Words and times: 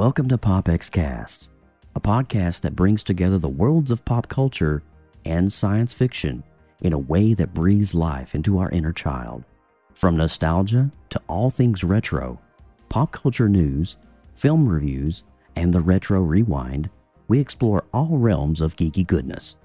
Welcome 0.00 0.28
to 0.28 0.38
PopX 0.38 0.90
Cast, 0.90 1.50
a 1.94 2.00
podcast 2.00 2.62
that 2.62 2.74
brings 2.74 3.02
together 3.02 3.36
the 3.36 3.50
worlds 3.50 3.90
of 3.90 4.02
pop 4.02 4.28
culture 4.28 4.82
and 5.26 5.52
science 5.52 5.92
fiction 5.92 6.42
in 6.80 6.94
a 6.94 6.98
way 6.98 7.34
that 7.34 7.52
breathes 7.52 7.94
life 7.94 8.34
into 8.34 8.58
our 8.60 8.70
inner 8.70 8.94
child. 8.94 9.44
From 9.92 10.16
nostalgia 10.16 10.90
to 11.10 11.20
all 11.28 11.50
things 11.50 11.84
retro, 11.84 12.40
pop 12.88 13.12
culture 13.12 13.46
news, 13.46 13.98
film 14.36 14.66
reviews, 14.66 15.22
and 15.54 15.70
the 15.70 15.82
retro 15.82 16.22
rewind, 16.22 16.88
we 17.28 17.38
explore 17.38 17.84
all 17.92 18.16
realms 18.16 18.62
of 18.62 18.76
geeky 18.76 19.06
goodness. 19.06 19.56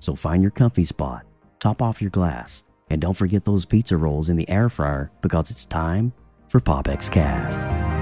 So 0.00 0.16
find 0.16 0.42
your 0.42 0.50
comfy 0.50 0.82
spot, 0.82 1.24
top 1.60 1.80
off 1.80 2.02
your 2.02 2.10
glass, 2.10 2.64
and 2.90 3.00
don't 3.00 3.14
forget 3.14 3.44
those 3.44 3.64
pizza 3.64 3.96
rolls 3.96 4.28
in 4.28 4.34
the 4.34 4.50
air 4.50 4.68
fryer 4.68 5.12
because 5.20 5.52
it's 5.52 5.64
time 5.64 6.12
for 6.48 6.58
PopX 6.58 7.08
Cast. 7.08 7.93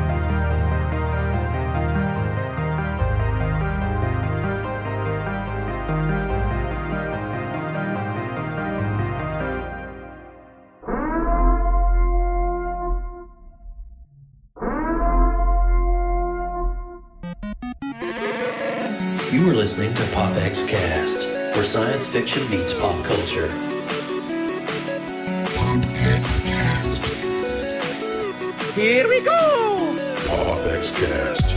Listening 19.62 19.94
to 19.94 20.02
PopX 20.10 20.66
Cast, 20.68 21.28
where 21.54 21.62
science 21.62 22.04
fiction 22.04 22.42
meets 22.50 22.74
pop 22.74 23.04
culture. 23.04 23.46
Here 28.74 29.08
we 29.08 29.22
go! 29.22 29.94
PopX 30.26 30.92
Cast. 30.98 31.56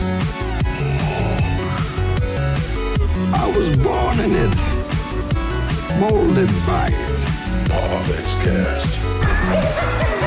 I 3.33 3.53
was 3.57 3.75
born 3.77 4.19
in 4.19 4.35
it, 4.35 4.55
molded 5.99 6.51
by 6.67 6.89
it. 6.93 7.09
PopX 7.71 8.25
Cast. 8.43 10.21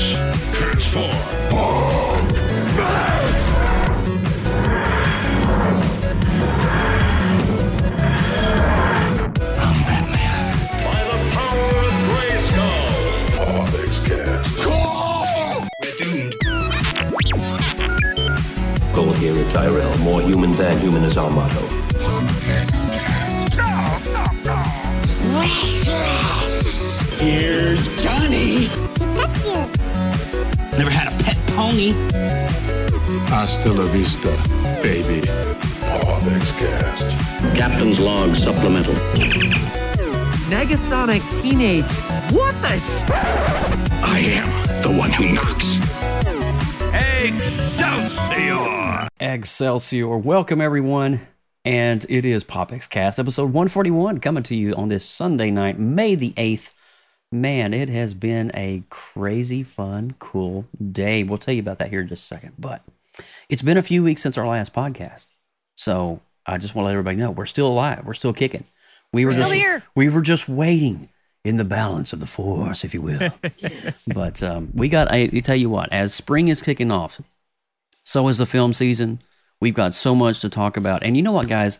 Autobots, 0.00 0.54
transform. 0.54 1.10
By 10.84 11.00
the 11.04 11.18
power 11.36 11.72
of 11.84 11.94
Grayskull. 12.08 12.88
PopX 13.36 13.92
Cast. 14.06 14.50
Goal 18.94 19.12
here 19.14 19.34
is 19.34 19.52
Tyrell. 19.52 19.98
More 19.98 20.22
human 20.22 20.52
than 20.52 20.78
human 20.78 21.04
is 21.04 21.16
our 21.16 21.30
motto. 21.30 21.66
Here's 27.18 27.88
Johnny. 28.02 28.89
Never 30.80 30.90
had 30.92 31.12
a 31.12 31.16
pet 31.22 31.36
pony. 31.48 31.92
Hasta 33.28 33.70
la 33.70 33.84
vista, 33.92 34.30
baby. 34.82 35.20
PopX 35.84 36.58
Cast. 36.58 37.18
Captain's 37.54 38.00
log 38.00 38.34
supplemental. 38.34 38.94
Negasonic 40.48 41.20
Teenage. 41.42 41.84
What 42.32 42.54
the 42.62 42.68
s- 42.68 43.04
I 43.10 44.20
am 44.20 44.48
the 44.80 44.88
one 44.98 45.10
who 45.10 45.34
knocks. 45.34 45.76
Excelsior! 47.26 49.06
Excelsior. 49.20 50.16
Welcome, 50.16 50.62
everyone. 50.62 51.20
And 51.66 52.06
it 52.08 52.24
is 52.24 52.42
PopX 52.42 52.88
Cast, 52.88 53.18
episode 53.18 53.52
141, 53.52 54.20
coming 54.20 54.44
to 54.44 54.56
you 54.56 54.72
on 54.76 54.88
this 54.88 55.04
Sunday 55.04 55.50
night, 55.50 55.78
May 55.78 56.14
the 56.14 56.30
8th. 56.38 56.74
Man, 57.32 57.72
it 57.72 57.88
has 57.88 58.12
been 58.14 58.50
a 58.54 58.82
crazy, 58.90 59.62
fun, 59.62 60.14
cool 60.18 60.66
day. 60.90 61.22
We'll 61.22 61.38
tell 61.38 61.54
you 61.54 61.60
about 61.60 61.78
that 61.78 61.88
here 61.88 62.00
in 62.00 62.08
just 62.08 62.24
a 62.24 62.26
second. 62.26 62.54
But 62.58 62.82
it's 63.48 63.62
been 63.62 63.76
a 63.76 63.82
few 63.82 64.02
weeks 64.02 64.22
since 64.22 64.36
our 64.36 64.48
last 64.48 64.72
podcast. 64.72 65.26
So 65.76 66.20
I 66.44 66.58
just 66.58 66.74
want 66.74 66.84
to 66.84 66.86
let 66.86 66.92
everybody 66.92 67.16
know 67.16 67.30
we're 67.30 67.46
still 67.46 67.68
alive. 67.68 68.02
We're 68.04 68.14
still 68.14 68.32
kicking. 68.32 68.64
We 69.12 69.24
were 69.24 69.32
still 69.32 69.44
just, 69.44 69.54
here. 69.54 69.82
We 69.94 70.08
were 70.08 70.22
just 70.22 70.48
waiting 70.48 71.08
in 71.44 71.56
the 71.56 71.64
balance 71.64 72.12
of 72.12 72.18
the 72.18 72.26
force, 72.26 72.82
if 72.84 72.94
you 72.94 73.00
will. 73.00 73.30
But 74.14 74.42
um, 74.42 74.70
we 74.74 74.88
got, 74.88 75.10
I, 75.10 75.30
I 75.32 75.40
tell 75.40 75.56
you 75.56 75.70
what, 75.70 75.92
as 75.92 76.12
spring 76.12 76.48
is 76.48 76.60
kicking 76.60 76.90
off, 76.90 77.20
so 78.04 78.26
is 78.26 78.38
the 78.38 78.46
film 78.46 78.72
season. 78.72 79.20
We've 79.60 79.74
got 79.74 79.94
so 79.94 80.16
much 80.16 80.40
to 80.40 80.48
talk 80.48 80.76
about. 80.76 81.04
And 81.04 81.16
you 81.16 81.22
know 81.22 81.32
what, 81.32 81.48
guys? 81.48 81.78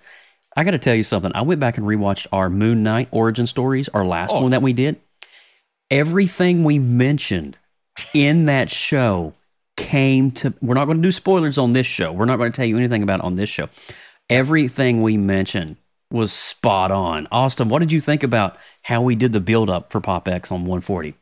I 0.56 0.62
got 0.62 0.72
to 0.72 0.78
tell 0.78 0.94
you 0.94 1.03
something. 1.03 1.33
I 1.34 1.43
went 1.43 1.60
back 1.60 1.77
and 1.77 1.87
rewatched 1.87 2.28
our 2.33 2.49
Moon 2.50 2.84
Knight 2.84 3.09
origin 3.10 3.49
stories, 3.49 3.89
our 3.89 4.05
last 4.05 4.33
one 4.33 4.53
that 4.53 4.62
we 4.62 4.72
did. 4.72 5.00
Everything 5.91 6.65
we 6.65 6.78
mentioned 6.78 7.56
in 8.15 8.47
that 8.47 8.71
show 8.71 9.33
came 9.77 10.31
to. 10.33 10.55
We're 10.61 10.75
not 10.75 10.87
going 10.87 10.99
to 10.99 11.03
do 11.03 11.12
spoilers 11.12 11.59
on 11.59 11.73
this 11.73 11.87
show. 11.87 12.12
We're 12.12 12.27
not 12.27 12.37
going 12.37 12.53
to 12.53 12.56
tell 12.56 12.67
you 12.67 12.77
anything 12.77 13.03
about 13.03 13.21
it 13.21 13.25
on 13.25 13.34
this 13.34 13.49
show. 13.49 13.69
Everything 14.28 15.03
we 15.03 15.17
mentioned 15.17 15.77
was 16.11 16.33
spot 16.33 16.91
on. 16.91 17.27
Austin, 17.33 17.69
what 17.69 17.81
did 17.81 17.93
you 17.93 18.01
think 18.01 18.23
about 18.23 18.56
how 18.83 19.03
we 19.03 19.15
did 19.15 19.33
the 19.33 19.41
build 19.41 19.71
up 19.71 19.91
for 19.91 20.01
Pop 20.01 20.28
X 20.28 20.51
on 20.51 20.61
140? 20.61 21.15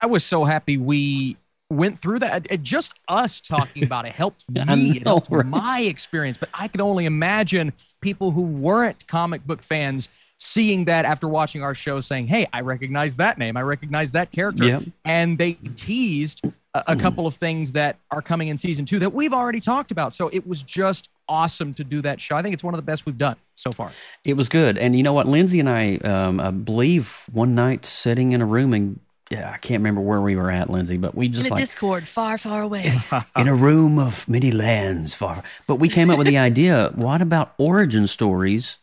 I 0.00 0.06
was 0.06 0.24
so 0.24 0.44
happy 0.44 0.76
we 0.76 1.36
went 1.70 1.98
through 1.98 2.20
that. 2.20 2.46
It, 2.50 2.62
just 2.62 2.92
us 3.08 3.40
talking 3.40 3.84
about 3.84 4.06
it 4.06 4.12
helped 4.12 4.44
me. 4.50 4.60
I 4.60 4.74
it 4.74 5.02
helped 5.04 5.30
right? 5.30 5.46
my 5.46 5.80
experience. 5.80 6.36
But 6.36 6.50
I 6.54 6.68
can 6.68 6.80
only 6.80 7.06
imagine 7.06 7.72
people 8.00 8.32
who 8.32 8.42
weren't 8.42 9.06
comic 9.06 9.46
book 9.46 9.62
fans 9.62 10.08
seeing 10.44 10.84
that 10.84 11.04
after 11.04 11.26
watching 11.26 11.62
our 11.62 11.74
show 11.74 12.00
saying, 12.00 12.26
Hey, 12.26 12.46
I 12.52 12.60
recognize 12.60 13.16
that 13.16 13.38
name. 13.38 13.56
I 13.56 13.62
recognize 13.62 14.12
that 14.12 14.30
character. 14.30 14.64
Yep. 14.64 14.82
And 15.04 15.38
they 15.38 15.54
teased 15.74 16.42
a, 16.74 16.84
a 16.88 16.96
couple 16.96 17.26
of 17.26 17.34
things 17.36 17.72
that 17.72 17.98
are 18.10 18.22
coming 18.22 18.48
in 18.48 18.56
season 18.56 18.84
two 18.84 18.98
that 18.98 19.14
we've 19.14 19.32
already 19.32 19.60
talked 19.60 19.90
about. 19.90 20.12
So 20.12 20.28
it 20.32 20.46
was 20.46 20.62
just 20.62 21.08
awesome 21.28 21.72
to 21.74 21.84
do 21.84 22.02
that 22.02 22.20
show. 22.20 22.36
I 22.36 22.42
think 22.42 22.52
it's 22.52 22.62
one 22.64 22.74
of 22.74 22.78
the 22.78 22.82
best 22.82 23.06
we've 23.06 23.16
done 23.18 23.36
so 23.56 23.72
far. 23.72 23.90
It 24.24 24.36
was 24.36 24.48
good. 24.48 24.76
And 24.76 24.94
you 24.94 25.02
know 25.02 25.14
what? 25.14 25.26
Lindsay 25.26 25.60
and 25.60 25.68
I, 25.68 25.96
um, 25.96 26.38
I 26.38 26.50
believe 26.50 27.24
one 27.32 27.54
night 27.54 27.86
sitting 27.86 28.32
in 28.32 28.42
a 28.42 28.46
room 28.46 28.74
and 28.74 29.00
yeah, 29.30 29.50
I 29.50 29.56
can't 29.56 29.80
remember 29.80 30.02
where 30.02 30.20
we 30.20 30.36
were 30.36 30.50
at, 30.50 30.68
Lindsay, 30.68 30.98
but 30.98 31.14
we 31.14 31.28
just 31.28 31.46
in 31.46 31.52
a 31.52 31.54
like 31.54 31.60
Discord 31.60 32.06
far, 32.06 32.36
far 32.36 32.60
away. 32.60 32.92
in 33.36 33.48
a 33.48 33.54
room 33.54 33.98
of 33.98 34.28
many 34.28 34.52
lands 34.52 35.14
far. 35.14 35.42
But 35.66 35.76
we 35.76 35.88
came 35.88 36.10
up 36.10 36.18
with 36.18 36.26
the 36.26 36.36
idea 36.50 36.92
what 36.94 37.22
about 37.22 37.54
origin 37.56 38.06
stories 38.06 38.76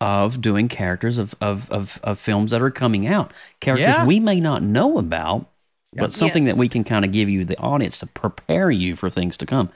of 0.00 0.40
doing 0.40 0.68
characters 0.68 1.18
of, 1.18 1.34
of, 1.40 1.70
of, 1.70 1.98
of 2.02 2.18
films 2.18 2.50
that 2.52 2.62
are 2.62 2.70
coming 2.70 3.06
out? 3.06 3.32
Characters 3.60 3.88
Yeah. 3.94 4.06
we 4.06 4.20
may 4.20 4.40
not 4.40 4.62
know 4.62 4.98
about, 4.98 5.46
but 5.94 6.12
something 6.12 6.44
Yes. 6.44 6.54
that 6.54 6.58
we 6.58 6.68
can 6.68 6.84
kind 6.84 7.04
of 7.04 7.12
give 7.12 7.28
you, 7.28 7.44
the 7.44 7.58
audience, 7.58 7.98
to 7.98 8.06
prepare 8.06 8.70
you 8.70 8.94
for 8.96 9.10
things 9.10 9.36
to 9.38 9.46
come. 9.46 9.70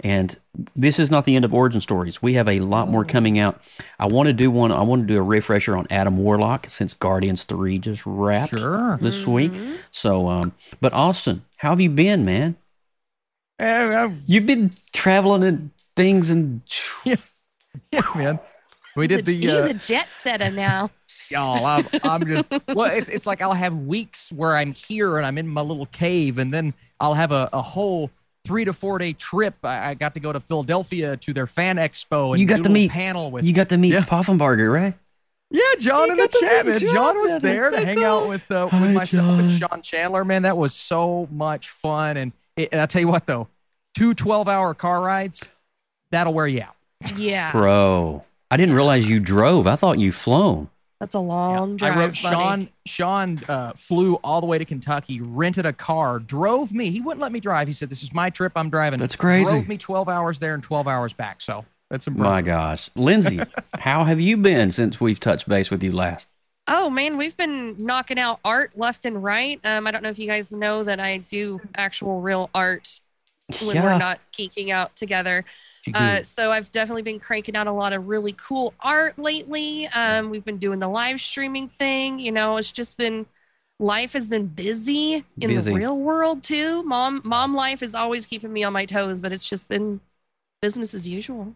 And 0.00 0.36
this 0.76 1.00
is 1.00 1.10
not 1.10 1.24
the 1.24 1.34
end 1.34 1.44
of 1.44 1.52
origin 1.52 1.80
stories. 1.80 2.22
We 2.22 2.34
have 2.34 2.48
a 2.48 2.60
lot 2.60 2.88
more 2.88 3.04
coming 3.04 3.36
out. 3.38 3.60
I 3.98 4.06
want 4.06 4.28
to 4.28 4.32
do 4.32 4.48
one. 4.48 4.70
I 4.70 4.82
want 4.82 5.02
to 5.02 5.06
do 5.06 5.18
a 5.18 5.22
refresher 5.22 5.76
on 5.76 5.88
Adam 5.90 6.16
Warlock 6.18 6.66
since 6.68 6.94
Guardians 6.94 7.42
Three 7.42 7.78
just 7.80 8.06
wrapped 8.06 8.56
Sure. 8.56 8.96
this 9.00 9.26
week. 9.26 9.52
So, 9.90 10.28
um, 10.28 10.54
but 10.80 10.92
Austin, 10.92 11.42
how 11.56 11.70
have 11.70 11.80
you 11.80 11.90
been, 11.90 12.24
man? 12.24 12.56
You've 14.26 14.46
been 14.46 14.70
traveling 14.92 15.42
and 15.42 15.70
things 15.96 16.30
and 16.30 16.62
yeah, 17.04 17.16
Yeah, 17.92 18.02
man. 18.14 18.38
We 18.98 19.04
he's 19.08 19.16
did 19.16 19.20
a, 19.20 19.22
the. 19.22 19.34
he's 19.36 19.52
uh, 19.52 19.68
a 19.70 19.74
jet 19.74 20.08
setter 20.12 20.50
now. 20.50 20.90
y'all 21.30 21.64
I'm, 21.66 21.86
I'm 22.02 22.26
just 22.26 22.50
well 22.68 22.90
it's, 22.90 23.08
it's 23.10 23.26
like 23.26 23.42
i'll 23.42 23.52
have 23.52 23.74
weeks 23.76 24.32
where 24.32 24.56
i'm 24.56 24.72
here 24.72 25.18
and 25.18 25.26
i'm 25.26 25.36
in 25.36 25.46
my 25.46 25.60
little 25.60 25.84
cave 25.86 26.38
and 26.38 26.50
then 26.50 26.72
i'll 27.00 27.12
have 27.12 27.32
a, 27.32 27.50
a 27.52 27.60
whole 27.60 28.10
three 28.46 28.64
to 28.64 28.72
four 28.72 28.98
day 28.98 29.12
trip 29.12 29.54
I, 29.62 29.90
I 29.90 29.94
got 29.94 30.14
to 30.14 30.20
go 30.20 30.32
to 30.32 30.40
philadelphia 30.40 31.18
to 31.18 31.32
their 31.34 31.46
fan 31.46 31.76
expo 31.76 32.30
and 32.30 32.40
you 32.40 32.46
got 32.46 32.62
to 32.64 32.70
meet 32.70 32.90
panel 32.90 33.30
with 33.30 33.44
you 33.44 33.52
got 33.52 33.68
to 33.70 33.76
meet 33.76 33.92
Yeah. 33.92 34.00
Poffenbarger, 34.02 34.72
right? 34.72 34.94
yeah 35.50 35.60
john 35.78 36.06
You 36.06 36.12
in 36.12 36.16
the 36.18 36.28
got 36.28 36.32
chat 36.32 36.66
man 36.66 36.78
John, 36.78 36.94
john 36.94 37.14
was 37.16 37.42
there 37.42 37.70
That's 37.70 37.76
to 37.76 37.80
so 37.82 37.86
hang 37.86 38.04
out 38.04 38.28
with 38.28 38.50
uh, 38.50 38.68
Hi, 38.68 38.80
with 38.80 38.92
myself 38.92 39.38
and 39.40 39.50
John. 39.50 39.68
sean 39.70 39.82
chandler 39.82 40.24
man 40.24 40.42
that 40.44 40.56
was 40.56 40.72
so 40.72 41.28
much 41.30 41.68
fun 41.68 42.16
and 42.16 42.32
it, 42.56 42.74
i'll 42.74 42.86
tell 42.86 43.02
you 43.02 43.08
what 43.08 43.26
though 43.26 43.48
two 43.94 44.14
12 44.14 44.48
hour 44.48 44.72
car 44.72 45.02
rides 45.02 45.42
that'll 46.10 46.32
wear 46.32 46.46
you 46.46 46.62
out 46.62 46.74
Yeah, 47.16 47.52
Bro, 47.52 48.24
I 48.50 48.56
didn't 48.56 48.74
realize 48.74 49.08
you 49.08 49.20
drove. 49.20 49.66
I 49.66 49.76
thought 49.76 49.98
you 49.98 50.10
flown. 50.12 50.70
that's 51.00 51.14
a 51.14 51.20
long 51.20 51.76
drive. 51.76 51.96
I 51.96 52.00
wrote 52.00 52.22
buddy. 52.22 52.34
Sean. 52.36 52.68
Sean 52.86 53.40
uh, 53.48 53.72
flew 53.76 54.14
all 54.24 54.40
the 54.40 54.46
way 54.46 54.58
to 54.58 54.64
Kentucky, 54.64 55.20
rented 55.20 55.66
a 55.66 55.72
car, 55.72 56.18
drove 56.18 56.72
me. 56.72 56.90
He 56.90 57.00
wouldn't 57.00 57.20
let 57.20 57.30
me 57.32 57.40
drive. 57.40 57.68
He 57.68 57.74
said, 57.74 57.90
"This 57.90 58.02
is 58.02 58.12
my 58.14 58.30
trip. 58.30 58.52
I'm 58.56 58.70
driving." 58.70 58.98
That's 58.98 59.16
crazy. 59.16 59.50
Drove 59.50 59.68
me 59.68 59.76
12 59.76 60.08
hours 60.08 60.38
there 60.38 60.54
and 60.54 60.62
12 60.62 60.88
hours 60.88 61.12
back. 61.12 61.40
So 61.42 61.64
That's 61.90 62.06
impressive. 62.06 62.30
My 62.32 62.42
gosh. 62.42 62.90
Lindsay, 62.96 63.40
how 63.78 64.04
have 64.04 64.20
you 64.20 64.36
been 64.36 64.70
since 64.72 65.00
we've 65.00 65.20
touched 65.20 65.48
base 65.48 65.70
with 65.70 65.82
you 65.84 65.92
last? 65.92 66.28
Oh 66.66 66.90
man, 66.90 67.16
we've 67.16 67.36
been 67.36 67.76
knocking 67.78 68.18
out 68.18 68.40
art 68.44 68.72
left 68.76 69.04
and 69.06 69.22
right. 69.22 69.60
Um, 69.64 69.86
I 69.86 69.90
don't 69.90 70.02
know 70.02 70.10
if 70.10 70.18
you 70.18 70.26
guys 70.26 70.52
know 70.52 70.84
that 70.84 71.00
I 71.00 71.18
do 71.18 71.60
actual 71.76 72.20
real 72.20 72.50
art 72.54 73.00
when 73.62 73.76
Yeah. 73.76 73.84
we're 73.84 73.98
not 73.98 74.20
geeking 74.32 74.70
out 74.70 74.94
together. 74.96 75.44
Uh, 75.94 76.22
so 76.22 76.50
I've 76.50 76.70
definitely 76.70 77.02
been 77.02 77.20
cranking 77.20 77.56
out 77.56 77.66
a 77.66 77.72
lot 77.72 77.92
of 77.92 78.08
really 78.08 78.32
cool 78.32 78.74
art 78.80 79.18
lately. 79.18 79.86
Um, 79.88 80.30
we've 80.30 80.44
been 80.44 80.58
doing 80.58 80.78
the 80.78 80.88
live 80.88 81.20
streaming 81.20 81.68
thing. 81.68 82.18
You 82.18 82.32
know, 82.32 82.56
it's 82.56 82.72
just 82.72 82.96
been 82.96 83.26
life 83.80 84.12
has 84.12 84.26
been 84.26 84.46
busy 84.46 85.24
in 85.40 85.48
Busy. 85.48 85.70
the 85.70 85.76
real 85.76 85.96
world 85.96 86.42
too. 86.42 86.82
Mom, 86.82 87.20
mom 87.24 87.54
life 87.54 87.82
is 87.82 87.94
always 87.94 88.26
keeping 88.26 88.52
me 88.52 88.64
on 88.64 88.72
my 88.72 88.84
toes, 88.84 89.20
but 89.20 89.32
it's 89.32 89.48
just 89.48 89.68
been 89.68 90.00
business 90.60 90.94
as 90.94 91.06
usual. 91.06 91.54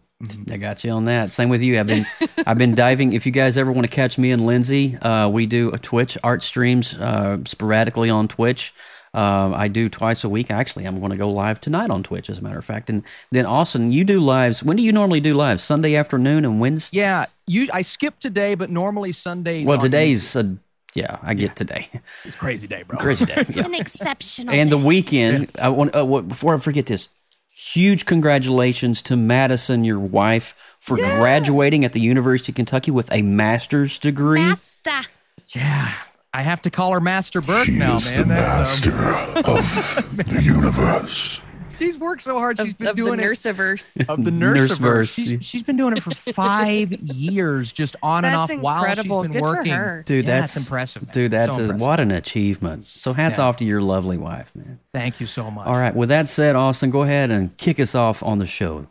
I 0.49 0.57
got 0.57 0.83
you 0.83 0.91
on 0.91 1.05
that. 1.05 1.33
Same 1.33 1.49
with 1.49 1.61
you. 1.61 1.79
I've 1.79 1.87
been 1.87 2.05
I've 2.47 2.57
been 2.57 2.75
diving. 2.75 3.13
If 3.13 3.25
you 3.25 3.31
guys 3.31 3.57
ever 3.57 3.71
want 3.71 3.85
to 3.85 3.93
catch 3.93 4.17
me 4.17 4.31
and 4.31 4.45
Lindsay, 4.45 4.97
uh, 4.97 5.27
we 5.29 5.45
do 5.45 5.71
a 5.71 5.77
Twitch 5.77 6.17
art 6.23 6.43
streams 6.43 6.95
uh, 6.95 7.39
sporadically 7.45 8.09
on 8.09 8.27
Twitch. 8.27 8.73
Uh, 9.13 9.51
I 9.55 9.67
do 9.67 9.89
twice 9.89 10.23
a 10.23 10.29
week. 10.29 10.49
Actually, 10.49 10.85
I'm 10.85 10.99
going 10.99 11.11
to 11.11 11.17
go 11.17 11.29
live 11.29 11.61
tonight 11.61 11.91
on 11.91 12.01
Twitch, 12.01 12.29
as 12.29 12.39
a 12.39 12.41
matter 12.41 12.57
of 12.57 12.65
fact. 12.65 12.89
And 12.89 13.03
then 13.31 13.45
Austin, 13.45 13.91
you 13.91 14.03
do 14.03 14.19
lives. 14.19 14.63
When 14.63 14.75
do 14.75 14.81
you 14.83 14.91
normally 14.91 15.19
do 15.19 15.35
lives? 15.35 15.63
Sunday 15.63 15.95
afternoon 15.95 16.45
and 16.45 16.59
Wednesday. 16.59 16.97
Yeah, 16.97 17.25
you. 17.45 17.67
I 17.71 17.83
skipped 17.83 18.21
today, 18.21 18.55
but 18.55 18.69
normally 18.71 19.11
Sundays. 19.11 19.67
Well, 19.67 19.77
today's 19.77 20.35
a, 20.35 20.57
yeah. 20.95 21.17
I 21.21 21.35
get 21.35 21.55
today. 21.55 21.89
It's 22.25 22.35
crazy 22.35 22.67
day, 22.67 22.83
bro. 22.83 22.97
Crazy 22.97 23.25
day. 23.25 23.35
It's 23.37 23.55
Yeah. 23.55 23.65
an 23.65 23.75
exceptional. 23.75 24.53
And 24.55 24.71
the 24.71 24.77
day. 24.77 24.83
weekend, 24.83 25.51
I 25.59 25.69
want 25.69 25.95
uh, 25.95 26.03
what, 26.05 26.27
before 26.27 26.55
I 26.55 26.57
forget 26.57 26.87
this, 26.87 27.09
huge 27.51 28.07
congratulations 28.07 29.01
to 29.03 29.15
Madison, 29.15 29.83
your 29.83 29.99
wife, 29.99 30.75
for 30.79 30.97
graduating 30.97 31.85
at 31.85 31.93
the 31.93 32.01
University 32.01 32.51
of 32.51 32.55
Kentucky 32.55 32.89
with 32.89 33.11
a 33.11 33.21
master's 33.21 33.99
degree. 33.99 34.41
Master. 34.41 35.09
Yeah, 35.49 35.93
I 36.33 36.41
have 36.41 36.61
to 36.63 36.69
call 36.71 36.91
her 36.93 36.99
Master 36.99 37.41
Burke 37.41 37.69
now, 37.69 37.93
He's 37.99 38.11
man. 38.11 38.27
the 38.27 38.33
That's, 38.33 38.87
um, 38.87 38.95
master 38.97 39.39
of 39.45 40.17
the 40.17 40.41
universe. 40.41 41.39
she's 41.77 41.95
worked 41.97 42.23
so 42.23 42.39
hard. 42.39 42.57
She's 42.59 42.71
Of, 42.71 42.77
been 42.79 42.87
of 42.87 42.95
the 42.95 43.03
doing 43.03 43.19
it. 43.19 43.23
nurseverse. 43.23 44.05
Of 44.09 44.23
the 44.25 44.31
Nurseverse. 44.31 44.67
nurseverse. 44.79 45.13
She's, 45.15 45.45
she's 45.45 45.61
been 45.63 45.77
doing 45.77 45.95
it 45.95 46.01
for 46.01 46.11
five 46.33 46.91
years, 47.01 47.71
just 47.71 47.95
on 48.01 48.25
and 48.25 48.33
That's 48.33 48.51
off 48.51 48.57
while 48.59 48.79
she's 48.81 48.89
incredible. 48.89 49.21
been 49.23 49.31
Good 49.31 49.39
for 49.39 49.53
working. 49.57 49.73
her. 49.73 50.03
Dude, 50.07 50.25
Yeah, 50.27 50.39
that's 50.41 50.55
it's 50.57 50.65
impressive, 50.65 51.05
man. 51.07 51.13
Dude, 51.13 51.31
that's 51.31 51.53
So 51.55 51.59
a, 51.59 51.63
impressive. 51.65 51.81
what 51.85 51.99
an 51.99 52.11
achievement. 52.11 52.87
So 52.87 53.13
hats 53.13 53.37
Yeah. 53.37 53.43
off 53.45 53.57
to 53.57 53.65
your 53.65 53.81
lovely 53.81 54.17
wife, 54.17 54.51
man. 54.55 54.79
Thank 54.91 55.19
you 55.21 55.27
so 55.27 55.51
much. 55.51 55.67
All 55.67 55.75
right. 55.77 55.95
With 55.95 56.09
that 56.09 56.27
said, 56.27 56.55
Austin, 56.55 56.89
go 56.89 57.03
ahead 57.03 57.29
and 57.29 57.55
kick 57.57 57.79
us 57.79 57.93
off 57.93 58.23
on 58.23 58.39
the 58.39 58.47
show. 58.47 58.87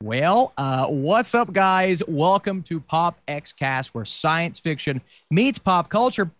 Well, 0.00 0.52
uh, 0.56 0.86
what's 0.86 1.34
up, 1.34 1.52
guys? 1.52 2.02
Welcome 2.08 2.62
to 2.64 2.80
Pop 2.80 3.18
X 3.28 3.52
Cast, 3.52 3.94
where 3.94 4.04
science 4.04 4.58
fiction 4.58 5.00
meets 5.30 5.58
pop 5.58 5.88
culture, 5.90 6.30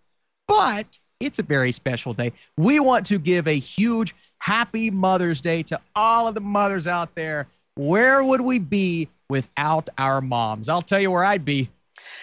but 0.47 0.99
it's 1.19 1.39
a 1.39 1.43
very 1.43 1.71
special 1.71 2.13
day. 2.13 2.33
We 2.57 2.79
want 2.79 3.05
to 3.07 3.19
give 3.19 3.47
a 3.47 3.57
huge 3.57 4.15
happy 4.39 4.91
Mother's 4.91 5.41
Day 5.41 5.63
to 5.63 5.79
all 5.95 6.27
of 6.27 6.35
the 6.35 6.41
mothers 6.41 6.87
out 6.87 7.15
there. 7.15 7.47
Where 7.75 8.23
would 8.23 8.41
we 8.41 8.59
be 8.59 9.09
without 9.29 9.89
our 9.97 10.21
moms? 10.21 10.69
I'll 10.69 10.81
tell 10.81 10.99
you 10.99 11.11
where 11.11 11.23
I'd 11.23 11.45
be. 11.45 11.69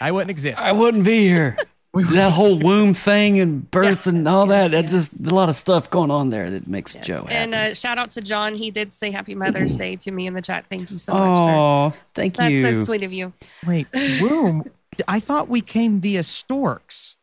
I 0.00 0.12
wouldn't 0.12 0.30
exist. 0.30 0.60
I 0.60 0.72
wouldn't 0.72 1.04
be 1.04 1.26
here. 1.26 1.56
that 1.94 2.32
whole 2.32 2.56
womb 2.58 2.94
thing 2.94 3.40
and 3.40 3.68
birth 3.70 4.06
and 4.06 4.26
all 4.28 4.46
that. 4.46 4.70
That's 4.70 4.92
just 4.92 5.14
a 5.26 5.34
lot 5.34 5.48
of 5.48 5.56
stuff 5.56 5.90
going 5.90 6.10
on 6.10 6.30
there 6.30 6.48
that 6.50 6.68
makes 6.68 6.94
Joe 6.94 7.22
happy. 7.22 7.34
And 7.34 7.54
uh, 7.54 7.74
shout 7.74 7.98
out 7.98 8.12
to 8.12 8.20
John. 8.20 8.54
He 8.54 8.70
did 8.70 8.92
say 8.92 9.10
Happy 9.10 9.34
Mother's 9.34 9.76
Day 9.78 9.96
to 9.96 10.10
me 10.10 10.26
in 10.26 10.34
the 10.34 10.42
chat. 10.42 10.66
Thank 10.70 10.90
you 10.90 10.98
so 10.98 11.14
much, 11.14 11.38
oh, 11.38 11.92
thank 12.14 12.36
That's 12.36 12.52
you. 12.52 12.62
That's 12.62 12.78
so 12.78 12.84
sweet 12.84 13.02
of 13.02 13.12
you. 13.12 13.32
Wait, 13.66 13.88
womb? 14.20 14.64
I 15.08 15.18
thought 15.18 15.48
we 15.48 15.60
came 15.60 16.00
via 16.00 16.22
storks. 16.22 17.16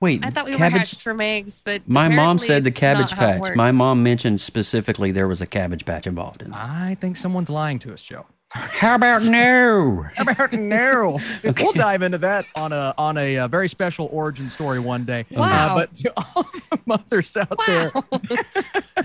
Wait, 0.00 0.24
I 0.24 0.28
thought 0.30 0.44
we 0.44 0.50
were 0.52 0.58
cabbage. 0.58 0.78
hatched 0.78 1.00
from 1.02 1.20
eggs, 1.20 1.62
but 1.64 1.88
My 1.88 2.08
mom 2.08 2.38
said 2.38 2.62
the 2.64 2.70
cabbage 2.70 3.10
not 3.12 3.18
how 3.18 3.28
it 3.30 3.42
patch. 3.42 3.56
My 3.56 3.72
mom 3.72 4.02
mentioned 4.02 4.40
specifically 4.42 5.12
there 5.12 5.26
was 5.28 5.40
a 5.40 5.46
cabbage 5.46 5.84
patch 5.86 6.06
involved 6.06 6.42
in 6.42 6.52
it. 6.52 6.56
I 6.56 6.96
think 7.00 7.16
someone's 7.16 7.48
lying 7.48 7.78
to 7.80 7.92
us, 7.94 8.02
Joe. 8.02 8.26
How 8.50 8.94
about 8.96 9.22
no? 9.24 10.04
How 10.14 10.22
about 10.30 10.52
narrow. 10.52 11.18
We'll 11.42 11.72
dive 11.72 12.02
into 12.02 12.18
that 12.18 12.44
on 12.54 12.72
a 12.72 12.94
on 12.98 13.16
a, 13.16 13.38
uh 13.38 13.48
very 13.48 13.68
special 13.68 14.08
origin 14.12 14.48
story 14.50 14.78
one 14.78 15.04
day. 15.04 15.24
Wow. 15.30 15.42
Uh, 15.44 15.74
but 15.74 15.94
to 15.94 16.12
all 16.16 16.42
the 16.70 16.78
mothers 16.86 17.36
out 17.36 17.58
there, 17.66 17.90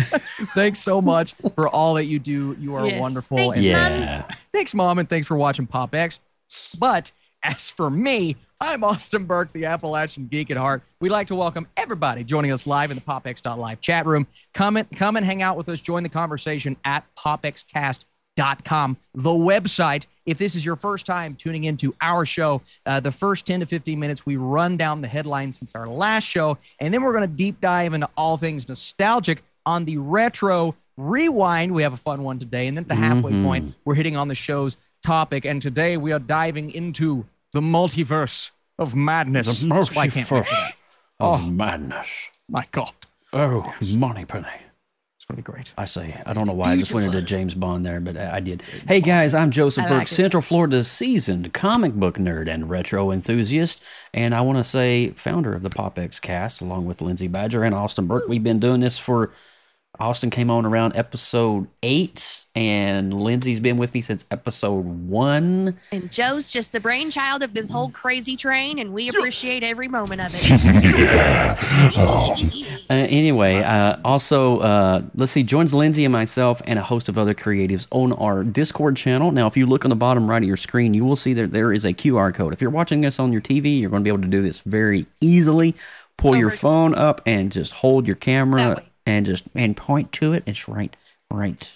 thanks 0.54 0.80
so 0.82 1.02
much 1.02 1.34
for 1.56 1.68
all 1.68 1.94
that 1.96 2.06
you 2.06 2.20
do. 2.20 2.56
You 2.60 2.76
are 2.76 2.86
Yes. 2.86 3.00
wonderful. 3.02 3.38
Thanks, 3.38 3.58
and 3.58 3.66
Yeah. 3.66 4.26
thanks, 4.54 4.74
mom, 4.74 5.00
and 5.00 5.10
thanks 5.10 5.28
for 5.28 5.38
watching 5.38 5.66
Pop 5.68 5.96
X. 5.96 6.20
But 6.78 7.12
as 7.44 7.70
for 7.70 7.90
me, 7.90 8.36
I'm 8.62 8.84
Austin 8.84 9.24
Burke, 9.24 9.54
the 9.54 9.66
Appalachian 9.66 10.28
Geek 10.28 10.52
at 10.52 10.58
Heart. 10.58 10.84
We'd 11.00 11.12
like 11.12 11.28
to 11.28 11.36
welcome 11.36 11.66
everybody 11.78 12.26
joining 12.26 12.52
us 12.52 12.68
live 12.68 12.92
in 12.92 12.96
the 12.96 13.02
PopX.live 13.02 13.80
chat 13.80 14.06
room. 14.06 14.28
Come 14.54 14.76
and 14.76 14.92
come 14.92 15.16
and 15.16 15.26
hang 15.26 15.42
out 15.42 15.56
with 15.56 15.70
us. 15.70 15.80
Join 15.80 16.04
the 16.04 16.10
conversation 16.10 16.76
at 16.84 17.06
popxcast.com, 17.18 18.98
the 19.16 19.30
website. 19.30 20.08
If 20.26 20.38
this 20.40 20.56
is 20.56 20.66
your 20.66 20.76
first 20.76 21.06
time 21.06 21.36
tuning 21.36 21.64
into 21.64 21.96
our 22.02 22.26
show, 22.26 22.62
uh, 22.86 23.00
the 23.00 23.14
first 23.14 23.46
10 23.46 23.62
to 23.62 23.66
15 23.66 23.98
minutes, 23.98 24.26
we 24.26 24.36
run 24.36 24.76
down 24.76 25.02
the 25.02 25.08
headlines 25.08 25.58
since 25.58 25.74
our 25.74 25.88
last 25.88 26.26
show, 26.26 26.58
and 26.80 26.94
then 26.94 27.02
we're 27.02 27.14
going 27.14 27.28
to 27.30 27.34
deep 27.34 27.62
dive 27.62 27.94
into 27.94 28.10
all 28.18 28.36
things 28.36 28.68
nostalgic 28.68 29.42
on 29.66 29.86
the 29.86 29.98
retro 29.98 30.76
rewind. 30.98 31.74
We 31.74 31.84
have 31.84 31.94
a 31.94 31.98
fun 31.98 32.24
one 32.24 32.40
today, 32.40 32.68
and 32.68 32.76
then 32.76 32.84
at 32.84 32.90
the 32.90 32.96
halfway 32.96 33.32
Mhm. 33.32 33.44
point, 33.46 33.76
we're 33.86 33.96
hitting 33.96 34.18
on 34.18 34.28
the 34.28 34.36
show's 34.36 34.76
topic. 35.02 35.46
And 35.46 35.62
today 35.62 35.96
we 35.96 36.12
are 36.12 36.20
diving 36.20 36.72
into 36.72 37.26
the 37.54 37.62
multiverse 37.62 38.52
of 38.78 38.96
madness. 38.96 39.62
That's 39.62 39.96
why 39.96 40.04
I 40.04 40.08
can't 40.08 40.16
wait 40.16 40.26
for 40.28 40.42
that. 40.44 40.74
of 41.20 41.42
Oh. 41.42 41.46
madness. 41.46 42.08
My 42.48 42.66
God, 42.72 42.92
Oh, 43.34 43.74
Moneypenny. 43.82 44.48
it's 45.18 45.26
going 45.26 45.36
to 45.36 45.36
be 45.36 45.42
great. 45.44 45.72
I 45.78 45.86
say, 45.86 46.20
I 46.26 46.34
don't 46.34 46.48
know 46.48 46.54
why 46.54 46.72
I 46.72 46.78
just 46.78 46.94
went 46.94 47.06
into 47.06 47.22
James 47.22 47.54
Bond 47.54 47.86
there, 47.86 48.00
but 48.00 48.18
I 48.18 48.38
I 48.38 48.40
did. 48.40 48.62
Hey 48.88 49.02
guys, 49.02 49.36
I'm 49.36 49.52
Joseph 49.52 49.86
I 49.86 49.90
Burke, 49.90 50.04
it. 50.04 50.10
Central 50.10 50.42
Florida's 50.42 50.90
seasoned 50.90 51.54
comic 51.54 51.94
book 51.94 52.18
nerd 52.18 52.48
and 52.48 52.70
retro 52.70 53.12
enthusiast, 53.12 53.82
and 54.14 54.34
I 54.34 54.42
want 54.42 54.58
to 54.58 54.64
say 54.64 55.10
founder 55.12 55.54
of 55.54 55.62
the 55.62 55.70
PopX 55.70 56.20
cast, 56.22 56.62
along 56.62 56.86
with 56.86 57.02
Lindsay 57.02 57.28
Badger 57.28 57.64
and 57.64 57.76
Austin 57.76 58.08
Burke. 58.08 58.28
We've 58.28 58.44
been 58.44 58.60
doing 58.60 58.80
this 58.80 58.98
for. 58.98 59.32
Austin 59.98 60.30
came 60.30 60.50
on 60.50 60.66
around 60.66 60.96
episode 60.96 61.68
eight, 61.84 62.46
and 62.56 63.14
Lindsay's 63.14 63.60
been 63.60 63.78
with 63.78 63.94
me 63.94 64.00
since 64.02 64.24
episode 64.32 64.86
one. 64.86 65.78
And 65.92 66.10
Joe's 66.10 66.52
just 66.52 66.72
the 66.72 66.80
brainchild 66.80 67.44
of 67.44 67.54
this 67.54 67.70
whole 67.70 67.90
crazy 67.92 68.38
train, 68.38 68.80
and 68.80 68.94
we 68.94 69.10
appreciate 69.10 69.62
every 69.62 69.88
moment 69.88 70.22
of 70.22 70.32
it. 70.34 71.60
Uh, 72.90 72.94
anyway, 72.94 73.58
uh, 73.58 73.98
also, 74.04 74.60
uh, 74.60 75.02
let's 75.14 75.32
see, 75.32 75.44
joins 75.44 75.76
Lindsay 75.76 76.06
and 76.06 76.12
myself 76.12 76.60
and 76.66 76.80
a 76.80 76.82
host 76.82 77.08
of 77.08 77.20
other 77.20 77.36
creatives 77.36 77.86
on 77.92 78.14
our 78.14 78.44
Discord 78.44 78.96
channel. 78.98 79.32
Now, 79.32 79.46
if 79.46 79.56
you 79.56 79.68
look 79.68 79.86
on 79.86 79.90
the 79.90 79.96
bottom 79.96 80.28
right 80.28 80.42
of 80.42 80.48
your 80.48 80.58
screen, 80.58 80.96
you 80.96 81.06
will 81.06 81.16
see 81.16 81.34
that 81.34 81.52
there 81.52 81.72
is 81.72 81.86
a 81.86 81.94
QR 81.94 82.34
code. 82.34 82.52
If 82.52 82.62
you're 82.62 82.72
watching 82.72 83.02
this 83.02 83.20
on 83.20 83.32
your 83.32 83.42
TV, 83.42 83.80
you're 83.80 83.92
going 83.92 84.02
to 84.02 84.04
be 84.04 84.10
able 84.10 84.24
to 84.24 84.28
do 84.28 84.42
this 84.42 84.60
very 84.60 85.06
easily. 85.22 85.76
Pull 86.18 86.36
your 86.36 86.50
phone 86.50 86.96
up 86.96 87.22
and 87.28 87.52
just 87.52 87.74
hold 87.74 88.08
your 88.08 88.16
camera. 88.16 88.84
And 89.10 89.26
just 89.26 89.44
and 89.56 89.76
point 89.76 90.12
to 90.14 90.34
it. 90.34 90.44
It's 90.46 90.70
right, 90.70 90.96
right 91.32 91.70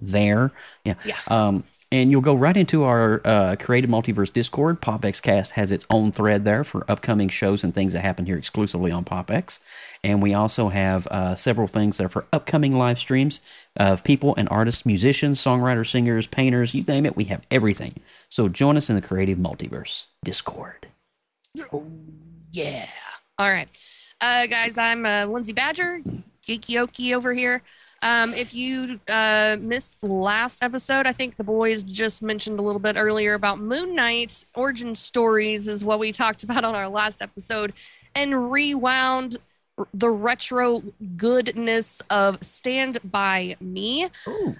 there. 0.00 0.52
Yeah. 0.84 0.94
Yeah. 1.04 1.16
Um, 1.28 1.64
and 1.92 2.10
you'll 2.10 2.20
go 2.20 2.34
right 2.34 2.56
into 2.56 2.82
our 2.82 3.20
uh, 3.24 3.54
Creative 3.60 3.88
Multiverse 3.88 4.32
Discord. 4.32 4.80
PopXcast 4.80 5.52
has 5.52 5.70
its 5.70 5.86
own 5.88 6.10
thread 6.10 6.44
there 6.44 6.64
for 6.64 6.84
upcoming 6.90 7.28
shows 7.28 7.62
and 7.62 7.72
things 7.72 7.92
that 7.92 8.00
happen 8.00 8.26
here 8.26 8.36
exclusively 8.36 8.90
on 8.90 9.04
PopX. 9.04 9.60
And 10.02 10.20
we 10.20 10.34
also 10.34 10.68
have 10.68 11.06
uh, 11.06 11.36
several 11.36 11.68
things 11.68 11.98
there 11.98 12.08
for 12.08 12.26
upcoming 12.32 12.76
live 12.76 12.98
streams 12.98 13.40
of 13.76 14.02
people 14.02 14.34
and 14.36 14.48
artists, 14.48 14.84
musicians, 14.84 15.40
songwriters, 15.40 15.88
singers, 15.88 16.26
painters, 16.26 16.74
you 16.74 16.82
name 16.82 17.06
it. 17.06 17.16
We 17.16 17.24
have 17.24 17.42
everything. 17.52 17.94
So 18.28 18.48
join 18.48 18.76
us 18.76 18.90
in 18.90 18.96
the 18.96 19.02
Creative 19.02 19.38
Multiverse 19.38 20.06
Discord. 20.24 20.88
Yeah. 22.50 22.88
All 23.38 23.48
right. 23.48 23.68
Uh, 24.20 24.46
guys, 24.46 24.76
I'm 24.76 25.06
uh, 25.06 25.26
Lindsay 25.26 25.52
Badger, 25.52 26.00
Geeky 26.46 26.76
Okie 26.76 27.14
over 27.14 27.32
here. 27.32 27.62
Um, 28.02 28.34
if 28.34 28.54
you 28.54 29.00
uh, 29.08 29.56
missed 29.60 30.02
last 30.02 30.62
episode, 30.62 31.06
I 31.06 31.12
think 31.12 31.36
the 31.36 31.44
boys 31.44 31.82
just 31.82 32.22
mentioned 32.22 32.58
a 32.58 32.62
little 32.62 32.80
bit 32.80 32.96
earlier 32.96 33.34
about 33.34 33.58
Moon 33.58 33.94
Knight 33.94 34.44
origin 34.54 34.94
stories, 34.94 35.66
is 35.66 35.84
what 35.84 35.98
we 35.98 36.12
talked 36.12 36.44
about 36.44 36.64
on 36.64 36.74
our 36.74 36.88
last 36.88 37.22
episode, 37.22 37.72
and 38.14 38.52
rewound 38.52 39.38
the 39.92 40.08
retro 40.08 40.82
goodness 41.16 42.00
of 42.08 42.42
Stand 42.42 42.98
By 43.04 43.56
Me. 43.60 44.08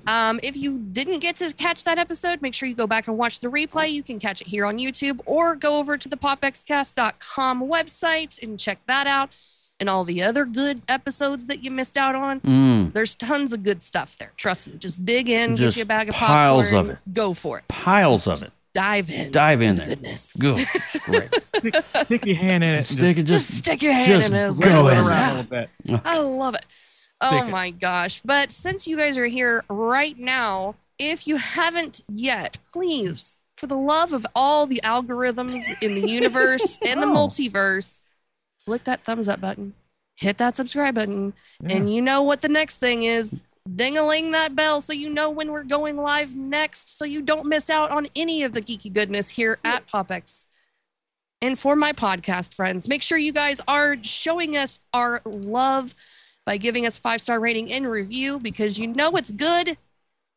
Um, 0.07 0.41
if 0.43 0.57
you 0.57 0.79
didn't 0.79 1.21
get 1.21 1.37
to 1.37 1.53
catch 1.55 1.85
that 1.85 1.99
episode, 1.99 2.43
make 2.43 2.53
sure 2.53 2.69
you 2.69 2.75
go 2.75 2.87
back 2.87 3.09
and 3.09 3.17
watch 3.17 3.41
the 3.41 3.49
replay. 3.49 3.91
You 3.91 4.03
can 4.03 4.19
catch 4.19 4.43
it 4.43 4.47
here 4.47 4.67
on 4.67 4.79
YouTube 4.79 5.21
or 5.25 5.57
go 5.57 5.79
over 5.79 5.97
to 5.97 6.09
the 6.09 6.17
popxcast.com 6.17 7.63
website 7.63 8.43
and 8.43 8.59
check 8.59 8.79
that 8.87 9.07
out. 9.07 9.31
And 9.79 9.89
all 9.91 10.05
the 10.05 10.23
other 10.23 10.45
good 10.45 10.83
episodes 10.89 11.47
that 11.47 11.63
you 11.63 11.71
missed 11.71 11.97
out 11.97 12.15
on, 12.15 12.41
Mm, 12.41 12.93
there's 12.93 13.15
tons 13.15 13.53
of 13.53 13.63
good 13.63 13.83
stuff 13.83 14.17
there. 14.19 14.33
Trust 14.37 14.67
me. 14.69 14.75
Just 14.79 15.05
dig 15.05 15.29
in, 15.29 15.57
Just 15.57 15.77
get 15.77 15.81
you 15.81 15.83
a 15.85 15.87
bag 15.87 16.09
of 16.09 16.15
piles 16.15 16.71
popcorn, 16.71 16.85
of 16.85 16.91
it. 16.91 16.99
Go 17.13 17.35
for 17.35 17.59
it. 17.59 17.69
piles 17.69 18.27
of 18.27 18.43
it. 18.43 18.53
Dive 18.75 19.09
in. 19.11 19.31
Dive 19.33 19.63
in 19.63 19.77
there. 19.77 19.87
Goodness. 19.87 20.35
Good. 20.39 20.67
Great. 21.05 21.31
Stick 22.05 22.27
your 22.27 22.37
hand 22.37 22.63
in 22.63 22.75
it. 22.75 22.85
Stick 22.85 23.17
it 23.17 23.23
Just, 23.23 23.47
just. 23.49 23.59
stick 23.59 23.83
your 23.83 23.93
hand 23.95 24.07
just 24.23 24.29
in 24.31 24.35
it. 24.35 24.61
go 24.61 24.89
in 24.89 24.99
around 24.99 25.31
a 25.31 25.43
little 25.43 25.43
bit. 25.45 26.01
I 26.05 26.19
love 26.21 26.55
it. 26.55 26.65
Oh 27.23 27.29
Stick 27.29 27.45
it. 27.45 27.51
my 27.51 27.71
gosh. 27.71 28.21
But 28.23 28.53
since 28.53 28.87
you 28.87 28.99
guys 28.99 29.17
are 29.17 29.25
here 29.27 29.65
right 29.71 30.19
now, 30.19 30.75
if 30.99 31.27
you 31.27 31.37
haven't 31.37 32.03
yet, 32.13 32.59
please, 32.71 33.35
for 33.57 33.67
the 33.67 33.77
love 33.77 34.13
of 34.13 34.27
all 34.35 34.67
the 34.67 34.83
algorithms 34.85 35.63
in 35.81 35.95
the 35.95 36.07
universe 36.11 36.79
and 36.87 37.03
the 37.03 37.07
Oh. 37.11 37.15
multiverse, 37.15 38.01
click 38.67 38.85
that 38.85 39.05
thumbs 39.05 39.29
up 39.29 39.41
button, 39.41 39.75
hit 40.17 40.39
that 40.39 40.57
subscribe 40.57 40.97
button, 40.97 41.33
and 41.65 41.93
you 41.93 42.03
know 42.03 42.23
what 42.23 42.43
the 42.43 42.49
next 42.49 42.79
thing 42.79 43.05
is. 43.05 43.33
Ding 43.75 43.99
a 43.99 44.07
ling 44.07 44.31
that 44.33 44.55
bell 44.55 44.81
so 44.81 44.93
you 44.93 45.11
know 45.11 45.31
when 45.31 45.51
we're 45.51 45.65
going 45.65 45.97
live 45.97 46.35
next, 46.35 46.99
so 46.99 47.05
you 47.05 47.23
don't 47.23 47.47
miss 47.47 47.71
out 47.71 47.91
on 47.91 48.07
any 48.15 48.43
of 48.43 48.53
the 48.53 48.63
geeky 48.63 48.93
goodness 48.93 49.29
here 49.29 49.59
at 49.65 49.87
PopX. 49.89 50.47
And 51.43 51.59
for 51.59 51.77
my 51.77 51.93
podcast 51.93 52.55
friends, 52.55 52.89
make 52.89 53.03
sure 53.03 53.19
you 53.19 53.33
guys 53.33 53.61
are 53.69 53.97
showing 54.03 54.57
us 54.57 54.81
our 54.93 55.21
love 55.25 55.95
by 56.45 56.57
giving 56.57 56.87
us 56.87 56.97
five 56.99 57.21
star 57.21 57.41
rating 57.41 57.73
and 57.73 57.89
review 57.91 58.39
because 58.39 58.79
you 58.79 58.87
know 58.87 59.11
it's 59.17 59.33
good. 59.33 59.77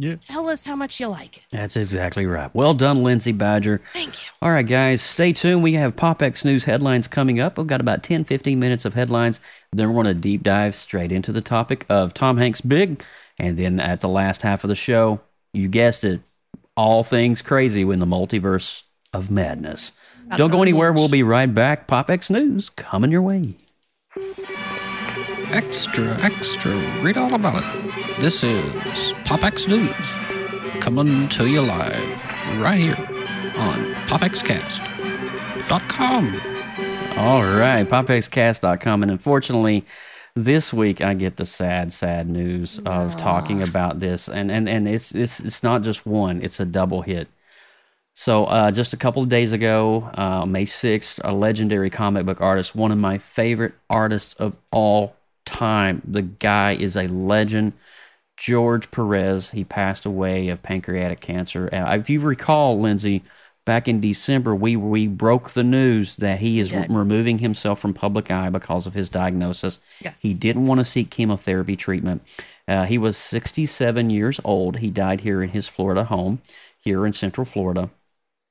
Yeah. 0.01 0.15
Tell 0.15 0.47
us 0.47 0.63
how 0.63 0.77
much 0.77 0.99
you 1.01 1.07
like 1.07 1.37
it. 1.37 1.45
That's 1.51 1.75
exactly 1.75 2.25
right. 2.25 2.49
Well 2.55 2.73
done, 2.73 3.03
Lindsay 3.03 3.33
Badger. 3.33 3.81
Thank 3.93 4.13
you. 4.25 4.31
All 4.41 4.49
right, 4.51 4.65
guys, 4.65 5.01
stay 5.01 5.33
tuned. 5.33 5.61
We 5.61 5.73
have 5.73 5.97
PopX 5.97 6.45
News 6.45 6.63
headlines 6.63 7.07
coming 7.09 7.41
up. 7.41 7.57
We've 7.57 7.67
got 7.67 7.81
about 7.81 8.01
10, 8.01 8.23
15 8.23 8.59
minutes 8.59 8.85
of 8.85 8.93
headlines. 8.93 9.41
Then 9.73 9.89
we're 9.89 10.01
going 10.01 10.15
to 10.15 10.19
deep 10.19 10.41
dive 10.43 10.73
straight 10.75 11.11
into 11.11 11.33
the 11.33 11.41
topic 11.41 11.85
of 11.89 12.13
Tom 12.13 12.37
Hanks' 12.37 12.61
Big. 12.61 13.03
And 13.37 13.57
then 13.57 13.79
at 13.81 13.99
the 13.99 14.07
last 14.07 14.41
half 14.41 14.63
of 14.63 14.69
the 14.69 14.75
show, 14.75 15.19
you 15.53 15.67
guessed 15.67 16.05
it, 16.05 16.21
all 16.77 17.03
things 17.03 17.41
crazy 17.41 17.81
in 17.81 17.99
the 17.99 18.05
multiverse 18.05 18.83
of 19.13 19.29
madness. 19.29 19.91
That's 20.27 20.37
Don't 20.37 20.51
go 20.51 20.61
anywhere. 20.61 20.91
niche. 20.93 20.99
We'll 20.99 21.09
be 21.09 21.23
right 21.23 21.53
back. 21.53 21.87
PopX 21.87 22.29
News 22.29 22.69
coming 22.69 23.11
your 23.11 23.21
way. 23.21 23.55
Extra, 25.51 26.15
extra, 26.21 26.75
read 27.01 27.17
all 27.17 27.33
about 27.33 27.63
it. 27.63 28.19
This 28.19 28.43
is 28.43 28.61
PopX 29.23 29.67
News, 29.67 29.95
coming 30.79 31.27
to 31.29 31.47
you 31.47 31.63
live 31.63 32.61
right 32.61 32.77
here 32.77 32.95
on 33.57 33.95
PopXCast.com. 34.05 36.25
All 37.17 37.41
right, 37.41 37.89
popxcast.com. 37.89 39.01
And 39.01 39.11
unfortunately, 39.11 39.85
this 40.35 40.71
week 40.71 41.01
I 41.01 41.15
get 41.15 41.37
the 41.37 41.45
sad, 41.45 41.91
sad 41.91 42.29
news 42.29 42.79
of 42.85 43.17
talking 43.17 43.63
about 43.63 43.97
this. 43.97 44.29
And, 44.29 44.51
and, 44.51 44.69
and 44.69 44.87
it's, 44.87 45.15
it's, 45.15 45.39
it's 45.39 45.63
not 45.63 45.81
just 45.81 46.05
one, 46.05 46.43
it's 46.43 46.59
a 46.59 46.65
double 46.65 47.01
hit. 47.01 47.27
So, 48.13 48.45
uh, 48.45 48.71
just 48.71 48.93
a 48.93 48.97
couple 48.97 49.23
of 49.23 49.29
days 49.29 49.51
ago, 49.51 50.11
uh, 50.13 50.45
May 50.45 50.65
6th, 50.65 51.19
a 51.23 51.33
legendary 51.33 51.89
comic 51.89 52.27
book 52.27 52.39
artist, 52.39 52.75
one 52.75 52.91
of 52.91 52.99
my 52.99 53.17
favorite 53.17 53.73
artists 53.89 54.35
of 54.35 54.55
all 54.71 55.15
time. 55.49 56.01
The 56.05 56.21
guy 56.21 56.73
is 56.73 56.95
a 56.95 57.07
legend. 57.07 57.73
George 58.37 58.89
Perez, 58.89 59.51
he 59.51 59.65
passed 59.65 60.05
away 60.05 60.47
of 60.47 60.63
pancreatic 60.63 61.19
cancer. 61.19 61.69
If 61.73 62.09
you 62.09 62.21
recall, 62.21 62.79
Lindsay, 62.79 63.23
back 63.65 63.87
in 63.87 63.99
December, 63.99 64.55
we 64.55 64.75
we 64.75 65.07
broke 65.07 65.51
the 65.51 65.63
news 65.63 66.15
that 66.17 66.39
he 66.39 66.59
is 66.59 66.73
removing 66.73 67.39
himself 67.39 67.79
from 67.79 67.93
public 67.93 68.31
eye 68.31 68.49
because 68.49 68.87
of 68.87 68.93
his 68.93 69.09
diagnosis. 69.09 69.79
Yes. 70.01 70.21
He 70.21 70.33
didn't 70.33 70.65
want 70.65 70.79
to 70.79 70.85
seek 70.85 71.09
chemotherapy 71.09 71.75
treatment. 71.75 72.23
Uh, 72.67 72.85
he 72.85 72.97
was 72.97 73.17
67 73.17 74.09
years 74.09 74.39
old. 74.43 74.77
He 74.77 74.89
died 74.89 75.21
here 75.21 75.43
in 75.43 75.49
his 75.49 75.67
Florida 75.67 76.05
home, 76.05 76.41
here 76.79 77.05
in 77.05 77.13
Central 77.13 77.45
Florida. 77.45 77.89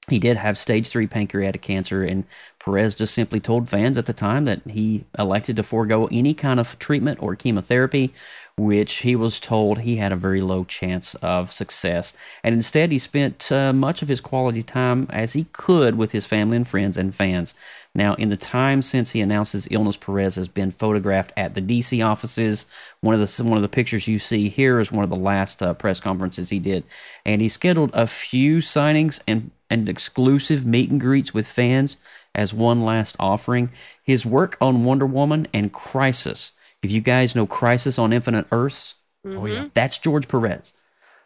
He 0.09 0.19
did 0.19 0.37
have 0.37 0.57
stage 0.57 0.89
three 0.89 1.07
pancreatic 1.07 1.63
cancer, 1.63 2.03
and 2.03 2.25
Perez 2.59 2.95
just 2.95 3.15
simply 3.15 3.41
told 3.41 3.69
fans 3.69 3.99
at 3.99 4.07
the 4.07 4.13
time 4.13 4.45
that 4.47 4.63
he 4.67 5.05
elected 5.19 5.57
to 5.57 5.63
forego 5.63 6.09
any 6.11 6.35
kind 6.35 6.59
of 6.59 6.79
treatment 6.79 7.23
or 7.23 7.37
chemotherapy, 7.37 8.13
which 8.59 8.99
he 8.99 9.15
was 9.15 9.39
told 9.41 9.79
he 9.79 9.97
had 9.97 10.13
a 10.13 10.17
very 10.17 10.41
low 10.41 10.65
chance 10.65 11.15
of 11.17 11.53
success. 11.53 12.13
And 12.43 12.55
instead, 12.55 12.91
he 12.91 12.99
spent 12.99 13.51
uh, 13.53 13.73
much 13.73 14.03
of 14.03 14.09
his 14.09 14.21
quality 14.21 14.63
time 14.63 15.07
as 15.11 15.33
he 15.33 15.45
could 15.53 15.97
with 15.97 16.13
his 16.13 16.27
family 16.27 16.57
and 16.57 16.67
friends 16.67 16.97
and 16.99 17.15
fans. 17.15 17.55
Now, 17.95 18.15
in 18.15 18.29
the 18.29 18.37
time 18.37 18.83
since 18.83 19.13
he 19.13 19.21
announced 19.21 19.53
his 19.53 19.69
illness, 19.71 19.97
Perez 19.97 20.35
has 20.35 20.49
been 20.49 20.71
photographed 20.71 21.33
at 21.37 21.55
the 21.55 21.63
DC 21.63 22.05
offices. 22.05 22.67
One 23.01 23.15
of 23.15 23.21
the 23.21 23.45
one 23.45 23.57
of 23.57 23.63
the 23.63 23.69
pictures 23.69 24.07
you 24.07 24.19
see 24.19 24.49
here 24.49 24.79
is 24.79 24.93
one 24.93 25.05
of 25.05 25.11
the 25.11 25.17
last 25.17 25.63
uh, 25.63 25.75
press 25.75 26.01
conferences 26.01 26.51
he 26.51 26.59
did, 26.59 26.85
and 27.25 27.41
he 27.41 27.49
scheduled 27.49 27.91
a 27.95 28.07
few 28.07 28.59
signings 28.59 29.21
and 29.27 29.51
and 29.71 29.89
exclusive 29.89 30.65
meet 30.65 30.91
and 30.91 31.01
greets 31.01 31.35
with 31.35 31.47
fans 31.47 31.97
as 32.35 32.55
one 32.55 32.83
last 32.85 33.17
offering. 33.19 33.71
His 34.03 34.25
work 34.25 34.57
on 34.61 34.85
Wonder 34.85 35.07
Woman 35.07 35.47
and 35.53 35.73
Crisis. 35.73 36.53
If 36.83 36.93
you 36.93 37.01
guys 37.01 37.35
know 37.35 37.47
Crisis 37.47 37.99
on 37.99 38.13
Infinite 38.13 38.47
Earths, 38.53 38.95
Oh 39.25 39.47
yeah. 39.47 39.69
that's 39.75 39.99
George 39.99 40.29
Perez. 40.29 40.73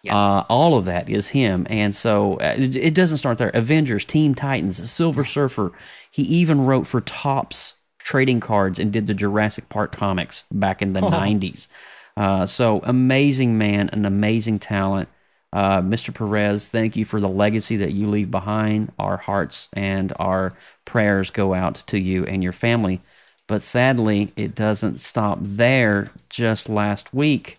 Yes. 0.02 0.14
Uh, 0.14 0.42
all 0.48 0.76
of 0.76 0.86
that 0.86 1.08
is 1.08 1.28
him. 1.28 1.66
And 1.70 1.94
so 1.94 2.34
uh, 2.36 2.54
it, 2.58 2.74
it 2.74 2.94
doesn't 2.94 3.18
start 3.18 3.38
there. 3.38 3.50
Avengers, 3.50 4.04
Team 4.04 4.34
Titans, 4.34 4.90
Silver 4.90 5.24
Surfer. 5.24 5.70
He 6.10 6.22
even 6.22 6.64
wrote 6.64 6.86
for 6.88 7.00
Topps 7.02 7.76
trading 7.98 8.40
cards 8.40 8.80
and 8.80 8.92
did 8.92 9.06
the 9.06 9.14
Jurassic 9.14 9.68
Park 9.68 9.92
comics 9.92 10.44
back 10.50 10.82
in 10.82 10.92
the 10.92 11.00
90s. 11.00 11.68
Uh, 12.16 12.46
so 12.46 12.80
amazing 12.82 13.56
man, 13.58 13.90
an 13.92 14.04
amazing 14.04 14.58
talent. 14.58 15.08
Uh, 15.52 15.80
Mr. 15.82 16.12
Perez, 16.12 16.68
thank 16.68 16.96
you 16.96 17.04
for 17.04 17.20
the 17.20 17.28
legacy 17.28 17.76
that 17.76 17.92
you 17.92 18.08
leave 18.08 18.30
behind. 18.30 18.90
Our 18.98 19.18
hearts 19.18 19.68
and 19.72 20.12
our 20.18 20.54
prayers 20.84 21.30
go 21.30 21.54
out 21.54 21.76
to 21.88 22.00
you 22.00 22.24
and 22.24 22.42
your 22.42 22.52
family. 22.52 23.00
But 23.48 23.62
sadly, 23.62 24.32
it 24.36 24.54
doesn't 24.54 25.00
stop 25.00 25.38
there. 25.40 26.10
Just 26.28 26.68
last 26.68 27.12
week, 27.12 27.58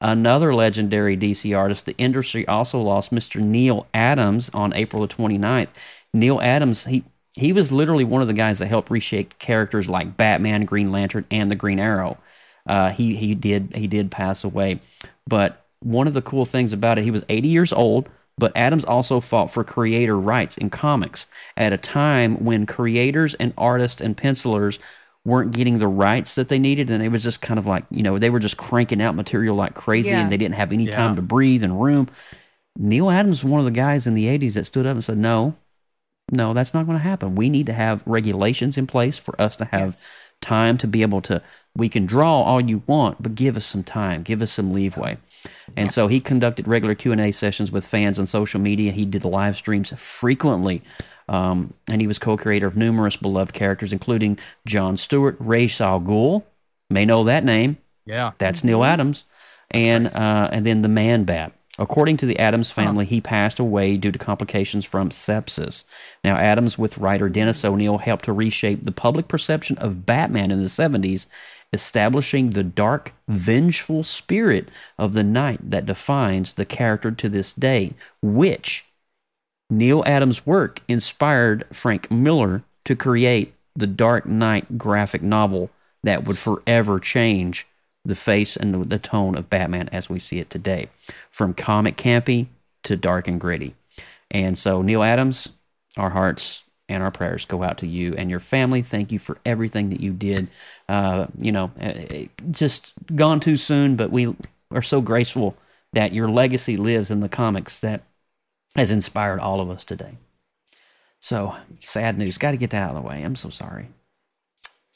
another 0.00 0.54
legendary 0.54 1.16
DC 1.16 1.56
artist, 1.56 1.86
the 1.86 1.96
industry 1.96 2.46
also 2.46 2.80
lost 2.80 3.12
Mr. 3.12 3.40
Neal 3.40 3.86
Adams 3.94 4.50
on 4.54 4.72
April 4.74 5.06
the 5.06 5.12
29th. 5.12 5.68
Neal 6.12 6.40
Adams, 6.40 6.84
he 6.84 7.04
he 7.36 7.52
was 7.52 7.72
literally 7.72 8.04
one 8.04 8.22
of 8.22 8.28
the 8.28 8.34
guys 8.34 8.60
that 8.60 8.68
helped 8.68 8.90
reshape 8.90 9.38
characters 9.40 9.88
like 9.88 10.16
Batman, 10.16 10.64
Green 10.64 10.92
Lantern, 10.92 11.24
and 11.30 11.50
the 11.50 11.56
Green 11.56 11.80
Arrow. 11.80 12.16
Uh, 12.66 12.90
he 12.90 13.16
he 13.16 13.34
did 13.34 13.74
he 13.74 13.86
did 13.86 14.10
pass 14.10 14.44
away, 14.44 14.78
but 15.26 15.64
one 15.80 16.06
of 16.06 16.14
the 16.14 16.22
cool 16.22 16.44
things 16.44 16.72
about 16.72 16.98
it, 16.98 17.04
he 17.04 17.10
was 17.10 17.24
80 17.28 17.48
years 17.48 17.72
old. 17.72 18.08
But 18.36 18.56
Adams 18.56 18.84
also 18.84 19.20
fought 19.20 19.52
for 19.52 19.62
creator 19.62 20.18
rights 20.18 20.56
in 20.56 20.68
comics 20.68 21.28
at 21.56 21.72
a 21.72 21.76
time 21.76 22.44
when 22.44 22.66
creators 22.66 23.34
and 23.34 23.52
artists 23.56 24.00
and 24.00 24.16
pencilers 24.16 24.80
weren't 25.24 25.52
getting 25.52 25.78
the 25.78 25.88
rights 25.88 26.34
that 26.34 26.48
they 26.48 26.58
needed, 26.58 26.90
and 26.90 27.02
it 27.02 27.08
was 27.08 27.22
just 27.22 27.40
kind 27.40 27.58
of 27.58 27.66
like 27.66 27.84
you 27.90 28.02
know 28.02 28.18
they 28.18 28.30
were 28.30 28.38
just 28.40 28.56
cranking 28.56 29.00
out 29.02 29.14
material 29.14 29.56
like 29.56 29.74
crazy, 29.74 30.10
Yeah. 30.10 30.20
and 30.22 30.30
they 30.32 30.36
didn't 30.36 30.54
have 30.56 30.72
any 30.72 30.84
Yeah. 30.84 30.90
time 30.92 31.16
to 31.16 31.22
breathe 31.22 31.62
and 31.64 31.80
room. 31.82 32.08
Neal 32.76 33.10
Adams 33.10 33.42
was 33.44 33.50
one 33.50 33.60
of 33.60 33.64
the 33.66 33.70
guys 33.70 34.06
in 34.06 34.14
the 34.14 34.26
80s 34.26 34.54
that 34.54 34.64
stood 34.64 34.84
up 34.86 34.94
and 34.94 35.04
said, 35.04 35.16
No, 35.18 35.54
no, 36.32 36.52
that's 36.54 36.74
not 36.74 36.86
going 36.86 36.98
to 36.98 37.04
happen. 37.04 37.36
We 37.36 37.48
need 37.48 37.66
to 37.66 37.72
have 37.72 38.02
regulations 38.06 38.76
in 38.76 38.86
place 38.86 39.18
for 39.18 39.40
us 39.40 39.54
to 39.56 39.64
have 39.66 39.96
time 40.40 40.76
to 40.78 40.86
be 40.88 41.02
able 41.02 41.20
to, 41.22 41.40
we 41.76 41.88
can 41.88 42.06
draw 42.06 42.42
all 42.42 42.60
you 42.60 42.82
want, 42.86 43.22
but 43.22 43.34
give 43.34 43.56
us 43.56 43.66
some 43.66 43.82
time, 43.82 44.22
give 44.22 44.42
us 44.42 44.52
some 44.52 44.72
leeway. 44.72 45.18
And 45.76 45.90
so 45.90 46.06
he 46.06 46.20
conducted 46.20 46.68
regular 46.68 46.94
Q&A 46.94 47.32
sessions 47.32 47.72
with 47.72 47.84
fans 47.84 48.18
on 48.18 48.26
social 48.26 48.60
media. 48.60 48.92
He 48.92 49.04
did 49.04 49.24
live 49.24 49.56
streams 49.56 49.92
frequently. 50.00 50.82
Um, 51.28 51.74
and 51.88 52.00
he 52.00 52.06
was 52.06 52.18
co-creator 52.18 52.66
of 52.66 52.76
numerous 52.76 53.16
beloved 53.16 53.54
characters, 53.54 53.92
including 53.92 54.38
John 54.66 54.96
Stewart, 54.96 55.36
Ra's 55.40 55.80
al 55.80 56.00
Ghul, 56.00 56.44
may 56.90 57.04
know 57.04 57.24
that 57.24 57.44
name. 57.44 57.78
Yeah. 58.06 58.32
That's 58.38 58.62
Neal 58.62 58.84
Adams, 58.84 59.24
and 59.70 60.08
uh, 60.08 60.50
and 60.52 60.66
then 60.66 60.82
the 60.82 60.88
Man 60.88 61.24
Bat. 61.24 61.52
According 61.76 62.18
to 62.18 62.26
the 62.26 62.38
Adams 62.38 62.70
family, 62.70 63.04
he 63.04 63.20
passed 63.20 63.58
away 63.58 63.96
due 63.96 64.12
to 64.12 64.18
complications 64.18 64.84
from 64.84 65.08
sepsis. 65.08 65.84
Now, 66.22 66.36
Adams, 66.36 66.78
with 66.78 66.98
writer 66.98 67.28
Dennis 67.28 67.64
O'Neil, 67.64 67.98
helped 67.98 68.26
to 68.26 68.32
reshape 68.32 68.84
the 68.84 68.92
public 68.92 69.26
perception 69.26 69.76
of 69.78 70.06
Batman 70.06 70.52
in 70.52 70.62
the 70.62 70.68
70s, 70.68 71.26
establishing 71.74 72.50
the 72.50 72.62
dark, 72.62 73.12
vengeful 73.28 74.02
spirit 74.02 74.70
of 74.96 75.12
the 75.12 75.24
night 75.24 75.58
that 75.70 75.84
defines 75.84 76.54
the 76.54 76.64
character 76.64 77.10
to 77.10 77.28
this 77.28 77.52
day, 77.52 77.92
which 78.22 78.86
Neal 79.68 80.02
Adams' 80.06 80.46
work 80.46 80.80
inspired 80.88 81.64
Frank 81.72 82.10
Miller 82.10 82.62
to 82.84 82.96
create 82.96 83.54
the 83.74 83.86
Dark 83.86 84.24
Knight 84.24 84.78
graphic 84.78 85.22
novel 85.22 85.70
that 86.02 86.24
would 86.24 86.38
forever 86.38 86.98
change 86.98 87.66
the 88.04 88.14
face 88.14 88.56
and 88.56 88.84
the, 88.90 88.98
tone 88.98 89.34
of 89.34 89.48
Batman 89.48 89.88
as 89.90 90.10
we 90.10 90.18
see 90.18 90.38
it 90.38 90.50
today, 90.50 90.88
from 91.30 91.54
comic 91.54 91.96
campy 91.96 92.46
to 92.82 92.96
dark 92.96 93.26
and 93.26 93.40
gritty. 93.40 93.74
And 94.30 94.58
so, 94.58 94.82
Neal 94.82 95.02
Adams, 95.02 95.50
our 95.96 96.10
hearts 96.10 96.63
and 96.88 97.02
our 97.02 97.10
prayers 97.10 97.44
go 97.44 97.62
out 97.62 97.78
to 97.78 97.86
you 97.86 98.14
and 98.16 98.30
your 98.30 98.40
family. 98.40 98.82
Thank 98.82 99.10
you 99.12 99.18
for 99.18 99.38
everything 99.46 99.90
that 99.90 100.00
you 100.00 100.12
did. 100.12 100.48
Uh, 100.88 101.26
you 101.38 101.52
know, 101.52 101.70
uh, 101.80 101.92
just 102.50 102.92
gone 103.14 103.40
too 103.40 103.56
soon, 103.56 103.96
but 103.96 104.10
we 104.10 104.34
are 104.70 104.82
so 104.82 105.00
grateful 105.00 105.56
that 105.92 106.12
your 106.12 106.28
legacy 106.28 106.76
lives 106.76 107.10
in 107.10 107.20
the 107.20 107.28
comics 107.28 107.78
that 107.80 108.02
has 108.76 108.90
inspired 108.90 109.40
all 109.40 109.60
of 109.60 109.70
us 109.70 109.84
today. 109.84 110.16
So 111.20 111.54
sad 111.80 112.18
news. 112.18 112.36
Got 112.36 112.50
to 112.50 112.56
get 112.56 112.70
that 112.70 112.82
out 112.82 112.96
of 112.96 113.02
the 113.02 113.08
way. 113.08 113.22
I'm 113.22 113.36
so 113.36 113.48
sorry. 113.48 113.88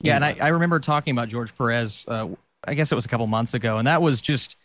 Yeah, 0.01 0.17
and 0.17 0.25
I, 0.25 0.37
I 0.41 0.49
remember 0.49 0.79
talking 0.79 1.13
about 1.13 1.29
George 1.29 1.57
Perez. 1.57 2.05
Uh, 2.07 2.29
I 2.67 2.75
guess 2.75 2.93
it 2.93 2.95
was 2.95 3.07
a 3.07 3.09
couple 3.09 3.27
months 3.27 3.55
ago, 3.55 3.79
and 3.79 3.87
that 3.87 4.03
was 4.03 4.21
just 4.21 4.57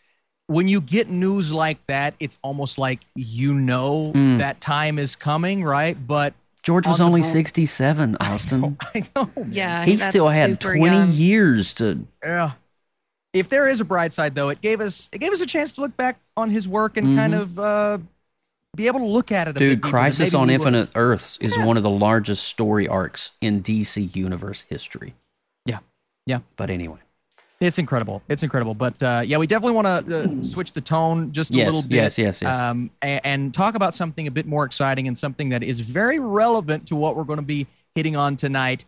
when 0.46 0.68
you 0.68 0.80
get 0.80 1.08
news 1.08 1.52
like 1.52 1.84
that, 1.86 2.14
it's 2.20 2.36
almost 2.42 2.76
like 2.76 3.00
you 3.14 3.54
know 3.54 4.12
Mm. 4.14 4.38
that 4.38 4.60
time 4.60 4.98
is 4.98 5.16
coming, 5.16 5.64
right? 5.64 5.96
But 6.06 6.34
George 6.64 6.86
was 6.86 7.00
on 7.00 7.08
only 7.08 7.22
67, 7.22 8.16
Austin. 8.20 8.76
I 8.94 9.02
know, 9.14 9.30
man. 9.36 9.48
Yeah, 9.52 9.84
he 9.84 9.96
that's 9.96 10.10
still 10.10 10.28
had 10.28 10.62
super 10.62 10.76
20 10.76 10.96
young. 10.96 11.12
years 11.12 11.74
to. 11.74 12.06
Yeah. 12.22 12.52
If 13.32 13.48
there 13.48 13.68
is 13.68 13.80
a 13.80 13.84
bright 13.84 14.12
side, 14.12 14.34
though, 14.34 14.48
it 14.48 14.60
gave 14.60 14.80
us 14.80 15.08
it 15.12 15.18
gave 15.18 15.32
us 15.32 15.40
a 15.40 15.46
chance 15.46 15.72
to 15.72 15.80
look 15.82 15.96
back 15.96 16.18
on 16.36 16.50
his 16.50 16.66
work 16.66 16.96
and 16.96 17.16
kind 17.16 17.34
Mhm. 17.34 17.40
of 17.40 17.58
uh, 17.58 17.98
be 18.76 18.86
able 18.86 19.00
to 19.00 19.06
look 19.06 19.30
at 19.30 19.46
it. 19.46 19.50
A 19.50 19.54
bit 19.54 19.58
Dude, 19.58 19.82
Crisis 19.82 20.34
on 20.34 20.46
we 20.46 20.52
were- 20.52 20.54
Infinite 20.54 20.90
Earths 20.94 21.36
is 21.38 21.56
Yeah. 21.56 21.64
one 21.66 21.76
of 21.76 21.82
the 21.82 21.90
largest 21.90 22.44
story 22.44 22.88
arcs 22.88 23.32
in 23.40 23.60
DC 23.60 24.02
Universe 24.14 24.64
history. 24.68 25.14
Yeah, 25.66 25.78
yeah. 26.26 26.40
But 26.56 26.70
anyway, 26.70 26.98
It's 27.60 27.78
incredible. 27.78 28.22
It's 28.28 28.42
incredible. 28.42 28.74
But 28.74 29.02
uh, 29.02 29.22
yeah, 29.24 29.38
we 29.38 29.46
definitely 29.46 29.74
want 29.76 30.06
to 30.08 30.20
uh, 30.20 30.44
switch 30.44 30.72
the 30.72 30.80
tone 30.80 31.32
just 31.32 31.52
a 31.54 31.58
Yes, 31.58 31.66
little 31.66 31.82
bit. 31.82 31.92
yes, 31.96 32.18
yes, 32.18 32.42
yes. 32.42 32.56
Um, 32.58 32.90
and, 33.00 33.20
and 33.24 33.54
talk 33.54 33.74
about 33.74 33.94
something 33.94 34.26
a 34.26 34.30
bit 34.30 34.46
more 34.46 34.64
exciting 34.64 35.08
and 35.08 35.16
something 35.16 35.48
that 35.50 35.62
is 35.62 35.80
very 35.80 36.18
relevant 36.18 36.86
to 36.88 36.96
what 36.96 37.16
we're 37.16 37.24
going 37.24 37.38
to 37.38 37.44
be 37.44 37.66
hitting 37.94 38.16
on 38.16 38.36
tonight. 38.36 38.84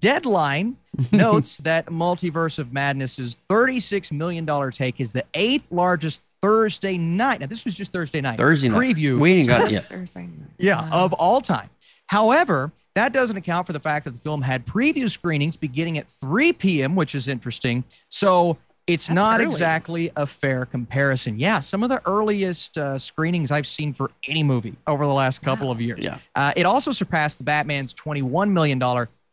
Deadline 0.00 0.76
notes 1.12 1.58
that 1.58 1.86
Multiverse 1.86 2.58
of 2.58 2.72
Madness's 2.72 3.36
$36 3.48 4.12
million 4.12 4.46
take 4.72 5.00
is 5.00 5.12
the 5.12 5.24
eighth 5.34 5.66
largest 5.70 6.20
Thursday 6.42 6.98
night. 6.98 7.40
Now, 7.40 7.46
this 7.46 7.64
was 7.64 7.74
just 7.74 7.92
Thursday 7.92 8.20
night. 8.20 8.36
Thursday 8.36 8.68
night. 8.68 8.94
preview. 8.94 9.18
We 9.18 9.32
ain't 9.32 9.48
got 9.48 9.70
Just 9.70 9.90
yet. 9.90 9.98
Thursday 9.98 10.22
night. 10.22 10.50
Yeah, 10.58 10.88
of 10.92 11.12
all 11.14 11.40
time. 11.40 11.70
However, 12.08 12.72
that 12.94 13.12
doesn't 13.12 13.36
account 13.36 13.66
for 13.66 13.72
the 13.72 13.80
fact 13.80 14.04
that 14.04 14.10
the 14.10 14.18
film 14.18 14.42
had 14.42 14.66
preview 14.66 15.08
screenings 15.10 15.56
beginning 15.56 15.98
at 15.98 16.08
3 16.10 16.52
p.m., 16.54 16.96
which 16.96 17.14
is 17.14 17.28
interesting. 17.28 17.84
So 18.08 18.58
it's 18.86 19.06
That's 19.06 19.14
not 19.14 19.40
early. 19.40 19.44
exactly 19.44 20.10
a 20.16 20.26
fair 20.26 20.66
comparison. 20.66 21.38
Yeah, 21.38 21.60
some 21.60 21.82
of 21.82 21.90
the 21.90 22.02
earliest 22.06 22.76
uh, 22.76 22.98
screenings 22.98 23.52
I've 23.52 23.66
seen 23.66 23.92
for 23.92 24.10
any 24.26 24.42
movie 24.42 24.74
over 24.86 25.04
the 25.04 25.12
last 25.12 25.42
couple 25.42 25.70
of 25.70 25.80
years. 25.80 26.00
Yeah. 26.00 26.18
Uh, 26.34 26.52
it 26.56 26.64
also 26.64 26.90
surpassed 26.90 27.38
the 27.38 27.44
Batman's 27.44 27.94
$21 27.94 28.50
million 28.50 28.82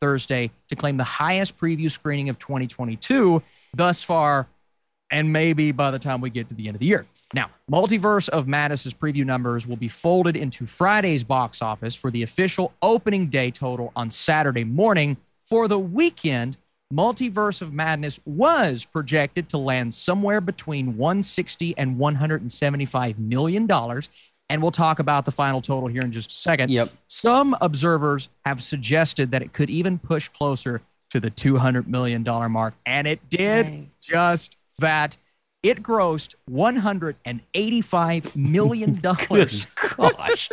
Thursday 0.01 0.51
to 0.67 0.75
claim 0.75 0.97
the 0.97 1.05
highest 1.05 1.57
preview 1.57 1.89
screening 1.89 2.27
of 2.29 2.37
2022 2.37 3.41
thus 3.73 4.03
far 4.03 4.47
and 5.11 5.31
maybe 5.31 5.71
by 5.71 5.91
the 5.91 5.99
time 5.99 6.21
we 6.21 6.29
get 6.29 6.47
to 6.49 6.55
the 6.55 6.67
end 6.67 6.75
of 6.75 6.79
the 6.79 6.85
year. 6.85 7.05
Now, 7.33 7.49
Multiverse 7.71 8.29
of 8.29 8.47
Madness's 8.47 8.93
preview 8.93 9.25
numbers 9.25 9.67
will 9.67 9.75
be 9.75 9.87
folded 9.87 10.35
into 10.35 10.65
Friday's 10.65 11.23
box 11.23 11.61
office 11.61 11.95
for 11.95 12.11
the 12.11 12.23
official 12.23 12.73
opening 12.81 13.27
day 13.27 13.51
total 13.51 13.91
on 13.95 14.11
Saturday 14.11 14.63
morning. 14.63 15.17
For 15.45 15.67
the 15.67 15.79
weekend, 15.79 16.57
Multiverse 16.93 17.61
of 17.61 17.73
Madness 17.73 18.19
was 18.25 18.85
projected 18.85 19.49
to 19.49 19.57
land 19.57 19.93
somewhere 19.93 20.39
between 20.41 20.97
160 20.97 21.77
and 21.77 21.97
175 21.97 23.19
million 23.19 23.67
dollars. 23.67 24.09
And 24.47 24.61
we'll 24.61 24.69
talk 24.71 24.99
about 24.99 25.25
the 25.25 25.31
final 25.31 25.59
total 25.59 25.87
here 25.89 26.03
in 26.03 26.11
just 26.11 26.31
a 26.31 26.35
second. 26.35 26.69
Yep. 26.69 26.91
Some 27.07 27.55
observers 27.61 28.29
have 28.45 28.61
suggested 28.61 29.31
that 29.31 29.41
it 29.41 29.53
could 29.53 29.71
even 29.71 29.97
push 29.97 30.29
closer 30.29 30.81
to 31.09 31.19
the 31.19 31.31
$200 31.31 31.87
million 31.87 32.23
mark. 32.51 32.75
And 32.85 33.07
it 33.07 33.27
did 33.29 33.65
Right. 33.65 33.87
just 34.01 34.57
that. 34.79 35.17
It 35.63 35.81
grossed 35.81 36.35
$185 36.47 38.35
million 38.35 38.99
gosh. 39.01 40.49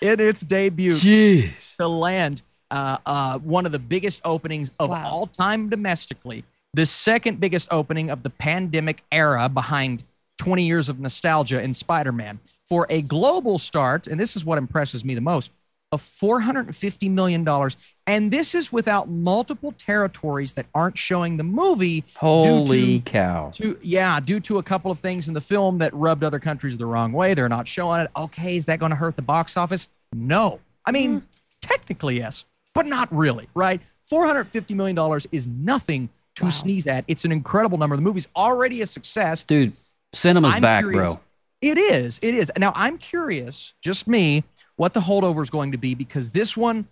in 0.00 0.20
its 0.20 0.40
debut 0.40 0.92
Jeez. 0.92 1.76
to 1.76 1.86
land 1.88 2.42
uh, 2.70 2.98
uh, 3.04 3.38
one 3.38 3.66
of 3.66 3.72
the 3.72 3.78
biggest 3.78 4.20
openings 4.24 4.72
of 4.78 4.90
Wow. 4.90 5.06
all 5.10 5.26
time 5.26 5.68
domestically, 5.68 6.44
the 6.72 6.86
second 6.86 7.40
biggest 7.40 7.68
opening 7.70 8.10
of 8.10 8.22
the 8.22 8.30
pandemic 8.30 9.02
era 9.10 9.48
behind 9.48 10.04
20 10.38 10.62
years 10.62 10.88
of 10.88 10.98
nostalgia 11.00 11.60
in 11.60 11.74
Spider 11.74 12.12
Man. 12.12 12.38
For 12.66 12.86
a 12.88 13.02
global 13.02 13.58
start, 13.58 14.06
and 14.06 14.18
this 14.20 14.36
is 14.36 14.44
what 14.44 14.56
impresses 14.56 15.04
me 15.04 15.14
the 15.14 15.20
most, 15.20 15.50
of 15.92 16.02
$450 16.02 17.10
million. 17.10 17.46
And 18.06 18.30
this 18.30 18.54
is 18.54 18.72
without 18.72 19.08
multiple 19.08 19.72
territories 19.72 20.54
that 20.54 20.66
aren't 20.74 20.96
showing 20.96 21.36
the 21.36 21.44
movie. 21.44 22.04
Holy 22.16 22.98
due 22.98 22.98
to, 22.98 23.10
cow. 23.10 23.50
to 23.54 23.78
yeah, 23.82 24.20
due 24.20 24.40
to 24.40 24.58
a 24.58 24.62
couple 24.62 24.90
of 24.90 25.00
things 25.00 25.28
in 25.28 25.34
the 25.34 25.40
film 25.40 25.78
that 25.78 25.92
rubbed 25.94 26.22
other 26.22 26.38
countries 26.38 26.78
the 26.78 26.86
wrong 26.86 27.12
way. 27.12 27.34
They're 27.34 27.48
not 27.48 27.66
showing 27.66 28.02
it. 28.02 28.10
Okay, 28.16 28.56
is 28.56 28.66
that 28.66 28.78
going 28.78 28.90
to 28.90 28.96
hurt 28.96 29.16
the 29.16 29.22
box 29.22 29.56
office? 29.56 29.88
No. 30.12 30.60
I 30.84 30.92
mean, 30.92 31.20
hmm. 31.20 31.26
technically 31.60 32.18
yes, 32.18 32.44
but 32.74 32.86
not 32.86 33.12
really, 33.14 33.48
right? 33.54 33.80
$450 34.10 34.74
million 34.74 35.20
is 35.32 35.46
nothing 35.46 36.08
to 36.36 36.50
sneeze 36.50 36.86
at. 36.86 37.04
It's 37.06 37.24
an 37.24 37.32
incredible 37.32 37.78
number. 37.78 37.96
The 37.96 38.02
movie's 38.02 38.28
already 38.34 38.80
a 38.82 38.86
success. 38.86 39.42
Dude, 39.42 39.72
cinema's 40.12 40.54
I'm 40.54 40.62
back, 40.62 40.82
curious- 40.82 41.14
bro. 41.14 41.20
It 41.60 41.76
is. 41.76 42.18
It 42.22 42.34
is. 42.34 42.50
Now 42.58 42.72
I'm 42.74 42.96
curious, 42.96 43.74
just 43.82 44.08
me, 44.08 44.44
what 44.80 44.94
the 44.94 45.00
holdover 45.00 45.42
is 45.42 45.50
going 45.50 45.72
to 45.72 45.76
be 45.76 45.94
because 45.94 46.30
this 46.30 46.56
one, 46.56 46.88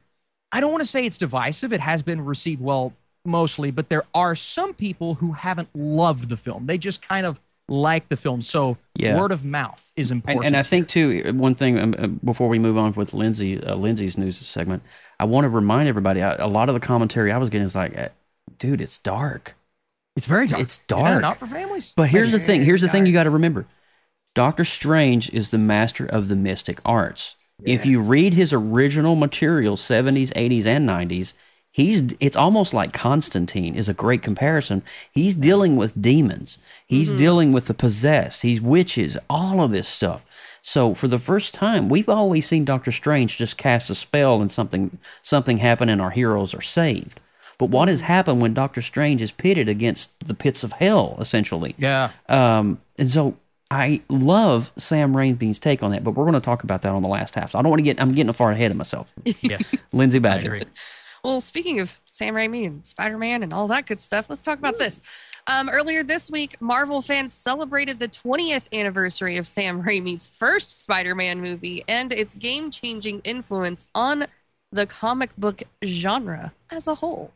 I 0.52 0.60
don't 0.60 0.70
want 0.70 0.82
to 0.82 0.86
say 0.86 1.06
it's 1.06 1.16
divisive. 1.16 1.72
It 1.72 1.80
has 1.80 2.02
been 2.02 2.22
received 2.22 2.60
well 2.60 2.92
mostly, 3.24 3.70
but 3.70 3.88
there 3.88 4.02
are 4.14 4.36
some 4.36 4.74
people 4.74 5.14
who 5.14 5.32
haven't 5.32 5.70
loved 5.74 6.28
the 6.28 6.36
film. 6.36 6.66
They 6.66 6.76
just 6.76 7.00
kind 7.00 7.24
of 7.24 7.40
like 7.66 8.06
the 8.10 8.16
film. 8.18 8.42
So 8.42 8.76
Yeah. 8.94 9.16
word 9.16 9.32
of 9.32 9.42
mouth 9.42 9.90
is 9.96 10.10
important. 10.10 10.44
And, 10.44 10.54
and 10.54 10.60
I 10.60 10.68
think 10.68 10.88
too, 10.88 11.32
one 11.32 11.54
thing 11.54 11.78
um, 11.78 11.94
uh, 11.98 12.08
before 12.08 12.50
we 12.50 12.58
move 12.58 12.76
on 12.76 12.92
with 12.92 13.14
Lindsay, 13.14 13.58
uh, 13.58 13.74
Lindsay's 13.74 14.18
news 14.18 14.36
segment, 14.36 14.82
I 15.18 15.24
want 15.24 15.46
to 15.46 15.48
remind 15.48 15.88
everybody. 15.88 16.20
I, 16.22 16.34
a 16.34 16.46
lot 16.46 16.68
of 16.68 16.74
the 16.74 16.80
commentary 16.80 17.32
I 17.32 17.38
was 17.38 17.48
getting 17.48 17.64
is 17.64 17.74
like, 17.74 17.96
uh, 17.96 18.10
dude, 18.58 18.82
it's 18.82 18.98
dark. 18.98 19.56
it's 20.14 20.26
very 20.26 20.46
dark. 20.46 20.60
It's 20.60 20.78
Yeah, 20.90 20.98
dark. 20.98 21.22
not 21.22 21.38
for 21.38 21.46
families. 21.46 21.94
But 21.96 22.10
here's 22.10 22.32
the 22.32 22.38
thing. 22.38 22.62
Here's 22.62 22.82
the 22.82 22.88
thing 22.88 23.06
you 23.06 23.14
got 23.14 23.24
to 23.24 23.30
remember. 23.30 23.64
Doctor 24.34 24.66
Strange 24.66 25.30
is 25.30 25.50
the 25.50 25.58
master 25.58 26.04
of 26.04 26.28
the 26.28 26.36
mystic 26.36 26.80
arts. 26.84 27.34
If 27.64 27.84
you 27.84 28.00
read 28.00 28.34
his 28.34 28.52
original 28.52 29.16
material, 29.16 29.76
70s, 29.76 30.32
80s, 30.34 30.66
and 30.66 30.88
90s, 30.88 31.34
he's 31.70 32.02
it's 32.20 32.36
almost 32.36 32.72
like 32.72 32.92
Constantine 32.92 33.74
is 33.74 33.88
a 33.88 33.94
great 33.94 34.22
comparison. 34.22 34.82
He's 35.10 35.34
dealing 35.34 35.76
with 35.76 36.00
demons. 36.00 36.58
He's 36.86 37.10
dealing 37.12 37.52
with 37.52 37.66
the 37.66 37.74
possessed. 37.74 38.42
He's 38.42 38.60
witches, 38.60 39.18
all 39.28 39.62
of 39.62 39.70
this 39.70 39.88
stuff. 39.88 40.24
So 40.62 40.94
for 40.94 41.08
the 41.08 41.18
first 41.18 41.54
time, 41.54 41.88
we've 41.88 42.08
always 42.08 42.46
seen 42.46 42.64
Doctor 42.64 42.92
Strange 42.92 43.38
just 43.38 43.56
cast 43.56 43.90
a 43.90 43.94
spell 43.94 44.40
and 44.40 44.52
something 44.52 44.98
something 45.22 45.58
happen 45.58 45.88
and 45.88 46.00
our 46.00 46.10
heroes 46.10 46.54
are 46.54 46.60
saved. 46.60 47.20
But 47.58 47.70
what 47.70 47.88
has 47.88 48.02
happened 48.02 48.40
when 48.40 48.54
Doctor 48.54 48.80
Strange 48.80 49.20
is 49.20 49.32
pitted 49.32 49.68
against 49.68 50.10
the 50.20 50.34
pits 50.34 50.62
of 50.62 50.72
hell, 50.72 51.16
essentially? 51.20 51.74
Yeah. 51.76 52.10
Um, 52.28 52.80
and 52.96 53.10
so 53.10 53.36
I 53.70 54.00
love 54.08 54.72
Sam 54.76 55.12
Raimi's 55.12 55.58
take 55.58 55.82
on 55.82 55.90
that, 55.90 56.02
but 56.02 56.12
we're 56.12 56.24
going 56.24 56.34
to 56.34 56.40
talk 56.40 56.64
about 56.64 56.82
that 56.82 56.92
on 56.92 57.02
the 57.02 57.08
last 57.08 57.34
half. 57.34 57.50
So 57.50 57.58
I 57.58 57.62
don't 57.62 57.70
want 57.70 57.80
to 57.80 57.84
get, 57.84 58.00
I'm 58.00 58.12
getting 58.12 58.32
far 58.32 58.50
ahead 58.50 58.70
of 58.70 58.76
myself. 58.76 59.12
Yes. 59.40 59.74
Lindsay 59.92 60.18
Badger. 60.18 60.62
Well, 61.22 61.40
speaking 61.40 61.80
of 61.80 62.00
Sam 62.10 62.34
Raimi 62.34 62.66
and 62.66 62.86
Spider 62.86 63.18
Man 63.18 63.42
and 63.42 63.52
all 63.52 63.68
that 63.68 63.86
good 63.86 64.00
stuff, 64.00 64.30
let's 64.30 64.40
talk 64.40 64.58
about 64.58 64.78
this. 64.78 65.00
Um, 65.46 65.68
earlier 65.68 66.02
this 66.02 66.30
week, 66.30 66.60
Marvel 66.60 67.02
fans 67.02 67.32
celebrated 67.34 67.98
the 67.98 68.08
20th 68.08 68.72
anniversary 68.72 69.36
of 69.36 69.46
Sam 69.46 69.82
Raimi's 69.82 70.26
first 70.26 70.82
Spider 70.82 71.14
Man 71.14 71.40
movie 71.40 71.84
and 71.88 72.12
its 72.12 72.34
game 72.34 72.70
changing 72.70 73.20
influence 73.20 73.86
on 73.94 74.26
the 74.72 74.86
comic 74.86 75.34
book 75.36 75.62
genre 75.84 76.52
as 76.70 76.86
a 76.86 76.94
whole. 76.94 77.32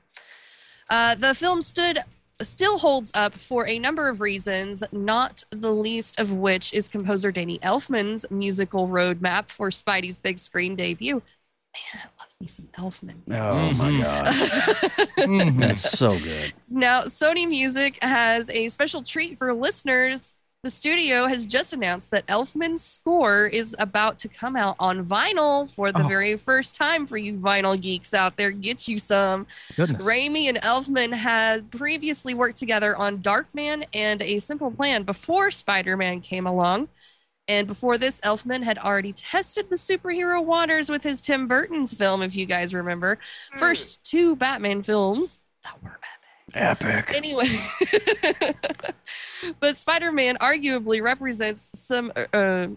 Uh, 0.89 1.15
the 1.15 1.35
film 1.35 1.63
stood 1.63 1.99
still 2.45 2.79
holds 2.79 3.11
up 3.15 3.35
for 3.35 3.67
a 3.67 3.79
number 3.79 4.09
of 4.09 4.21
reasons, 4.21 4.83
not 4.93 5.45
the 5.51 5.73
least 5.73 6.21
of 6.21 6.33
which 6.33 6.73
is 6.75 6.89
composer 6.89 7.33
Danny 7.33 7.59
Elfman's 7.61 8.25
musical 8.31 8.89
roadmap 8.89 9.49
for 9.49 9.71
Spidey's 9.71 10.19
big 10.19 10.39
screen 10.39 10.77
debut. 10.77 11.15
Man, 11.15 12.03
I 12.05 12.07
love 12.21 12.35
me 12.41 12.47
some 12.47 12.67
Elfman. 12.75 13.17
Oh 13.31 13.73
my 13.73 14.01
God. 14.03 14.27
Mhm. 15.23 15.77
So 15.77 16.19
good. 16.19 16.53
Now, 16.69 17.03
Sony 17.03 17.49
Music 17.49 17.99
has 18.03 18.51
a 18.51 18.69
special 18.69 19.03
treat 19.03 19.39
for 19.39 19.53
listeners. 19.55 20.35
The 20.63 20.71
studio 20.71 21.27
has 21.27 21.45
just 21.45 21.73
announced 21.73 22.13
that 22.13 22.25
Elfman's 22.29 22.83
score 22.83 23.47
is 23.49 23.75
about 23.81 24.17
to 24.21 24.29
come 24.29 24.55
out 24.55 24.77
on 24.79 25.05
vinyl 25.05 25.69
for 25.69 25.91
the 25.91 26.05
Oh. 26.05 26.07
very 26.07 26.37
first 26.37 26.77
time 26.77 27.05
for 27.05 27.17
you 27.17 27.35
vinyl 27.35 27.81
geeks 27.81 28.15
out 28.15 28.37
there. 28.37 28.53
Get 28.53 28.87
you 28.87 28.97
some. 28.97 29.49
Goodness. 29.75 30.07
Raimi 30.07 30.45
and 30.49 30.59
Elfman 30.59 31.15
had 31.15 31.69
previously 31.73 32.33
worked 32.33 32.59
together 32.59 32.95
on 32.97 33.19
Darkman 33.19 33.87
and 33.93 34.23
A 34.23 34.39
Simple 34.39 34.71
Plan 34.71 35.03
before 35.03 35.51
Spider 35.51 35.97
Man 35.97 36.21
came 36.21 36.47
along. 36.47 36.87
And 37.49 37.67
before 37.67 37.99
this, 37.99 38.21
Elfman 38.21 38.63
had 38.63 38.79
already 38.79 39.13
tested 39.13 39.69
the 39.69 39.75
superhero 39.75 40.45
waters 40.45 40.89
with 40.89 41.03
his 41.03 41.21
Tim 41.21 41.49
Burton's 41.49 41.93
film, 41.93 42.23
if 42.23 42.37
you 42.37 42.47
guys 42.47 42.73
remember. 42.73 43.19
Hmm. 43.53 43.59
First 43.59 44.05
two 44.05 44.37
Batman 44.37 44.83
films 44.85 45.01
that 45.11 45.41
were 45.41 45.42
Epic. 46.55 47.13
anyway 47.15 47.47
but 49.61 49.77
spider-man 49.77 50.37
arguably 50.39 51.03
represents 51.03 51.69
some 51.75 52.13
uh, 52.17 52.69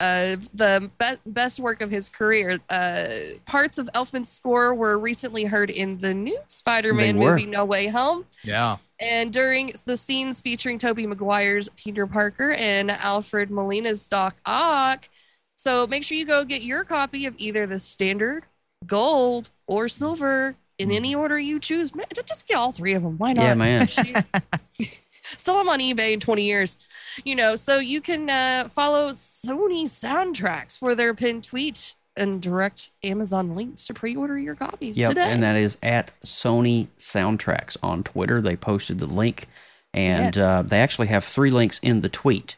uh, 0.00 0.36
the 0.52 0.90
be- 0.98 1.30
best 1.30 1.60
work 1.60 1.80
of 1.80 1.90
his 1.90 2.08
career 2.08 2.58
uh, 2.70 3.06
parts 3.46 3.78
of 3.78 3.88
elfman's 3.94 4.28
score 4.28 4.74
were 4.74 4.98
recently 4.98 5.44
heard 5.44 5.70
in 5.70 5.98
the 5.98 6.12
new 6.12 6.38
spider-man 6.48 7.16
movie 7.16 7.46
no 7.46 7.64
way 7.64 7.86
home 7.86 8.24
Yeah. 8.42 8.78
and 8.98 9.32
during 9.32 9.72
the 9.84 9.96
scenes 9.96 10.40
featuring 10.40 10.78
tobey 10.78 11.06
maguire's 11.06 11.68
peter 11.76 12.06
parker 12.06 12.50
and 12.52 12.90
alfred 12.90 13.50
molina's 13.50 14.06
doc 14.06 14.36
ock 14.44 15.08
so 15.56 15.86
make 15.86 16.02
sure 16.02 16.16
you 16.16 16.26
go 16.26 16.44
get 16.44 16.62
your 16.62 16.82
copy 16.82 17.26
of 17.26 17.34
either 17.38 17.66
the 17.66 17.78
standard 17.78 18.44
gold 18.84 19.50
or 19.68 19.88
silver 19.88 20.56
in 20.82 20.90
any 20.90 21.14
order 21.14 21.38
you 21.38 21.58
choose 21.60 21.90
just 22.26 22.46
get 22.46 22.56
all 22.56 22.72
three 22.72 22.92
of 22.94 23.02
them 23.02 23.16
why 23.18 23.32
not 23.32 23.42
Yeah, 23.42 23.54
man. 23.54 23.88
still 25.38 25.56
I'm 25.56 25.68
on 25.68 25.78
eBay 25.78 26.12
in 26.12 26.20
20 26.20 26.42
years. 26.42 26.76
You 27.24 27.34
know, 27.34 27.56
so 27.56 27.78
you 27.78 28.00
can 28.00 28.30
uh, 28.30 28.68
follow 28.68 29.10
Sony 29.10 29.82
soundtracks 29.84 30.78
for 30.78 30.94
their 30.94 31.14
pinned 31.14 31.44
tweet 31.44 31.94
and 32.16 32.40
direct 32.42 32.90
Amazon 33.04 33.54
links 33.54 33.86
to 33.86 33.94
pre-order 33.94 34.38
your 34.38 34.54
copies 34.54 34.96
Yep, 34.98 35.10
today. 35.10 35.30
and 35.30 35.42
that 35.42 35.56
is 35.56 35.78
at 35.82 36.12
Sony 36.24 36.88
Soundtracks 36.98 37.76
on 37.82 38.02
Twitter. 38.02 38.40
They 38.40 38.56
posted 38.56 38.98
the 38.98 39.06
link, 39.06 39.46
and 39.94 40.36
Yes. 40.36 40.42
uh, 40.42 40.62
they 40.66 40.80
actually 40.80 41.06
have 41.08 41.24
three 41.24 41.50
links 41.50 41.78
in 41.82 42.00
the 42.00 42.08
tweet, 42.08 42.56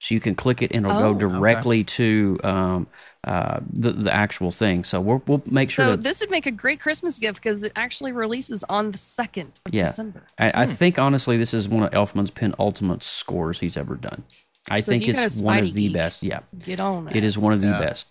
so 0.00 0.14
you 0.14 0.20
can 0.20 0.34
click 0.34 0.62
it 0.62 0.70
and 0.72 0.86
it'll 0.86 0.96
Oh. 0.98 1.12
go 1.14 1.18
directly 1.18 1.82
to 1.84 2.38
um, 2.44 2.86
uh, 3.24 3.60
the 3.72 3.92
the 3.92 4.14
actual 4.14 4.50
thing. 4.50 4.84
So 4.84 5.00
we'll 5.00 5.22
we'll 5.26 5.42
make 5.50 5.70
sure 5.70 5.86
so 5.86 5.90
that 5.92 6.02
this 6.02 6.20
would 6.20 6.30
make 6.30 6.46
a 6.46 6.50
great 6.52 6.80
Christmas 6.80 7.18
gift 7.18 7.36
because 7.42 7.62
it 7.62 7.72
actually 7.76 8.12
releases 8.12 8.64
on 8.68 8.92
the 8.92 8.98
2nd 8.98 9.48
of 9.66 9.74
Yeah. 9.74 9.86
December. 9.86 10.22
I, 10.38 10.62
I 10.62 10.66
think 10.66 10.98
honestly 10.98 11.36
this 11.36 11.52
is 11.52 11.68
one 11.68 11.82
of 11.82 11.90
Elfman's 11.90 12.30
penultimate 12.30 13.02
scores 13.02 13.60
he's 13.60 13.76
ever 13.76 13.96
done. 13.96 14.22
I 14.70 14.80
So 14.80 14.92
think 14.92 15.08
it's 15.08 15.40
one 15.40 15.58
of 15.64 15.72
the 15.72 15.86
geek, 15.88 15.92
best. 15.94 16.22
Yeah. 16.22 16.40
Get 16.64 16.78
on 16.78 17.08
It 17.14 17.24
is 17.24 17.36
one 17.38 17.52
of 17.52 17.60
the 17.60 17.72
best. 17.72 18.06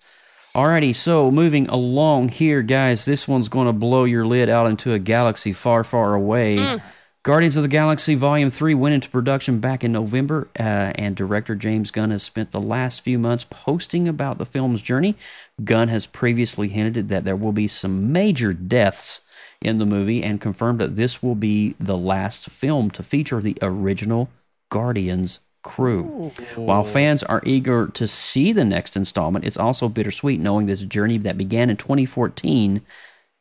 Alrighty, 0.56 0.96
so 0.96 1.30
moving 1.30 1.68
along 1.68 2.30
here, 2.30 2.64
guys, 2.64 3.06
this 3.06 3.28
one's 3.28 3.48
going 3.48 3.68
to 3.68 3.74
blow 3.74 4.06
your 4.06 4.26
lid 4.26 4.50
out 4.50 4.68
into 4.68 4.92
a 4.92 4.98
galaxy 4.98 5.54
far, 5.54 5.84
far 5.84 6.16
away. 6.16 6.58
Mm. 6.58 6.82
Guardians 7.28 7.58
of 7.58 7.64
the 7.64 7.68
Galaxy 7.68 8.16
Volume 8.16 8.50
3 8.50 8.74
went 8.74 8.96
into 8.96 9.10
production 9.10 9.60
back 9.60 9.84
in 9.84 9.92
November, 9.92 10.48
uh, 10.58 10.94
and 10.96 11.14
director 11.14 11.56
James 11.56 11.92
Gunn 11.92 12.10
has 12.12 12.24
spent 12.24 12.52
the 12.52 12.62
last 12.62 13.02
few 13.02 13.20
months 13.20 13.46
posting 13.50 14.08
about 14.08 14.38
the 14.38 14.46
film's 14.46 14.82
journey. 14.82 15.14
Gunn 15.62 15.90
has 15.90 16.06
previously 16.06 16.70
hinted 16.70 17.10
that 17.10 17.26
there 17.26 17.36
will 17.36 17.52
be 17.52 17.68
some 17.68 18.14
major 18.14 18.54
deaths 18.54 19.20
in 19.60 19.78
the 19.78 19.86
movie 19.86 20.24
and 20.24 20.40
confirmed 20.40 20.80
that 20.80 20.96
this 20.96 21.22
will 21.22 21.36
be 21.36 21.76
the 21.82 21.98
last 21.98 22.50
film 22.50 22.90
to 22.92 23.04
feature 23.04 23.42
the 23.42 23.58
original 23.62 24.30
Guardians 24.70 25.42
crew. 25.64 26.32
While 26.56 26.86
fans 26.86 27.24
are 27.24 27.42
eager 27.46 27.88
to 27.88 28.08
see 28.08 28.54
the 28.54 28.64
next 28.64 28.96
installment, 28.96 29.44
it's 29.44 29.58
also 29.58 29.90
bittersweet 29.90 30.40
knowing 30.40 30.68
this 30.68 30.84
journey 30.84 31.18
that 31.18 31.38
began 31.38 31.70
in 31.70 31.76
2014 31.76 32.84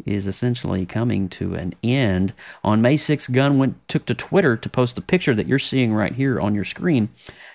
is 0.04 0.26
essentially 0.26 0.86
coming 0.86 1.28
to 1.28 1.54
an 1.54 1.74
end. 1.82 2.32
On 2.62 2.82
May 2.82 2.94
6th, 2.94 3.32
Gunn 3.32 3.58
went 3.58 3.88
took 3.88 4.06
to 4.06 4.14
Twitter 4.14 4.56
to 4.56 4.68
post 4.68 4.94
the 4.94 5.00
picture 5.00 5.34
that 5.34 5.48
you're 5.48 5.58
seeing 5.58 5.92
right 5.92 6.12
here 6.12 6.40
on 6.40 6.54
your 6.54 6.64
screen, 6.64 7.08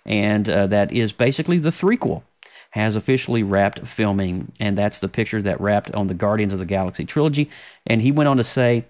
and 0.05 0.49
uh, 0.49 0.67
that 0.67 0.91
is 0.91 1.11
basically 1.11 1.57
the 1.59 1.69
threequel 1.69 2.23
has 2.71 2.95
officially 2.95 3.43
wrapped 3.43 3.85
filming, 3.85 4.51
and 4.59 4.77
that's 4.77 4.99
the 4.99 5.09
picture 5.09 5.41
that 5.41 5.59
wrapped 5.59 5.91
on 5.93 6.07
the 6.07 6.13
Guardians 6.13 6.53
of 6.53 6.59
the 6.59 6.65
Galaxy 6.65 7.03
trilogy. 7.05 7.49
And 7.85 8.01
he 8.01 8.11
went 8.11 8.27
on 8.29 8.37
to 8.37 8.43
say. 8.43 8.85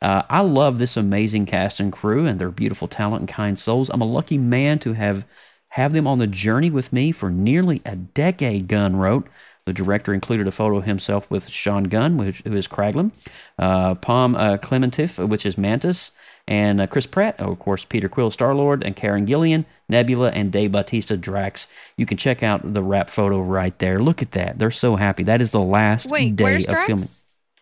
Uh, 0.00 0.24
I 0.28 0.40
love 0.40 0.80
this 0.80 0.96
amazing 0.96 1.46
cast 1.46 1.78
and 1.78 1.92
crew 1.92 2.26
and 2.26 2.40
their 2.40 2.50
beautiful 2.50 2.88
talent 2.88 3.20
and 3.20 3.28
kind 3.28 3.56
souls. 3.56 3.88
I'm 3.88 4.00
a 4.00 4.04
lucky 4.04 4.36
man 4.36 4.80
to 4.80 4.94
have 4.94 5.24
have 5.72 5.94
them 5.94 6.06
on 6.06 6.18
the 6.18 6.26
journey 6.26 6.70
with 6.70 6.92
me 6.92 7.12
for 7.12 7.30
nearly 7.30 7.80
a 7.86 7.96
decade. 7.96 8.68
Gunn 8.68 8.96
wrote. 8.96 9.26
The 9.64 9.72
director 9.72 10.12
included 10.12 10.48
a 10.48 10.50
photo 10.50 10.78
of 10.78 10.84
himself 10.84 11.30
with 11.30 11.48
Sean 11.48 11.84
Gunn, 11.84 12.16
which, 12.16 12.42
who 12.44 12.54
is 12.54 12.66
Kraglin, 12.66 13.12
uh, 13.58 13.94
Pom 13.94 14.34
uh, 14.34 14.56
Klementieff, 14.58 15.28
which 15.28 15.46
is 15.46 15.56
Mantis, 15.56 16.10
and 16.48 16.80
uh, 16.80 16.88
Chris 16.88 17.06
Pratt, 17.06 17.36
oh, 17.38 17.52
of 17.52 17.60
course, 17.60 17.84
Peter 17.84 18.08
Quill, 18.08 18.32
Star 18.32 18.54
Lord, 18.56 18.82
and 18.82 18.96
Karen 18.96 19.24
Gillan, 19.24 19.64
Nebula, 19.88 20.30
and 20.30 20.50
Dave 20.50 20.72
Bautista, 20.72 21.16
Drax. 21.16 21.68
You 21.96 22.06
can 22.06 22.16
check 22.16 22.42
out 22.42 22.74
the 22.74 22.82
wrap 22.82 23.08
photo 23.08 23.40
right 23.40 23.78
there. 23.78 24.00
Look 24.00 24.20
at 24.20 24.32
that. 24.32 24.58
They're 24.58 24.72
so 24.72 24.96
happy. 24.96 25.22
That 25.22 25.40
is 25.40 25.52
the 25.52 25.60
last 25.60 26.10
Wait, 26.10 26.34
day 26.34 26.56
of 26.56 26.66
Drax? 26.66 26.86
filming. 26.88 27.06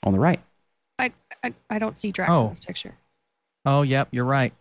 On 0.03 0.13
the 0.15 0.19
right. 0.19 0.41
I, 0.99 1.13
I 1.45 1.53
I 1.69 1.79
don't 1.79 1.99
see 1.99 2.13
Drax 2.13 2.33
Oh. 2.35 2.45
in 2.45 2.49
this 2.51 2.65
picture. 2.65 2.95
Oh, 3.67 3.83
yep. 3.83 4.09
You're 4.11 4.25
right. 4.25 4.55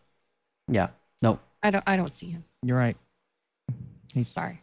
Yeah. 0.67 0.89
No. 1.21 1.39
I 1.63 1.71
don't 1.71 1.83
I 1.87 1.95
don't 1.95 2.11
see 2.11 2.29
him. 2.31 2.43
You're 2.63 2.77
right. 2.77 2.97
He's 4.13 4.27
Sorry. 4.27 4.61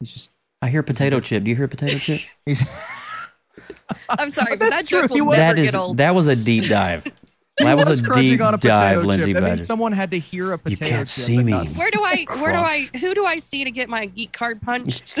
he's 0.00 0.10
just 0.10 0.30
I 0.62 0.68
hear 0.70 0.82
potato 0.82 1.20
chip. 1.20 1.42
Do 1.44 1.50
you 1.50 1.56
hear 1.56 1.68
potato 1.68 1.98
chip? 1.98 2.20
he's 2.46 2.64
I'm 4.08 4.30
sorry, 4.30 4.56
but 4.56 4.70
That's 4.70 4.82
that 4.82 4.86
true. 4.88 5.00
joke 5.02 5.10
He 5.10 5.20
will 5.20 5.28
was- 5.30 5.38
never 5.38 5.54
that 5.56 5.60
is 5.60 5.70
get 5.72 5.76
old. 5.78 5.96
that 5.98 6.14
was 6.14 6.26
a 6.28 6.36
deep 6.36 6.64
dive. 6.68 7.06
That 7.58 7.76
was, 7.76 8.00
a 8.00 8.02
deep 8.14 8.40
on 8.40 8.54
a 8.54 8.56
dive, 8.56 8.96
chip. 8.96 9.06
Lindsay 9.06 9.32
That 9.34 9.40
Badger. 9.42 9.56
means 9.56 9.66
someone 9.66 9.92
had 9.92 10.10
to 10.12 10.18
hear 10.18 10.52
a 10.54 10.58
potato 10.58 10.84
You 10.86 10.90
can't 10.90 11.06
chip. 11.06 11.24
see 11.26 11.42
me. 11.42 11.52
where 11.52 11.90
do 11.90 12.02
I 12.02 12.24
where 12.38 12.50
do 12.52 12.58
I 12.58 12.88
who 12.98 13.14
do 13.14 13.26
I 13.26 13.36
see 13.38 13.62
to 13.64 13.70
get 13.70 13.90
my 13.90 14.06
geek 14.06 14.32
card 14.32 14.62
punched? 14.62 15.18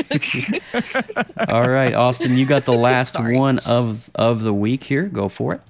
All 1.50 1.68
right, 1.68 1.92
Austin, 1.92 2.38
you 2.38 2.46
got 2.46 2.64
the 2.64 2.72
last 2.72 3.12
Sorry. 3.12 3.36
one 3.36 3.58
of 3.66 4.10
of 4.14 4.40
the 4.42 4.54
week 4.54 4.82
here. 4.82 5.02
Go 5.04 5.28
for 5.28 5.52
it. 5.56 5.60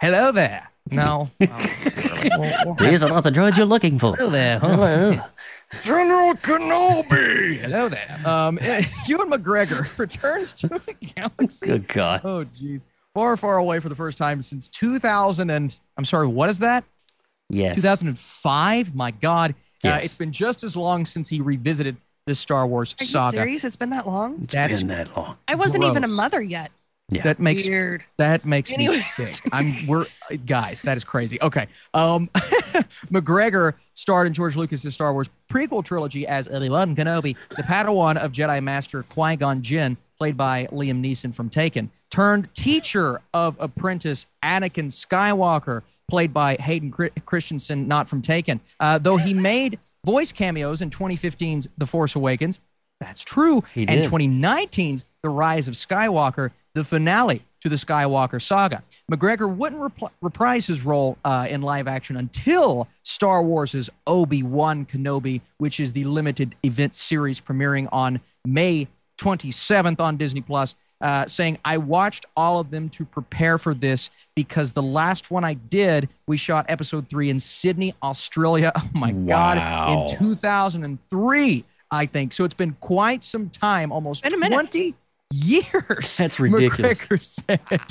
Hello 0.00 0.32
there. 0.32 0.71
No. 0.90 1.30
Oh, 2.24 2.76
These 2.78 3.02
are 3.02 3.08
not 3.08 3.24
the 3.24 3.32
droids 3.32 3.56
you're 3.56 3.66
looking 3.66 3.98
for. 3.98 4.14
Hello 4.14 4.30
there. 4.30 4.60
Hello. 4.60 5.18
General 5.82 6.34
Kenobi. 6.34 7.56
Hello 7.58 7.88
there. 7.88 8.20
Um, 8.24 8.58
Ewan 9.08 9.28
McGregor 9.30 9.98
returns 9.98 10.52
to 10.54 10.68
the 10.68 10.94
galaxy. 11.16 11.66
Good 11.66 11.88
God. 11.88 12.20
Oh, 12.22 12.44
jeez. 12.44 12.80
Far, 13.14 13.36
far 13.36 13.56
away 13.58 13.80
for 13.80 13.88
the 13.88 13.96
first 13.96 14.18
time 14.18 14.40
since 14.40 14.68
2000 14.68 15.50
and 15.50 15.76
I'm 15.96 16.04
sorry, 16.04 16.28
what 16.28 16.48
is 16.48 16.60
that? 16.60 16.84
Yes. 17.50 17.74
2005. 17.76 18.94
My 18.94 19.10
God. 19.10 19.54
Uh, 19.84 19.98
it's 20.00 20.14
been 20.14 20.30
just 20.32 20.62
as 20.62 20.76
long 20.76 21.04
since 21.06 21.28
he 21.28 21.40
revisited 21.40 21.96
the 22.26 22.36
Star 22.36 22.66
Wars 22.68 22.94
Are 23.00 23.04
you 23.04 23.10
saga. 23.10 23.36
serious? 23.38 23.64
It's 23.64 23.74
been 23.76 23.90
that 23.90 24.06
long? 24.06 24.38
It's 24.44 24.54
That's 24.54 24.78
been 24.78 24.86
that 24.88 25.16
long. 25.16 25.36
I 25.48 25.56
wasn't 25.56 25.82
even 25.84 26.04
a 26.04 26.08
mother 26.08 26.40
yet. 26.40 26.70
Yeah. 27.12 27.22
That 27.22 27.38
makes 27.38 27.66
Weird. 27.66 28.04
That 28.16 28.44
makes 28.44 28.70
me 28.70 28.88
sick. 28.88 29.48
I'm 29.52 29.86
we're 29.86 30.06
guys, 30.46 30.82
that 30.82 30.96
is 30.96 31.04
crazy. 31.04 31.40
Okay. 31.40 31.66
Um 31.94 32.28
McGregor 33.10 33.74
starred 33.94 34.26
in 34.26 34.32
George 34.32 34.56
Lucas's 34.56 34.94
Star 34.94 35.12
Wars 35.12 35.28
prequel 35.50 35.84
trilogy 35.84 36.26
as 36.26 36.48
Obi-Wan 36.48 36.96
Kenobi, 36.96 37.36
the 37.50 37.62
Padawan 37.62 38.16
of 38.16 38.32
Jedi 38.32 38.62
Master 38.62 39.02
Qui-Gon 39.04 39.62
Jinn, 39.62 39.96
played 40.18 40.36
by 40.36 40.66
Liam 40.72 41.04
Neeson 41.04 41.34
from 41.34 41.50
Taken, 41.50 41.90
turned 42.10 42.52
teacher 42.54 43.20
of 43.34 43.56
apprentice 43.58 44.26
Anakin 44.42 44.86
Skywalker, 44.86 45.82
played 46.08 46.32
by 46.32 46.54
Hayden 46.56 46.92
Christensen, 47.26 47.88
not 47.88 48.08
from 48.08 48.22
Taken. 48.22 48.60
Uh, 48.80 48.98
though 48.98 49.16
he 49.16 49.34
made 49.34 49.78
voice 50.04 50.32
cameos 50.32 50.80
in 50.80 50.90
2015's 50.90 51.68
The 51.76 51.86
Force 51.86 52.14
Awakens, 52.14 52.60
that's 53.00 53.22
true. 53.22 53.64
He 53.74 53.86
and 53.88 54.02
did. 54.02 54.10
2019's 54.10 55.04
The 55.22 55.28
Rise 55.28 55.68
of 55.68 55.74
Skywalker, 55.74 56.50
the 56.74 56.84
finale 56.84 57.42
to 57.62 57.68
the 57.68 57.76
Skywalker 57.76 58.42
saga. 58.42 58.82
McGregor 59.10 59.54
wouldn't 59.54 59.80
repl- 59.80 60.10
reprise 60.20 60.66
his 60.66 60.84
role 60.84 61.16
uh, 61.24 61.46
in 61.48 61.62
live 61.62 61.86
action 61.86 62.16
until 62.16 62.88
Star 63.04 63.42
Wars' 63.42 63.88
Obi 64.06 64.42
Wan 64.42 64.84
Kenobi, 64.84 65.40
which 65.58 65.78
is 65.78 65.92
the 65.92 66.04
limited 66.04 66.54
event 66.64 66.94
series 66.94 67.40
premiering 67.40 67.88
on 67.92 68.20
May 68.44 68.88
27th 69.18 70.00
on 70.00 70.16
Disney 70.16 70.40
Plus. 70.40 70.74
Uh, 71.00 71.26
saying, 71.26 71.58
I 71.64 71.78
watched 71.78 72.26
all 72.36 72.60
of 72.60 72.70
them 72.70 72.88
to 72.90 73.04
prepare 73.04 73.58
for 73.58 73.74
this 73.74 74.08
because 74.36 74.72
the 74.72 74.82
last 74.82 75.32
one 75.32 75.42
I 75.42 75.54
did, 75.54 76.08
we 76.28 76.36
shot 76.36 76.64
episode 76.68 77.08
three 77.08 77.28
in 77.28 77.40
Sydney, 77.40 77.92
Australia. 78.04 78.70
Oh 78.76 78.90
my 78.94 79.10
God. 79.10 80.12
In 80.12 80.18
2003, 80.18 81.64
I 81.90 82.06
think. 82.06 82.32
So 82.32 82.44
it's 82.44 82.54
been 82.54 82.76
quite 82.80 83.24
some 83.24 83.50
time, 83.50 83.90
almost 83.90 84.22
Been 84.22 84.32
20 84.52 84.94
years. 85.32 86.16
That's 86.18 86.38
ridiculous. 86.38 87.04
McGregor 87.04 87.22
said 87.22 87.82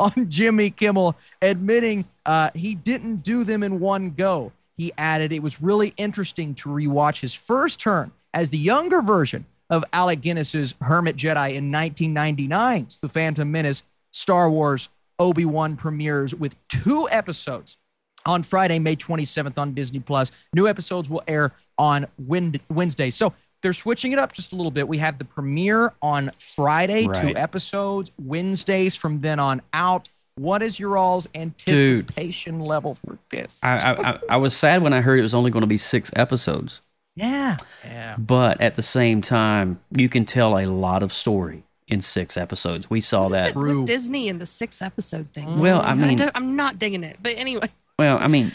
on 0.00 0.30
Jimmy 0.30 0.70
Kimmel, 0.70 1.16
admitting 1.40 2.04
uh, 2.26 2.50
he 2.54 2.74
didn't 2.74 3.16
do 3.16 3.44
them 3.44 3.62
in 3.62 3.80
one 3.80 4.10
go. 4.10 4.52
He 4.76 4.92
added, 4.96 5.32
it 5.32 5.42
was 5.42 5.60
really 5.60 5.92
interesting 5.96 6.54
to 6.56 6.68
rewatch 6.68 7.20
his 7.20 7.34
first 7.34 7.80
turn 7.80 8.12
as 8.32 8.50
the 8.50 8.58
younger 8.58 9.02
version 9.02 9.44
of 9.70 9.84
Alec 9.92 10.20
Guinness's 10.20 10.74
Hermit 10.80 11.16
Jedi 11.16 11.54
in 11.54 11.70
1999's 11.72 13.00
The 13.00 13.08
Phantom 13.08 13.50
Menace 13.50 13.82
Star 14.10 14.50
Wars 14.50 14.88
Obi 15.18 15.44
Wan 15.44 15.76
premieres 15.76 16.34
with 16.34 16.56
two 16.68 17.08
episodes 17.10 17.76
on 18.24 18.42
Friday, 18.42 18.78
May 18.78 18.96
27th 18.96 19.58
on 19.58 19.74
Disney 19.74 20.00
Plus. 20.00 20.30
New 20.54 20.68
episodes 20.68 21.10
will 21.10 21.22
air 21.26 21.52
on 21.76 22.06
Wed- 22.18 22.60
Wednesday. 22.68 23.10
So 23.10 23.32
they're 23.62 23.72
switching 23.72 24.12
it 24.12 24.18
up 24.18 24.32
just 24.32 24.52
a 24.52 24.56
little 24.56 24.70
bit. 24.70 24.86
We 24.88 24.98
have 24.98 25.18
the 25.18 25.24
premiere 25.24 25.92
on 26.02 26.30
Friday, 26.38 27.04
two 27.06 27.34
episodes, 27.36 28.10
Wednesdays 28.18 28.94
from 28.94 29.20
then 29.20 29.38
on 29.40 29.62
out. 29.72 30.08
What 30.36 30.62
is 30.62 30.78
your 30.78 30.96
all's 30.96 31.26
anticipation 31.34 32.60
level 32.60 32.96
for 33.04 33.18
this? 33.30 33.58
I, 33.62 33.76
I, 33.76 34.10
I, 34.10 34.20
I 34.30 34.36
was 34.36 34.56
sad 34.56 34.82
when 34.82 34.92
I 34.92 35.00
heard 35.00 35.18
it 35.18 35.22
was 35.22 35.34
only 35.34 35.50
going 35.50 35.62
to 35.62 35.66
be 35.68 35.76
six 35.78 36.10
episodes, 36.14 36.80
yeah. 37.16 37.56
Yeah. 37.84 38.16
but 38.18 38.60
at 38.60 38.76
the 38.76 38.82
same 38.82 39.20
time, 39.22 39.80
you 39.90 40.08
can 40.08 40.24
tell 40.24 40.56
a 40.58 40.66
lot 40.66 41.02
of 41.02 41.12
story 41.12 41.64
in 41.88 42.00
six 42.00 42.36
episodes. 42.36 42.88
We 42.88 43.00
saw 43.00 43.24
What 43.24 43.32
is 43.32 43.38
that. 43.38 43.48
it 43.50 43.56
with 43.56 43.86
Disney 43.86 44.28
and 44.28 44.40
the 44.40 44.46
six 44.46 44.80
episode 44.82 45.28
thing. 45.32 45.58
Well, 45.58 45.80
mm-hmm. 45.80 45.90
I 45.90 45.94
mean- 45.94 46.18
don't- 46.18 46.32
I'm 46.36 46.54
not 46.54 46.78
digging 46.78 47.02
it. 47.02 47.16
But 47.20 47.36
anyway, 47.36 47.68
Well, 47.98 48.18
I 48.20 48.28
mean, 48.28 48.52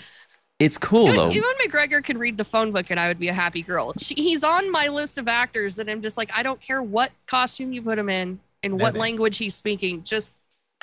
it's 0.60 0.78
cool 0.78 1.06
Ewan, 1.06 1.16
though. 1.16 1.30
Ewan 1.30 1.56
McGregor 1.66 2.04
can 2.04 2.18
read 2.18 2.38
the 2.38 2.46
phone 2.46 2.72
book 2.72 2.90
and 2.90 3.00
I 3.00 3.08
would 3.08 3.20
be 3.20 3.28
a 3.28 3.34
happy 3.34 3.64
girl. 3.64 3.94
She, 3.98 4.14
he's 4.16 4.44
on 4.44 4.72
my 4.72 4.88
list 4.88 5.18
of 5.18 5.28
actors 5.28 5.76
that 5.76 5.90
I'm 5.90 6.02
just 6.02 6.18
like, 6.18 6.32
I 6.36 6.44
don't 6.44 6.62
care 6.62 6.82
what 6.82 7.12
costume 7.26 7.74
you 7.74 7.82
put 7.82 7.98
him 8.00 8.10
in 8.10 8.40
and 8.62 8.74
what 8.80 8.94
Maybe. 8.94 9.00
language 9.00 9.38
he's 9.38 9.56
speaking. 9.56 10.04
Just 10.04 10.34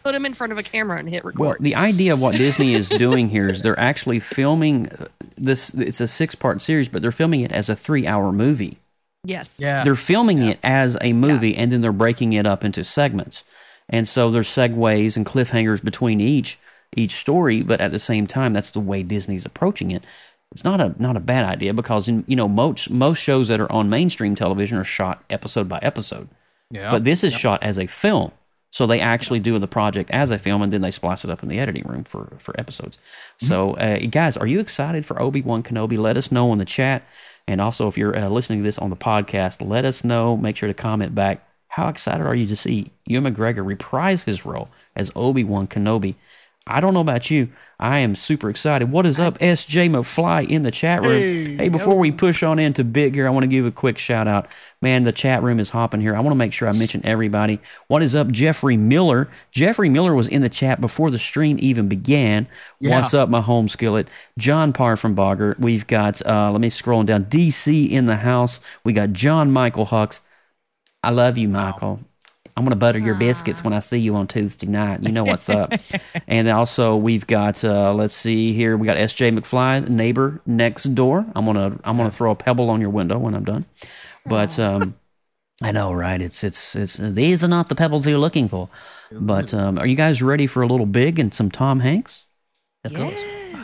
put 0.03 0.15
him 0.15 0.27
in 0.27 0.35
front 0.35 0.53
of 0.53 0.59
a 0.59 0.63
camera 0.63 0.99
and 0.99 1.09
hit 1.09 1.25
record. 1.25 1.39
Well, 1.39 1.57
the 1.61 1.75
idea 1.77 2.13
of 2.13 2.21
what 2.21 2.35
Disney 2.35 2.75
is 2.75 2.89
doing 2.89 3.29
here 3.29 3.49
is 3.49 3.63
they're 3.63 3.79
actually 3.79 4.19
filming 4.19 4.89
uh, 4.89 5.07
this. 5.37 5.73
It's 5.75 6.01
a 6.01 6.07
six-part 6.07 6.61
series, 6.63 6.89
but 6.89 7.03
they're 7.03 7.13
filming 7.13 7.43
it 7.43 7.53
as 7.53 7.69
a 7.69 7.77
three-hour 7.77 8.33
movie. 8.33 8.79
yes. 9.25 9.59
Yeah. 9.61 9.85
They're 9.85 9.95
filming 9.95 10.43
it 10.43 10.59
as 10.63 10.97
a 11.01 11.13
movie, 11.13 11.57
and 11.57 11.71
then 11.71 11.81
they're 11.81 11.93
breaking 11.93 12.33
it 12.33 12.47
up 12.47 12.65
into 12.65 12.83
segments. 12.83 13.45
And 13.89 14.07
so 14.07 14.31
there's 14.31 14.49
segues 14.49 15.17
and 15.17 15.27
cliffhangers 15.27 15.83
between 15.83 16.21
each 16.21 16.59
each 16.97 17.13
story, 17.13 17.63
but 17.63 17.81
at 17.81 17.93
the 17.93 17.99
same 17.99 18.27
time, 18.27 18.53
that's 18.53 18.73
the 18.73 18.81
way 18.81 19.03
Disney's 19.03 19.45
approaching 19.45 19.91
it. 19.91 20.05
It's 20.53 20.65
not 20.65 20.81
a 20.81 20.95
not 21.01 21.17
a 21.17 21.21
bad 21.21 21.45
idea 21.45 21.73
because 21.73 22.09
in 22.09 22.25
you 22.27 22.35
know 22.35 22.49
most 22.49 22.91
most 22.91 23.23
shows 23.23 23.49
that 23.49 23.61
are 23.61 23.71
on 23.71 23.89
mainstream 23.89 24.35
television 24.35 24.79
are 24.79 24.85
shot 24.85 25.23
episode 25.31 25.69
by 25.69 25.79
episode. 25.81 26.29
yeah. 26.71 26.91
But 26.91 27.05
this 27.05 27.23
is 27.23 27.33
shot 27.33 27.63
as 27.63 27.79
a 27.79 27.87
film. 27.87 28.33
So 28.73 28.87
they 28.87 29.01
actually 29.01 29.41
do 29.41 29.59
the 29.59 29.67
project 29.67 30.11
as 30.11 30.31
a 30.31 30.39
film 30.39 30.63
and 30.63 30.73
then 30.73 30.81
they 30.81 30.93
splice 30.93 31.25
it 31.25 31.31
up 31.31 31.43
in 31.43 31.49
the 31.49 31.59
editing 31.59 31.85
room 31.85 32.05
for, 32.05 32.37
for 32.39 32.59
episodes. 32.59 32.99
So, 33.39 33.75
uh, 33.75 33.99
guys, 34.07 34.37
are 34.37 34.47
you 34.47 34.61
excited 34.61 35.05
for 35.05 35.21
Obi 35.21 35.43
Wan 35.43 35.65
Kenobi? 35.65 35.99
Let 35.99 36.17
us 36.17 36.31
know 36.31 36.53
in 36.53 36.59
the 36.59 36.65
chat. 36.65 37.03
And 37.49 37.61
also, 37.61 37.89
if 37.89 37.99
you're 37.99 38.17
uh, 38.17 38.29
listening 38.29 38.61
to 38.61 38.63
this 38.63 38.79
on 38.79 38.91
the 38.91 38.97
podcast, 38.97 39.69
let 39.69 39.85
us 39.85 40.05
know. 40.05 40.37
Make 40.37 40.55
sure 40.55 40.69
to 40.69 40.75
comment 40.75 41.17
back. 41.17 41.45
How 41.67 41.89
excited 41.89 42.25
are 42.25 42.35
you 42.35 42.47
to 42.47 42.55
see 42.55 42.93
Ewan 43.07 43.35
McGregor 43.35 43.67
reprise 43.67 44.23
his 44.23 44.47
role 44.47 44.71
as 44.95 45.11
Obi 45.17 45.43
Wan 45.43 45.67
Kenobi? 45.67 46.15
I 46.67 46.81
don't 46.81 46.95
know 46.95 47.01
about 47.01 47.31
you. 47.31 47.49
I 47.81 47.99
am 48.01 48.15
super 48.15 48.51
excited. 48.51 48.93
What 48.93 49.07
is 49.07 49.19
up, 49.19 49.39
SJ 49.39 49.89
McFly 49.91 50.47
in 50.49 50.63
the 50.63 50.71
chat 50.71 51.03
room? 51.03 51.13
Hey, 51.13 51.57
Hey, 51.57 51.69
before 51.69 51.97
we 51.97 52.13
push 52.13 52.43
on 52.43 52.59
into 52.59 52.85
big 52.85 53.15
here, 53.15 53.27
I 53.27 53.31
want 53.31 53.45
to 53.45 53.49
give 53.49 53.65
a 53.65 53.71
quick 53.73 53.97
shout 53.97 54.29
out. 54.29 54.47
Man, 54.83 55.03
the 55.03 55.13
chat 55.13 55.43
room 55.43 55.59
is 55.59 55.71
hopping 55.71 56.01
here. 56.01 56.15
I 56.15 56.21
want 56.21 56.33
to 56.33 56.37
make 56.39 56.53
sure 56.53 56.69
I 56.69 56.73
mention 56.73 57.01
everybody. 57.05 57.59
What 57.89 58.03
is 58.03 58.15
up, 58.15 58.29
Jeffrey 58.29 58.77
Miller? 58.77 59.29
Jeffrey 59.51 59.89
Miller 59.89 60.15
was 60.15 60.29
in 60.29 60.43
the 60.43 60.49
chat 60.51 60.81
before 60.81 61.11
the 61.11 61.19
stream 61.19 61.57
even 61.61 61.89
began. 61.89 62.47
Yeah. 62.79 63.01
What's 63.01 63.15
up, 63.15 63.31
my 63.31 63.41
home 63.41 63.69
skillet? 63.69 64.09
John 64.39 64.73
Parr 64.73 64.97
from 64.97 65.17
Bogger. 65.17 65.59
We've 65.59 65.87
got, 65.87 66.25
uh, 66.27 66.53
let 66.53 66.61
me 66.61 66.71
scroll 66.71 67.03
down, 67.03 67.25
DC 67.25 67.91
in 67.91 68.05
the 68.05 68.17
house. 68.17 68.61
We 68.85 68.93
got 68.93 69.13
John 69.13 69.51
Michael 69.51 69.87
Hucks. 69.87 70.21
I 71.03 71.11
love 71.11 71.39
you, 71.39 71.49
Michael. 71.49 72.01
I'm 72.57 72.65
gonna 72.65 72.77
butter 72.77 72.99
your 72.99 73.15
biscuits 73.15 73.65
when 73.65 73.73
I 73.73 73.81
see 73.81 73.99
you 73.99 74.17
on 74.17 74.27
Tuesday 74.27 74.67
night. 74.67 75.03
You 75.03 75.13
know 75.13 75.25
what's 75.25 75.49
up. 75.49 75.73
and 76.27 76.49
also 76.49 76.97
we've 76.97 77.27
got 77.27 77.65
uh, 77.65 77.93
let's 77.95 78.15
see 78.15 78.53
here. 78.53 78.77
We 78.77 78.87
got 78.87 78.97
SJ 78.97 79.39
McFly, 79.39 79.89
neighbor 79.89 80.41
next 80.47 80.95
door. 80.95 81.25
I'm 81.35 81.45
gonna 81.45 81.79
I'm 81.85 81.97
gonna 81.97 82.11
throw 82.11 82.31
a 82.31 82.37
pebble 82.37 82.71
on 82.71 82.81
your 82.81 82.91
window 82.91 83.19
when 83.19 83.35
I'm 83.35 83.45
done. 83.45 83.65
But 84.27 84.59
um, 84.59 84.95
I 85.63 85.73
know, 85.73 85.93
right? 85.93 86.21
It's 86.21 86.43
it's 86.45 86.75
it's 86.75 86.97
these 86.97 87.45
are 87.45 87.49
not 87.49 87.69
the 87.69 87.75
pebbles 87.75 88.07
you're 88.07 88.19
looking 88.19 88.49
for. 88.49 88.69
But 89.13 89.53
um, 89.53 89.79
are 89.79 89.87
you 89.87 89.97
guys 89.97 90.23
ready 90.23 90.47
for 90.47 90.63
a 90.63 90.67
little 90.67 90.87
big 90.87 91.19
and 91.19 91.35
some 91.35 91.51
Tom 91.51 91.81
Hanks? 91.81 92.25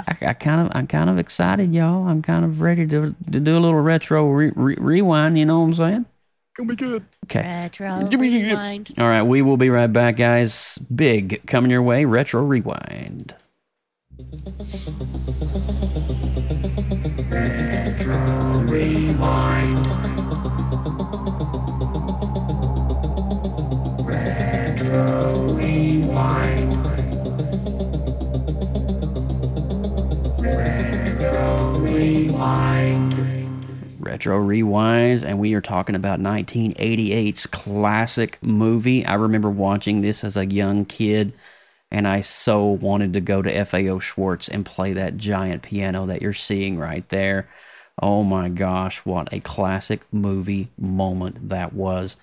I, 0.09 0.29
I 0.29 0.33
kind 0.35 0.67
of 0.67 0.77
I'm 0.77 0.87
kind 0.87 1.09
of 1.09 1.19
excited, 1.19 1.73
y'all. 1.73 2.07
I'm 2.09 2.23
kind 2.23 2.45
of 2.45 2.61
ready 2.61 2.87
to 2.89 3.15
to 3.31 3.41
do 3.41 3.57
a 3.57 3.61
little 3.61 3.81
retro 3.81 4.29
re- 4.29 4.53
re- 4.55 4.77
rewind. 4.79 5.39
You 5.39 5.45
know 5.47 5.61
what 5.61 5.67
I'm 5.67 5.75
saying? 5.75 6.07
Gonna 6.57 6.69
be 6.71 6.77
good. 6.77 7.05
Okay. 7.25 7.41
Retro 7.41 8.07
rewind. 8.09 8.95
All 8.99 9.09
right, 9.09 9.23
we 9.23 9.43
will 9.43 9.59
be 9.59 9.69
right 9.69 9.93
back, 9.93 10.17
guys. 10.17 10.79
Big 10.95 11.47
coming 11.47 11.71
your 11.71 11.83
way. 11.83 12.07
Retro 12.07 12.43
Rewind. 12.45 13.35
Retro 17.31 18.37
Rewinds, 34.25 35.23
and 35.23 35.39
we 35.39 35.55
are 35.55 35.61
talking 35.61 35.95
about 35.95 36.21
1988's 36.21 37.47
classic 37.47 38.39
movie. 38.43 39.05
I 39.05 39.15
remember 39.15 39.51
watching 39.51 40.01
this 40.01 40.25
as 40.25 40.37
a 40.37 40.47
young 40.47 40.85
kid, 40.85 41.33
and 41.91 42.07
I 42.09 42.21
so 42.21 42.65
wanted 42.65 43.13
to 43.13 43.21
go 43.21 43.43
to 43.43 43.65
FAO 43.65 43.99
Schwarz 43.99 44.49
and 44.49 44.67
play 44.67 44.93
that 44.95 45.17
giant 45.17 45.63
piano 45.63 46.07
that 46.07 46.23
you're 46.23 46.33
seeing 46.33 46.79
right 46.79 47.09
there. 47.09 47.49
Oh 48.03 48.23
my 48.25 48.49
gosh, 48.49 48.99
what 49.05 49.33
a 49.33 49.41
classic 49.41 50.03
movie 50.13 50.69
moment 50.79 51.49
that 51.49 51.73
was. 51.73 52.17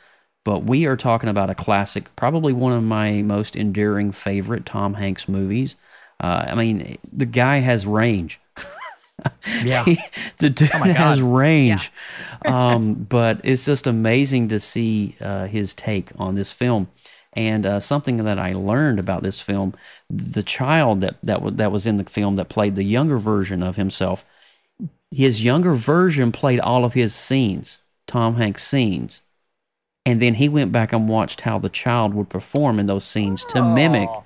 But 0.46 0.66
we 0.66 0.86
are 0.86 0.98
talking 0.98 1.30
about 1.30 1.50
a 1.50 1.56
classic, 1.56 2.16
probably 2.16 2.54
one 2.54 2.74
of 2.74 2.84
my 2.84 3.22
most 3.22 3.56
enduring 3.56 4.12
favorite 4.12 4.66
Tom 4.66 4.96
Hanks 4.96 5.28
movies. 5.30 5.76
Uh, 6.20 6.46
I 6.50 6.56
mean, 6.56 6.98
the 7.12 7.26
guy 7.26 7.60
has 7.60 7.86
range. 7.88 8.40
Yeah. 9.64 9.86
The 10.38 10.50
dude 10.50 10.70
Oh 10.74 10.80
my 10.80 10.88
God. 10.94 10.96
has 10.96 11.22
range. 11.22 11.92
um, 12.46 12.94
but 12.96 13.42
it's 13.44 13.66
just 13.66 13.88
amazing 13.88 14.50
to 14.50 14.60
see 14.60 15.16
uh, 15.22 15.48
his 15.48 15.74
take 15.74 16.12
on 16.18 16.36
this 16.36 16.52
film. 16.52 16.90
And 17.34 17.66
uh, 17.66 17.80
something 17.80 18.18
that 18.18 18.38
I 18.38 18.52
learned 18.54 19.00
about 19.00 19.24
this 19.24 19.40
film, 19.42 19.74
the 20.10 20.44
child 20.44 21.00
that 21.02 21.16
that 21.24 21.42
was 21.42 21.56
that 21.56 21.72
was 21.72 21.88
in 21.88 21.96
the 21.98 22.04
film 22.04 22.36
that 22.36 22.50
played 22.50 22.76
the 22.76 22.84
younger 22.84 23.18
version 23.18 23.64
of 23.64 23.76
himself, 23.76 24.24
his 25.12 25.44
younger 25.44 25.74
version 25.74 26.32
played 26.32 26.60
all 26.60 26.86
of 26.86 26.94
his 26.94 27.14
scenes, 27.16 27.80
Tom 28.08 28.36
Hanks 28.36 28.64
scenes, 28.68 29.22
and 30.06 30.22
then 30.22 30.36
he 30.36 30.48
went 30.50 30.72
back 30.72 30.94
and 30.94 31.10
watched 31.10 31.42
how 31.42 31.58
the 31.58 31.70
child 31.70 32.14
would 32.14 32.30
perform 32.30 32.80
in 32.80 32.86
those 32.86 33.04
scenes 33.06 33.44
to 33.46 33.64
mimic 33.64 34.10
Oh. 34.10 34.26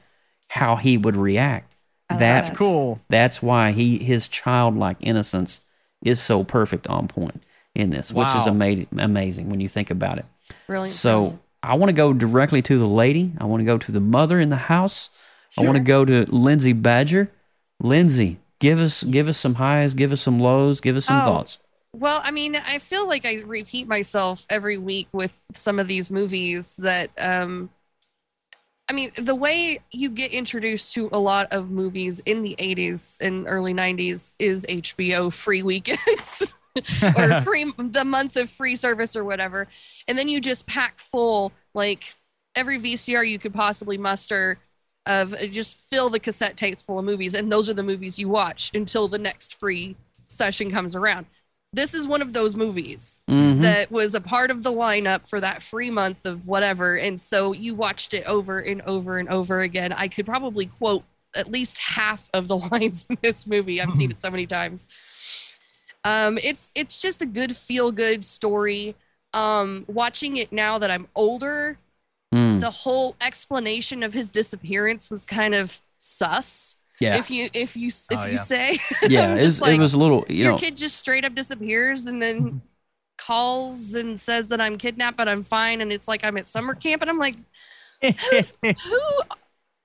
how 0.50 0.76
he 0.76 0.98
would 0.98 1.16
react. 1.16 1.67
I 2.10 2.18
That's. 2.18 2.50
Cool. 2.50 3.00
that's 3.10 3.42
why 3.42 3.72
he 3.72 3.98
his 4.04 4.28
childlike 4.28 4.98
innocence 5.02 5.62
is 6.04 6.22
so 6.22 6.44
perfect 6.44 6.88
on 6.88 7.08
point 7.08 7.44
in 7.76 7.90
this, 7.90 8.12
which 8.14 8.28
is 8.30 8.46
Wow. 8.46 8.52
amazing 8.52 8.88
amazing 8.98 9.50
when 9.50 9.60
you 9.60 9.68
think 9.70 9.90
about 9.92 10.18
it. 10.20 10.26
Brilliant. 10.68 10.96
So 10.96 11.20
brilliant. 11.20 11.42
I 11.64 11.74
want 11.76 11.90
to 11.90 11.94
go 11.94 12.14
directly 12.14 12.62
to 12.62 12.78
the 12.80 12.88
lady. 12.88 13.34
I 13.40 13.46
want 13.46 13.62
to 13.62 13.66
go 13.66 13.78
to 13.78 13.92
the 13.92 14.00
mother 14.00 14.40
in 14.40 14.50
the 14.50 14.56
house. 14.56 15.10
Sure. 15.50 15.64
I 15.64 15.68
want 15.68 15.78
to 15.78 15.84
go 15.84 16.06
to 16.06 16.26
Lindsay 16.30 16.72
Badger. 16.74 17.30
Lindsay, 17.82 18.40
give 18.60 18.80
us 18.80 19.04
give 19.04 19.28
us 19.28 19.38
some 19.38 19.56
highs, 19.56 19.94
give 19.94 20.12
us 20.12 20.22
some 20.22 20.40
lows, 20.40 20.82
give 20.82 20.96
us 20.96 21.06
some 21.06 21.22
Oh. 21.22 21.26
thoughts. 21.26 21.58
Well, 21.94 22.22
I 22.24 22.32
mean, 22.32 22.56
I 22.56 22.78
feel 22.80 23.08
like 23.08 23.26
I 23.26 23.42
repeat 23.46 23.88
myself 23.88 24.46
every 24.50 24.78
week 24.78 25.08
with 25.14 25.42
some 25.54 25.80
of 25.80 25.88
these 25.88 26.12
movies 26.12 26.76
that 26.78 27.10
um 27.18 27.70
I 28.90 28.94
mean, 28.94 29.12
the 29.16 29.36
way 29.36 29.80
you 29.92 30.10
get 30.10 30.32
introduced 30.32 30.94
to 30.94 31.10
a 31.12 31.20
lot 31.20 31.48
of 31.52 31.70
movies 31.70 32.22
in 32.22 32.42
the 32.42 32.56
80s 32.58 33.18
and 33.22 33.46
early 33.48 33.74
90s 33.74 34.32
is 34.40 34.66
HBO 34.66 35.32
free 35.32 35.62
weekends 35.62 36.56
or 37.18 37.42
free 37.44 37.72
the 37.78 38.06
month 38.06 38.38
of 38.38 38.50
free 38.50 38.76
service 38.78 39.16
or 39.16 39.26
whatever. 39.26 39.68
And 40.08 40.18
then 40.18 40.30
you 40.30 40.40
just 40.40 40.66
pack 40.68 41.00
full 41.00 41.52
like 41.74 42.14
every 42.56 42.80
VCR 42.80 43.30
you 43.30 43.40
could 43.40 43.54
possibly 43.54 43.98
muster 43.98 44.58
of 45.06 45.34
uh, 45.34 45.48
just 45.48 45.78
fill 45.78 46.10
the 46.10 46.20
cassette 46.20 46.56
tapes 46.56 46.82
full 46.82 47.00
of 47.00 47.06
movies 47.06 47.34
and 47.34 47.52
those 47.52 47.70
are 47.70 47.74
the 47.74 47.84
movies 47.84 48.20
you 48.20 48.28
watch 48.28 48.72
until 48.74 49.08
the 49.08 49.18
next 49.18 49.56
free 49.56 49.96
session 50.28 50.72
comes 50.72 50.96
around. 50.96 51.26
This 51.74 51.94
is 51.94 52.08
one 52.08 52.22
of 52.22 52.34
those 52.34 52.56
movies 52.56 53.20
Mhm. 53.30 53.62
that 53.62 53.92
was 53.92 54.16
a 54.16 54.22
part 54.22 54.50
of 54.52 54.64
the 54.64 54.72
lineup 54.72 55.28
for 55.28 55.40
that 55.42 55.62
free 55.62 55.90
month 55.90 56.26
of 56.26 56.48
whatever. 56.48 56.96
And 56.96 57.20
so 57.20 57.52
you 57.52 57.76
watched 57.76 58.14
it 58.14 58.24
over 58.26 58.60
and 58.60 58.82
over 58.84 59.18
and 59.20 59.28
over 59.30 59.60
again. 59.60 59.92
I 59.92 60.08
could 60.08 60.26
probably 60.26 60.66
quote 60.68 61.04
at 61.36 61.52
least 61.52 61.78
half 61.78 62.30
of 62.34 62.48
the 62.48 62.58
lines 62.72 63.06
in 63.10 63.18
this 63.22 63.46
movie. 63.46 63.82
I've 63.82 63.96
seen 63.96 64.12
it 64.12 64.20
so 64.20 64.32
many 64.32 64.46
times. 64.48 64.86
Um, 66.06 66.38
it's 66.42 66.72
it's 66.74 67.02
just 67.02 67.22
a 67.22 67.26
good 67.26 67.56
feel 67.58 67.92
good 67.92 68.24
story. 68.24 68.96
Um, 69.34 69.84
watching 69.88 70.38
it 70.38 70.52
now 70.54 70.78
that 70.80 70.90
I'm 70.90 71.08
older, 71.16 71.78
Mm, 72.34 72.60
the 72.60 72.72
whole 72.72 73.16
explanation 73.22 74.04
of 74.04 74.14
his 74.14 74.30
disappearance 74.30 75.10
was 75.10 75.26
kind 75.26 75.54
of 75.56 75.82
sus. 76.00 76.76
Yeah, 77.00 77.18
If 77.18 77.30
you 77.30 77.50
if 77.54 77.76
you 77.78 77.88
if 77.88 78.08
Oh, 78.12 78.26
you 78.26 78.32
yeah. 78.32 78.36
say 78.38 78.80
yeah. 79.08 79.36
It 79.36 79.42
just 79.42 79.62
was, 79.62 79.70
it 79.72 79.80
was 79.80 79.94
a 79.94 79.98
little, 80.00 80.26
you 80.28 80.44
your 80.44 80.52
know, 80.54 80.58
kid 80.58 80.78
just 80.78 80.98
straight 80.98 81.26
up 81.26 81.36
disappears 81.36 82.06
and 82.08 82.22
then 82.22 82.62
calls 83.18 83.94
and 83.96 84.20
says 84.20 84.48
that 84.48 84.62
I'm 84.62 84.78
kidnapped, 84.78 85.18
but 85.18 85.28
I'm 85.28 85.44
fine, 85.44 85.82
and 85.82 85.92
it's 85.92 86.08
like 86.08 86.24
I'm 86.24 86.38
at 86.38 86.48
summer 86.48 86.76
camp, 86.76 87.02
and 87.02 87.10
I'm 87.10 87.18
like, 87.18 87.36
who, 88.02 88.40
who 88.64 89.00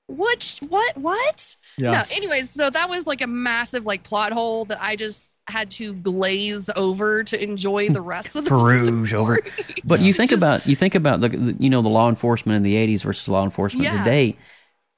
what, 0.07 0.59
what, 0.69 0.97
what? 0.99 1.57
Yeah. 1.79 1.93
No, 1.93 2.03
anyways, 2.15 2.51
so 2.51 2.69
that 2.69 2.89
was 2.91 3.07
like 3.07 3.23
a 3.23 3.27
massive 3.27 3.87
like 3.87 4.03
plot 4.03 4.33
hole 4.33 4.67
that 4.67 4.79
I 4.83 4.97
just 4.97 5.29
had 5.49 5.71
to 5.73 5.95
glaze 5.95 6.71
over 6.77 7.25
to 7.25 7.43
enjoy 7.43 7.89
the 7.89 8.01
rest 8.01 8.37
of 8.37 8.45
the 8.45 8.51
Peruge 8.51 9.13
over. 9.13 9.37
story. 9.39 9.41
But 9.85 10.01
you 10.01 10.13
think 10.13 10.31
Just- 10.31 10.41
about 10.43 10.67
you 10.67 10.77
think 10.77 10.95
about 10.95 11.21
the, 11.21 11.31
the 11.31 11.57
you 11.59 11.71
know 11.71 11.83
the 11.83 11.89
law 11.89 12.09
enforcement 12.09 12.57
in 12.57 12.63
the 12.63 12.75
'80s 12.75 13.03
versus 13.03 13.27
law 13.29 13.45
enforcement 13.45 13.85
Yeah. 13.85 13.99
today. 14.05 14.37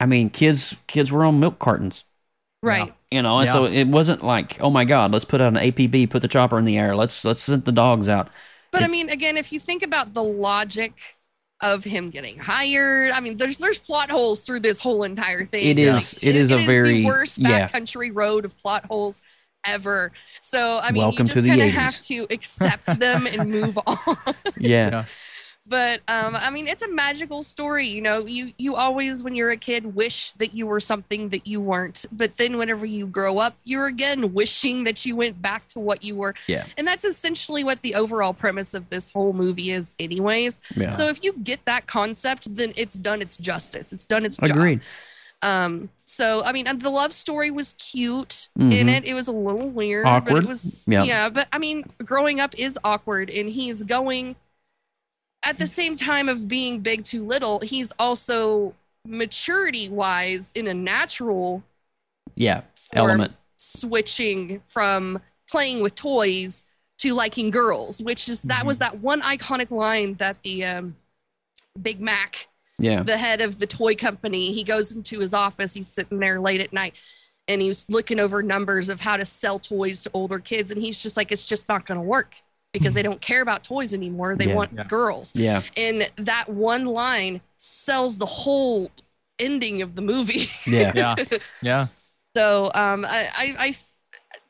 I 0.01 0.07
mean, 0.07 0.31
kids 0.31 0.77
kids 0.87 1.11
were 1.11 1.25
on 1.25 1.41
milk 1.41 1.59
cartons, 1.59 2.05
right. 2.63 2.93
you 3.11 3.23
know, 3.23 3.39
and 3.39 3.49
so 3.49 3.65
it 3.65 3.87
wasn't 3.87 4.25
like, 4.25 4.61
oh 4.61 4.71
my 4.71 4.85
God, 4.85 5.13
let's 5.13 5.25
put 5.25 5.41
out 5.41 5.57
an 5.57 5.61
APB, 5.61 6.11
put 6.11 6.23
the 6.23 6.29
chopper 6.29 6.59
in 6.59 6.65
the 6.65 6.77
air, 6.79 6.97
let's 6.97 7.25
let's 7.25 7.41
send 7.43 7.65
the 7.65 7.73
dogs 7.73 8.09
out. 8.09 8.29
But 8.73 8.83
I 8.83 8.89
mean, 8.89 9.09
again, 9.09 9.37
if 9.37 9.53
you 9.53 9.61
think 9.61 9.83
about 9.83 10.15
the 10.15 10.23
logic 10.23 11.01
of 11.63 11.85
him 11.85 12.11
getting 12.11 12.39
hired, 12.39 13.13
I 13.13 13.21
mean, 13.21 13.37
there's 13.37 13.59
there's 13.59 13.79
plot 13.79 14.11
holes 14.11 14.41
through 14.41 14.61
this 14.61 14.81
whole 14.81 15.05
entire 15.05 15.45
thing. 15.45 15.67
It 15.67 15.79
is- 15.79 16.15
it 16.21 16.35
is 16.35 16.51
a 16.51 16.59
very- 16.59 16.95
the 17.03 17.07
worst 17.07 17.39
yeah. 17.39 17.69
backcountry 17.69 18.11
road 18.13 18.45
of 18.45 18.59
plot 18.59 18.85
holes 18.87 19.21
ever. 19.65 20.13
So 20.43 20.79
I 20.83 20.91
mean, 20.91 21.03
Welcome 21.03 21.27
you 21.27 21.35
just 21.35 21.47
kind 21.47 21.63
of 21.63 21.71
have 21.71 21.99
to 22.01 22.27
accept 22.31 22.99
them 22.99 23.27
and 23.27 23.51
move 23.51 23.79
on. 23.87 23.99
Yeah, 24.59 24.91
Yeah. 24.91 25.05
But 25.67 26.01
um, 26.09 26.37
I 26.37 26.51
mean, 26.51 26.67
it's 26.69 26.83
a 26.83 26.89
magical 26.89 27.43
story. 27.43 27.87
You 27.87 28.03
know, 28.03 28.27
you 28.27 28.53
you 28.59 28.75
always, 28.75 29.23
when 29.23 29.35
you're 29.35 29.51
a 29.51 29.57
kid, 29.57 29.95
wish 29.95 30.33
that 30.33 30.55
you 30.55 30.67
were 30.67 30.81
something 30.81 31.31
that 31.31 31.47
you 31.47 31.61
weren't. 31.61 32.05
But 32.13 32.37
then, 32.37 32.59
whenever 32.59 32.85
you 32.85 33.07
grow 33.07 33.39
up, 33.39 33.55
you're 33.65 33.87
again 33.87 34.35
wishing 34.35 34.85
that 34.85 35.07
you 35.07 35.17
went 35.17 35.41
back 35.41 35.67
to 35.69 35.79
what 35.81 36.05
you 36.05 36.17
were. 36.17 36.35
Yeah. 36.47 36.67
And 36.77 36.87
that's 36.87 37.05
essentially 37.05 37.65
what 37.65 37.81
the 37.83 37.95
overall 37.95 38.35
premise 38.35 38.75
of 38.75 38.91
this 38.91 39.11
whole 39.11 39.33
movie 39.33 39.71
is, 39.71 39.93
anyways. 39.99 40.59
yeah. 40.77 40.93
So 40.93 41.07
if 41.07 41.25
you 41.25 41.33
get 41.33 41.65
that 41.65 41.87
concept, 41.87 42.55
then 42.55 42.73
it's 42.77 42.95
done 42.97 43.23
its 43.23 43.37
justice. 43.39 43.93
It's 43.93 44.05
done 44.05 44.25
its 44.27 44.37
job. 44.37 44.51
Agreed. 44.51 44.81
Um. 45.43 45.89
So 46.07 46.43
I 46.45 46.53
mean, 46.53 46.67
and 46.67 46.81
the 46.81 46.91
love 46.91 47.13
story 47.13 47.51
was 47.51 47.73
cute 47.75 48.49
in 48.59 48.71
Mhm. 48.71 48.97
it. 48.99 49.05
It 49.05 49.15
was 49.15 49.29
a 49.29 49.33
little 49.33 49.69
weird, 49.69 50.05
but 50.05 50.11
Awkward. 50.29 50.45
it 50.45 50.49
was 50.49 50.85
Yeah. 50.87 51.05
yeah. 51.05 51.29
But 51.31 51.49
I 51.53 51.59
mean, 51.59 51.85
growing 52.05 52.41
up 52.41 52.55
is 52.59 52.79
awkward, 52.85 53.31
and 53.31 53.49
he's 53.49 53.83
going 53.83 54.37
at 55.47 55.59
the 55.59 55.67
same 55.67 55.97
time 55.97 56.29
of 56.29 56.49
being 56.49 56.81
big 56.81 57.05
too 57.05 57.25
little. 57.25 57.61
He's 57.61 57.93
also 57.99 58.75
maturity 59.07 59.89
wise 59.89 60.53
in 60.55 60.67
a 60.67 60.75
natural 60.75 61.63
Yeah, 62.37 62.63
element. 62.95 63.35
switching 63.57 64.63
from 64.69 65.21
playing 65.51 65.83
with 65.83 65.95
toys 65.95 66.63
to 66.99 67.13
liking 67.15 67.51
girls, 67.51 68.03
which 68.03 68.29
is 68.29 68.43
that 68.43 68.67
was 68.67 68.79
that 68.79 68.99
one 69.01 69.21
iconic 69.23 69.71
line 69.71 70.15
that 70.15 70.43
the 70.43 70.65
um, 70.65 70.97
Big 71.81 72.01
Mac 72.01 72.49
Yeah, 72.79 73.05
the 73.05 73.19
head 73.19 73.41
of 73.41 73.59
the 73.61 73.67
toy 73.67 73.95
company. 73.97 74.53
He 74.53 74.65
goes 74.65 74.95
into 74.95 75.21
his 75.21 75.35
office. 75.35 75.75
He's 75.75 75.89
sitting 75.89 76.21
there 76.21 76.41
late 76.41 76.61
at 76.61 76.73
night 76.73 77.01
and 77.49 77.63
he's 77.63 77.87
looking 77.89 78.21
over 78.21 78.43
numbers 78.43 78.89
of 78.91 79.01
how 79.01 79.17
to 79.19 79.27
sell 79.27 79.59
toys 79.59 80.03
to 80.03 80.11
older 80.15 80.39
kids. 80.41 80.71
And 80.71 80.81
he's 80.83 81.03
just 81.03 81.17
like, 81.17 81.33
it's 81.33 81.47
just 81.47 81.69
not 81.69 81.87
going 81.87 82.01
to 82.01 82.07
work 82.07 82.37
because 82.75 82.93
they 82.93 83.03
don't 83.03 83.21
care 83.23 83.41
about 83.41 83.65
toys 83.65 83.95
anymore. 83.95 84.37
They 84.37 84.49
Yeah. 84.49 84.55
want 84.55 84.73
Yeah. 84.75 84.85
girls. 84.85 85.33
yeah, 85.35 85.63
And 85.77 86.11
that 86.17 86.49
one 86.51 86.85
line 86.85 87.41
sells 87.57 88.19
the 88.19 88.27
whole 88.27 88.91
ending 89.39 89.81
of 89.81 89.95
the 89.95 90.03
movie. 90.03 90.49
yeah. 90.67 90.93
Yeah. 90.95 91.15
Yeah. 91.63 91.87
So 92.37 92.71
um, 92.75 93.05
I, 93.07 93.29
I, 93.35 93.55
I, 93.59 93.77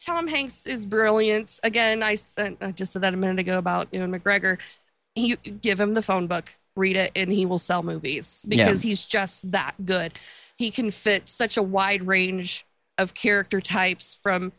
Tom 0.01 0.27
Hanks 0.27 0.67
is 0.67 0.85
brilliant. 0.87 1.61
Again, 1.63 2.03
I, 2.03 2.17
I 2.61 2.73
just 2.73 2.93
said 2.93 3.03
that 3.03 3.15
a 3.15 3.17
minute 3.17 3.39
ago 3.39 3.59
about 3.59 3.89
you 3.93 4.01
Ewan 4.01 4.19
McGregor. 4.19 4.59
You 5.15 5.37
give 5.37 5.79
him 5.79 5.95
the 5.95 6.03
phone 6.03 6.27
book, 6.27 6.57
read 6.77 6.97
it, 6.97 7.13
and 7.15 7.31
he 7.31 7.47
will 7.47 7.59
sell 7.59 7.83
movies 7.83 8.45
Yeah. 8.49 8.65
because 8.65 8.83
he's 8.83 9.05
just 9.05 9.51
that 9.53 9.75
good. 9.85 10.15
He 10.57 10.71
can 10.71 10.91
fit 10.91 11.29
such 11.29 11.57
a 11.57 11.63
wide 11.63 12.07
range 12.07 12.67
of 12.99 13.13
character 13.15 13.61
types 13.61 14.15
from 14.15 14.53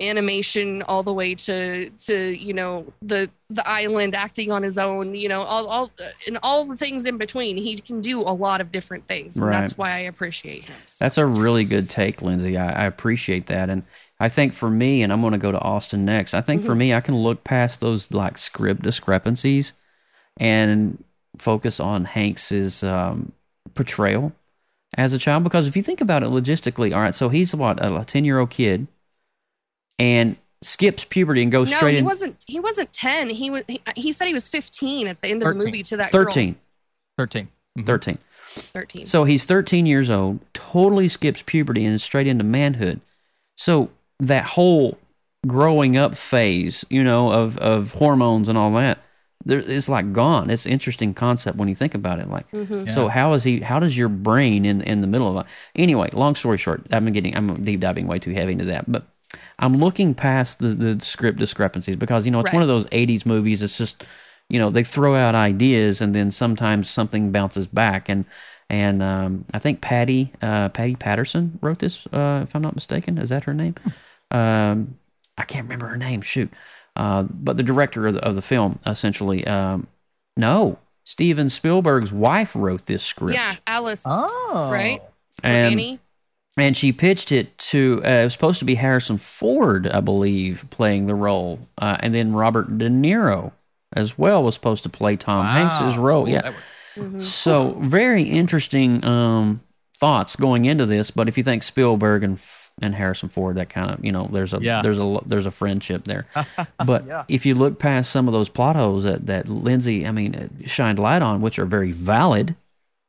animation 0.00 0.82
all 0.82 1.02
the 1.02 1.12
way 1.12 1.34
to 1.34 1.88
to 1.90 2.36
you 2.36 2.52
know 2.52 2.84
the 3.00 3.30
the 3.48 3.66
island 3.66 4.14
acting 4.14 4.52
on 4.52 4.62
his 4.62 4.76
own 4.76 5.14
you 5.14 5.26
know 5.26 5.40
all 5.40 5.66
all 5.68 5.90
and 6.26 6.36
all 6.42 6.66
the 6.66 6.76
things 6.76 7.06
in 7.06 7.16
between 7.16 7.56
he 7.56 7.78
can 7.78 8.02
do 8.02 8.20
a 8.20 8.34
lot 8.34 8.60
of 8.60 8.70
different 8.70 9.06
things 9.08 9.36
and 9.36 9.46
Right. 9.46 9.52
that's 9.52 9.78
why 9.78 9.92
i 9.92 9.98
appreciate 10.00 10.66
him 10.66 10.76
so. 10.84 11.02
That's 11.04 11.16
a 11.16 11.24
really 11.24 11.64
good 11.64 11.88
take, 11.88 12.20
Lindsay. 12.20 12.58
I, 12.58 12.82
I 12.82 12.84
appreciate 12.84 13.46
that, 13.46 13.70
and 13.70 13.84
I 14.20 14.28
think 14.28 14.52
for 14.52 14.68
me, 14.68 15.02
and 15.02 15.10
I'm 15.12 15.20
going 15.22 15.32
to 15.32 15.38
go 15.38 15.50
to 15.52 15.58
Austin 15.60 16.04
next. 16.04 16.34
I 16.34 16.40
think 16.42 16.62
for 16.62 16.70
Mm-hmm. 16.72 16.78
me, 16.78 16.94
I 16.94 17.00
can 17.00 17.16
look 17.16 17.42
past 17.44 17.80
those 17.80 18.12
like 18.12 18.36
script 18.38 18.82
discrepancies 18.82 19.72
and 20.38 21.02
focus 21.38 21.80
on 21.80 22.04
Hanks's 22.04 22.82
um, 22.82 23.32
portrayal 23.74 24.32
as 24.96 25.12
a 25.12 25.18
child. 25.18 25.44
Because 25.44 25.66
if 25.66 25.76
you 25.76 25.82
think 25.82 26.00
about 26.00 26.22
it 26.22 26.30
logistically, 26.30 26.94
all 26.94 27.00
right, 27.00 27.14
so 27.14 27.28
he's 27.28 27.54
what 27.54 27.78
a 27.84 28.04
ten 28.04 28.24
year 28.24 28.38
old 28.38 28.50
kid, 28.50 28.86
and 29.98 30.36
skips 30.62 31.04
puberty 31.04 31.42
and 31.42 31.52
goes 31.52 31.70
no, 31.70 31.76
straight 31.76 31.92
he 31.92 31.98
in 31.98 32.04
wasn't. 32.04 32.42
He 32.46 32.60
wasn't 32.60 32.92
ten. 32.92 33.28
He 33.30 33.50
was. 33.50 33.62
He, 33.68 33.80
he 33.96 34.12
said 34.12 34.26
he 34.26 34.34
was 34.34 34.48
fifteen 34.48 35.06
at 35.06 35.20
the 35.22 35.28
end 35.28 35.42
of 35.42 35.48
the 35.48 35.64
movie 35.64 35.82
to 35.84 35.96
that 35.98 36.12
girl. 36.12 36.22
13, 36.24 36.56
13. 37.18 37.48
Mhm. 37.78 37.86
13. 37.86 38.18
Thirteen. 38.72 39.04
So 39.04 39.24
he's 39.24 39.44
13 39.44 39.84
years 39.84 40.08
old, 40.08 40.40
totally 40.54 41.08
skips 41.08 41.42
puberty 41.44 41.84
and 41.84 41.94
is 41.94 42.02
straight 42.02 42.26
into 42.26 42.42
manhood. 42.44 43.02
So 43.56 43.90
that 44.20 44.44
whole 44.44 44.96
growing 45.46 45.96
up 45.98 46.14
phase, 46.14 46.82
you 46.88 47.04
know, 47.04 47.30
of, 47.30 47.58
of 47.58 47.92
hormones 47.92 48.48
and 48.48 48.56
all 48.56 48.72
that, 48.72 48.98
there, 49.44 49.58
it's 49.58 49.90
like 49.90 50.12
gone. 50.14 50.48
It's 50.48 50.64
an 50.64 50.72
interesting 50.72 51.12
concept 51.12 51.58
when 51.58 51.68
you 51.68 51.74
think 51.74 51.94
about 51.94 52.18
it. 52.18 52.30
Like, 52.30 52.50
Mhm. 52.50 52.90
so 52.90 53.08
how 53.08 53.34
is 53.34 53.44
he? 53.44 53.60
How 53.60 53.78
does 53.78 53.96
your 53.96 54.08
brain 54.08 54.64
in 54.64 54.80
in 54.80 55.02
the 55.02 55.06
middle 55.06 55.28
of 55.38 55.44
it? 55.46 55.52
Anyway, 55.74 56.08
long 56.14 56.34
story 56.34 56.56
short, 56.56 56.86
I'm 56.90 57.12
getting 57.12 57.36
I'm 57.36 57.62
deep 57.62 57.80
diving 57.80 58.06
way 58.06 58.18
too 58.18 58.32
heavy 58.32 58.52
into 58.52 58.64
that, 58.64 58.90
but 58.90 59.06
I'm 59.58 59.76
looking 59.76 60.14
past 60.14 60.58
the 60.58 60.68
the 60.68 61.04
script 61.04 61.38
discrepancies 61.38 61.96
because 61.96 62.24
you 62.26 62.30
know 62.30 62.40
it's 62.40 62.52
one 62.52 62.62
of 62.62 62.68
those 62.68 62.86
'80s 62.86 63.24
movies. 63.24 63.62
It's 63.62 63.78
just 63.78 64.04
you 64.48 64.58
know 64.58 64.70
they 64.70 64.84
throw 64.84 65.14
out 65.14 65.34
ideas 65.34 66.00
and 66.00 66.14
then 66.14 66.30
sometimes 66.30 66.90
something 66.90 67.32
bounces 67.32 67.66
back 67.66 68.08
and 68.08 68.24
and 68.68 69.02
um, 69.02 69.44
I 69.54 69.58
think 69.58 69.80
Patty 69.80 70.32
uh, 70.42 70.68
Patty 70.70 70.96
Patterson 70.96 71.58
wrote 71.62 71.78
this 71.78 72.06
uh, 72.12 72.40
if 72.42 72.54
I'm 72.54 72.62
not 72.62 72.74
mistaken. 72.74 73.18
Is 73.18 73.30
that 73.30 73.44
her 73.44 73.54
name? 73.54 73.76
Um, 74.30 74.98
I 75.38 75.44
can't 75.44 75.64
remember 75.64 75.86
her 75.86 75.96
name. 75.96 76.20
Shoot, 76.20 76.52
uh, 76.96 77.22
but 77.22 77.56
the 77.56 77.62
director 77.62 78.06
of 78.06 78.14
the, 78.14 78.24
of 78.24 78.34
the 78.34 78.42
film 78.42 78.78
essentially 78.86 79.46
um, 79.46 79.86
no. 80.36 80.78
Steven 81.04 81.48
Spielberg's 81.48 82.12
wife 82.12 82.56
wrote 82.56 82.86
this 82.86 83.04
script. 83.04 83.34
Yeah, 83.34 83.54
Alice. 83.64 84.02
Oh. 84.04 84.68
Right. 84.72 85.00
And 85.44 85.72
Annie. 85.72 86.00
And 86.56 86.76
she 86.76 86.92
pitched 86.92 87.32
it 87.32 87.56
to 87.58 88.00
uh, 88.04 88.08
it 88.08 88.24
was 88.24 88.32
supposed 88.32 88.58
to 88.60 88.64
be 88.64 88.74
Harrison 88.76 89.18
Ford, 89.18 89.86
I 89.88 90.00
believe, 90.00 90.64
playing 90.70 91.06
the 91.06 91.14
role, 91.14 91.58
uh, 91.78 91.96
and 92.00 92.14
then 92.14 92.32
Robert 92.32 92.78
De 92.78 92.88
Niro 92.88 93.52
as 93.92 94.18
well 94.18 94.42
was 94.42 94.54
supposed 94.54 94.82
to 94.82 94.88
play 94.88 95.16
Tom 95.16 95.44
Hanks's 95.46 95.96
role. 95.98 96.28
Yeah, 96.28 96.42
that 96.42 96.54
would- 96.96 97.22
so 97.22 97.72
very 97.82 98.22
interesting 98.22 99.04
um, 99.04 99.62
thoughts 99.98 100.34
going 100.34 100.64
into 100.64 100.86
this. 100.86 101.10
But 101.10 101.28
if 101.28 101.36
you 101.36 101.44
think 101.44 101.62
Spielberg 101.62 102.24
and 102.24 102.40
and 102.82 102.94
Harrison 102.94 103.28
Ford, 103.30 103.56
that 103.56 103.68
kind 103.68 103.90
of 103.90 104.02
you 104.04 104.12
know 104.12 104.28
there's 104.32 104.54
a 104.54 104.58
Yeah. 104.62 104.80
there's 104.82 104.98
a 104.98 105.18
there's 105.26 105.44
a 105.46 105.50
friendship 105.50 106.04
there. 106.04 106.26
but 106.86 107.04
if 107.28 107.44
you 107.44 107.54
look 107.54 107.78
past 107.78 108.10
some 108.10 108.28
of 108.28 108.32
those 108.32 108.48
plot 108.48 108.76
holes 108.76 109.04
that 109.04 109.26
that 109.26 109.46
Lindsay, 109.48 110.06
I 110.06 110.10
mean, 110.10 110.34
uh, 110.34 110.66
shined 110.66 110.98
light 110.98 111.20
on, 111.22 111.42
which 111.42 111.58
are 111.58 111.66
very 111.66 111.92
valid. 111.92 112.56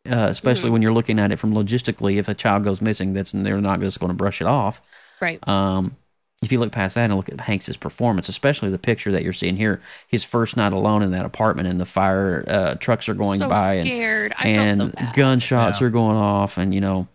Uh, 0.07 0.27
especially 0.29 0.69
when 0.69 0.81
you're 0.81 0.93
looking 0.93 1.19
at 1.19 1.31
it 1.31 1.37
from 1.37 1.53
logistically, 1.53 2.17
if 2.17 2.27
a 2.27 2.33
child 2.33 2.63
goes 2.63 2.81
missing, 2.81 3.13
that's 3.13 3.31
they're 3.31 3.61
not 3.61 3.79
just 3.79 3.99
going 3.99 4.09
to 4.09 4.15
brush 4.15 4.41
it 4.41 4.47
off. 4.47 4.81
Right. 5.21 5.45
Um, 5.47 5.95
if 6.43 6.51
you 6.51 6.59
look 6.59 6.71
past 6.71 6.95
that 6.95 7.05
and 7.05 7.15
look 7.15 7.29
at 7.29 7.41
Hanks's 7.41 7.77
performance, 7.77 8.29
especially 8.29 8.69
the 8.69 8.77
picture 8.77 9.11
that 9.11 9.23
you're 9.23 9.33
seeing 9.33 9.57
here, 9.57 9.81
his 10.07 10.23
first 10.23 10.55
night 10.55 10.71
alone 10.71 11.01
in 11.01 11.11
that 11.11 11.25
apartment, 11.25 11.67
and 11.67 11.81
the 11.81 11.85
fire 11.85 12.43
uh, 12.47 12.75
trucks 12.75 13.09
are 13.09 13.15
going 13.15 13.39
so 13.39 13.49
by, 13.49 13.73
and 13.73 13.83
scared. 13.87 14.33
I 14.37 14.47
and 14.49 14.77
felt 14.77 14.91
so 14.91 14.95
bad. 14.99 15.15
gunshots 15.15 15.81
Yeah. 15.81 15.87
are 15.87 15.89
going 15.89 16.15
off, 16.15 16.59
and 16.59 16.75
you 16.75 16.81
know, 16.81 17.07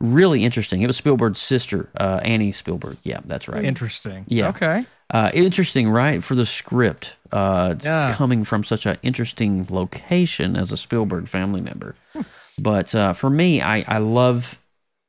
really 0.00 0.44
interesting. 0.44 0.80
It 0.80 0.86
was 0.86 0.96
Spielberg's 0.96 1.40
sister, 1.40 1.90
uh, 1.98 2.20
Annie 2.24 2.52
Spielberg. 2.52 2.96
Yeah, 3.02 3.20
that's 3.26 3.48
right. 3.48 3.64
Interesting. 3.64 4.24
Yeah. 4.28 4.48
Okay. 4.48 4.86
Uh, 5.10 5.30
interesting, 5.34 5.90
right? 5.90 6.24
For 6.24 6.34
the 6.34 6.46
script, 6.46 7.16
uh, 7.34 7.74
Yeah. 7.82 8.14
coming 8.14 8.44
from 8.44 8.64
such 8.64 8.86
an 8.86 8.96
interesting 9.02 9.66
location 9.68 10.56
as 10.56 10.72
a 10.72 10.76
Spielberg 10.76 11.28
family 11.28 11.60
member. 11.60 11.94
but 12.58 12.94
uh, 12.94 13.12
for 13.12 13.28
me, 13.30 13.60
I, 13.60 13.84
I 13.88 13.98
love. 13.98 14.60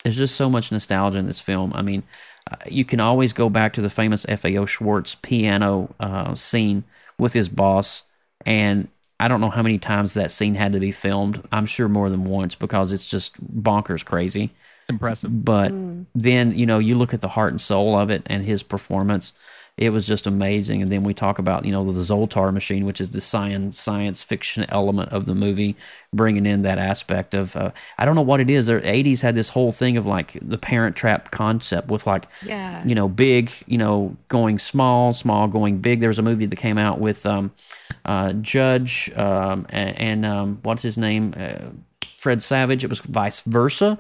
There's 0.04 0.18
just 0.18 0.36
so 0.36 0.50
much 0.50 0.72
nostalgia 0.72 1.18
in 1.18 1.26
this 1.26 1.40
film. 1.40 1.72
I 1.74 1.82
mean, 1.82 2.04
uh, 2.52 2.58
you 2.68 2.86
can 2.86 3.00
always 3.00 3.34
go 3.34 3.50
back 3.50 3.74
to 3.74 3.82
the 3.82 3.90
famous 3.90 4.26
F.A.O. 4.30 4.66
Schwarz 4.68 5.16
piano 5.16 5.96
uh, 6.00 6.36
scene 6.36 6.84
with 7.18 7.34
his 7.34 7.50
boss, 7.50 8.04
and 8.46 8.88
I 9.20 9.28
don't 9.28 9.42
know 9.42 9.50
how 9.50 9.64
many 9.64 9.80
times 9.80 10.14
that 10.14 10.30
scene 10.32 10.54
had 10.56 10.74
to 10.74 10.80
be 10.80 10.92
filmed. 10.92 11.42
I'm 11.52 11.66
sure 11.66 11.88
more 11.88 12.10
than 12.10 12.26
once 12.26 12.54
because 12.54 12.92
it's 12.94 13.08
just 13.08 13.34
bonkers 13.64 14.04
crazy. 14.06 14.54
It's 14.82 14.90
impressive. 14.90 15.44
But 15.44 15.74
then, 16.14 16.56
you 16.56 16.66
know, 16.68 16.78
you 16.78 16.96
look 16.96 17.14
at 17.16 17.22
the 17.22 17.30
heart 17.30 17.52
and 17.54 17.60
soul 17.62 17.98
of 17.98 18.10
it 18.12 18.22
and 18.28 18.46
his 18.46 18.62
performance. 18.62 19.34
It 19.78 19.90
was 19.90 20.08
just 20.08 20.26
amazing. 20.26 20.82
And 20.82 20.90
then 20.90 21.04
we 21.04 21.14
talk 21.14 21.38
about 21.38 21.66
you 21.66 21.72
know 21.72 21.84
the 21.92 22.00
Zoltar 22.02 22.54
machine, 22.54 22.86
which 22.86 23.02
is 23.02 23.10
the 23.10 23.20
science 23.22 23.80
science 23.80 24.24
fiction 24.24 24.66
element 24.70 25.12
of 25.12 25.26
the 25.26 25.36
movie, 25.36 25.76
bringing 26.14 26.46
in 26.46 26.62
that 26.62 26.80
aspect 26.80 27.34
of 27.34 27.56
uh, 27.56 27.72
I 27.98 28.06
don't 28.06 28.16
know 28.16 28.22
what 28.22 28.40
it 28.40 28.50
is. 28.50 28.68
The 28.68 28.80
'80s 28.80 29.22
had 29.22 29.36
this 29.36 29.50
whole 29.50 29.72
thing 29.72 29.98
of 29.98 30.06
like 30.06 30.38
the 30.42 30.58
Parent 30.58 30.96
Trap 30.96 31.32
concept 31.32 31.90
with 31.90 32.08
like 32.08 32.28
Yeah. 32.46 32.84
you 32.86 32.96
know 32.96 33.10
big 33.10 33.52
you 33.68 33.78
know 33.78 34.16
going 34.30 34.60
small, 34.60 35.12
small 35.14 35.48
going 35.48 35.80
big. 35.80 36.00
There 36.00 36.10
was 36.10 36.20
a 36.20 36.24
movie 36.24 36.46
that 36.46 36.56
came 36.56 36.78
out 36.78 37.00
with 37.00 37.26
um, 37.26 37.52
uh, 38.06 38.34
Judge 38.34 39.12
um, 39.16 39.66
and, 39.70 40.02
and 40.02 40.26
um, 40.26 40.60
what's 40.64 40.84
his 40.84 40.98
name, 40.98 41.34
uh, 41.38 41.72
Fred 42.18 42.42
Savage. 42.42 42.84
It 42.84 42.90
was 42.90 43.00
vice 43.02 43.42
versa 43.42 44.00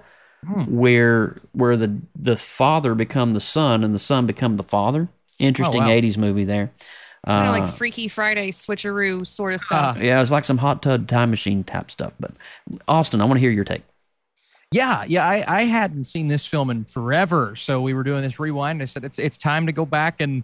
where 0.68 1.36
where 1.54 1.76
the 1.76 2.00
the 2.16 2.38
father 2.38 2.94
become 2.94 3.34
the 3.34 3.40
son 3.40 3.84
and 3.84 3.96
the 3.96 4.00
son 4.00 4.26
become 4.26 4.58
the 4.58 4.64
father. 4.64 5.10
Interesting 5.40 5.82
wow. 5.82 5.90
'80s 5.90 6.18
movie 6.18 6.44
there. 6.46 6.72
Kind 7.28 7.48
Uh, 7.48 7.52
of 7.58 7.66
like 7.66 7.76
Freaky 7.76 8.08
Friday 8.08 8.52
switcheroo 8.52 9.26
sort 9.26 9.54
of 9.54 9.62
stuff. 9.62 9.98
yeah, 10.00 10.18
it 10.18 10.20
was 10.20 10.32
like 10.32 10.46
some 10.46 10.58
hot 10.60 10.82
tub 10.82 11.08
time 11.08 11.30
machine 11.32 11.64
type 11.64 11.90
stuff. 11.92 12.14
But 12.20 12.32
Austin, 12.88 13.20
I 13.22 13.26
want 13.26 13.36
to 13.36 13.40
hear 13.40 13.52
your 13.52 13.64
take. 13.64 13.82
Yeah, 14.72 15.04
yeah. 15.08 15.26
I, 15.28 15.44
I 15.48 15.64
hadn't 15.64 16.04
seen 16.06 16.28
this 16.28 16.46
film 16.46 16.70
in 16.70 16.86
forever, 16.86 17.56
so 17.56 17.82
we 17.82 17.94
were 17.94 18.04
doing 18.04 18.22
this 18.22 18.40
rewind. 18.40 18.82
I 18.82 18.86
said 18.86 19.04
it's 19.04 19.20
it's 19.20 19.38
time 19.38 19.66
to 19.68 19.72
go 19.72 19.86
back 19.86 20.22
and 20.22 20.44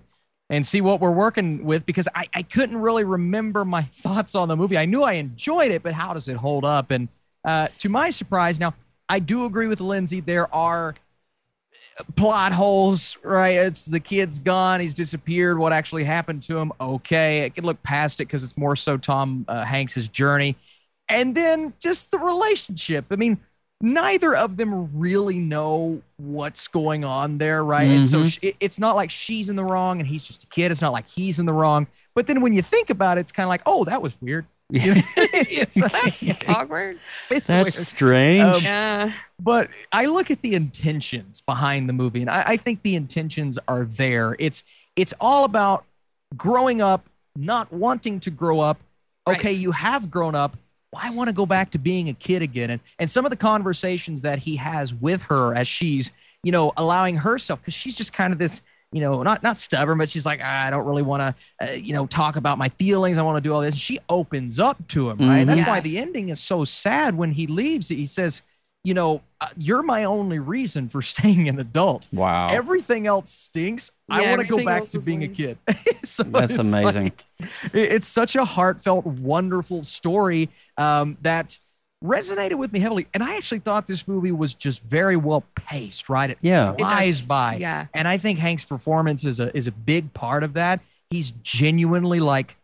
and 0.49 0.65
see 0.65 0.81
what 0.81 0.99
we're 0.99 1.11
working 1.11 1.63
with 1.63 1.85
because 1.85 2.07
I, 2.13 2.27
I 2.33 2.43
couldn't 2.43 2.77
really 2.77 3.03
remember 3.03 3.63
my 3.63 3.81
thoughts 4.03 4.35
on 4.35 4.47
the 4.47 4.55
movie. 4.57 4.77
I 4.77 4.85
knew 4.85 5.03
I 5.03 5.13
enjoyed 5.13 5.71
it, 5.71 5.81
but 5.83 5.93
how 5.93 6.13
does 6.13 6.27
it 6.27 6.35
hold 6.37 6.65
up? 6.65 6.91
And 6.91 7.07
uh, 7.45 7.69
to 7.79 7.89
my 7.89 8.09
surprise, 8.09 8.59
now 8.59 8.73
I 9.09 9.19
do 9.19 9.45
agree 9.45 9.67
with 9.67 9.81
Lindsay. 9.81 10.19
There 10.19 10.53
are 10.53 10.95
plot 12.15 12.53
holes, 12.53 13.17
right? 13.23 13.55
It's 13.55 13.85
the 13.85 13.99
kid's 13.99 14.39
gone, 14.39 14.79
he's 14.79 14.93
disappeared. 14.93 15.57
What 15.57 15.73
actually 15.73 16.03
happened 16.03 16.41
to 16.43 16.57
him? 16.57 16.71
Okay, 16.79 17.45
I 17.45 17.49
can 17.49 17.65
look 17.65 17.81
past 17.83 18.19
it 18.19 18.27
because 18.27 18.43
it's 18.43 18.57
more 18.57 18.75
so 18.75 18.97
Tom 18.97 19.45
uh, 19.47 19.63
Hanks's 19.65 20.07
journey, 20.07 20.55
and 21.09 21.35
then 21.35 21.73
just 21.79 22.11
the 22.11 22.19
relationship. 22.19 23.05
I 23.11 23.15
mean, 23.15 23.37
neither 23.81 24.35
of 24.35 24.57
them 24.57 24.89
really 24.97 25.39
know 25.39 26.01
what's 26.17 26.67
going 26.67 27.03
on 27.03 27.37
there, 27.39 27.63
right? 27.63 27.89
And 27.89 28.05
so 28.05 28.21
Mhm. 28.21 28.31
sh- 28.31 28.39
it- 28.43 28.55
it's 28.59 28.77
not 28.77 28.95
like 28.95 29.09
she's 29.09 29.49
in 29.49 29.55
the 29.55 29.65
wrong 29.65 29.99
and 29.99 30.07
he's 30.07 30.23
just 30.23 30.43
a 30.43 30.47
kid. 30.47 30.71
It's 30.71 30.81
not 30.81 30.93
like 30.93 31.09
he's 31.09 31.39
in 31.39 31.47
the 31.47 31.53
wrong. 31.53 31.87
But 32.13 32.27
then 32.27 32.41
when 32.41 32.53
you 32.53 32.61
think 32.61 32.91
about 32.91 33.17
it, 33.17 33.21
it's 33.21 33.31
kind 33.31 33.45
of 33.45 33.49
like, 33.49 33.63
oh, 33.65 33.83
that 33.85 34.01
was 34.01 34.13
weird. 34.21 34.45
You 34.71 34.95
know? 34.95 35.01
It's- 35.17 35.73
that's- 35.73 36.23
Awkward. 36.47 36.97
it's 37.29 37.47
weird. 37.47 37.65
That's 37.65 37.87
strange. 37.87 38.43
Um, 38.43 38.61
Yeah. 38.63 39.13
but 39.39 39.69
I 39.91 40.05
look 40.07 40.31
at 40.31 40.41
the 40.41 40.55
intentions 40.55 41.41
behind 41.41 41.87
the 41.89 41.93
movie, 41.93 42.21
and 42.21 42.29
I, 42.29 42.43
I 42.47 42.57
think 42.57 42.81
the 42.83 42.95
intentions 42.95 43.59
are 43.67 43.83
there. 43.85 44.35
It's 44.39 44.63
it's 44.95 45.13
all 45.19 45.45
about 45.45 45.85
growing 46.37 46.81
up, 46.81 47.05
not 47.35 47.71
wanting 47.71 48.19
to 48.21 48.31
grow 48.31 48.59
up. 48.59 48.77
Right. 49.27 49.37
Okay, 49.37 49.51
you 49.53 49.71
have 49.71 50.09
grown 50.09 50.35
up. 50.35 50.55
Well, 50.93 51.01
I 51.05 51.11
want 51.11 51.29
to 51.29 51.35
go 51.35 51.45
back 51.45 51.71
to 51.71 51.77
being 51.77 52.09
a 52.09 52.13
kid 52.13 52.41
again. 52.41 52.69
And 52.71 52.81
and 52.99 53.09
some 53.09 53.25
of 53.25 53.29
the 53.31 53.37
conversations 53.37 54.21
that 54.21 54.39
he 54.39 54.55
has 54.55 54.93
with 54.93 55.21
her 55.23 55.53
as 55.55 55.67
she's, 55.67 56.11
you 56.43 56.51
know, 56.51 56.71
allowing 56.77 57.15
herself, 57.17 57.59
because 57.61 57.73
she's 57.73 57.95
just 57.95 58.13
kind 58.13 58.33
of 58.33 58.39
this, 58.39 58.63
you 58.91 58.99
know, 59.01 59.23
not 59.23 59.41
not 59.41 59.57
stubborn, 59.57 59.97
but 59.97 60.09
she's 60.09 60.25
like, 60.25 60.41
"Ah, 60.43 60.65
I 60.65 60.69
don't 60.69 60.85
really 60.85 61.01
want 61.01 61.21
to, 61.21 61.69
uh, 61.69 61.71
you 61.73 61.93
know, 61.93 62.05
talk 62.07 62.35
about 62.35 62.57
my 62.57 62.69
feelings. 62.69 63.17
I 63.17 63.21
want 63.21 63.37
to 63.37 63.41
do 63.41 63.53
all 63.53 63.61
this. 63.61 63.73
And 63.73 63.79
she 63.81 63.99
opens 64.09 64.59
up 64.59 64.85
to 64.89 65.09
him, 65.09 65.17
right? 65.19 65.43
Mhm. 65.43 65.45
That's 65.45 65.59
Yeah. 65.61 65.69
why 65.69 65.79
the 65.79 65.97
ending 65.97 66.29
is 66.29 66.39
so 66.41 66.65
sad 66.65 67.15
when 67.17 67.31
he 67.31 67.47
leaves. 67.47 67.87
He 67.87 68.05
says, 68.05 68.41
you 68.83 68.93
know, 68.93 69.21
uh, 69.39 69.47
you're 69.57 69.83
my 69.83 70.03
only 70.05 70.39
reason 70.39 70.89
for 70.89 71.01
staying 71.13 71.47
an 71.47 71.59
adult. 71.59 72.07
wow, 72.11 72.49
Everything 72.49 73.07
else 73.07 73.31
stinks. 73.31 73.91
I 74.09 74.27
want 74.29 74.41
to 74.41 74.47
go 74.47 74.63
back 74.65 74.85
to 74.87 74.97
is 74.97 75.05
being 75.05 75.23
a 75.23 75.27
kid. 75.29 75.57
so 76.03 76.23
that's 76.23 76.53
it's 76.55 76.59
amazing. 76.59 77.03
like- 77.39 77.49
it's 77.73 78.07
such 78.07 78.35
a 78.35 78.43
heartfelt, 78.43 79.05
wonderful 79.05 79.83
story 79.83 80.49
um, 80.77 81.17
that 81.21 81.57
resonated 82.03 82.55
with 82.55 82.73
me 82.73 82.79
heavily. 82.79 83.07
And 83.13 83.23
I 83.23 83.35
actually 83.37 83.59
thought 83.59 83.87
this 83.87 84.07
movie 84.07 84.31
was 84.31 84.53
just 84.53 84.83
very 84.83 85.15
well 85.15 85.43
paced, 85.55 86.09
right? 86.09 86.29
It 86.29 86.37
Yeah. 86.41 86.73
It 86.73 86.79
flies 86.79 87.19
does. 87.19 87.27
by. 87.27 87.55
Yeah. 87.57 87.87
And 87.93 88.07
I 88.07 88.17
think 88.17 88.39
Hank's 88.39 88.65
performance 88.65 89.23
is 89.25 89.39
a 89.39 89.55
is 89.55 89.67
a 89.67 89.71
big 89.71 90.13
part 90.13 90.43
of 90.43 90.53
that. 90.53 90.81
He's 91.09 91.31
genuinely 91.43 92.19
like, 92.19 92.57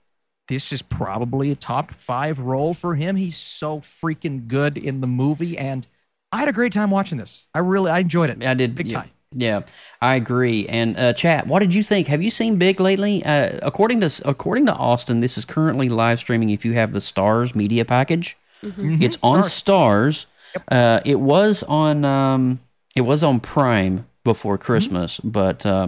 this 0.47 0.71
is 0.71 0.81
probably 0.81 1.51
a 1.51 1.55
top 1.55 1.91
five 1.91 2.39
role 2.39 2.73
for 2.73 2.95
him. 2.95 3.15
He's 3.17 3.35
so 3.35 3.79
freaking 3.79 4.47
good 4.47 4.77
in 4.77 5.01
the 5.01 5.07
movie, 5.07 5.57
and 5.57 5.85
I 6.31 6.39
had 6.39 6.47
a 6.47 6.53
great 6.53 6.71
time 6.71 6.89
watching 6.89 7.17
this. 7.17 7.47
I 7.53 7.59
really 7.59 7.91
I 7.91 7.99
enjoyed 7.99 8.29
it. 8.29 8.43
I 8.43 8.53
did 8.53 8.73
big 8.73 8.91
yeah, 8.91 9.01
time. 9.01 9.11
Yeah, 9.35 9.61
I 10.01 10.15
agree. 10.15 10.65
And 10.67 10.97
uh, 10.97 11.13
chat, 11.13 11.47
what 11.47 11.59
did 11.59 11.73
you 11.73 11.83
think? 11.83 12.07
Have 12.07 12.21
you 12.21 12.29
seen 12.29 12.55
Big 12.55 12.79
lately? 12.79 13.23
Uh, 13.25 13.59
according 13.61 13.99
to 14.01 14.21
according 14.23 14.65
to 14.67 14.73
Austin, 14.73 15.19
this 15.19 15.38
is 15.38 15.43
currently 15.43 15.89
live 15.89 16.19
streaming. 16.19 16.49
If 16.49 16.63
you 16.63 16.73
have 16.73 16.93
the 16.93 16.99
Starz 16.99 17.53
media 17.53 17.83
package, 17.83 18.38
Mhm. 18.63 19.01
it's 19.01 19.17
on 19.23 19.41
Starz. 19.43 20.25
Uh, 20.71 20.99
it 21.05 21.19
was 21.19 21.63
on 21.63 22.03
um, 22.05 22.59
it 22.95 23.01
was 23.01 23.23
on 23.23 23.39
Prime 23.39 24.07
before 24.23 24.57
Christmas, 24.57 25.19
but 25.23 25.65
uh, 25.65 25.87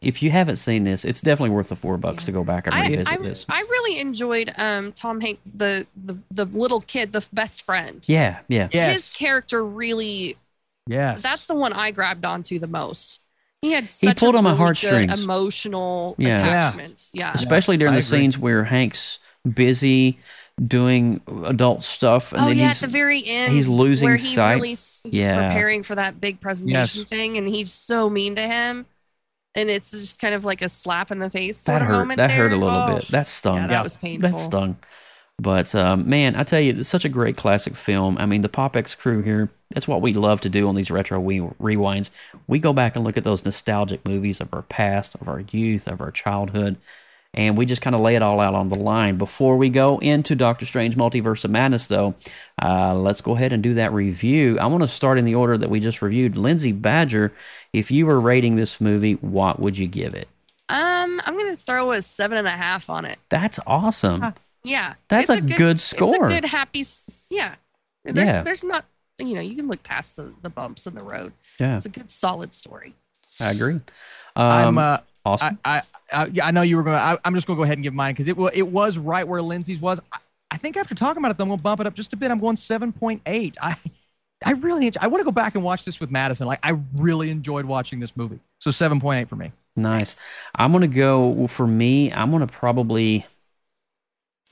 if 0.00 0.22
you 0.22 0.30
haven't 0.30 0.56
seen 0.56 0.84
this, 0.84 1.04
it's 1.04 1.20
definitely 1.20 1.50
worth 1.50 1.68
the 1.70 1.76
four 1.76 1.96
bucks 1.96 2.24
to 2.24 2.32
go 2.32 2.44
back 2.44 2.66
and 2.66 2.76
revisit 2.76 3.12
I, 3.12 3.16
this. 3.16 3.44
I 3.48 3.60
really 3.62 3.98
enjoyed 3.98 4.52
um, 4.56 4.92
Tom 4.92 5.20
Hank, 5.20 5.40
the, 5.54 5.86
the 5.96 6.16
the 6.30 6.44
little 6.44 6.80
kid, 6.82 7.12
the 7.12 7.26
best 7.32 7.62
friend. 7.62 8.04
Yeah, 8.06 8.40
yeah, 8.48 8.68
Yes. 8.72 8.94
His 8.94 9.10
character 9.10 9.64
really, 9.64 10.36
yes. 10.86 11.22
that's 11.22 11.46
the 11.46 11.54
one 11.54 11.72
I 11.72 11.90
grabbed 11.90 12.24
onto 12.24 12.58
the 12.58 12.68
most. 12.68 13.20
He 13.62 13.72
had 13.72 13.90
such 13.92 14.18
pulled 14.18 14.34
a 14.34 14.38
on 14.38 14.44
my 14.44 14.50
really 14.50 14.58
good 14.58 14.64
heartstrings. 14.64 15.22
emotional 15.24 16.14
Yeah. 16.18 16.28
Yeah. 16.28 16.68
attachment. 16.68 17.10
Yeah. 17.12 17.32
especially 17.34 17.76
during 17.78 17.94
I 17.94 18.00
the 18.00 18.06
agree. 18.06 18.18
scenes 18.20 18.38
where 18.38 18.64
Hank's 18.64 19.18
busy 19.48 20.18
doing 20.60 21.20
adult 21.44 21.82
stuff, 21.82 22.32
and 22.32 22.42
oh 22.42 22.46
then 22.46 22.56
yeah, 22.58 22.70
at 22.70 22.76
the 22.76 22.86
very 22.86 23.24
end, 23.26 23.52
he's 23.52 23.68
losing 23.68 24.06
where 24.08 24.16
he 24.16 24.34
sight. 24.34 24.54
Really, 24.56 24.68
he's 24.70 25.02
Yeah. 25.04 25.48
preparing 25.48 25.82
for 25.82 25.94
that 25.94 26.20
big 26.20 26.40
presentation 26.40 27.00
Yes. 27.00 27.08
thing, 27.08 27.38
and 27.38 27.48
he's 27.48 27.72
so 27.72 28.08
mean 28.10 28.36
to 28.36 28.42
him, 28.42 28.86
and 29.54 29.70
it's 29.70 29.90
just 29.90 30.20
kind 30.20 30.34
of 30.34 30.44
like 30.44 30.62
a 30.62 30.68
slap 30.68 31.10
in 31.10 31.18
the 31.18 31.30
face 31.30 31.56
sort 31.58 31.78
that 31.78 31.82
of 31.82 31.88
hurt. 31.88 31.98
moment. 31.98 32.16
That 32.18 32.30
hurt 32.30 32.52
a 32.52 32.56
little 32.56 32.78
Oh, 32.78 32.96
bit. 32.96 33.08
That 33.08 33.26
stung. 33.26 33.56
Yeah, 33.56 33.66
that 33.68 33.82
was 33.82 33.96
painful. 33.96 34.28
That 34.30 34.38
stung. 34.38 34.76
But 35.40 35.74
um, 35.74 36.08
man, 36.08 36.36
I 36.36 36.44
tell 36.44 36.60
you, 36.60 36.74
it's 36.78 36.88
such 36.88 37.04
a 37.04 37.08
great 37.08 37.36
classic 37.36 37.74
film. 37.74 38.16
I 38.18 38.26
mean, 38.26 38.42
the 38.42 38.48
Pop 38.48 38.76
X 38.76 38.94
crew 38.94 39.22
here, 39.22 39.48
that's 39.70 39.88
what 39.88 40.00
we 40.00 40.12
love 40.12 40.40
to 40.42 40.48
do 40.48 40.68
on 40.68 40.74
these 40.76 40.90
retro 40.90 41.18
we- 41.18 41.40
rewinds. 41.40 42.10
We 42.46 42.58
go 42.60 42.72
back 42.72 42.94
and 42.94 43.04
look 43.04 43.16
at 43.16 43.24
those 43.24 43.44
nostalgic 43.44 44.06
movies 44.06 44.40
of 44.40 44.52
our 44.52 44.62
past, 44.62 45.16
of 45.16 45.28
our 45.28 45.40
youth, 45.50 45.88
of 45.88 46.00
our 46.00 46.12
childhood, 46.12 46.76
and 47.34 47.56
we 47.56 47.64
just 47.66 47.80
kind 47.82 47.94
of 47.94 48.00
lay 48.00 48.14
it 48.16 48.22
all 48.22 48.40
out 48.40 48.54
on 48.54 48.68
the 48.68 48.78
line. 48.78 49.16
Before 49.16 49.56
we 49.56 49.70
go 49.70 49.98
into 49.98 50.34
Doctor 50.34 50.66
Strange 50.66 50.96
Multiverse 50.96 51.44
of 51.44 51.50
Madness, 51.50 51.86
though, 51.86 52.14
uh, 52.62 52.94
let's 52.94 53.20
go 53.20 53.34
ahead 53.34 53.52
and 53.52 53.62
do 53.62 53.74
that 53.74 53.92
review. 53.92 54.58
I 54.58 54.66
want 54.66 54.82
to 54.82 54.88
start 54.88 55.18
in 55.18 55.24
the 55.24 55.34
order 55.34 55.56
that 55.58 55.70
we 55.70 55.80
just 55.80 56.02
reviewed. 56.02 56.36
Lindsay 56.36 56.72
Badger, 56.72 57.32
if 57.72 57.90
you 57.90 58.06
were 58.06 58.20
rating 58.20 58.56
this 58.56 58.80
movie, 58.80 59.14
what 59.14 59.58
would 59.60 59.78
you 59.78 59.86
give 59.86 60.14
it? 60.14 60.28
Um, 60.68 61.20
I'm 61.24 61.36
gonna 61.36 61.56
throw 61.56 61.92
a 61.92 62.00
seven 62.00 62.38
and 62.38 62.46
a 62.46 62.50
half 62.52 62.88
on 62.88 63.04
it. 63.04 63.18
That's 63.28 63.58
awesome. 63.66 64.32
Yeah, 64.64 64.94
That's 65.08 65.28
It's 65.28 65.40
a 65.40 65.42
good 65.42 65.76
It's 65.76 65.82
score. 65.82 66.26
a 66.26 66.28
good 66.28 66.44
happy. 66.44 66.84
Yeah, 67.30 67.56
there's 68.04 68.28
Yeah. 68.28 68.42
there's 68.42 68.64
not 68.64 68.84
you 69.18 69.34
know 69.34 69.40
you 69.40 69.54
can 69.56 69.68
look 69.68 69.82
past 69.82 70.16
the 70.16 70.32
the 70.42 70.48
bumps 70.48 70.86
in 70.86 70.94
the 70.94 71.02
road. 71.04 71.32
Yeah, 71.60 71.76
It's 71.76 71.84
a 71.84 71.90
good 71.90 72.10
solid 72.10 72.54
story. 72.54 72.94
I 73.40 73.50
agree. 73.50 73.80
I'm 74.36 74.68
Um, 74.68 74.78
uh, 74.78 74.98
awesome. 75.24 75.58
I, 75.64 75.82
I, 76.12 76.22
I, 76.24 76.30
I 76.44 76.50
know 76.50 76.62
you 76.62 76.76
were 76.76 76.82
going. 76.82 76.96
to 76.96 77.20
I'm 77.24 77.34
just 77.34 77.46
going 77.46 77.56
to 77.56 77.60
go 77.60 77.64
ahead 77.64 77.78
and 77.78 77.82
give 77.82 77.94
mine 77.94 78.14
because 78.14 78.28
it 78.28 78.36
was 78.36 78.52
it 78.54 78.66
was 78.68 78.98
right 78.98 79.26
where 79.26 79.42
Lindsay's 79.42 79.80
was. 79.80 80.00
I, 80.12 80.18
I 80.50 80.56
think 80.58 80.76
after 80.76 80.94
talking 80.94 81.22
about 81.22 81.30
it, 81.30 81.38
though, 81.38 81.44
I'm 81.44 81.48
going 81.48 81.58
to 81.58 81.62
bump 81.62 81.80
it 81.80 81.86
up 81.86 81.94
just 81.94 82.12
a 82.12 82.16
bit. 82.16 82.30
I'm 82.30 82.38
going 82.38 82.56
7.8. 82.56 83.56
I, 83.62 83.76
I 84.44 84.50
really, 84.52 84.86
enjoy, 84.88 85.00
I 85.00 85.06
want 85.06 85.20
to 85.20 85.24
go 85.24 85.32
back 85.32 85.54
and 85.54 85.64
watch 85.64 85.84
this 85.84 85.98
with 85.98 86.10
Madison. 86.10 86.46
Like, 86.46 86.60
I 86.62 86.78
really 86.94 87.30
enjoyed 87.30 87.64
watching 87.64 88.00
this 88.00 88.16
movie. 88.16 88.40
So 88.58 88.70
7.8 88.70 89.28
for 89.28 89.36
me. 89.36 89.52
Nice. 89.76 90.20
I'm 90.54 90.70
gonna 90.72 90.86
go 90.86 91.46
for 91.46 91.66
me. 91.66 92.12
I'm 92.12 92.30
gonna 92.30 92.46
probably. 92.46 93.26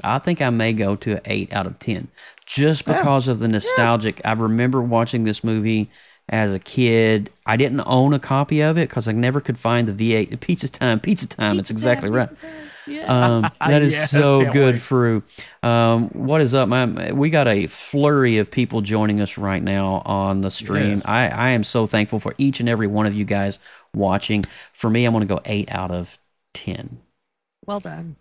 I 0.02 0.18
think 0.18 0.40
I 0.40 0.48
may 0.48 0.72
go 0.72 0.96
to 0.96 1.16
an 1.16 1.20
eight 1.26 1.52
out 1.52 1.66
of 1.66 1.78
ten, 1.78 2.08
just 2.46 2.86
Yeah. 2.86 2.96
because 2.96 3.28
of 3.28 3.38
the 3.38 3.48
nostalgic. 3.48 4.20
I 4.24 4.32
remember 4.32 4.80
watching 4.80 5.24
this 5.24 5.44
movie 5.44 5.90
as 6.30 6.54
a 6.54 6.58
kid. 6.58 7.28
I 7.44 7.56
didn't 7.56 7.82
own 7.84 8.14
a 8.14 8.18
copy 8.18 8.60
of 8.62 8.78
it 8.78 8.88
because 8.88 9.08
I 9.08 9.12
never 9.12 9.40
could 9.40 9.58
find 9.58 9.86
the 9.86 9.92
V8 9.92 10.40
Pizza 10.40 10.68
Time. 10.68 11.00
Pizza 11.00 11.26
Time. 11.28 11.58
it's 11.58 11.70
exactly 11.70 12.08
right. 12.08 12.28
Yeah. 12.86 13.02
Um, 13.06 13.42
that 13.60 13.82
is 13.82 13.92
Yes, 13.92 14.10
so 14.10 14.50
good, 14.52 14.74
wait. 14.76 14.80
Fru. 14.80 15.22
Um, 15.62 16.08
what 16.10 16.40
is 16.40 16.54
up, 16.54 16.68
man? 16.68 17.16
We 17.16 17.30
got 17.30 17.48
a 17.48 17.66
flurry 17.66 18.38
of 18.38 18.50
people 18.50 18.80
joining 18.80 19.20
us 19.20 19.36
right 19.36 19.62
now 19.62 20.02
on 20.06 20.40
the 20.40 20.50
stream. 20.50 20.98
Yes. 20.98 21.02
I, 21.04 21.28
I 21.28 21.48
am 21.50 21.64
so 21.64 21.86
thankful 21.86 22.20
for 22.20 22.34
each 22.38 22.60
and 22.60 22.68
every 22.68 22.86
one 22.86 23.06
of 23.06 23.14
you 23.14 23.24
guys 23.24 23.58
watching. 23.92 24.44
For 24.72 24.88
me, 24.88 25.04
I'm 25.04 25.12
going 25.12 25.26
to 25.26 25.34
go 25.34 25.40
eight 25.44 25.70
out 25.70 25.90
of 25.90 26.18
ten. 26.54 27.00
well 27.66 27.80
done. 27.80 28.16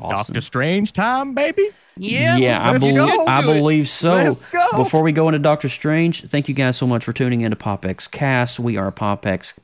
Austin. 0.00 0.34
Doctor 0.34 0.40
Strange 0.40 0.92
time, 0.92 1.34
baby. 1.34 1.68
Yeah. 1.96 2.36
yeah, 2.36 2.70
I, 2.70 2.78
believe. 2.78 3.20
I 3.28 3.42
believe 3.42 3.88
so. 3.88 4.36
Before 4.74 5.02
we 5.02 5.12
go 5.12 5.28
into 5.28 5.38
Doctor 5.38 5.68
Strange, 5.68 6.22
thank 6.28 6.48
you 6.48 6.54
guys 6.54 6.76
so 6.76 6.86
much 6.86 7.04
for 7.04 7.12
tuning 7.12 7.42
into 7.42 7.56
PopX 7.56 8.10
Cast. 8.10 8.58
We 8.58 8.76
are 8.76 8.90
PopX. 8.90 9.54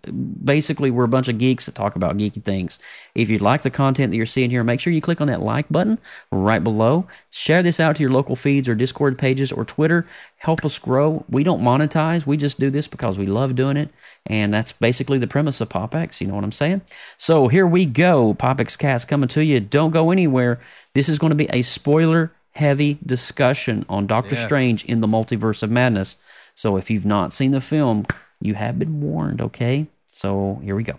Basically, 0.45 0.91
we're 0.91 1.05
a 1.05 1.09
bunch 1.09 1.29
of 1.29 1.39
geeks 1.39 1.67
that 1.67 1.75
talk 1.75 1.97
about 1.97 2.17
geeky 2.17 2.43
things. 2.43 2.79
If 3.15 3.31
you 3.31 3.39
like 3.39 3.63
the 3.63 3.71
content 3.71 4.13
that 4.13 4.17
you're 4.17 4.27
seeing 4.27 4.51
here, 4.51 4.63
make 4.63 4.79
sure 4.79 4.93
you 4.93 5.01
click 5.01 5.21
on 5.21 5.27
that 5.27 5.43
like 5.43 5.69
button 5.71 5.99
right 6.31 6.63
below. 6.63 7.07
Share 7.31 7.63
this 7.63 7.81
out 7.81 7.97
to 7.97 8.03
your 8.03 8.13
local 8.13 8.37
feeds 8.37 8.69
or 8.69 8.77
Discord 8.77 9.19
pages 9.19 9.51
or 9.51 9.65
Twitter. 9.65 10.07
Help 10.37 10.65
us 10.65 10.79
grow. 10.79 11.25
We 11.29 11.43
don't 11.43 11.63
monetize. 11.63 12.27
We 12.27 12.37
just 12.37 12.61
do 12.61 12.71
this 12.71 12.87
because 12.87 13.19
we 13.19 13.27
love 13.27 13.55
doing 13.57 13.77
it. 13.77 13.91
And 14.27 14.55
that's 14.55 14.73
basically 14.73 15.19
the 15.19 15.27
premise 15.27 15.61
of 15.61 15.69
PopX. 15.69 16.21
You 16.21 16.29
know 16.29 16.35
what 16.35 16.45
I'm 16.45 16.53
saying? 16.53 16.83
So 17.17 17.49
here 17.49 17.67
we 17.67 17.87
go. 17.87 18.35
PopX 18.35 18.79
Cast 18.79 19.09
coming 19.09 19.29
to 19.29 19.45
you. 19.45 19.61
Don't 19.61 19.91
go 19.91 20.11
anywhere. 20.11 20.59
This 20.93 21.09
is 21.09 21.19
going 21.19 21.31
to 21.31 21.37
be 21.37 21.49
a 21.53 21.63
spoiler 21.63 22.33
heavy 22.53 22.99
discussion 23.07 23.85
on 23.89 24.07
Doctor 24.07 24.35
Yeah. 24.35 24.45
Strange 24.45 24.85
in 24.85 25.01
the 25.01 25.07
Multiverse 25.07 25.63
of 25.63 25.71
Madness. 25.71 26.17
So 26.55 26.77
if 26.77 26.91
you've 26.91 27.07
not 27.07 27.33
seen 27.33 27.53
the 27.53 27.61
film, 27.61 28.07
you 28.41 28.55
have 28.55 28.79
been 28.79 29.01
warned, 29.01 29.41
okay? 29.41 29.87
So 30.13 30.61
here 30.65 30.75
we 30.75 30.83
go. 30.83 30.97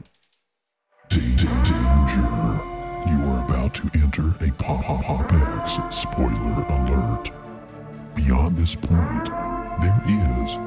Danger. 1.10 1.50
You 3.08 3.18
are 3.26 3.46
about 3.46 3.74
to 3.76 3.89
enter 3.96 4.30
a 4.46 4.52
Pop 4.54 4.84
Pop 4.84 5.34
X 5.34 5.78
spoiler 5.96 6.64
alert. 6.70 7.32
Beyond 8.16 8.56
this 8.56 8.76
point, 8.76 9.26
there 9.82 10.02
is 10.06 10.58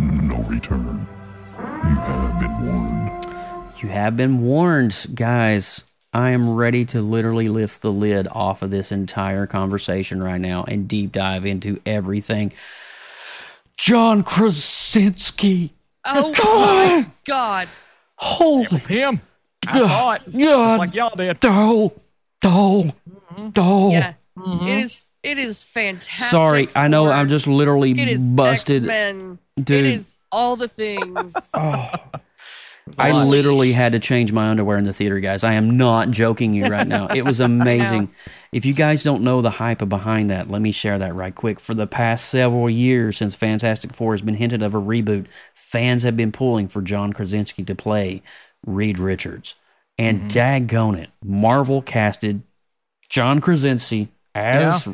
no 0.00 0.42
return. 0.48 1.06
You 1.58 1.96
have 1.96 2.40
been 2.40 2.66
warned. 2.66 3.26
You 3.82 3.88
have 3.90 4.16
been 4.16 4.40
warned, 4.42 5.06
guys. 5.14 5.84
I 6.12 6.30
am 6.30 6.54
ready 6.54 6.84
to 6.86 7.00
literally 7.00 7.48
lift 7.48 7.80
the 7.80 7.90
lid 7.90 8.28
off 8.30 8.62
of 8.62 8.70
this 8.70 8.92
entire 8.92 9.46
conversation 9.46 10.22
right 10.22 10.40
now 10.40 10.64
and 10.64 10.86
deep 10.86 11.12
dive 11.12 11.46
into 11.46 11.80
everything. 11.86 12.52
John 13.78 14.22
Krasinski. 14.22 15.72
Oh 16.04 16.32
my 16.44 17.06
God. 17.24 17.68
Holy 18.16 18.66
Him. 18.66 19.20
I 19.66 19.80
thought. 19.88 20.24
Just 20.24 20.38
God. 20.38 20.78
like 20.78 20.94
y'all 20.94 21.16
did. 21.16 21.38
Oh, 21.44 21.92
oh, 22.44 22.92
oh. 23.56 23.90
Yeah. 23.90 24.14
Mm-hmm. 24.36 24.66
It 24.66 24.80
is. 24.80 25.04
It 25.22 25.38
is 25.38 25.64
fantastic. 25.64 26.30
Sorry, 26.30 26.68
I 26.74 26.88
know 26.88 27.04
for- 27.06 27.12
I'm 27.12 27.28
just 27.28 27.46
literally 27.46 27.92
It 27.92 28.08
is 28.08 28.28
busted. 28.28 28.82
X-Men. 28.82 29.38
Dude. 29.56 29.70
It 29.70 29.84
is 29.86 30.14
all 30.32 30.56
the 30.56 30.66
things. 30.68 31.36
Oh. 31.54 31.90
I 32.98 33.12
literally 33.24 33.72
had 33.72 33.92
to 33.92 33.98
change 33.98 34.32
my 34.32 34.48
underwear 34.48 34.76
in 34.76 34.84
the 34.84 34.92
theater, 34.92 35.20
guys. 35.20 35.44
I 35.44 35.54
am 35.54 35.76
not 35.76 36.10
joking 36.10 36.52
you 36.52 36.66
right 36.66 36.86
now. 36.86 37.06
It 37.08 37.24
was 37.24 37.40
amazing. 37.40 38.10
if 38.52 38.64
you 38.64 38.72
guys 38.72 39.02
don't 39.02 39.22
know 39.22 39.40
the 39.40 39.50
hype 39.50 39.88
behind 39.88 40.30
that, 40.30 40.50
let 40.50 40.60
me 40.60 40.72
share 40.72 40.98
that 40.98 41.14
right 41.14 41.34
quick. 41.34 41.60
For 41.60 41.74
the 41.74 41.86
past 41.86 42.28
several 42.28 42.68
years, 42.68 43.18
since 43.18 43.34
Fantastic 43.34 43.94
Four 43.94 44.12
has 44.12 44.22
been 44.22 44.34
hinted 44.34 44.62
of 44.62 44.74
a 44.74 44.80
reboot, 44.80 45.26
fans 45.54 46.02
have 46.02 46.16
been 46.16 46.32
pulling 46.32 46.68
for 46.68 46.82
John 46.82 47.12
Krasinski 47.12 47.62
to 47.64 47.74
play 47.74 48.22
Reed 48.66 48.98
Richards. 48.98 49.54
And 49.98 50.22
mm-hmm. 50.22 50.28
daggone 50.28 50.98
it, 50.98 51.10
Marvel 51.22 51.82
casted 51.82 52.42
John 53.08 53.40
Krasinski 53.40 54.08
as. 54.34 54.88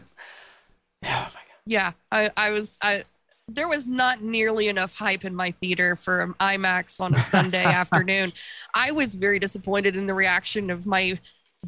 yeah, 1.03 1.93
oh 2.13 2.17
I, 2.17 2.31
I 2.37 2.51
was. 2.51 2.77
I 2.83 3.05
there 3.49 3.69
was 3.69 3.87
not 3.87 4.23
nearly 4.23 4.69
enough 4.69 4.95
hype 4.95 5.25
in 5.25 5.35
my 5.35 5.51
theater 5.53 5.97
for 5.97 6.35
IMAX 6.39 7.01
on 7.01 7.15
a 7.15 7.21
Sunday 7.23 7.65
afternoon. 7.65 8.31
I 8.75 8.93
was 8.93 9.15
very 9.15 9.39
disappointed 9.39 9.97
in 9.97 10.07
the 10.07 10.15
reaction 10.15 10.71
of 10.71 10.87
my 10.87 11.19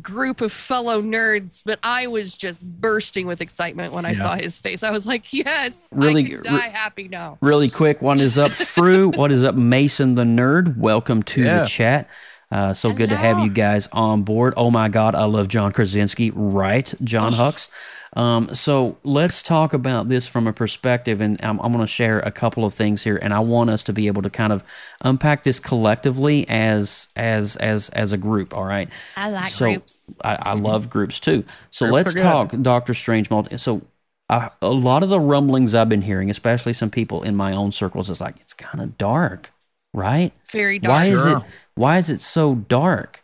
group 0.01 0.41
of 0.41 0.53
fellow 0.53 1.03
nerds, 1.03 1.63
but 1.65 1.81
I 1.83 2.07
was 2.07 2.37
just 2.37 2.65
bursting 2.65 3.27
with 3.27 3.41
excitement 3.41 3.93
when 3.93 4.05
I 4.05 4.11
Yeah. 4.11 4.23
saw 4.23 4.37
his 4.37 4.57
face. 4.59 4.85
I 4.85 4.91
was 4.93 5.05
like, 5.07 5.33
"Yes, 5.33 5.89
Really- 5.91 6.27
I 6.27 6.29
can 6.29 6.43
die 6.43 6.69
happy 6.69 7.09
now." 7.09 7.39
Really 7.41 7.69
quick, 7.71 8.01
what 8.01 8.21
is 8.21 8.39
up, 8.39 8.53
Fru? 8.53 9.09
what 9.17 9.33
is 9.33 9.43
up, 9.43 9.57
Mason 9.57 10.15
the 10.15 10.23
Nerd? 10.25 10.77
Welcome 10.77 11.25
to 11.25 11.43
Yeah. 11.43 11.61
the 11.61 11.67
chat. 11.67 12.09
Uh, 12.51 12.75
so 12.75 12.93
good 12.93 13.11
to 13.11 13.17
have 13.17 13.39
you 13.39 13.49
guys 13.49 13.89
on 13.93 14.23
board. 14.23 14.55
Oh 14.57 14.71
my 14.71 14.89
God, 14.89 15.15
I 15.15 15.25
love 15.25 15.49
John 15.49 15.73
Krasinski. 15.73 16.31
Right, 16.31 16.93
John 17.03 17.33
Hux. 17.33 17.69
Um, 18.17 18.53
so 18.55 18.99
let's 19.05 19.43
talk 19.43 19.73
about 19.73 20.09
this 20.09 20.27
from 20.27 20.49
a 20.49 20.53
perspective, 20.53 21.21
and 21.21 21.41
I'm, 21.45 21.61
I'm 21.61 21.73
going 21.73 21.85
to 21.85 21.87
share 21.87 22.19
a 22.19 22.33
couple 22.33 22.65
of 22.65 22.75
things 22.75 23.05
here, 23.05 23.17
and 23.17 23.33
I 23.33 23.39
want 23.39 23.71
us 23.71 23.85
to 23.85 23.93
be 23.93 24.09
able 24.09 24.23
to 24.23 24.31
kind 24.31 24.53
of 24.53 24.65
unpack 25.03 25.45
this 25.45 25.61
collectively 25.61 26.49
as 26.49 27.09
as 27.15 27.55
as 27.57 27.89
as 27.91 28.13
a 28.13 28.17
group. 28.17 28.57
All 28.57 28.65
right. 28.65 28.89
I 29.17 29.31
like 29.31 29.53
so 29.53 29.67
groups. 29.67 30.01
I, 30.25 30.39
I 30.41 30.53
love 30.55 30.91
groups 30.91 31.21
too. 31.21 31.45
So 31.71 31.87
Groups 31.87 32.07
let's 32.07 32.21
talk 32.21 32.51
Doctor 32.63 32.95
Strange. 32.95 33.31
Multi- 33.31 33.57
so 33.59 33.83
I, 34.29 34.51
a 34.61 34.69
lot 34.71 35.03
of 35.03 35.09
the 35.09 35.21
rumblings 35.21 35.75
I've 35.75 35.89
been 35.89 36.03
hearing, 36.03 36.31
especially 36.31 36.73
some 36.73 36.91
people 36.91 37.23
in 37.23 37.37
my 37.37 37.53
own 37.53 37.71
circles, 37.73 38.11
is 38.11 38.21
like 38.21 38.41
it's 38.41 38.55
kind 38.55 38.81
of 38.83 38.99
dark, 38.99 39.53
right? 39.95 40.33
Very 40.51 40.79
dark. 40.79 40.91
Why 40.91 41.05
is 41.07 41.25
it? 41.27 41.39
Why 41.75 41.99
is 41.99 42.11
it 42.11 42.21
so 42.21 42.55
dark? 42.55 43.23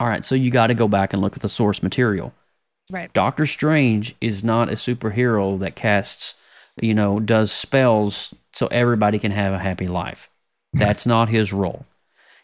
All 0.00 0.08
right, 0.08 0.24
so 0.24 0.34
you 0.34 0.50
got 0.50 0.66
to 0.68 0.74
go 0.74 0.88
back 0.88 1.12
and 1.12 1.22
look 1.22 1.34
at 1.36 1.42
the 1.42 1.48
source 1.48 1.82
material. 1.82 2.32
Right. 2.90 3.12
Doctor 3.12 3.46
Strange 3.46 4.16
is 4.20 4.42
not 4.42 4.68
a 4.68 4.72
superhero 4.72 5.58
that 5.60 5.76
casts, 5.76 6.34
you 6.80 6.92
know, 6.92 7.20
does 7.20 7.52
spells 7.52 8.34
so 8.52 8.66
everybody 8.66 9.18
can 9.18 9.30
have 9.30 9.52
a 9.52 9.58
happy 9.58 9.86
life. 9.86 10.28
That's 10.72 11.06
not 11.06 11.28
his 11.28 11.52
role. 11.52 11.86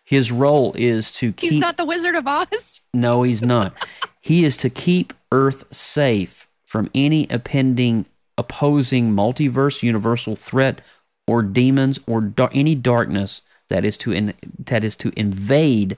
His 0.04 0.30
role 0.30 0.72
is 0.76 1.10
to 1.12 1.32
keep. 1.32 1.50
He's 1.50 1.58
not 1.58 1.76
the 1.76 1.84
Wizard 1.84 2.14
of 2.14 2.26
Oz. 2.26 2.82
No, 2.94 3.22
he's 3.22 3.42
not. 3.42 3.74
he 4.20 4.44
is 4.44 4.56
to 4.58 4.70
keep 4.70 5.12
Earth 5.30 5.64
safe 5.74 6.48
from 6.64 6.90
any 6.94 7.26
impending, 7.30 8.06
opposing 8.38 9.12
multiverse 9.12 9.82
universal 9.82 10.34
threat 10.36 10.80
or 11.28 11.42
demons 11.42 12.00
or 12.06 12.20
dar- 12.20 12.50
any 12.52 12.74
darkness 12.74 13.42
that 13.68 13.84
is 13.84 13.96
to 13.98 14.12
in- 14.12 14.34
that 14.66 14.82
is 14.82 14.96
to 14.96 15.12
invade 15.16 15.96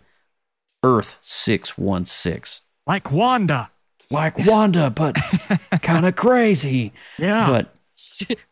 Earth 0.82 1.18
six 1.20 1.78
one 1.78 2.04
six. 2.04 2.62
Like 2.86 3.10
Wanda. 3.10 3.70
Like 4.10 4.44
Wanda, 4.44 4.90
but 4.90 5.14
kind 5.82 6.04
of 6.04 6.16
crazy. 6.16 6.92
Yeah. 7.18 7.64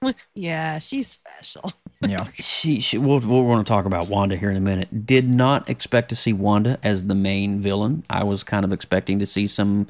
But 0.04 0.14
yeah, 0.34 0.78
she's 0.78 1.08
special. 1.08 1.72
yeah. 2.00 2.24
she, 2.34 2.78
she 2.80 2.96
we'll, 2.96 3.18
we're 3.20 3.42
going 3.54 3.64
to 3.64 3.68
talk 3.68 3.84
about 3.86 4.08
Wanda 4.08 4.36
here 4.36 4.50
in 4.50 4.56
a 4.56 4.60
minute. 4.60 5.04
Did 5.06 5.28
not 5.28 5.68
expect 5.68 6.10
to 6.10 6.16
see 6.16 6.32
Wanda 6.32 6.78
as 6.84 7.06
the 7.06 7.14
main 7.14 7.60
villain. 7.60 8.04
I 8.08 8.22
was 8.24 8.44
kind 8.44 8.64
of 8.64 8.72
expecting 8.72 9.18
to 9.18 9.26
see 9.26 9.46
some 9.48 9.88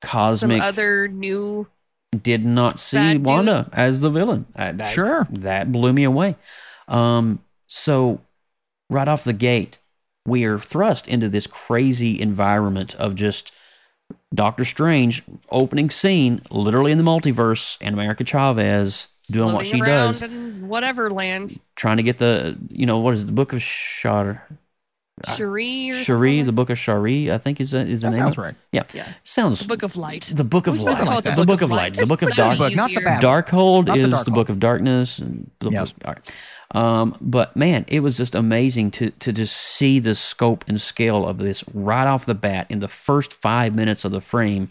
cosmic, 0.00 0.38
Some 0.40 0.60
cosmic. 0.60 0.62
other 0.62 1.06
new. 1.08 1.68
Did 2.22 2.44
not 2.44 2.78
see 2.78 2.96
Bad 2.96 3.12
dude. 3.18 3.26
Wanda 3.26 3.68
as 3.72 4.00
the 4.00 4.10
villain. 4.10 4.46
Uh, 4.56 4.72
that, 4.72 4.88
Sure. 4.88 5.26
that 5.30 5.70
blew 5.70 5.92
me 5.92 6.04
away. 6.04 6.36
Um, 6.88 7.40
so 7.66 8.20
right 8.88 9.08
off 9.08 9.24
the 9.24 9.32
gate, 9.32 9.78
we 10.26 10.44
are 10.44 10.58
thrust 10.58 11.06
into 11.08 11.28
this 11.28 11.46
crazy 11.46 12.20
environment 12.20 12.94
of 12.96 13.14
just 13.14 13.52
Doctor 14.34 14.64
Strange 14.64 15.22
opening 15.50 15.90
scene, 15.90 16.40
literally 16.50 16.92
in 16.92 16.98
the 16.98 17.04
multiverse, 17.04 17.76
and 17.80 17.94
America 17.94 18.24
Chavez 18.24 19.08
doing 19.30 19.52
what 19.52 19.66
she 19.66 19.80
does, 19.80 20.22
in 20.22 20.68
whatever 20.68 21.10
land. 21.10 21.58
trying 21.76 21.98
to 21.98 22.02
get 22.02 22.18
the 22.18 22.56
you 22.70 22.86
know 22.86 22.98
what 22.98 23.14
is 23.14 23.22
it, 23.24 23.26
the 23.26 23.32
book 23.32 23.52
of 23.52 23.60
Shar. 23.62 24.46
Cherie 25.26 26.40
or 26.40 26.44
the 26.44 26.52
book 26.52 26.70
of 26.70 26.78
Cherie, 26.78 27.30
I 27.32 27.38
think 27.38 27.60
is 27.60 27.72
the- 27.72 27.80
is 27.86 28.02
the 28.02 28.08
That 28.10 28.16
name. 28.16 28.24
sounds 28.26 28.38
right. 28.38 28.54
Yeah, 28.72 28.82
Yeah. 28.92 29.06
sounds 29.22 29.60
The 29.60 29.68
Book 29.68 29.82
of 29.82 29.96
Light. 29.96 30.32
the 30.34 30.44
book 30.44 30.66
of 30.66 30.74
We're 30.74 30.80
supposed 30.80 31.00
to 31.00 31.06
light, 31.06 31.10
call 31.24 31.32
it 31.32 31.36
the, 31.36 31.44
book 31.46 31.62
of 31.62 31.70
light, 31.70 31.94
the 31.94 32.06
book 32.06 32.22
of 32.22 32.28
It's 32.28 32.36
dark, 32.36 32.56
so 32.58 32.68
not 32.68 32.88
the 32.88 32.92
easier. 32.92 33.00
bad 33.04 33.22
Darkhold 33.22 33.86
Not 33.86 33.96
the 33.96 34.02
is 34.04 34.12
Darkhold. 34.14 34.24
the 34.24 34.30
book 34.30 34.48
of 34.48 34.58
darkness. 34.60 35.18
And 35.18 35.50
the 35.60 35.70
Yep. 35.70 35.88
all 36.04 36.14
right. 36.14 36.30
Um, 36.74 37.16
but 37.20 37.56
man, 37.56 37.84
it 37.88 38.00
was 38.00 38.16
just 38.18 38.34
amazing 38.34 38.90
to 38.92 39.10
to 39.10 39.32
just 39.32 39.56
see 39.56 39.98
the 40.00 40.14
scope 40.14 40.64
and 40.68 40.78
scale 40.80 41.26
of 41.26 41.38
this 41.38 41.64
right 41.72 42.06
off 42.06 42.26
the 42.26 42.34
bat 42.34 42.66
in 42.68 42.80
the 42.80 42.88
first 42.88 43.32
five 43.34 43.74
minutes 43.74 44.04
of 44.04 44.12
the 44.12 44.20
frame. 44.20 44.68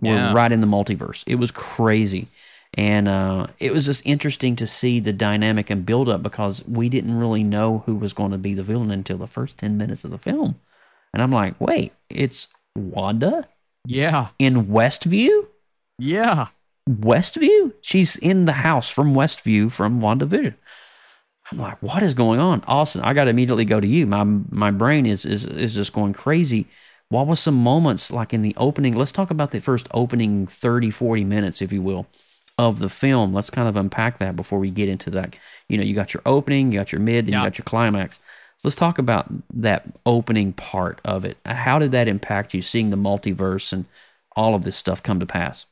We're 0.00 0.14
Yeah. 0.14 0.32
right 0.32 0.50
in 0.52 0.60
the 0.60 0.66
multiverse. 0.66 1.24
It 1.26 1.34
was 1.34 1.50
crazy, 1.50 2.28
and 2.74 3.08
uh, 3.08 3.46
it 3.58 3.72
was 3.72 3.84
just 3.86 4.06
interesting 4.06 4.56
to 4.56 4.66
see 4.66 5.00
the 5.00 5.12
dynamic 5.12 5.70
and 5.70 5.84
build 5.86 6.08
up 6.08 6.22
because 6.22 6.64
we 6.66 6.88
didn't 6.88 7.18
really 7.18 7.42
know 7.44 7.82
who 7.86 7.94
was 7.96 8.12
going 8.12 8.30
to 8.30 8.38
be 8.38 8.54
the 8.54 8.62
villain 8.62 8.90
until 8.90 9.18
the 9.18 9.26
first 9.26 9.58
ten 9.58 9.76
minutes 9.76 10.04
of 10.04 10.10
the 10.10 10.18
film, 10.18 10.60
and 11.12 11.22
I'm 11.22 11.32
like, 11.32 11.60
wait, 11.60 11.92
it's 12.08 12.48
Wanda 12.76 13.48
Yeah. 13.86 14.28
in 14.38 14.66
Westview. 14.66 15.46
Yeah. 15.98 16.46
Westview? 16.88 17.74
She's 17.82 18.16
in 18.16 18.46
the 18.46 18.52
house 18.52 18.88
from 18.90 19.14
Westview 19.14 19.70
from 19.70 20.00
WandaVision. 20.00 20.54
I'm 21.52 21.58
like, 21.58 21.82
what 21.82 22.02
is 22.02 22.14
going 22.14 22.38
on? 22.40 22.62
Austin, 22.66 23.00
I 23.02 23.12
got 23.12 23.24
to 23.24 23.30
immediately 23.30 23.64
go 23.64 23.80
to 23.80 23.86
you. 23.86 24.06
My 24.06 24.22
my 24.24 24.70
brain 24.70 25.04
is, 25.06 25.24
is 25.24 25.44
is 25.44 25.74
just 25.74 25.92
going 25.92 26.12
crazy. 26.12 26.66
What 27.08 27.26
was 27.26 27.40
some 27.40 27.56
moments 27.56 28.12
like 28.12 28.32
in 28.32 28.42
the 28.42 28.54
opening? 28.56 28.94
Let's 28.94 29.10
talk 29.10 29.30
about 29.32 29.50
the 29.50 29.60
first 29.60 29.88
opening 29.92 30.46
30, 30.46 30.90
40 30.90 31.24
minutes, 31.24 31.60
if 31.60 31.72
you 31.72 31.82
will, 31.82 32.06
of 32.60 32.78
the 32.78 32.90
film. 32.90 33.32
Let's 33.32 33.48
kind 33.48 33.68
of 33.68 33.76
unpack 33.76 34.18
that 34.18 34.36
before 34.36 34.58
we 34.58 34.70
get 34.70 34.88
into 34.90 35.08
that. 35.10 35.34
You 35.68 35.78
know, 35.78 35.82
you 35.82 35.94
got 35.94 36.12
your 36.12 36.22
opening, 36.26 36.70
you 36.70 36.78
got 36.78 36.92
your 36.92 37.00
mid, 37.00 37.24
and 37.24 37.28
Yeah. 37.28 37.38
you 37.40 37.46
got 37.46 37.56
your 37.58 37.64
climax. 37.64 38.20
Let's 38.62 38.76
talk 38.76 38.98
about 38.98 39.26
that 39.54 39.86
opening 40.04 40.52
part 40.52 41.00
of 41.02 41.24
it. 41.24 41.38
How 41.46 41.78
did 41.78 41.92
that 41.92 42.06
impact 42.06 42.52
you 42.52 42.60
seeing 42.60 42.90
the 42.90 42.98
multiverse 42.98 43.72
and 43.72 43.86
all 44.36 44.54
of 44.54 44.62
this 44.64 44.76
stuff 44.76 45.02
come 45.02 45.18
to 45.20 45.26
pass? 45.26 45.64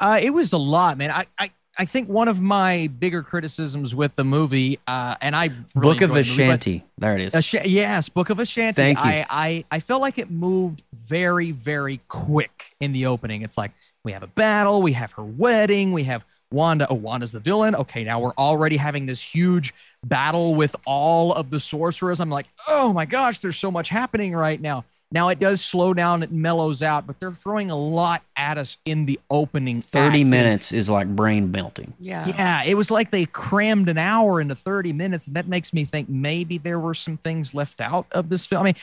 Uh, 0.00 0.18
it 0.20 0.30
was 0.30 0.52
a 0.52 0.58
lot, 0.58 0.98
man. 0.98 1.12
I, 1.12 1.26
I, 1.38 1.50
I 1.78 1.84
think 1.84 2.08
one 2.08 2.26
of 2.26 2.40
my 2.40 2.88
bigger 2.98 3.22
criticisms 3.22 3.94
with 3.94 4.16
the 4.16 4.24
movie, 4.24 4.80
uh, 4.88 5.14
and 5.20 5.36
I 5.36 5.44
really 5.76 5.94
Book 5.94 6.00
of 6.00 6.10
enjoyed 6.10 6.16
the 6.16 6.20
Ashanti. 6.20 6.84
There 6.98 7.14
it 7.14 7.20
is. 7.22 7.34
Asha- 7.34 7.62
yes, 7.64 8.08
Book 8.08 8.30
of 8.30 8.40
Ashanti. 8.40 8.74
Thank 8.74 8.98
you. 8.98 9.04
I, 9.04 9.26
I, 9.30 9.64
I 9.70 9.78
felt 9.78 10.02
like 10.02 10.18
it 10.18 10.28
moved 10.28 10.82
very, 10.92 11.52
very 11.52 12.00
quick 12.08 12.74
in 12.80 12.92
the 12.92 13.06
opening. 13.06 13.42
It's 13.42 13.56
like 13.56 13.70
we 14.04 14.12
have 14.12 14.22
a 14.22 14.28
battle, 14.28 14.82
we 14.82 14.92
have 14.92 15.12
her 15.12 15.24
wedding, 15.24 15.92
we 15.92 16.04
have 16.04 16.24
Wanda. 16.50 16.86
Oh, 16.90 16.94
Wanda's 16.94 17.32
the 17.32 17.40
villain. 17.40 17.74
Okay, 17.74 18.04
now 18.04 18.20
we're 18.20 18.34
already 18.36 18.76
having 18.76 19.06
this 19.06 19.22
huge 19.22 19.72
battle 20.04 20.54
with 20.54 20.74
all 20.86 21.32
of 21.32 21.50
the 21.50 21.60
sorcerers. 21.60 22.20
I'm 22.20 22.30
like, 22.30 22.48
oh 22.68 22.92
my 22.92 23.06
gosh, 23.06 23.38
there's 23.38 23.56
so 23.56 23.70
much 23.70 23.88
happening 23.88 24.34
right 24.34 24.60
now. 24.60 24.84
Now 25.10 25.28
it 25.28 25.38
does 25.38 25.62
slow 25.62 25.92
down, 25.92 26.22
it 26.22 26.32
mellows 26.32 26.82
out, 26.82 27.06
but 27.06 27.20
they're 27.20 27.32
throwing 27.32 27.70
a 27.70 27.76
lot 27.76 28.22
at 28.34 28.56
us 28.56 28.78
in 28.86 29.04
the 29.04 29.20
opening. 29.30 29.80
30 29.80 30.22
And- 30.22 30.30
minutes 30.30 30.72
is 30.72 30.88
like 30.88 31.06
brain 31.06 31.50
melting. 31.50 31.92
Yeah. 32.00 32.26
yeah, 32.26 32.62
it 32.64 32.74
was 32.78 32.90
like 32.90 33.10
they 33.10 33.26
crammed 33.26 33.90
an 33.90 33.98
hour 33.98 34.40
into 34.40 34.54
30 34.54 34.94
minutes. 34.94 35.26
And 35.26 35.36
that 35.36 35.46
makes 35.46 35.72
me 35.74 35.84
think 35.84 36.08
maybe 36.08 36.56
there 36.56 36.80
were 36.80 36.94
some 36.94 37.18
things 37.18 37.52
left 37.52 37.80
out 37.80 38.06
of 38.12 38.30
this 38.30 38.46
film. 38.46 38.62
I 38.62 38.64
mean, 38.64 38.74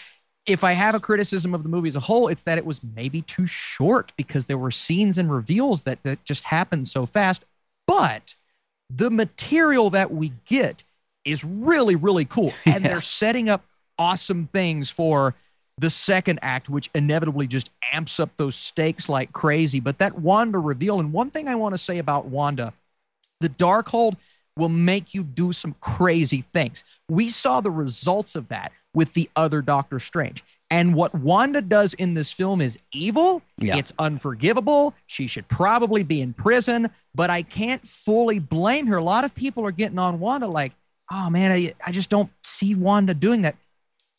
if 0.49 0.63
I 0.63 0.71
have 0.73 0.95
a 0.95 0.99
criticism 0.99 1.53
of 1.53 1.61
the 1.61 1.69
movie 1.69 1.89
as 1.89 1.95
a 1.95 2.01
whole, 2.01 2.27
it's 2.27 2.41
that 2.41 2.57
it 2.57 2.65
was 2.65 2.81
maybe 2.95 3.21
too 3.21 3.45
short 3.45 4.11
because 4.17 4.47
there 4.47 4.57
were 4.57 4.71
scenes 4.71 5.17
and 5.17 5.31
reveals 5.31 5.83
that, 5.83 6.01
that 6.03 6.25
just 6.25 6.45
happened 6.45 6.87
so 6.87 7.05
fast. 7.05 7.45
But 7.85 8.35
the 8.89 9.11
material 9.11 9.91
that 9.91 10.11
we 10.11 10.33
get 10.45 10.83
is 11.23 11.43
really, 11.43 11.95
really 11.95 12.25
cool. 12.25 12.51
And 12.65 12.83
they're 12.83 13.01
setting 13.01 13.47
up 13.47 13.63
awesome 13.99 14.49
things 14.51 14.89
for 14.89 15.35
the 15.77 15.89
second 15.89 16.39
act, 16.41 16.67
which 16.67 16.89
inevitably 16.95 17.47
just 17.47 17.69
amps 17.93 18.19
up 18.19 18.31
those 18.35 18.55
stakes 18.55 19.07
like 19.07 19.31
crazy. 19.31 19.79
But 19.79 19.99
that 19.99 20.19
Wanda 20.19 20.57
reveal, 20.57 20.99
and 20.99 21.13
one 21.13 21.29
thing 21.29 21.47
I 21.47 21.55
want 21.55 21.75
to 21.75 21.77
say 21.77 21.99
about 21.99 22.25
Wanda, 22.25 22.73
the 23.39 23.49
Darkhold 23.49 24.17
will 24.59 24.69
make 24.69 25.13
you 25.13 25.23
do 25.23 25.51
some 25.51 25.75
crazy 25.81 26.43
things. 26.53 26.83
We 27.09 27.29
saw 27.29 27.61
the 27.61 27.71
results 27.71 28.35
of 28.35 28.49
that 28.49 28.71
with 28.93 29.13
the 29.13 29.29
other 29.35 29.61
Doctor 29.61 29.99
Strange. 29.99 30.43
And 30.71 30.93
what 30.93 31.15
Wanda 31.15 31.61
does 31.61 31.95
in 31.95 32.13
this 32.13 32.31
film 32.31 32.61
is 32.61 32.77
evil. 32.91 33.41
Yeah. 33.57 33.77
It's 33.77 33.91
unforgivable. 33.97 34.93
She 35.07 35.25
should 35.25 35.47
probably 35.47 36.03
be 36.03 36.21
in 36.21 36.33
prison, 36.33 36.91
but 37.15 37.31
I 37.31 37.41
can't 37.41 37.85
fully 37.87 38.37
blame 38.37 38.85
her. 38.87 38.97
A 38.97 39.03
lot 39.03 39.23
of 39.23 39.33
people 39.33 39.65
are 39.65 39.71
getting 39.71 39.97
on 39.97 40.19
Wanda 40.19 40.47
like, 40.47 40.73
oh 41.11 41.29
man, 41.31 41.51
I, 41.51 41.73
I 41.83 41.91
just 41.91 42.11
don't 42.11 42.29
see 42.43 42.75
Wanda 42.75 43.15
doing 43.15 43.41
that. 43.41 43.55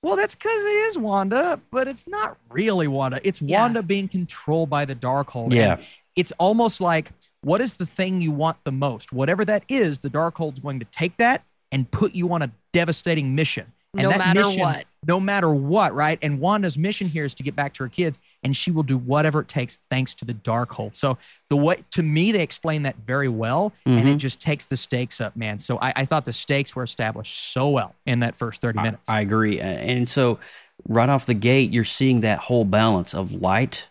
Well, 0.03 0.17
that's 0.17 0.35
because 0.35 0.65
it 0.65 0.77
is 0.89 0.99
Wanda, 0.99 1.61
but 1.71 1.87
it's 1.87 2.09
not 2.09 2.37
really 2.49 2.89
Wanda. 2.89 3.21
It's 3.23 3.41
Yeah. 3.41 3.61
Wanda 3.61 3.83
being 3.83 4.09
controlled 4.09 4.71
by 4.71 4.87
the 4.87 4.97
Darkhold. 4.97 5.53
Yeah. 5.53 5.75
And 5.75 5.85
it's 6.17 6.33
almost 6.39 6.81
like 6.81 7.13
what 7.43 7.61
is 7.61 7.77
the 7.77 7.87
thing 7.87 8.21
you 8.21 8.33
want 8.33 8.59
the 8.65 8.73
most? 8.73 9.13
Whatever 9.13 9.45
that 9.47 9.65
is, 9.69 10.01
the 10.01 10.11
Darkhold's 10.11 10.61
going 10.61 10.79
to 10.81 10.87
take 10.87 11.17
that 11.19 11.45
and 11.73 11.91
put 11.91 12.15
you 12.15 12.33
on 12.33 12.43
a 12.43 12.51
devastating 12.73 13.35
mission. 13.35 13.73
And 13.95 14.05
No 14.05 14.11
that 14.11 14.19
matter 14.19 14.45
mission- 14.45 14.61
what. 14.61 14.85
No 15.07 15.19
matter 15.19 15.51
what, 15.51 15.95
right? 15.95 16.19
And 16.21 16.41
Wanda's 16.41 16.77
mission 16.77 17.09
here 17.09 17.25
is 17.25 17.33
to 17.35 17.43
get 17.43 17.57
back 17.57 17.73
to 17.75 17.85
her 17.85 17.89
kids, 17.89 18.19
and 18.43 18.55
she 18.55 18.71
will 18.71 18.83
do 18.83 18.99
whatever 18.99 19.41
it 19.41 19.49
takes 19.49 19.79
thanks 19.91 20.15
to 20.17 20.27
the 20.27 20.35
Darkhold. 20.35 20.95
So 20.95 21.17
the 21.49 21.57
way 21.57 21.83
to 21.93 22.03
me, 22.03 22.33
they 22.33 22.43
explain 22.43 22.83
that 22.83 22.97
very 23.07 23.27
well, 23.29 23.73
and 23.87 24.01
it 24.01 24.05
mm-hmm. 24.05 24.19
just 24.19 24.43
takes 24.43 24.67
the 24.67 24.77
stakes 24.77 25.19
up, 25.19 25.35
man. 25.37 25.59
So 25.59 25.79
I, 25.79 25.95
I 25.97 26.05
thought 26.05 26.27
the 26.27 26.35
stakes 26.35 26.77
were 26.77 26.83
established 26.83 27.53
so 27.53 27.71
well 27.71 27.95
in 28.05 28.21
that 28.21 28.37
first 28.37 28.61
30 28.61 28.83
minutes. 28.83 29.09
I 29.09 29.23
agree. 29.23 29.59
And 29.59 30.07
so, 30.07 30.39
right 30.87 31.09
off 31.09 31.25
the 31.25 31.33
gate, 31.33 31.73
you're 31.73 31.85
seeing 31.85 32.21
that 32.21 32.41
whole 32.41 32.67
balance 32.67 33.15
of 33.15 33.33
light, 33.33 33.89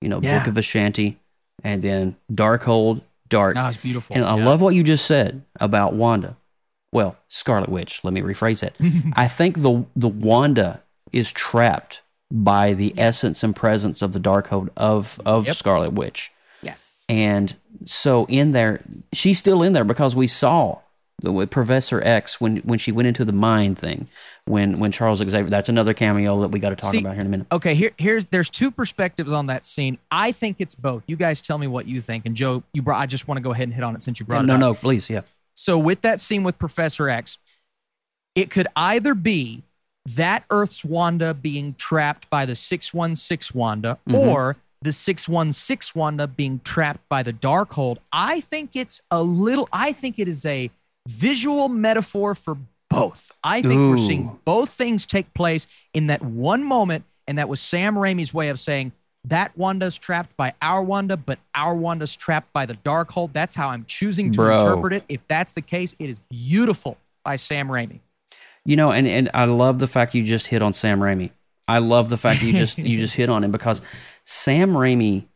you 0.00 0.08
know, 0.08 0.20
Yeah. 0.22 0.38
Book 0.38 0.46
of 0.46 0.56
Ashanti, 0.56 1.18
and 1.64 1.82
then 1.82 2.16
Darkhold, 2.32 3.02
dark. 3.28 3.54
That 3.54 3.68
it's 3.74 3.82
beautiful. 3.82 4.16
And 4.16 4.24
I 4.24 4.36
Yeah. 4.36 4.44
love 4.44 4.60
what 4.60 4.74
you 4.74 4.82
just 4.82 5.06
said 5.06 5.42
about 5.60 5.94
Wanda. 5.94 6.36
Well, 6.92 7.16
Scarlet 7.28 7.70
Witch. 7.70 8.00
Let 8.04 8.12
me 8.12 8.20
rephrase 8.20 8.60
that. 8.60 8.74
I 9.16 9.28
think 9.28 9.62
the 9.62 9.84
the 9.96 10.08
Wanda 10.08 10.82
is 11.12 11.32
trapped 11.32 12.00
by 12.30 12.72
the 12.74 12.94
essence 12.96 13.42
and 13.44 13.54
presence 13.54 14.02
of 14.02 14.12
the 14.12 14.20
Darkhold 14.20 14.68
of 14.76 15.20
of 15.24 15.46
Yep. 15.46 15.56
Scarlet 15.56 15.92
Witch. 15.92 16.32
Yes. 16.62 17.04
And 17.08 17.54
so 17.84 18.24
in 18.26 18.52
there, 18.52 18.80
she's 19.12 19.38
still 19.38 19.62
in 19.62 19.72
there 19.72 19.84
because 19.84 20.14
we 20.16 20.26
saw 20.26 20.78
with 21.22 21.50
Professor 21.50 22.02
X 22.04 22.40
when 22.40 22.58
when 22.58 22.78
she 22.78 22.90
went 22.92 23.06
into 23.08 23.24
the 23.24 23.32
mind 23.32 23.78
thing. 23.78 24.08
When 24.44 24.78
when 24.78 24.90
Charles 24.90 25.18
Xavier, 25.18 25.44
that's 25.48 25.68
another 25.68 25.94
cameo 25.94 26.40
that 26.40 26.48
we 26.50 26.58
got 26.58 26.70
to 26.70 26.76
talk 26.76 26.92
See, 26.92 26.98
about 26.98 27.12
here 27.12 27.20
in 27.20 27.26
a 27.26 27.30
minute. 27.30 27.46
Okay, 27.52 27.74
here 27.74 27.92
here's 27.96 28.26
there's 28.26 28.50
two 28.50 28.70
perspectives 28.70 29.30
on 29.30 29.46
that 29.46 29.64
scene. 29.64 29.98
I 30.10 30.32
think 30.32 30.56
it's 30.58 30.74
both. 30.74 31.04
You 31.06 31.16
guys 31.16 31.40
tell 31.42 31.58
me 31.58 31.66
what 31.66 31.86
you 31.86 32.00
think. 32.00 32.26
And 32.26 32.34
Joe, 32.34 32.62
you 32.72 32.82
brought 32.82 33.00
I 33.00 33.06
just 33.06 33.28
want 33.28 33.38
to 33.38 33.42
go 33.42 33.52
ahead 33.52 33.64
and 33.64 33.74
hit 33.74 33.84
on 33.84 33.94
it 33.94 34.02
since 34.02 34.18
you 34.18 34.26
brought 34.26 34.44
no, 34.44 34.54
it 34.54 34.56
up. 34.56 34.60
no, 34.60 34.68
no, 34.70 34.74
please, 34.74 35.08
yeah. 35.08 35.22
So 35.54 35.78
with 35.78 36.00
that 36.00 36.20
scene 36.20 36.42
with 36.42 36.58
Professor 36.58 37.08
X, 37.08 37.38
it 38.34 38.50
could 38.50 38.66
either 38.74 39.14
be 39.14 39.62
that 40.06 40.44
Earth's 40.50 40.84
Wanda 40.84 41.32
being 41.34 41.74
trapped 41.74 42.28
by 42.30 42.44
the 42.46 42.54
616 42.56 43.56
Wanda 43.56 43.98
Mhm. 44.08 44.14
or 44.26 44.56
the 44.80 44.92
616 44.92 45.92
Wanda 45.94 46.26
being 46.26 46.60
trapped 46.64 47.08
by 47.08 47.22
the 47.22 47.32
Darkhold. 47.32 47.98
I 48.12 48.40
think 48.40 48.70
it's 48.74 49.00
a 49.12 49.22
little 49.22 49.68
I 49.72 49.92
think 49.92 50.18
it 50.18 50.26
is 50.26 50.44
a 50.44 50.70
visual 51.06 51.68
metaphor 51.68 52.34
for 52.34 52.56
both. 52.90 53.32
I 53.42 53.62
think 53.62 53.74
we're 53.74 53.96
seeing 53.96 54.38
both 54.44 54.70
things 54.70 55.06
take 55.06 55.32
place 55.34 55.66
in 55.94 56.08
that 56.08 56.22
one 56.22 56.62
moment 56.62 57.04
and 57.26 57.38
that 57.38 57.48
was 57.48 57.60
Sam 57.60 57.94
Raimi's 57.94 58.34
way 58.34 58.48
of 58.48 58.58
saying 58.58 58.92
that 59.24 59.56
Wanda's 59.56 59.96
trapped 59.96 60.36
by 60.36 60.52
our 60.60 60.82
Wanda, 60.82 61.16
but 61.16 61.38
our 61.54 61.74
Wanda's 61.74 62.16
trapped 62.16 62.52
by 62.52 62.66
the 62.66 62.74
dark 62.74 63.12
Darkhold. 63.12 63.32
That's 63.32 63.54
how 63.54 63.68
I'm 63.70 63.84
choosing 63.84 64.32
to 64.32 64.36
Bro. 64.36 64.58
interpret 64.58 64.92
it. 64.94 65.04
If 65.08 65.26
that's 65.28 65.52
the 65.52 65.62
case, 65.62 65.94
it 65.98 66.10
is 66.10 66.20
beautiful 66.30 66.98
by 67.24 67.36
Sam 67.36 67.68
Raimi. 67.68 68.00
You 68.64 68.76
know, 68.76 68.92
and, 68.92 69.06
and 69.06 69.30
I 69.34 69.44
love 69.44 69.78
the 69.78 69.86
fact 69.86 70.14
you 70.14 70.22
just 70.24 70.48
hit 70.48 70.62
on 70.62 70.72
Sam 70.72 71.00
Raimi. 71.00 71.30
I 71.68 71.78
love 71.78 72.08
the 72.08 72.16
fact 72.16 72.42
you 72.42 72.52
just 72.52 72.78
you 72.78 72.98
just 73.00 73.14
hit 73.14 73.28
on 73.28 73.44
him 73.44 73.52
because 73.52 73.82
Sam 74.24 74.72
Raimi 74.72 75.26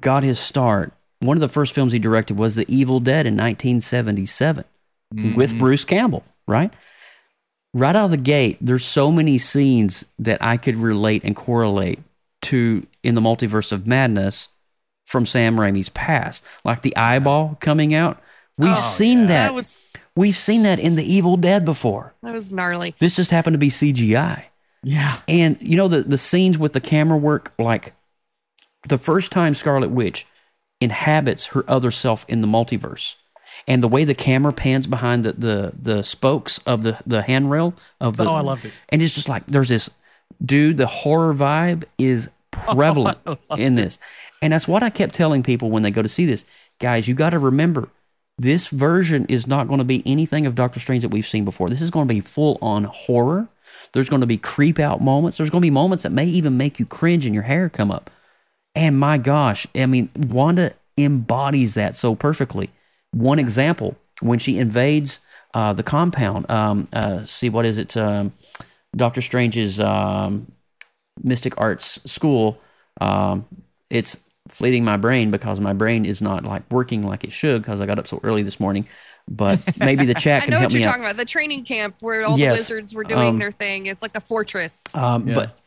got 0.00 0.22
his 0.22 0.38
start. 0.38 0.92
One 1.20 1.36
of 1.36 1.40
the 1.40 1.48
first 1.48 1.74
films 1.74 1.92
he 1.92 1.98
directed 1.98 2.38
was 2.38 2.54
The 2.54 2.66
Evil 2.68 2.98
Dead 2.98 3.26
in 3.26 3.34
1977 3.34 4.64
with 5.12 5.50
mm-hmm. 5.50 5.58
Bruce 5.58 5.84
Campbell, 5.84 6.22
right? 6.46 6.72
Right 7.72 7.94
out 7.94 8.06
of 8.06 8.10
the 8.10 8.16
gate, 8.16 8.58
there's 8.60 8.84
so 8.84 9.12
many 9.12 9.38
scenes 9.38 10.04
that 10.18 10.42
I 10.42 10.56
could 10.56 10.76
relate 10.76 11.22
and 11.24 11.36
correlate 11.36 12.00
to 12.42 12.86
in 13.02 13.14
the 13.14 13.20
multiverse 13.20 13.70
of 13.70 13.86
madness 13.86 14.48
from 15.04 15.26
Sam 15.26 15.56
Raimi's 15.56 15.88
past, 15.90 16.42
like 16.64 16.82
the 16.82 16.96
eyeball 16.96 17.58
coming 17.60 17.94
out. 17.94 18.20
We've 18.58 18.70
oh, 18.72 18.94
seen 18.96 19.22
that. 19.22 19.48
That 19.48 19.54
was 19.54 19.88
We've 20.16 20.36
seen 20.36 20.62
that 20.62 20.78
in 20.80 20.96
The 20.96 21.04
Evil 21.04 21.36
Dead 21.36 21.64
before. 21.64 22.14
that 22.22 22.34
was 22.34 22.50
gnarly. 22.50 22.94
This 22.98 23.16
just 23.16 23.30
happened 23.30 23.54
to 23.54 23.58
be 23.58 23.68
CGI. 23.68 24.44
Yeah. 24.82 25.20
And 25.28 25.60
you 25.62 25.76
know 25.76 25.88
the 25.88 26.02
the 26.02 26.18
scenes 26.18 26.58
with 26.58 26.72
the 26.72 26.80
camera 26.80 27.18
work, 27.18 27.52
like 27.58 27.94
the 28.88 28.98
first 28.98 29.30
time 29.30 29.54
Scarlet 29.54 29.90
Witch 29.90 30.26
inhabits 30.80 31.46
her 31.46 31.64
other 31.68 31.90
self 31.90 32.24
in 32.28 32.40
the 32.40 32.46
multiverse, 32.48 33.16
and 33.66 33.82
the 33.82 33.88
way 33.88 34.04
the 34.04 34.14
camera 34.14 34.52
pans 34.52 34.86
behind 34.86 35.24
the 35.24 35.32
the, 35.32 35.72
the 35.78 36.02
spokes 36.02 36.58
of 36.66 36.82
the 36.82 36.98
the 37.06 37.22
handrail 37.22 37.74
of 38.00 38.16
the 38.16 38.24
Oh, 38.24 38.34
I 38.34 38.40
loved 38.40 38.64
it. 38.64 38.72
and 38.88 39.02
it's 39.02 39.14
just 39.14 39.28
like 39.28 39.46
there's 39.46 39.68
this 39.68 39.90
dude. 40.44 40.76
The 40.76 40.86
horror 40.86 41.34
vibe 41.34 41.84
is 41.98 42.30
prevalent 42.50 43.18
in 43.56 43.74
this, 43.74 43.98
and 44.42 44.52
that's 44.52 44.66
what 44.68 44.82
I 44.82 44.90
kept 44.90 45.14
telling 45.14 45.42
people 45.42 45.70
when 45.70 45.82
they 45.82 45.90
go 45.90 46.02
to 46.02 46.08
see 46.08 46.26
this. 46.26 46.44
Guys, 46.78 47.06
you 47.08 47.14
got 47.14 47.30
to 47.30 47.38
remember. 47.38 47.88
This 48.38 48.68
version 48.68 49.26
is 49.28 49.46
not 49.46 49.68
going 49.68 49.80
to 49.80 49.84
be 49.84 50.02
anything 50.06 50.46
of 50.46 50.54
Doctor 50.54 50.80
Strange 50.80 51.02
that 51.02 51.10
we've 51.10 51.26
seen 51.26 51.44
before. 51.44 51.68
This 51.68 51.82
is 51.82 51.90
going 51.90 52.08
to 52.08 52.14
be 52.14 52.20
full 52.20 52.58
on 52.62 52.84
horror. 52.84 53.48
There's 53.92 54.08
going 54.08 54.20
to 54.22 54.26
be 54.26 54.38
creep 54.38 54.78
out 54.78 55.02
moments. 55.02 55.36
There's 55.36 55.50
going 55.50 55.60
to 55.60 55.66
be 55.66 55.70
moments 55.70 56.04
that 56.04 56.12
may 56.12 56.24
even 56.24 56.56
make 56.56 56.78
you 56.80 56.86
cringe 56.86 57.26
and 57.26 57.34
your 57.34 57.44
hair 57.44 57.68
come 57.68 57.90
up. 57.90 58.08
And 58.74 58.98
my 58.98 59.18
gosh, 59.18 59.66
I 59.74 59.86
mean, 59.86 60.10
Wanda 60.16 60.72
embodies 60.96 61.74
that 61.74 61.96
so 61.96 62.14
perfectly. 62.14 62.70
One 63.12 63.38
example, 63.38 63.96
when 64.20 64.38
she 64.38 64.58
invades 64.58 65.18
uh, 65.54 65.72
the 65.72 65.82
compound, 65.82 66.48
um, 66.50 66.84
uh, 66.92 67.24
see, 67.24 67.48
what 67.48 67.66
is 67.66 67.78
it? 67.78 67.96
Um, 67.96 68.32
Doctor 68.96 69.20
Strange's 69.20 69.80
um, 69.80 70.50
Mystic 71.22 71.54
Arts 71.60 72.00
School. 72.10 72.60
Um, 73.00 73.46
it's 73.88 74.16
fleeting 74.48 74.84
my 74.84 74.96
brain 74.96 75.30
because 75.30 75.60
my 75.60 75.72
brain 75.72 76.04
is 76.04 76.20
not 76.22 76.44
like 76.44 76.62
working 76.70 77.02
like 77.02 77.24
it 77.24 77.32
should 77.32 77.62
because 77.62 77.80
I 77.80 77.86
got 77.86 77.98
up 77.98 78.06
so 78.06 78.20
early 78.22 78.42
this 78.42 78.60
morning. 78.60 78.86
But 79.28 79.60
maybe 79.78 80.06
the 80.06 80.14
chat 80.14 80.42
I 80.42 80.44
can 80.46 80.50
know 80.52 80.58
help 80.60 80.68
what 80.70 80.72
you're 80.74 80.80
me 80.80 80.84
out. 80.86 80.90
talking 80.90 81.04
about. 81.04 81.16
The 81.16 81.24
training 81.24 81.64
camp 81.64 81.96
where 82.00 82.22
all 82.24 82.38
Yes. 82.38 82.54
the 82.54 82.58
wizards 82.60 82.94
were 82.94 83.04
doing 83.04 83.28
Um, 83.28 83.38
their 83.38 83.52
thing. 83.52 83.86
It's 83.86 84.02
like 84.02 84.12
the 84.12 84.20
fortress. 84.20 84.82
Um, 84.94 85.28
Yeah. 85.28 85.34
But 85.34 85.59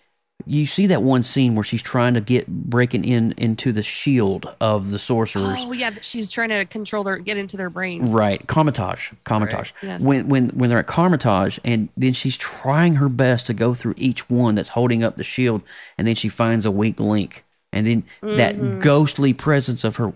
you 0.46 0.66
see 0.66 0.88
that 0.88 1.02
one 1.04 1.24
scene 1.24 1.56
where 1.56 1.64
she's 1.64 1.82
trying 1.82 2.14
to 2.16 2.22
get 2.22 2.48
breaking 2.48 3.06
in 3.06 3.34
into 3.38 3.72
the 3.72 3.84
shield 3.84 4.48
of 4.62 4.92
the 4.92 5.00
sorcerers. 5.00 5.58
Oh 5.60 5.72
yeah, 5.72 5.92
she's 6.02 6.30
trying 6.32 6.50
to 6.50 6.66
control 6.66 7.04
their 7.04 7.18
get 7.18 7.38
into 7.38 7.58
their 7.58 7.70
brains. 7.70 8.14
Right, 8.14 8.46
Kamar-Taj, 8.48 9.12
Kamar-Taj. 9.24 9.72
Yes. 9.82 10.02
When 10.02 10.28
when 10.30 10.50
when 10.50 10.70
they're 10.70 10.80
at 10.80 10.88
Kamar-Taj, 10.88 11.60
and 11.64 11.90
then 11.98 12.14
she's 12.14 12.38
trying 12.38 12.96
her 12.96 13.10
best 13.10 13.46
to 13.48 13.54
go 13.54 13.74
through 13.74 13.96
each 13.98 14.30
one 14.30 14.56
that's 14.56 14.70
holding 14.70 15.04
up 15.04 15.18
the 15.18 15.24
shield, 15.24 15.62
and 15.98 16.08
then 16.08 16.16
she 16.16 16.30
finds 16.30 16.66
a 16.66 16.72
weak 16.72 17.00
link 17.00 17.44
and 17.72 17.88
then 17.88 18.04
Mhm. 18.22 18.38
that 18.38 18.80
ghostly 18.80 19.34
presence 19.34 19.84
of 19.84 19.96
her. 19.96 20.06
Run, 20.06 20.14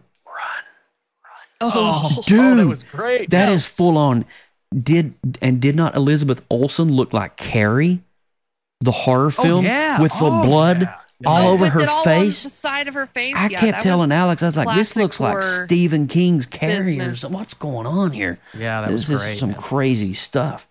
run. 1.23 1.61
Oh, 1.61 2.23
Dude, 2.27 2.57
that 2.59 2.67
was 2.67 2.83
great. 2.83 3.29
That 3.31 3.49
is 3.49 3.65
full 3.65 3.97
on. 3.97 4.25
Did 4.77 5.13
and 5.41 5.61
did 5.61 5.75
not 5.75 5.95
Elizabeth 5.95 6.41
Olsen 6.49 6.91
look 6.91 7.13
like 7.13 7.37
Carrie, 7.37 8.01
the 8.81 8.91
horror 8.91 9.31
film 9.31 9.65
yeah. 9.65 10.01
with 10.01 10.11
the 10.13 10.17
Oh, 10.25 10.43
blood 10.43 10.81
yeah. 10.81 10.95
all 11.25 11.47
Oh, 11.49 11.53
over 11.53 11.67
her 11.69 11.89
all 11.89 12.03
face? 12.03 12.43
on 12.45 12.49
the 12.49 12.55
side 12.55 12.87
of 12.87 12.93
her 12.93 13.07
face. 13.07 13.33
I 13.35 13.47
Yeah, 13.47 13.59
kept 13.59 13.81
telling 13.83 14.11
Alex, 14.11 14.43
I 14.43 14.45
was 14.47 14.57
like, 14.57 14.77
"This 14.77 14.95
looks 14.95 15.19
like 15.19 15.41
Stephen 15.41 16.07
King's 16.07 16.45
Carrie 16.45 16.99
or 16.99 17.13
What's 17.29 17.53
going 17.55 17.87
on 17.87 18.11
here?" 18.11 18.39
Yeah, 18.57 18.81
that 18.81 18.91
this 18.91 19.09
was 19.09 19.21
is 19.21 19.21
great. 19.25 19.37
some 19.39 19.53
crazy 19.55 20.13
stuff. 20.13 20.67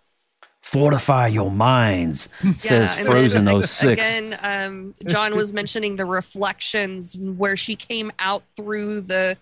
Fortify 0.62 1.28
your 1.28 1.50
minds, 1.50 2.28
says 2.58 2.96
and 2.98 3.06
Frozen 3.06 3.44
then, 3.44 3.62
06. 3.62 3.92
Again, 3.92 4.36
um, 4.42 4.94
John 5.06 5.36
was 5.36 5.52
mentioning 5.60 5.94
the 5.96 6.04
reflections 6.06 7.16
where 7.16 7.56
she 7.56 7.76
came 7.76 8.10
out 8.18 8.42
through 8.56 9.02
the 9.02 9.36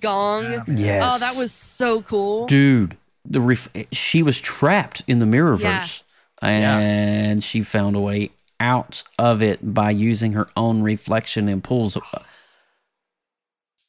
gong. 0.00 0.62
Yes. 0.66 1.02
Oh, 1.04 1.18
that 1.18 1.36
was 1.36 1.52
so 1.52 2.02
cool. 2.02 2.46
dude 2.46 2.96
the 3.26 3.40
ref- 3.40 3.68
she 3.90 4.22
was 4.22 4.38
trapped 4.40 5.02
in 5.06 5.18
the 5.18 5.24
mirrorverse 5.24 6.02
and 6.46 7.44
she 7.44 7.62
found 7.62 7.96
a 7.96 8.00
way 8.00 8.30
out 8.60 9.02
of 9.18 9.42
it 9.42 9.74
by 9.74 9.90
using 9.90 10.32
her 10.32 10.48
own 10.56 10.82
reflection 10.82 11.48
and 11.48 11.62
pulls 11.64 11.96
uh, 11.96 12.22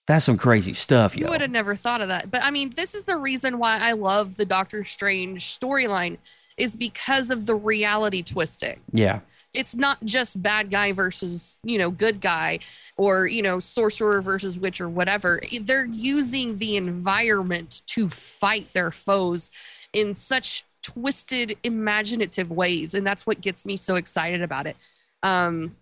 that's 0.08 0.26
some 0.26 0.38
crazy 0.38 0.74
stuff 0.74 1.18
You 1.18 1.28
would 1.28 1.41
have 1.41 1.51
never 1.51 1.76
thought 1.76 2.01
of 2.01 2.10
that. 2.10 2.30
But 2.30 2.43
I 2.43 2.51
mean, 2.51 2.72
this 2.76 2.93
is 2.93 3.06
the 3.06 3.18
reason 3.18 3.58
why 3.58 3.80
I 3.80 3.93
love 3.93 4.36
the 4.36 4.45
Doctor 4.45 4.84
Strange 4.84 5.43
storyline 5.43 6.18
is 6.58 6.76
because 6.76 7.32
of 7.32 7.45
the 7.45 7.56
reality 7.56 8.22
twisting. 8.22 8.82
yeah 8.91 9.22
It's 9.53 9.76
not 9.76 10.03
just 10.06 10.41
bad 10.41 10.70
guy 10.70 10.91
versus, 10.91 11.58
you 11.64 11.78
know, 11.80 11.89
good 11.89 12.22
guy 12.22 12.60
or, 12.97 13.26
you 13.26 13.41
know, 13.41 13.60
sorcerer 13.60 14.22
versus 14.22 14.60
witch 14.60 14.80
or 14.80 14.89
whatever. 14.89 15.39
They're 15.62 15.86
using 15.88 16.58
the 16.60 16.76
environment 16.76 17.82
to 17.88 18.10
fight 18.10 18.72
their 18.74 18.91
foes 18.91 19.49
in 19.91 20.14
such 20.14 20.66
twisted 20.86 21.57
imaginative 21.63 22.51
ways 22.51 22.93
and 22.93 23.05
that's 23.07 23.25
what 23.25 23.41
gets 23.41 23.65
me 23.65 23.75
so 23.75 23.95
excited 23.95 24.41
about 24.43 24.67
it. 24.67 24.75
Um 25.23 25.75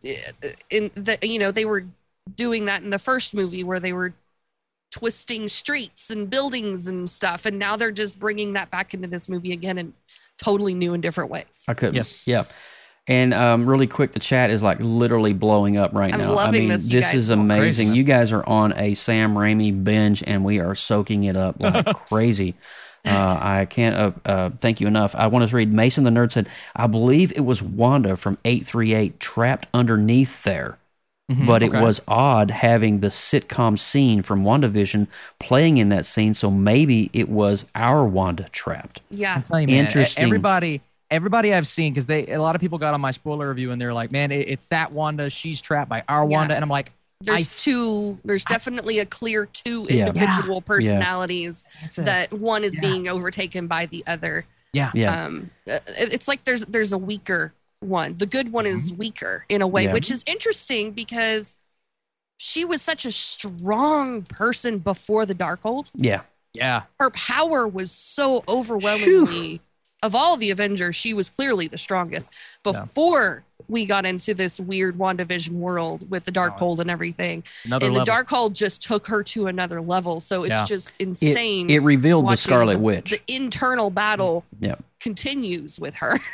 in 0.69 0.89
the 0.95 1.17
you 1.21 1.39
know, 1.39 1.51
they 1.51 1.65
were 1.65 1.85
doing 2.35 2.65
that 2.65 2.83
in 2.83 2.89
the 2.89 2.99
first 2.99 3.33
movie 3.33 3.65
where 3.65 3.81
they 3.81 3.91
were 3.91 4.13
twisting 4.91 5.49
streets 5.49 6.09
and 6.09 6.29
buildings 6.29 6.87
and 6.87 7.09
stuff 7.09 7.45
and 7.45 7.59
now 7.59 7.75
they're 7.75 7.91
just 7.91 8.17
bringing 8.17 8.53
that 8.53 8.71
back 8.71 8.93
into 8.93 9.07
this 9.07 9.27
movie 9.27 9.51
again 9.51 9.77
in 9.77 9.93
totally 10.37 10.73
new 10.73 10.93
and 10.93 11.03
different 11.03 11.29
ways. 11.31 11.65
i 11.67 11.73
couldn't 11.73 11.95
Yes. 11.95 12.25
yeah 12.25 12.43
and 13.05 13.33
um, 13.33 13.67
really 13.69 13.87
quick, 13.87 14.13
the 14.13 14.19
chat 14.19 14.49
is 14.49 14.63
like 14.63 14.77
literally 14.79 15.33
blowing 15.33 15.75
up 15.75 15.93
right 15.93 16.13
I'm 16.13 16.21
now. 16.21 16.37
I 16.37 16.51
mean, 16.51 16.69
this, 16.69 16.89
you 16.89 17.01
guys. 17.01 17.13
is 17.13 17.29
amazing. 17.29 17.87
crazy. 17.89 17.97
You 17.97 18.03
guys 18.05 18.31
are 18.31 18.47
on 18.47 18.73
a 18.77 18.93
Sam 18.93 19.33
Raimi 19.35 19.83
binge, 19.83 20.23
and 20.25 20.45
we 20.45 20.59
are 20.61 20.73
soaking 20.73 21.23
it 21.25 21.35
up 21.35 21.57
like 21.59 21.85
crazy. 22.07 22.55
Uh, 23.05 23.37
I 23.41 23.65
can't 23.65 23.95
uh, 23.95 24.11
uh, 24.25 24.49
thank 24.51 24.79
you 24.79 24.87
enough. 24.87 25.13
I 25.15 25.27
want 25.27 25.47
to 25.47 25.55
read 25.55 25.73
Mason 25.73 26.03
the 26.05 26.09
Nerd 26.09 26.31
said, 26.31 26.47
I 26.75 26.87
believe 26.87 27.33
it 27.35 27.41
was 27.41 27.61
Wanda 27.61 28.15
from 28.15 28.37
838 28.45 29.19
trapped 29.19 29.67
underneath 29.73 30.43
there. 30.43 30.77
But 31.29 31.63
it 31.63 31.71
was 31.71 31.99
odd 32.07 32.51
having 32.51 32.99
the 32.99 33.07
sitcom 33.07 33.79
scene 33.79 34.21
from 34.21 34.43
WandaVision 34.43 35.07
playing 35.39 35.77
in 35.77 35.89
that 35.89 36.05
scene. 36.05 36.35
So 36.35 36.51
maybe 36.51 37.09
it 37.11 37.27
was 37.27 37.65
our 37.73 38.05
Wanda 38.05 38.47
trapped. 38.51 39.01
Yeah. 39.09 39.35
I'm 39.35 39.41
telling 39.41 39.67
you, 39.67 39.75
man, 39.75 39.85
Interesting. 39.85 40.25
Everybody, 40.25 40.81
everybody 41.09 41.53
I've 41.53 41.65
seen 41.65 41.93
because 41.93 42.05
they 42.05 42.27
a 42.27 42.41
lot 42.41 42.53
of 42.55 42.61
people 42.61 42.77
got 42.77 42.93
on 42.93 43.01
my 43.01 43.11
spoiler 43.11 43.49
review 43.49 43.71
and 43.71 43.81
they're 43.81 43.93
like, 43.93 44.11
"Man, 44.11 44.31
it, 44.31 44.47
it's 44.47 44.65
that 44.67 44.91
Wanda. 44.91 45.29
She's 45.31 45.59
trapped 45.59 45.89
by 45.89 46.03
our 46.07 46.27
Yeah. 46.29 46.37
Wanda," 46.37 46.55
and 46.55 46.63
I'm 46.63 46.69
like, 46.69 46.91
There's 47.25 47.37
I 47.37 47.41
s- 47.41 47.63
two. 47.63 48.19
There's 48.25 48.45
definitely 48.45 48.99
a 48.99 49.05
clear 49.05 49.45
two 49.45 49.87
Yeah. 49.89 50.07
individual 50.07 50.61
personalities 50.61 51.63
That's 51.81 51.97
a- 51.97 52.01
that 52.03 52.33
one 52.33 52.63
is 52.63 52.75
Yeah. 52.75 52.81
being 52.81 53.07
overtaken 53.07 53.67
by 53.67 53.85
the 53.87 54.03
other. 54.07 54.45
"Yeah, 54.73 54.91
Yeah. 54.93 55.25
Um, 55.25 55.51
uh, 55.69 55.79
it's 55.87 56.27
like 56.27 56.43
there's 56.43 56.65
there's 56.65 56.91
a 56.93 56.97
weaker 56.97 57.53
one. 57.79 58.17
The 58.17 58.25
good 58.25 58.51
one 58.51 58.65
is 58.65 58.91
weaker 58.93 59.45
in 59.49 59.61
a 59.61 59.67
way, 59.67 59.83
Mm-hmm. 59.83 59.89
Yeah. 59.89 59.93
which 59.93 60.09
is 60.11 60.23
interesting 60.25 60.91
because 60.91 61.53
she 62.37 62.65
was 62.65 62.81
such 62.81 63.05
a 63.05 63.11
strong 63.11 64.23
person 64.23 64.79
before 64.79 65.25
the 65.25 65.35
Darkhold. 65.35 65.89
yeah. 65.95 66.21
yeah, 66.53 66.83
Her 66.99 67.09
power 67.11 67.67
was 67.67 67.91
so 67.91 68.43
overwhelmingly. 68.47 69.61
Of 70.01 70.13
all 70.13 70.35
the 70.35 70.51
Avengers, 70.51 70.95
she 70.97 71.13
was 71.13 71.29
clearly 71.29 71.67
the 71.69 71.77
strongest. 71.77 72.29
Before 72.63 73.45
we 73.67 73.85
got 73.85 74.05
into 74.05 74.33
this 74.33 74.59
weird 74.59 74.97
WandaVision 74.97 75.51
world 75.51 76.09
with 76.09 76.23
the 76.25 76.31
dark 76.31 76.57
Darkhold 76.57 76.79
and 76.79 76.89
everything, 76.91 77.43
another 77.65 77.85
and 77.87 77.95
level." 77.95 78.05
the 78.05 78.11
Darkhold 78.11 78.53
just 78.53 78.81
took 78.81 79.07
her 79.07 79.23
to 79.23 79.47
another 79.47 79.81
level. 79.81 80.19
So 80.19 80.43
it's 80.43 80.51
Yeah. 80.53 80.65
just 80.65 80.97
insane. 80.97 81.69
it 81.69 81.79
revealed 81.79 82.27
the 82.27 82.35
Scarlet 82.35 82.73
the- 82.75 82.79
Witch. 82.79 83.11
The 83.11 83.21
internal 83.33 83.89
battle 83.89 84.45
yeah. 84.59 84.75
continues 84.99 85.79
with 85.79 85.95
her. 85.95 86.19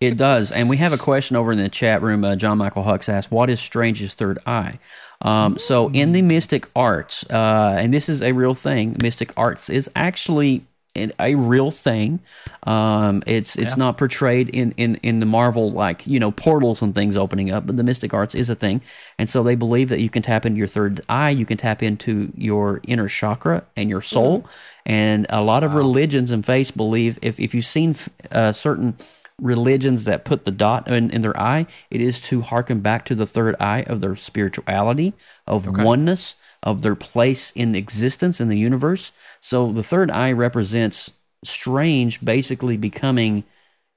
It 0.00 0.18
does. 0.18 0.50
And 0.52 0.68
we 0.68 0.76
have 0.76 0.92
a 0.92 0.98
question 0.98 1.34
over 1.34 1.50
in 1.52 1.56
the 1.58 1.68
chat 1.70 2.02
room. 2.02 2.24
Uh, 2.24 2.36
John 2.36 2.58
Michael 2.58 2.84
Hux 2.84 3.08
asked, 3.08 3.30
What 3.30 3.48
is 3.48 3.58
Strange's 3.58 4.12
third 4.12 4.38
eye? 4.44 4.78
Um, 5.22 5.56
so, 5.56 5.88
in 5.92 6.12
the 6.12 6.20
mystic 6.20 6.68
arts, 6.76 7.24
uh, 7.30 7.76
and 7.78 7.94
this 7.94 8.10
is 8.10 8.20
a 8.22 8.32
real 8.32 8.54
thing, 8.54 8.96
mystic 9.02 9.32
arts 9.34 9.70
is 9.70 9.88
actually 9.96 10.64
an- 10.96 11.12
a 11.18 11.34
real 11.34 11.70
thing. 11.70 12.20
Um, 12.64 13.22
it's 13.26 13.56
it's 13.56 13.76
not 13.76 13.98
portrayed 13.98 14.48
in, 14.48 14.72
in, 14.76 14.96
in 14.96 15.20
the 15.20 15.26
Marvel, 15.26 15.70
like, 15.72 16.06
you 16.06 16.18
know, 16.18 16.30
portals 16.30 16.82
and 16.82 16.94
things 16.94 17.16
opening 17.16 17.50
up, 17.50 17.66
but 17.66 17.76
the 17.76 17.82
mystic 17.82 18.14
arts 18.14 18.34
is 18.34 18.48
a 18.48 18.54
thing. 18.54 18.80
And 19.18 19.28
so 19.28 19.42
they 19.42 19.54
believe 19.54 19.88
that 19.88 20.00
you 20.00 20.08
can 20.08 20.22
tap 20.22 20.46
into 20.46 20.58
your 20.58 20.66
third 20.66 21.00
eye, 21.08 21.30
you 21.30 21.46
can 21.46 21.56
tap 21.56 21.82
into 21.82 22.32
your 22.36 22.80
inner 22.86 23.08
chakra 23.08 23.64
and 23.76 23.90
your 23.90 24.02
soul. 24.02 24.46
And 24.86 25.26
a 25.28 25.42
lot 25.42 25.64
of 25.64 25.74
religions 25.74 26.30
and 26.30 26.44
faiths 26.44 26.70
believe 26.70 27.18
if, 27.22 27.38
if 27.40 27.54
you've 27.54 27.64
seen 27.64 27.96
uh, 28.30 28.52
certain 28.52 28.96
religions 29.40 30.04
that 30.04 30.24
put 30.24 30.44
the 30.44 30.50
dot 30.52 30.86
in, 30.88 31.10
in 31.10 31.20
their 31.20 31.38
eye, 31.40 31.66
it 31.90 32.00
is 32.00 32.20
to 32.20 32.42
harken 32.42 32.80
back 32.80 33.04
to 33.04 33.14
the 33.14 33.26
third 33.26 33.56
eye 33.58 33.82
of 33.88 34.00
their 34.00 34.14
spirituality, 34.14 35.12
of 35.46 35.66
oneness, 35.84 36.36
of 36.64 36.82
their 36.82 36.96
place 36.96 37.52
in 37.54 37.76
existence 37.76 38.40
in 38.40 38.48
the 38.48 38.58
universe. 38.58 39.12
So 39.40 39.70
the 39.70 39.84
third 39.84 40.10
eye 40.10 40.32
represents 40.32 41.12
Strange 41.44 42.24
basically 42.24 42.76
becoming 42.76 43.44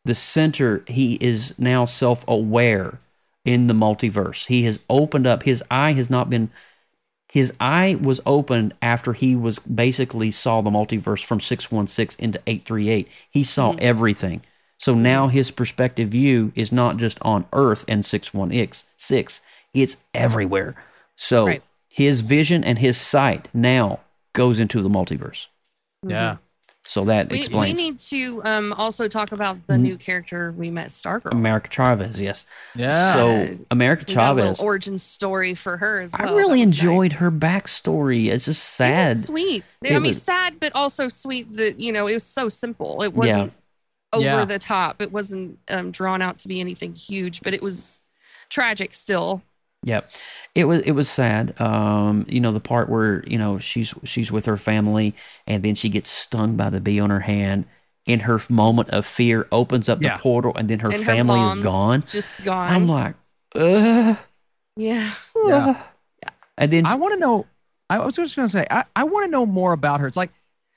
the 0.05 0.13
center. 0.13 0.83
He 0.85 1.15
is 1.15 1.55
now 1.57 1.85
self 1.85 2.23
aware 2.27 2.99
in 3.45 3.67
the 3.67 3.73
multiverse. 3.73 4.47
He 4.47 4.63
has 4.63 4.79
opened 4.89 5.25
up, 5.25 5.43
his 5.43 5.63
eye 5.71 5.93
has 5.93 6.09
not 6.09 6.29
been 6.29 6.51
his 7.29 7.53
eye 7.59 7.97
was 8.01 8.21
opened 8.25 8.73
after 8.81 9.13
he 9.13 9.35
was 9.35 9.59
basically 9.59 10.31
saw 10.31 10.61
the 10.61 10.69
multiverse 10.69 11.23
from 11.23 11.41
616 11.41 12.23
into 12.23 12.39
838 12.47 13.07
he 13.29 13.43
saw 13.43 13.71
mm-hmm. 13.71 13.79
everything 13.81 14.41
so 14.77 14.93
now 14.93 15.27
his 15.27 15.51
perspective 15.51 16.09
view 16.09 16.53
is 16.55 16.71
not 16.71 16.95
just 16.95 17.17
on 17.21 17.45
earth 17.51 17.83
and 17.87 18.05
616 18.05 19.43
it's 19.73 19.97
everywhere 20.13 20.75
so 21.15 21.47
Right. 21.47 21.61
His 21.89 22.21
vision 22.21 22.63
and 22.63 22.79
his 22.79 22.97
sight 22.97 23.47
now 23.53 23.99
goes 24.33 24.59
into 24.59 24.81
the 24.81 24.89
multiverse 24.89 25.47
yeah. 26.05 26.37
so 26.83 27.05
that 27.05 27.29
We, 27.31 27.47
we 27.51 27.73
need 27.73 27.97
to 27.99 28.41
um, 28.43 28.71
also 28.73 29.07
talk 29.07 29.31
about 29.31 29.65
the 29.67 29.73
Mhm. 29.75 29.79
new 29.81 29.97
character 29.97 30.53
we 30.55 30.69
met, 30.69 30.89
Stargirl. 30.89 31.31
america 31.31 31.69
chavez 31.71 32.21
yes 32.21 32.45
Yeah. 32.75 33.13
so 33.13 33.57
america 33.71 34.05
We 34.07 34.13
got 34.13 34.31
a 34.31 34.33
little 34.35 34.47
chavez 34.49 34.59
origin 34.61 34.99
story 34.99 35.55
for 35.55 35.77
her 35.77 36.01
as 36.01 36.13
well. 36.17 36.33
i 36.33 36.35
really 36.37 36.61
enjoyed 36.61 37.11
nice. 37.11 37.19
her 37.19 37.31
backstory 37.31 38.27
it's 38.31 38.45
just 38.45 38.61
It 38.61 38.75
sad 38.75 39.09
was 39.17 39.25
sweet. 39.25 39.63
It 39.81 39.89
I 39.95 39.99
mean, 39.99 40.09
was- 40.09 40.21
sad, 40.21 40.59
but 40.59 40.71
also 40.75 41.07
sweet 41.07 41.51
that, 41.53 41.79
you 41.79 41.91
know, 41.91 42.05
it 42.07 42.13
was 42.13 42.23
so 42.23 42.47
simple. 42.49 43.01
It 43.01 43.13
wasn't 43.13 43.53
over 44.13 44.23
Yeah. 44.23 44.45
the 44.45 44.57
top. 44.59 45.01
It 45.01 45.11
wasn't 45.11 45.59
um, 45.69 45.91
drawn 45.91 46.21
out 46.21 46.37
to 46.39 46.47
be 46.47 46.59
anything 46.61 46.93
huge, 46.95 47.41
but 47.41 47.53
it 47.53 47.61
was 47.61 47.97
tragic 48.49 48.93
still. 48.93 49.41
Yep. 49.87 50.11
It 50.53 50.65
was 50.65 50.81
it 50.81 50.91
was 50.91 51.07
sad. 51.09 51.59
Um, 51.61 52.25
you 52.27 52.39
know, 52.39 52.51
the 52.51 52.59
part 52.59 52.89
where, 52.89 53.23
you 53.27 53.37
know, 53.37 53.57
she's 53.59 53.93
she's 54.03 54.31
with 54.31 54.45
her 54.45 54.57
family 54.57 55.15
and 55.45 55.63
then 55.63 55.75
she 55.75 55.87
gets 55.89 56.09
stung 56.09 56.55
by 56.57 56.69
the 56.69 56.81
bee 56.81 56.99
on 56.99 57.09
her 57.09 57.21
hand. 57.21 57.65
In 58.05 58.21
her 58.21 58.39
moment 58.49 58.89
of 58.91 59.05
fear, 59.05 59.47
opens 59.51 59.89
up 59.89 60.01
Yeah. 60.01 60.15
the 60.15 60.21
portal 60.23 60.53
and 60.55 60.69
then 60.69 60.79
her 60.79 60.89
and 60.91 61.03
family 61.03 61.39
her 61.39 61.57
is 61.57 61.63
gone. 61.63 62.03
Just 62.07 62.43
gone. 62.43 62.71
I'm 62.73 62.87
like, 62.87 63.15
Ugh. 63.55 64.17
yeah. 64.77 65.11
Yeah. 65.45 65.81
And 66.57 66.71
then 66.71 66.85
I 66.85 66.95
want 66.95 67.13
to 67.15 67.19
know. 67.19 67.45
I 67.89 67.99
was 67.99 68.15
just 68.15 68.35
going 68.35 68.47
to 68.47 68.51
say, 68.51 68.65
I, 68.71 68.83
I 68.95 69.03
want 69.05 69.25
to 69.27 69.31
know 69.31 69.45
more 69.45 69.73
about 69.73 69.99
her. 70.01 70.07
It's 70.07 70.17
like 70.17 70.31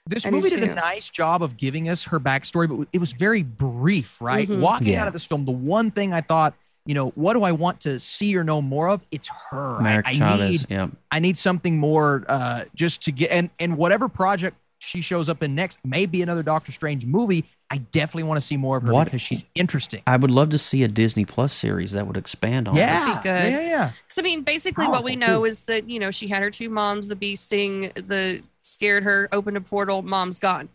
this 0.06 0.26
I 0.26 0.30
movie 0.30 0.50
did 0.50 0.62
a 0.64 0.74
nice 0.74 1.08
job 1.10 1.42
of 1.42 1.56
giving 1.56 1.88
us 1.88 2.04
her 2.04 2.18
backstory, 2.20 2.68
but 2.68 2.88
it 2.92 2.98
was 2.98 3.12
very 3.12 3.42
brief, 3.42 4.20
right? 4.20 4.48
Mhm. 4.48 4.60
Walking 4.60 4.88
Yeah. 4.88 5.02
out 5.02 5.06
of 5.06 5.12
this 5.12 5.24
film, 5.24 5.44
the 5.44 5.52
one 5.52 5.90
thing 5.90 6.12
I 6.12 6.20
thought, 6.20 6.54
you 6.86 6.94
know, 6.94 7.10
what 7.10 7.34
do 7.34 7.42
I 7.42 7.52
want 7.52 7.80
to 7.80 8.00
see 8.00 8.36
or 8.36 8.42
know 8.44 8.60
more 8.62 8.88
of? 8.88 9.00
It's 9.10 9.28
her. 9.50 9.80
I- 9.82 10.02
I, 10.04 10.12
Chavez. 10.14 10.68
need, 10.68 10.70
yeah. 10.70 10.88
I 11.10 11.18
need 11.18 11.36
something 11.36 11.78
more 11.78 12.24
uh, 12.28 12.64
just 12.74 13.02
to 13.02 13.12
get 13.12 13.30
and 13.30 13.50
and 13.58 13.76
whatever 13.76 14.08
project 14.08 14.56
she 14.82 15.02
shows 15.02 15.28
up 15.28 15.42
in 15.42 15.54
next, 15.54 15.78
maybe 15.84 16.22
another 16.22 16.42
Doctor 16.42 16.72
Strange 16.72 17.04
movie. 17.04 17.44
I 17.70 17.76
definitely 17.76 18.22
want 18.22 18.40
to 18.40 18.46
see 18.46 18.56
more 18.56 18.78
of 18.78 18.82
her 18.84 18.92
What- 18.94 19.04
because 19.04 19.20
she's 19.20 19.44
interesting. 19.54 20.02
I 20.06 20.16
would 20.16 20.30
love 20.30 20.48
to 20.50 20.58
see 20.58 20.82
a 20.82 20.88
Disney 20.88 21.24
Plus 21.26 21.52
series 21.52 21.92
that 21.92 22.06
would 22.06 22.16
expand 22.16 22.66
on. 22.66 22.74
Yeah, 22.74 22.98
That'd 23.00 23.22
be 23.22 23.28
good. 23.28 23.52
yeah, 23.52 23.68
yeah. 23.68 23.90
Because 24.02 24.18
I 24.18 24.22
mean, 24.22 24.42
basically, 24.42 24.88
what 24.88 25.04
we 25.04 25.16
know 25.16 25.40
too. 25.40 25.44
is 25.44 25.64
that 25.64 25.88
you 25.88 26.00
know 26.00 26.10
she 26.10 26.28
had 26.28 26.40
her 26.42 26.50
two 26.50 26.70
moms. 26.70 27.08
The 27.08 27.14
bee 27.16 27.36
sting, 27.36 27.92
the 27.94 28.42
scared 28.62 29.04
her, 29.04 29.28
opened 29.32 29.58
a 29.58 29.60
portal. 29.60 30.00
Mom's 30.02 30.38
gone. 30.38 30.70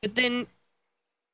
But 0.00 0.14
then, 0.14 0.46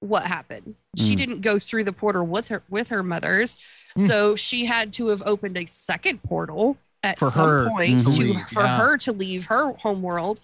what 0.09 0.25
happened? 0.25 0.75
She 0.97 1.15
Mm. 1.15 1.19
didn't 1.19 1.41
go 1.43 1.59
through 1.59 1.85
the 1.85 1.93
portal 1.93 2.27
with 2.27 2.49
her 2.49 2.63
with 2.71 2.89
her 2.89 3.03
mothers, 3.03 3.59
Mm. 3.99 4.07
so 4.07 4.37
she 4.37 4.65
had 4.67 4.93
to 4.95 5.09
have 5.09 5.23
opened 5.27 5.57
a 5.59 5.67
second 5.67 6.23
portal 6.23 6.77
at 7.03 7.19
For 7.19 7.31
some 7.31 7.45
her 7.49 7.69
point 7.69 8.03
to 8.03 8.09
leave, 8.11 8.41
for 8.49 8.63
yeah. 8.63 8.79
her 8.79 8.97
to 8.99 9.13
leave 9.13 9.47
her 9.47 9.73
home 9.75 10.03
world. 10.03 10.41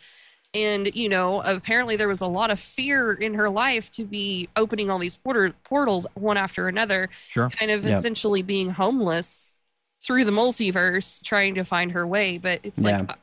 And 0.55 0.95
you 0.95 1.09
know, 1.09 1.41
apparently 1.43 1.97
there 1.97 2.09
was 2.09 2.21
a 2.21 2.27
lot 2.27 2.51
of 2.51 2.61
fear 2.61 3.13
in 3.13 3.35
her 3.35 3.49
life 3.49 3.91
to 3.93 4.05
be 4.05 4.49
opening 4.55 4.91
all 4.91 4.99
these 4.99 5.17
porter- 5.17 5.55
portals 5.65 6.07
one 6.15 6.37
after 6.37 6.69
another 6.69 7.09
Sure. 7.29 7.49
kind 7.49 7.71
of 7.71 7.85
Yep. 7.85 7.99
essentially 7.99 8.43
being 8.43 8.71
homeless 8.71 9.49
through 10.03 10.25
the 10.27 10.31
multiverse 10.33 11.23
trying 11.25 11.55
to 11.55 11.65
find 11.65 11.93
her 11.93 12.07
way 12.07 12.37
but 12.37 12.61
it's 12.65 12.81
like 12.81 12.99
Yeah. 13.09 13.15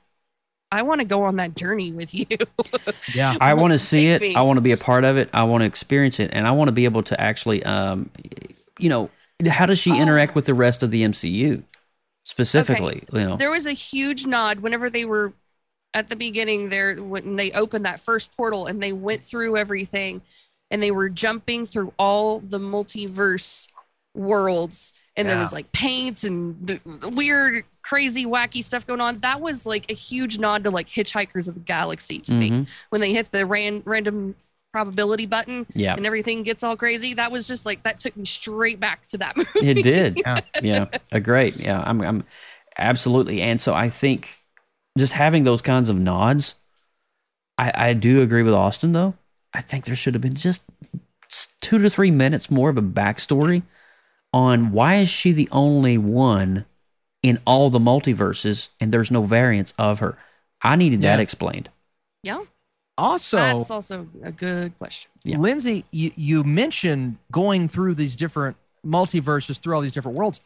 I 0.72 0.82
want 0.82 1.02
to 1.02 1.08
go 1.08 1.24
on 1.24 1.38
that 1.38 1.56
journey 1.56 1.92
with 1.92 2.14
you 2.14 2.26
Yeah. 3.16 3.36
I 3.42 3.54
want 3.54 3.74
to 3.74 3.80
see 3.80 4.08
it. 4.08 4.22
Me. 4.22 4.36
I 4.36 4.42
want 4.42 4.58
to 4.58 4.62
be 4.62 4.72
a 4.72 4.78
part 4.78 5.04
of 5.04 5.18
it. 5.18 5.30
I 5.34 5.44
want 5.44 5.62
to 5.62 5.66
experience 5.66 6.20
it, 6.20 6.32
and 6.34 6.48
I 6.48 6.52
want 6.52 6.68
to 6.68 6.72
be 6.72 6.86
able 6.86 7.04
to 7.04 7.20
actually, 7.20 7.64
um, 7.64 8.10
you 8.78 8.90
know, 8.90 9.10
how 9.48 9.66
does 9.66 9.80
she 9.80 9.98
interact 9.98 10.36
with 10.36 10.46
the 10.46 10.54
rest 10.54 10.84
of 10.84 10.92
the 10.92 11.04
MCU 11.04 11.64
specifically? 12.24 13.04
You 13.12 13.20
know, 13.20 13.38
there 13.38 13.52
was 13.52 13.66
a 13.66 13.74
huge 13.74 14.26
nod 14.26 14.60
whenever 14.60 14.90
they 14.90 15.06
were 15.06 15.34
at 15.94 16.10
the 16.10 16.16
beginning 16.16 16.70
there 16.70 17.02
when 17.02 17.36
they 17.36 17.52
opened 17.52 17.86
that 17.86 18.00
first 18.00 18.36
portal 18.36 18.68
and 18.68 18.82
they 18.82 18.94
went 18.94 19.24
through 19.24 19.58
everything 19.58 20.22
and 20.70 20.84
they 20.84 20.92
were 20.92 21.10
jumping 21.10 21.66
through 21.66 21.94
all 21.98 22.40
the 22.40 22.60
multiverse 22.60 23.68
worlds 24.16 24.94
and 25.16 25.28
there 25.30 25.38
was 25.38 25.54
like 25.54 25.72
paints 25.72 26.24
and 26.24 26.56
the, 26.66 26.80
the 26.86 27.10
weird 27.10 27.64
crazy 27.82 28.26
wacky 28.26 28.64
stuff 28.64 28.86
going 28.88 29.02
on 29.02 29.20
that 29.20 29.40
was 29.42 29.66
like 29.66 29.90
a 29.92 29.94
huge 29.94 30.38
nod 30.40 30.64
to 30.64 30.70
like 30.72 30.88
hitchhikers 30.88 31.48
of 31.48 31.54
the 31.54 31.60
galaxy 31.62 32.20
to 32.20 32.34
me 32.34 32.50
Mhm. 32.50 32.68
when 32.90 33.02
they 33.02 33.14
hit 33.14 33.32
the 33.32 33.46
ran, 33.46 33.82
random 33.86 34.36
probability 34.74 35.26
button 35.26 35.66
Yeah. 35.74 35.96
and 35.96 36.06
everything 36.06 36.44
gets 36.44 36.64
all 36.64 36.76
crazy 36.78 37.14
that 37.16 37.32
was 37.32 37.48
just 37.48 37.66
like 37.66 37.84
that 37.84 38.00
took 38.00 38.16
me 38.18 38.26
straight 38.26 38.80
back 38.80 39.06
to 39.08 39.18
that 39.20 39.36
movie 39.38 39.50
it 39.70 39.84
did. 39.84 40.18
Yeah. 40.18 40.40
yeah, 40.62 40.86
a 41.12 41.20
great. 41.20 41.56
Yeah, 41.58 41.84
I'm, 41.86 42.02
I'm 42.02 42.24
absolutely. 42.78 43.42
And 43.42 43.60
so 43.60 43.74
I 43.74 43.90
think 43.90 44.40
just 44.98 45.14
having 45.14 45.44
those 45.44 45.62
kinds 45.62 45.90
of 45.90 45.98
nods, 45.98 46.56
I, 47.58 47.72
I 47.90 47.94
do 47.94 48.22
agree 48.22 48.44
with 48.44 48.54
Austin 48.54 48.92
though. 48.94 49.16
I 49.54 49.62
think 49.62 49.86
there 49.86 49.96
should 49.96 50.14
have 50.14 50.22
been 50.22 50.36
just 50.36 50.62
two 51.62 51.78
to 51.80 51.90
three 51.90 52.12
minutes 52.12 52.50
more 52.52 52.70
of 52.70 52.78
a 52.78 52.82
backstory 52.82 53.64
on 54.34 54.72
why 54.72 54.96
is 54.96 55.10
she 55.10 55.32
the 55.32 55.50
only 55.52 55.98
one 55.98 56.66
in 57.24 57.40
all 57.46 57.70
the 57.70 57.80
multiverses 57.80 58.70
and 58.80 58.92
there's 58.92 59.12
no 59.12 59.24
variants 59.24 59.74
of 59.78 60.00
her. 60.00 60.18
I 60.62 60.76
needed 60.76 61.02
that 61.02 61.20
explained. 61.20 61.70
yeah 62.24 62.44
Also, 62.98 63.38
that's 63.38 63.72
also 63.72 64.08
a 64.24 64.32
good 64.32 64.78
question 64.78 65.10
Yeah. 65.24 65.38
Lindsay, 65.38 65.86
you, 65.92 66.12
you 66.16 66.44
mentioned 66.44 67.18
going 67.32 67.68
through 67.68 67.96
these 67.96 68.16
different 68.16 68.58
multiverses, 68.86 69.60
through 69.60 69.76
all 69.76 69.82
these 69.82 69.92
different 69.92 70.18
worlds. 70.18 70.42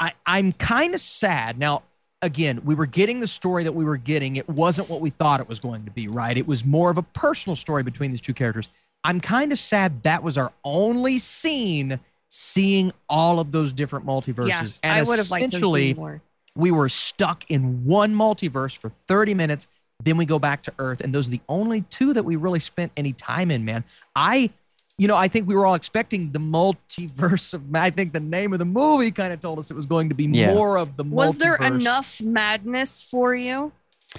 I, 0.00 0.12
I'm 0.26 0.52
kind 0.52 0.94
of 0.94 1.00
sad. 1.00 1.58
Now, 1.58 1.82
again, 2.20 2.60
we 2.64 2.74
were 2.74 2.86
getting 2.86 3.20
the 3.20 3.28
story 3.28 3.64
that 3.64 3.72
we 3.72 3.84
were 3.84 3.96
getting. 3.96 4.36
It 4.36 4.48
wasn't 4.48 4.88
what 4.88 5.00
we 5.00 5.10
thought 5.10 5.40
it 5.40 5.48
was 5.48 5.60
going 5.60 5.84
to 5.84 5.90
be, 5.90 6.08
right? 6.08 6.36
It 6.36 6.46
was 6.46 6.64
more 6.64 6.90
of 6.90 6.98
a 6.98 7.02
personal 7.02 7.54
story 7.54 7.82
between 7.82 8.10
these 8.10 8.20
two 8.20 8.34
characters. 8.34 8.68
I'm 9.04 9.20
kind 9.20 9.52
of 9.52 9.58
sad 9.58 10.02
that 10.02 10.22
was 10.22 10.38
our 10.38 10.52
only 10.64 11.18
scene 11.18 12.00
seeing 12.36 12.92
all 13.08 13.38
of 13.38 13.52
those 13.52 13.72
different 13.72 14.04
multiverses. 14.04 14.48
yeah 14.48 14.66
and 14.82 14.92
i 14.98 15.02
would 15.02 15.18
have 15.18 15.30
liked 15.30 15.42
to 15.50 15.56
essentially, 15.56 15.92
see 15.92 16.00
more 16.00 16.20
we 16.56 16.70
were 16.70 16.88
stuck 16.88 17.44
in 17.50 17.84
one 17.84 18.14
multiverse 18.14 18.76
for 18.76 18.90
30 19.08 19.34
minutes. 19.34 19.66
Then 20.02 20.16
we 20.16 20.24
go 20.26 20.38
back 20.38 20.62
to 20.64 20.72
Earth, 20.78 21.00
and 21.00 21.14
those 21.14 21.28
are 21.28 21.32
the 21.32 21.40
only 21.48 21.82
two 21.82 22.12
that 22.12 22.24
we 22.24 22.36
really 22.36 22.60
spent 22.60 22.92
any 22.96 23.12
time 23.12 23.50
in, 23.50 23.64
man. 23.64 23.84
I, 24.14 24.50
you 24.98 25.08
know, 25.08 25.16
I 25.16 25.28
think 25.28 25.48
we 25.48 25.54
were 25.54 25.66
all 25.66 25.74
expecting 25.74 26.30
the 26.32 26.38
multiverse 26.38 27.54
of, 27.54 27.74
I 27.74 27.90
think 27.90 28.12
the 28.12 28.20
name 28.20 28.52
of 28.52 28.58
the 28.58 28.64
movie 28.64 29.10
kind 29.10 29.32
of 29.32 29.40
told 29.40 29.58
us 29.58 29.70
it 29.70 29.74
was 29.74 29.86
going 29.86 30.08
to 30.10 30.14
be 30.14 30.24
Yeah. 30.26 30.54
more 30.54 30.78
of 30.78 30.96
the 30.96 31.04
Was 31.04 31.38
there 31.38 31.56
enough 31.56 32.20
madness 32.20 33.02
for 33.02 33.34
you? 33.34 33.72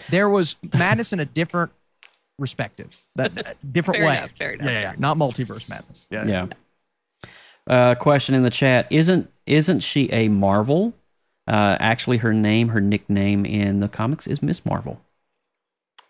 There 0.09 0.29
was 0.29 0.57
madness 0.73 1.13
in 1.13 1.19
a 1.19 1.25
different 1.25 1.71
perspective, 2.37 2.99
that, 3.15 3.33
that 3.35 3.71
different 3.71 3.99
Fair 3.99 4.07
way. 4.07 4.17
enough, 4.17 4.31
fair 4.31 4.51
enough. 4.53 4.67
Yeah, 4.67 4.81
yeah, 4.81 4.93
not 4.97 5.17
multiverse 5.17 5.69
madness. 5.69 6.07
Yeah. 6.09 6.25
Yeah. 6.27 6.47
Uh, 7.67 7.95
question 7.95 8.35
in 8.35 8.43
the 8.43 8.49
chat: 8.49 8.87
Isn't 8.89 9.31
isn't 9.45 9.81
she 9.81 10.09
a 10.11 10.29
Marvel? 10.29 10.93
Uh, 11.47 11.77
actually, 11.79 12.17
her 12.17 12.33
name, 12.33 12.69
her 12.69 12.81
nickname 12.81 13.45
in 13.45 13.79
the 13.79 13.87
comics 13.87 14.25
is 14.27 14.41
Miss 14.41 14.65
Marvel. 14.65 14.99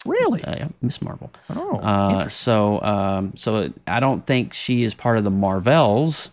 Really? 0.05 0.43
Uh, 0.43 0.55
yeah, 0.57 0.67
Miss 0.81 1.01
Marvel. 1.01 1.31
Oh, 1.49 1.77
Uh, 1.79 2.27
so, 2.29 2.81
um, 2.81 3.33
so 3.35 3.73
I 3.87 3.99
don't 3.99 4.25
think 4.25 4.53
she 4.53 4.83
is 4.83 4.93
part 4.93 5.17
of 5.17 5.23
the 5.23 5.31
Marvels 5.31 6.29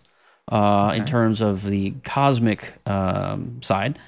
uh, 0.48 0.92
in 0.94 1.04
terms 1.04 1.40
of 1.40 1.64
the 1.64 1.92
cosmic 2.04 2.74
um, 2.86 3.60
side. 3.62 3.98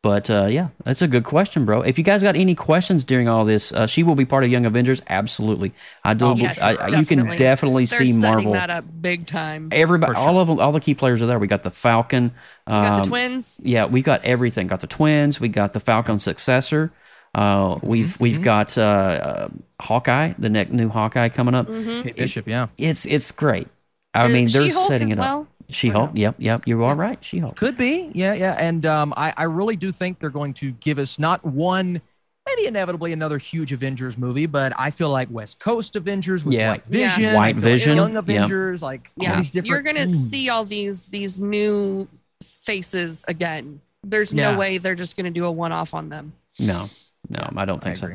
But 0.00 0.30
uh, 0.30 0.46
yeah, 0.46 0.68
that's 0.84 1.02
a 1.02 1.08
good 1.08 1.24
question, 1.24 1.64
bro. 1.64 1.80
If 1.82 1.98
you 1.98 2.04
guys 2.04 2.22
got 2.22 2.36
any 2.36 2.54
questions 2.54 3.02
during 3.04 3.28
all 3.28 3.44
this, 3.44 3.72
uh, 3.72 3.88
she 3.88 4.04
will 4.04 4.14
be 4.14 4.24
part 4.24 4.44
of 4.44 4.50
Young 4.50 4.64
Avengers. 4.64 5.02
Absolutely, 5.08 5.72
I 6.04 6.14
do. 6.14 6.26
Oh, 6.26 6.34
yes, 6.36 6.60
I, 6.60 6.74
I- 6.74 6.88
you 7.00 7.04
can 7.04 7.18
definitely. 7.18 7.36
definitely 7.36 7.84
They're 7.86 7.98
see 7.98 8.12
setting 8.12 8.20
Marvel. 8.44 8.52
that 8.52 8.70
up 8.70 8.84
big 9.02 9.26
time. 9.26 9.70
Everybody, 9.72 10.14
sure. 10.14 10.22
all 10.28 10.38
of 10.38 10.46
them, 10.46 10.60
all 10.60 10.70
the 10.70 10.78
key 10.78 10.94
players 10.94 11.20
are 11.20 11.26
there. 11.26 11.40
We 11.40 11.48
got 11.48 11.64
the 11.64 11.70
Falcon. 11.70 12.32
We 12.68 12.72
got 12.72 12.92
um, 12.92 13.02
the 13.02 13.08
twins. 13.08 13.60
Yeah, 13.64 13.86
we 13.86 14.00
got 14.02 14.24
everything. 14.24 14.68
Got 14.68 14.80
the 14.80 14.86
twins. 14.86 15.40
We 15.40 15.48
got 15.48 15.72
the 15.72 15.80
Falcon 15.80 16.20
successor. 16.20 16.92
Uh, 17.34 17.78
we've 17.82 18.10
Mm-hmm. 18.14 18.22
we've 18.22 18.40
got 18.42 18.78
uh, 18.78 18.82
uh, 18.82 19.48
Hawkeye, 19.82 20.34
the 20.38 20.48
ne- 20.48 20.68
new 20.70 20.88
Hawkeye 20.90 21.28
coming 21.28 21.54
up. 21.56 21.66
Mm-hmm. 21.66 22.02
Kate 22.02 22.16
Bishop, 22.16 22.46
yeah. 22.46 22.68
It's 22.78 23.04
it's 23.04 23.32
great. 23.32 23.66
I 24.14 24.28
mean, 24.28 24.46
they're 24.46 24.70
setting 24.70 25.10
it 25.10 25.18
up. 25.18 25.48
She 25.70 25.88
Hulk. 25.88 26.12
Yep, 26.14 26.36
yep. 26.38 26.66
You 26.66 26.82
are 26.84 26.94
right. 26.96 27.22
She 27.22 27.38
Hulk. 27.38 27.56
Could 27.56 27.76
be, 27.76 28.10
yeah, 28.14 28.32
yeah. 28.32 28.56
And 28.58 28.86
um, 28.86 29.12
I, 29.16 29.34
I 29.36 29.42
really 29.44 29.76
do 29.76 29.92
think 29.92 30.18
they're 30.18 30.30
going 30.30 30.54
to 30.54 30.70
give 30.72 30.98
us 30.98 31.18
not 31.18 31.44
one, 31.44 32.00
maybe 32.46 32.66
inevitably 32.66 33.12
another 33.12 33.36
huge 33.38 33.72
Avengers 33.72 34.16
movie, 34.16 34.46
but 34.46 34.72
I 34.78 34.90
feel 34.90 35.10
like 35.10 35.28
West 35.30 35.58
Coast 35.60 35.94
Avengers 35.96 36.44
with 36.44 36.54
Yeah. 36.54 36.70
White 36.72 36.82
Yeah. 36.88 37.14
Vision, 37.16 37.34
White 37.34 37.42
I 37.42 37.46
feel 37.48 37.54
like 37.54 37.56
Vision, 37.62 37.96
Young 37.96 38.12
yeah. 38.14 38.18
Avengers, 38.18 38.82
like 38.82 39.10
all 39.20 39.24
Yeah, 39.26 39.36
these 39.36 39.50
different. 39.50 39.66
you're 39.66 39.82
gonna 39.82 40.04
teams. 40.06 40.30
see 40.30 40.48
all 40.48 40.64
these 40.64 41.04
these 41.06 41.38
new 41.38 42.08
faces 42.42 43.24
again. 43.28 43.80
There's 44.04 44.32
Yeah. 44.32 44.52
no 44.52 44.58
way 44.58 44.78
they're 44.78 44.94
just 44.94 45.16
gonna 45.16 45.30
do 45.30 45.44
a 45.44 45.50
one 45.52 45.72
off 45.72 45.92
on 45.92 46.08
them. 46.08 46.32
No, 46.58 46.88
no, 47.28 47.46
I 47.56 47.64
don't 47.64 47.82
think 47.82 47.96
so. 47.96 48.14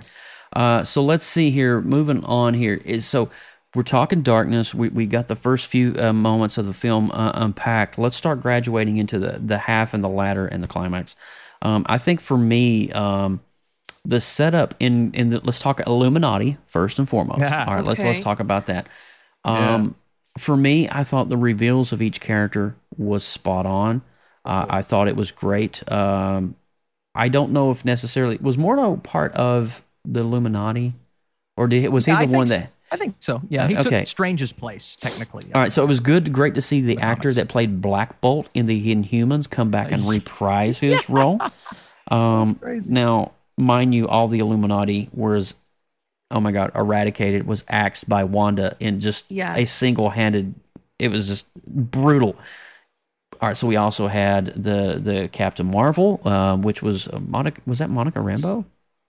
Uh, 0.53 0.83
so 0.83 1.03
let's 1.03 1.23
see 1.23 1.49
here. 1.51 1.81
Moving 1.81 2.23
on 2.25 2.53
here 2.53 2.79
is 2.85 3.05
so 3.05 3.29
we're 3.75 3.83
talking 3.83 4.21
darkness. 4.21 4.73
We 4.73 4.89
we 4.89 5.05
got 5.07 5.27
the 5.27 5.35
first 5.35 5.67
few 5.67 5.95
uh, 5.97 6.13
moments 6.13 6.57
of 6.57 6.67
the 6.67 6.73
film 6.73 7.11
uh, 7.11 7.31
unpacked. 7.35 7.97
Let's 7.97 8.15
start 8.15 8.41
graduating 8.41 8.97
into 8.97 9.19
the 9.19 9.39
the 9.39 9.57
half 9.57 9.93
and 9.93 10.03
the 10.03 10.09
latter 10.09 10.45
and 10.45 10.63
the 10.63 10.67
climax. 10.67 11.15
Um, 11.61 11.85
I 11.87 11.97
think 11.97 12.21
for 12.21 12.37
me, 12.37 12.91
um, 12.91 13.41
the 14.05 14.21
setup 14.21 14.75
in 14.79 15.13
in 15.13 15.29
the 15.29 15.39
let's 15.43 15.59
talk 15.59 15.79
Illuminati 15.85 16.57
first 16.67 16.99
and 16.99 17.07
foremost. 17.07 17.39
Yeah. 17.39 17.65
All 17.67 17.75
right, 17.75 17.83
let's 17.85 18.03
let's 18.03 18.19
talk 18.19 18.39
about 18.39 18.67
that. 18.67 18.87
Um, 19.43 19.95
For 20.37 20.57
me, 20.57 20.89
I 20.89 21.03
thought 21.03 21.29
the 21.29 21.37
reveals 21.37 21.91
of 21.91 22.01
each 22.01 22.19
character 22.19 22.75
was 22.97 23.23
spot 23.23 23.65
on. 23.65 24.01
Uh, 24.45 24.65
I 24.69 24.81
thought 24.81 25.07
it 25.07 25.15
was 25.15 25.31
great. 25.31 25.89
Um, 25.91 26.55
I 27.15 27.29
don't 27.29 27.51
know 27.51 27.71
if 27.71 27.85
necessarily 27.85 28.37
was 28.41 28.57
Mordo 28.57 29.01
part 29.01 29.33
of 29.33 29.83
the 30.03 30.21
Illuminati, 30.21 30.93
or 31.55 31.67
did 31.67 31.87
was 31.89 32.05
he 32.05 32.11
Yeah, 32.11 32.17
I 32.19 32.25
the 32.25 32.35
one 32.35 32.47
so. 32.47 32.55
that? 32.55 32.71
I 32.93 32.97
think 32.97 33.15
so. 33.19 33.41
Yeah, 33.49 33.67
he 33.67 33.75
Okay. 33.75 33.99
took 34.01 34.07
Strange's 34.07 34.53
place 34.53 34.95
technically. 34.95 35.51
All 35.53 35.59
right, 35.61 35.71
so 35.71 35.83
it 35.83 35.87
was 35.87 35.99
good, 35.99 36.31
great 36.31 36.53
to 36.53 36.61
see 36.61 36.79
the 36.81 36.99
actor 36.99 37.33
that 37.33 37.47
played 37.49 37.81
Black 37.81 38.21
Bolt 38.21 38.49
in 38.53 38.67
the 38.67 38.93
Inhumans 38.93 39.49
come 39.49 39.71
back 39.71 39.91
and 39.91 40.07
reprise 40.07 40.79
his 40.79 41.09
role. 41.09 41.39
Um, 42.11 42.59
now, 42.87 43.31
mind 43.57 43.95
you, 43.95 44.07
all 44.07 44.27
the 44.27 44.37
Illuminati 44.39 45.09
was, 45.11 45.55
oh 46.29 46.39
my 46.39 46.51
god, 46.51 46.71
eradicated, 46.75 47.47
was 47.47 47.63
axed 47.67 48.07
by 48.07 48.23
Wanda 48.23 48.75
in 48.79 48.99
just 48.99 49.25
Yeah. 49.31 49.55
a 49.55 49.65
single-handed. 49.65 50.53
It 50.99 51.07
was 51.09 51.27
just 51.27 51.47
brutal. 51.65 52.35
All 53.41 53.49
right, 53.49 53.57
so 53.57 53.65
we 53.67 53.75
also 53.75 54.07
had 54.07 54.45
the 54.53 54.99
the 55.01 55.27
Captain 55.31 55.65
Marvel, 55.65 56.21
um, 56.25 56.61
which 56.61 56.81
was 56.83 57.07
uh, 57.07 57.19
Monica. 57.19 57.59
Was 57.65 57.79
that 57.79 57.89
Monica 57.89 58.19
Rambeau? 58.19 58.65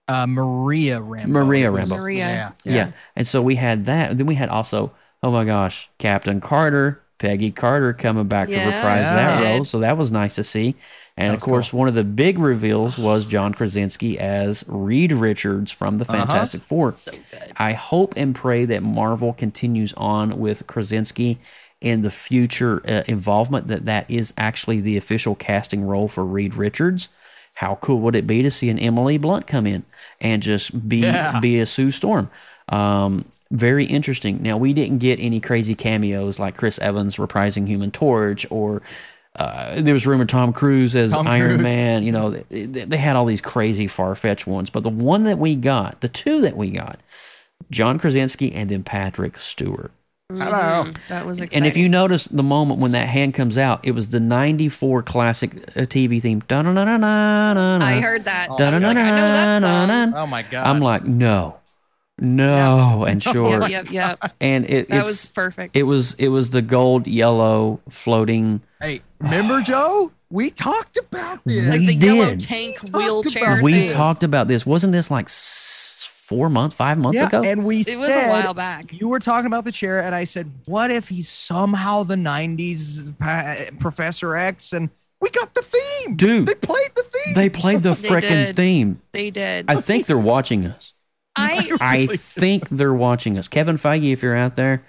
Uh, 0.07 0.27
Maria 0.27 1.01
Rambeau. 1.01 1.27
Maria 1.29 1.71
Rambeau. 1.71 1.97
Maria. 1.97 2.55
Yeah, 2.65 2.75
Yeah. 2.75 2.93
And 3.17 3.27
so 3.27 3.41
we 3.43 3.55
had 3.57 3.87
that. 3.87 4.17
Then 4.19 4.27
we 4.27 4.35
had 4.35 4.49
also, 4.49 4.93
oh 5.23 5.31
my 5.31 5.45
gosh, 5.45 5.89
Captain 5.99 6.41
Carter, 6.41 7.01
Peggy 7.19 7.51
Carter 7.51 7.95
coming 7.95 8.27
back 8.29 8.49
to 8.49 8.55
reprise 8.57 9.01
she 9.01 9.07
that 9.07 9.43
role. 9.43 9.65
So 9.65 9.79
that 9.81 9.97
was 9.97 10.11
nice 10.11 10.35
to 10.35 10.43
see. 10.43 10.75
And 11.17 11.29
of 11.33 11.37
was 11.37 11.45
course, 11.45 11.73
one 11.73 11.89
of 11.89 11.95
the 11.95 12.05
big 12.05 12.39
reveals 12.39 12.99
was 12.99 13.25
John 13.25 13.55
Krasinski 13.55 14.19
as 14.19 14.65
Reed 14.67 15.13
Richards 15.13 15.73
from 15.73 15.97
the 15.97 16.05
Uh-huh. 16.05 16.19
Fantastic 16.27 16.63
Four. 16.63 16.93
So 16.93 17.13
good. 17.13 17.53
I 17.57 17.73
hope 17.73 18.15
and 18.17 18.35
pray 18.35 18.65
that 18.67 18.83
Marvel 18.83 19.33
continues 19.33 19.95
on 19.97 20.39
with 20.39 20.67
Krasinski 20.67 21.39
in 21.81 22.03
the 22.03 22.11
future 22.11 22.83
uh, 22.89 23.05
involvement, 23.07 23.69
that 23.69 23.85
that 23.85 24.11
is 24.11 24.35
actually 24.37 24.81
the 24.81 24.97
official 24.97 25.35
casting 25.35 25.83
role 25.85 26.09
for 26.09 26.25
Reed 26.25 26.55
Richards. 26.57 27.09
How 27.55 27.77
cool 27.77 28.01
would 28.01 28.17
it 28.17 28.27
be 28.27 28.43
to 28.43 28.51
see 28.51 28.69
an 28.69 28.79
Emily 28.79 29.17
Blunt 29.17 29.47
come 29.47 29.67
in 29.67 29.85
and 30.21 30.43
just 30.43 30.89
be 30.89 30.99
Yeah. 30.99 31.41
be 31.41 31.61
a 31.61 31.67
Sue 31.67 31.91
Storm? 31.91 32.31
Um, 32.69 33.25
very 33.51 33.85
interesting. 33.85 34.43
Now 34.43 34.57
we 34.57 34.73
didn't 34.73 34.99
get 34.99 35.21
any 35.21 35.39
crazy 35.41 35.75
cameos 35.75 36.39
like 36.39 36.57
Chris 36.57 36.79
Evans 36.81 37.17
reprising 37.17 37.67
Human 37.69 37.91
Torch, 37.93 38.47
or 38.51 38.83
uh, 39.37 39.81
there 39.81 39.95
was 39.95 40.07
rumor 40.07 40.25
Tom 40.25 40.53
Cruise 40.53 40.97
as 40.97 41.13
Tom 41.13 41.27
Iron 41.29 41.57
Cruise. 41.57 41.63
Man. 41.63 42.03
You 42.03 42.13
know, 42.13 42.31
they, 42.31 42.67
they 42.67 42.97
had 42.97 43.15
all 43.17 43.27
these 43.27 43.41
crazy 43.41 43.87
far 43.87 44.15
fetched 44.15 44.47
ones, 44.47 44.71
but 44.71 44.83
the 44.83 44.89
one 44.91 45.25
that 45.25 45.39
we 45.39 45.55
got, 45.55 46.01
the 46.01 46.09
two 46.09 46.41
that 46.41 46.57
we 46.57 46.71
got, 46.71 46.99
John 47.71 47.99
Krasinski 47.99 48.53
and 48.53 48.69
then 48.69 48.83
Patrick 48.83 49.39
Stewart. 49.39 49.93
Hello. 50.31 50.85
Mhm. 50.85 51.07
That 51.09 51.27
was 51.27 51.39
exciting. 51.41 51.59
And 51.59 51.66
if 51.66 51.77
you 51.77 51.87
notice 51.89 52.25
the 52.29 52.43
moment 52.43 52.81
when 52.81 52.93
that 52.93 53.09
hand 53.09 53.35
comes 53.35 53.59
out, 53.59 53.81
it 53.85 53.91
was 53.91 54.09
the 54.09 54.20
'94 54.20 55.03
classic 55.03 55.53
uh, 55.77 55.83
TV 55.83 56.20
theme. 56.20 56.41
I 56.49 58.01
heard 58.01 58.25
that. 58.25 58.49
I 58.51 58.55
like, 58.55 58.75
I 58.85 58.93
know 58.93 58.97
that 58.97 59.62
song. 59.62 60.14
Oh 60.16 60.27
my 60.27 60.43
god. 60.43 60.66
I'm 60.66 60.81
like, 60.81 61.05
no, 61.05 61.59
no, 62.18 63.05
and 63.05 63.22
sure, 63.22 63.68
Yep, 63.68 63.70
yep, 63.70 63.91
yep. 63.91 64.33
and 64.41 64.68
it 64.70 64.89
That 64.89 65.05
was 65.05 65.31
perfect. 65.31 65.77
it 65.77 65.83
was 65.83 66.14
it 66.14 66.29
was 66.29 66.51
the 66.51 66.62
gold 66.62 67.07
yellow 67.07 67.81
floating. 67.91 68.62
hey, 68.81 69.03
remember 69.18 69.61
Joe? 69.61 70.11
We 70.31 70.51
talked 70.51 70.97
about 70.97 71.41
this. 71.45 71.68
like 71.68 71.81
we 71.81 71.97
the 71.99 72.07
yellow 72.07 72.31
did. 72.31 72.41
tank 72.41 72.79
We 72.83 72.89
talked 72.91 72.95
wheelchair. 73.05 73.53
about 73.55 73.62
we 73.62 73.89
talked 73.89 74.22
about 74.25 74.49
this. 74.49 74.64
Wasn't 74.64 74.93
this 74.93 75.11
like 75.11 75.27
s- 75.27 75.84
four 76.27 76.49
months, 76.49 76.75
five 76.75 76.99
months 76.99 77.16
yeah, 77.18 77.27
ago? 77.29 77.43
and 77.43 77.64
we 77.64 77.81
It 77.81 77.99
was 77.99 78.09
said 78.09 78.27
a 78.27 78.31
while 78.31 78.55
back. 78.55 78.93
you 78.99 79.09
were 79.09 79.18
talking 79.18 79.47
about 79.47 79.64
the 79.64 79.72
chair, 79.72 80.01
and 80.03 80.14
I 80.14 80.25
said, 80.25 80.51
"What 80.66 80.91
if 80.91 81.09
he's 81.09 81.29
somehow 81.29 82.03
the 82.03 82.16
'90s 82.16 83.16
pa- 83.18 83.66
Professor 83.79 84.35
X?" 84.37 84.72
And 84.72 84.91
we 85.20 85.31
got 85.31 85.55
the 85.55 85.62
theme, 85.62 86.16
Dude. 86.16 86.47
They 86.49 86.55
played 86.55 86.91
the 86.95 87.03
theme. 87.03 87.35
they 87.35 87.49
played 87.49 87.83
the 87.83 87.91
freaking 87.93 88.55
theme. 88.57 89.01
They 89.12 89.31
did. 89.31 89.70
I 89.70 89.81
think 89.81 90.07
they're 90.07 90.18
watching 90.18 90.66
us. 90.66 90.93
I 91.37 91.70
I 91.81 92.07
think 92.16 92.68
they're 92.68 92.95
watching 92.95 93.39
us. 93.39 93.49
Kevin 93.49 93.77
Feige, 93.77 94.12
if 94.12 94.22
you're 94.22 94.37
out 94.37 94.57
there, 94.57 94.85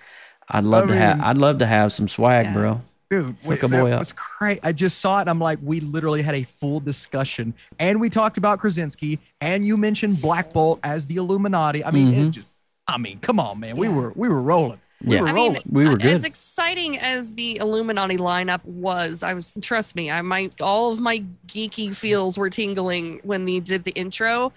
I'd 0.49 0.63
love 0.63 0.85
I 0.85 0.87
to 0.87 0.93
oh, 0.93 0.97
have. 0.97 1.21
I'd 1.21 1.37
love 1.37 1.57
to 1.59 1.65
have 1.65 1.91
some 1.91 2.07
swag, 2.07 2.45
Yeah. 2.47 2.53
bro. 2.53 2.81
Dude, 3.11 3.25
Hook 3.25 3.37
wait, 3.45 3.63
a 3.63 3.67
boy 3.67 3.89
that 3.89 3.93
up. 3.93 3.99
was 3.99 4.13
great. 4.39 4.59
I 4.63 4.71
just 4.71 4.99
saw 4.99 5.19
it. 5.19 5.21
And 5.21 5.29
I'm 5.29 5.39
like, 5.39 5.59
we 5.61 5.79
literally 5.79 6.21
had 6.23 6.35
a 6.35 6.43
full 6.43 6.79
discussion, 6.79 7.53
and 7.79 8.01
we 8.01 8.09
talked 8.09 8.37
about 8.37 8.59
Krasinski, 8.59 9.19
and 9.41 9.65
you 9.65 9.77
mentioned 9.77 10.21
Black 10.21 10.51
Bolt 10.51 10.79
as 10.83 11.05
the 11.07 11.17
Illuminati. 11.17 11.85
I 11.85 11.91
mean, 11.91 12.13
Mhm. 12.13 12.27
it 12.27 12.31
just, 12.31 12.47
I 12.87 12.97
mean, 12.97 13.19
come 13.19 13.39
on, 13.39 13.59
man. 13.59 13.77
We 13.77 13.89
were 13.89 14.11
we 14.15 14.27
were 14.27 14.41
rolling. 14.41 14.79
We 15.03 15.15
Yeah. 15.15 15.21
were 15.21 15.27
I 15.27 15.33
mean. 15.33 15.57
We 15.69 15.85
were 15.87 15.93
uh, 15.95 15.97
as 16.07 16.23
exciting 16.23 16.97
as 16.97 17.33
the 17.33 17.57
Illuminati 17.57 18.17
lineup 18.17 18.63
was, 18.65 19.21
I 19.23 19.33
was 19.35 19.53
trust 19.61 19.95
me, 19.95 20.09
I 20.09 20.21
might 20.21 20.59
all 20.61 20.91
of 20.91 20.99
my 20.99 21.23
geeky 21.47 21.95
feels 21.95 22.37
were 22.37 22.49
tingling 22.49 23.19
when 23.23 23.45
they 23.45 23.59
did 23.59 23.83
the 23.83 23.91
intro. 23.91 24.51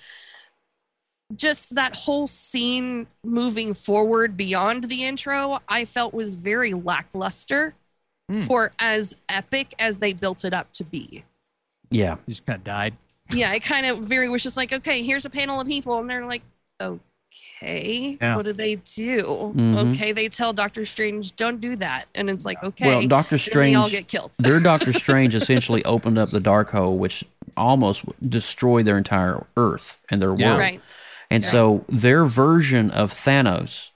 Just 1.36 1.74
that 1.74 1.94
whole 1.94 2.26
scene 2.26 3.06
moving 3.22 3.74
forward 3.74 4.36
beyond 4.38 4.84
the 4.84 5.04
intro, 5.04 5.60
I 5.68 5.84
felt 5.84 6.14
was 6.14 6.34
very 6.36 6.72
lackluster 6.72 7.74
Hmm. 8.30 8.42
for 8.42 8.72
as 8.78 9.16
epic 9.30 9.74
as 9.78 9.98
they 9.98 10.12
built 10.12 10.44
it 10.44 10.52
up 10.52 10.70
to 10.72 10.84
be. 10.84 11.24
Yeah. 11.90 12.16
He 12.26 12.32
just 12.32 12.44
kind 12.44 12.58
of 12.58 12.64
died. 12.64 12.94
Yeah, 13.32 13.52
it 13.54 13.60
kind 13.60 13.86
of 13.86 14.00
very 14.00 14.28
was 14.28 14.42
just 14.42 14.56
like, 14.58 14.72
okay, 14.72 15.02
here's 15.02 15.24
a 15.24 15.30
panel 15.30 15.60
of 15.60 15.66
people, 15.66 15.98
and 15.98 16.08
they're 16.10 16.26
like, 16.26 16.42
okay, 16.80 18.18
Yeah. 18.20 18.36
what 18.36 18.44
do 18.44 18.52
they 18.52 18.76
do? 18.76 19.52
Mhm. 19.56 19.94
Okay, 19.94 20.12
they 20.12 20.28
tell 20.28 20.52
Doctor 20.52 20.84
Strange, 20.86 21.36
don't 21.36 21.60
do 21.60 21.76
that, 21.76 22.06
and 22.14 22.28
it's 22.30 22.44
like, 22.44 22.62
okay, 22.62 22.86
Well, 22.86 23.06
Doctor 23.06 23.36
and 23.36 23.40
then 23.52 23.52
they 23.62 23.74
all 23.74 23.90
get 23.90 24.08
killed. 24.08 24.32
their 24.38 24.60
Doctor 24.60 24.92
Strange 25.04 25.34
essentially 25.34 25.84
opened 25.84 26.18
up 26.18 26.30
the 26.30 26.38
Darkhold, 26.40 26.98
which 26.98 27.24
almost 27.56 28.04
destroyed 28.26 28.86
their 28.86 28.98
entire 28.98 29.46
Earth 29.56 29.98
and 30.10 30.20
their 30.22 30.34
Yeah. 30.38 30.48
world. 30.48 30.60
Right. 30.60 30.80
And 31.30 31.44
so 31.44 31.84
their 31.88 32.24
version 32.24 32.90
of 32.90 33.12
Thanos, 33.12 33.90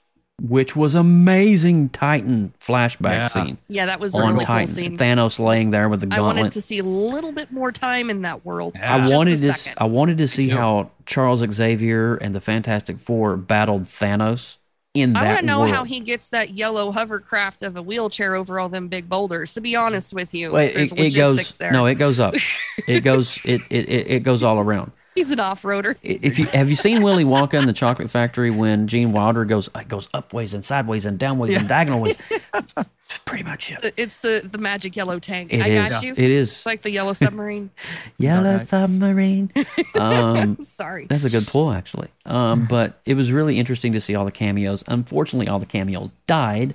which 0.45 0.75
was 0.75 0.93
amazing 0.93 1.87
Titan 1.89 2.53
flashback 2.59 3.11
Yeah. 3.13 3.27
scene 3.27 3.57
Yeah, 3.69 3.85
that 3.85 3.99
was 4.01 4.13
a 4.13 4.17
on 4.19 4.33
really 4.33 4.45
cool 4.45 4.55
Titan, 4.55 4.67
scene. 4.67 4.97
Thanos 4.97 5.39
laying 5.39 5.71
there 5.71 5.87
with 5.87 6.01
the 6.01 6.05
gauntlet. 6.07 6.35
I 6.35 6.39
wanted 6.41 6.51
to 6.51 6.61
see 6.61 6.79
a 6.79 6.83
little 6.83 7.31
bit 7.31 7.51
more 7.51 7.71
time 7.71 8.09
in 8.09 8.23
that 8.23 8.45
world. 8.45 8.75
Yeah. 8.77 8.95
I 8.95 9.09
wanted 9.09 9.37
to. 9.37 9.53
second. 9.53 9.77
I 9.81 9.85
wanted 9.85 10.17
to 10.17 10.27
see 10.27 10.49
how 10.49 10.91
Charles 11.05 11.43
Xavier 11.49 12.15
and 12.15 12.35
the 12.35 12.41
Fantastic 12.41 12.99
Four 12.99 13.37
battled 13.37 13.83
Thanos 13.83 14.57
in 14.93 15.13
that 15.13 15.19
I 15.19 15.23
that 15.23 15.29
want 15.35 15.39
to 15.39 15.45
know 15.47 15.59
world. 15.61 15.71
how 15.71 15.83
he 15.85 16.01
gets 16.01 16.27
that 16.27 16.51
yellow 16.51 16.91
hovercraft 16.91 17.63
of 17.63 17.77
a 17.77 17.81
wheelchair 17.81 18.35
over 18.35 18.59
all 18.59 18.69
them 18.69 18.89
big 18.89 19.07
boulders. 19.09 19.53
To 19.53 19.61
be 19.61 19.75
honest 19.75 20.13
with 20.13 20.33
you, 20.35 20.51
Wait, 20.51 20.75
there's 20.75 20.91
it, 20.91 20.99
it 20.99 21.15
goes. 21.15 21.57
there. 21.57 21.71
No, 21.71 21.85
it 21.85 21.95
goes 21.95 22.19
up. 22.19 22.35
it 22.87 22.99
goes. 23.03 23.43
It, 23.45 23.61
it 23.69 23.87
it 23.89 24.07
it 24.11 24.23
goes 24.23 24.43
all 24.43 24.59
around. 24.59 24.91
He's 25.15 25.31
an 25.31 25.39
off-roader. 25.39 25.95
If 26.01 26.39
you 26.39 26.45
have 26.47 26.69
you 26.69 26.75
seen 26.75 27.03
Willy 27.03 27.23
Wonka 27.23 27.53
in 27.53 27.65
the 27.65 27.73
Chocolate 27.73 28.09
Factory 28.09 28.49
when 28.49 28.87
Gene 28.87 29.11
Wilder 29.11 29.45
goes 29.45 29.69
it 29.75 29.87
goes 29.87 30.09
up 30.13 30.33
ways 30.33 30.53
and 30.53 30.65
sideways 30.65 31.05
and 31.05 31.19
down 31.19 31.37
ways 31.37 31.55
and 31.55 31.67
diagonal 31.67 31.99
ways. 32.01 32.17
Pretty 33.25 33.43
much 33.43 33.71
it. 33.71 33.93
It's 33.95 34.17
the 34.17 34.47
the 34.49 34.57
magic 34.57 34.95
yellow 34.95 35.19
tank. 35.19 35.53
It 35.53 35.61
I 35.61 35.67
is. 35.67 35.89
got 35.91 36.03
you. 36.03 36.13
It 36.13 36.19
is 36.19 36.51
It's 36.51 36.65
like 36.65 36.81
the 36.81 36.89
yellow 36.91 37.13
submarine. 37.13 37.69
yellow 38.17 38.55
Okay. 38.55 38.65
submarine. 38.65 39.51
Um, 39.95 40.57
Sorry. 40.63 41.05
that's 41.07 41.23
a 41.23 41.29
good 41.29 41.45
pull 41.45 41.71
actually. 41.71 42.07
Um, 42.25 42.65
but 42.65 42.99
it 43.05 43.13
was 43.15 43.31
really 43.31 43.59
interesting 43.59 43.93
to 43.93 44.01
see 44.01 44.15
all 44.15 44.25
the 44.25 44.31
cameos. 44.31 44.83
Unfortunately, 44.87 45.47
all 45.47 45.59
the 45.59 45.65
cameos 45.67 46.09
died. 46.27 46.73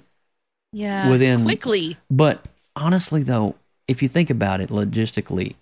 Yeah. 0.73 1.09
within- 1.11 1.43
quickly. 1.45 1.97
But 2.11 2.45
honestly, 2.77 3.23
though, 3.23 3.57
if 3.89 4.03
you 4.03 4.09
think 4.09 4.31
about 4.31 4.61
it 4.61 4.69
logistically, 4.71 5.55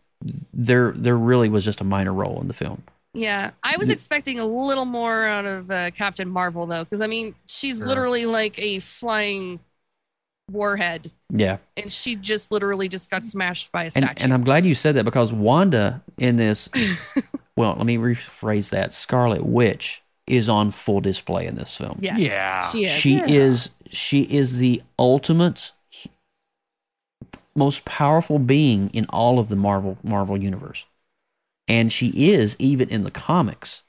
there 0.53 0.93
there 0.93 1.17
really 1.17 1.49
was 1.49 1.65
just 1.65 1.81
a 1.81 1.85
minor 1.85 2.13
role 2.13 2.41
in 2.41 2.49
the 2.49 2.55
film. 2.55 2.83
Yeah, 3.15 3.53
I 3.63 3.77
was 3.79 3.89
expecting 3.89 4.41
a 4.41 4.47
little 4.47 4.85
more 4.85 5.25
out 5.25 5.47
of 5.47 5.71
uh, 5.71 5.91
Captain 5.93 6.29
Marvel 6.29 6.67
though, 6.67 6.85
because 6.85 7.01
I 7.01 7.07
mean, 7.07 7.35
she's 7.47 7.79
Sure. 7.79 7.87
literally 7.87 8.27
like 8.27 8.59
a 8.61 8.79
flying 8.81 9.59
warhead, 10.51 11.11
Yeah, 11.31 11.59
and 11.77 11.91
she 11.93 12.15
just 12.15 12.53
literally 12.53 12.89
just 12.89 13.11
got 13.11 13.25
smashed 13.25 13.73
by 13.73 13.83
a 13.83 13.85
and 13.87 13.93
statue. 13.93 14.23
and 14.25 14.33
I'm 14.35 14.45
glad 14.45 14.65
you 14.65 14.75
said 14.75 14.95
that 14.97 15.05
because 15.05 15.33
Wanda 15.33 16.03
in 16.19 16.37
this, 16.37 16.69
well, 17.57 17.75
let 17.77 17.87
me 17.87 17.97
rephrase 17.97 18.71
that. 18.71 18.93
Scarlet 18.93 19.45
Witch 19.45 20.03
is 20.27 20.49
on 20.49 20.71
full 20.71 21.01
display 21.01 21.47
in 21.47 21.55
this 21.55 21.77
film. 21.77 21.97
yes, 22.01 22.21
Yeah. 22.21 22.69
she 22.71 22.85
is. 22.85 22.91
She 22.93 23.17
is 23.35 23.71
she 23.91 24.23
is 24.23 24.59
the 24.59 24.83
ultimate 24.99 25.73
most 27.57 27.85
powerful 27.85 28.39
being 28.39 28.91
in 28.91 29.07
all 29.07 29.39
of 29.39 29.49
the 29.49 29.57
Marvel 29.57 29.99
Marvel 30.03 30.37
universe. 30.37 30.85
And 31.69 31.93
she 31.93 32.31
is 32.31 32.57
even 32.59 32.89
in 32.89 33.05
the 33.05 33.11
comics. 33.11 33.83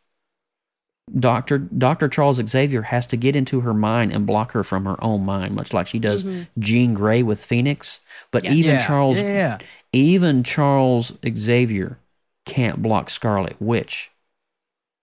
Dr. 1.17 1.57
Dr. 1.59 2.09
Charles 2.09 2.41
Xavier 2.45 2.81
has 2.81 3.07
to 3.07 3.17
get 3.17 3.35
into 3.35 3.61
her 3.61 3.73
mind 3.73 4.11
and 4.11 4.25
block 4.25 4.51
her 4.51 4.63
from 4.63 4.85
her 4.85 5.01
own 5.03 5.23
mind, 5.23 5.55
much 5.55 5.71
like 5.71 5.87
she 5.87 5.99
does 5.99 6.23
mm-hmm. 6.25 6.43
Jean 6.59 6.93
Grey 6.93 7.23
with 7.23 7.43
Phoenix. 7.43 8.01
But 8.31 8.43
Yes. 8.43 8.53
even 8.55 8.75
Yeah. 8.75 8.87
Charles 8.87 9.21
Yeah. 9.21 9.57
even 9.93 10.43
Charles 10.43 11.13
Xavier 11.35 11.97
can't 12.45 12.81
block 12.81 13.09
Scarlet 13.09 13.55
Witch. 13.59 14.11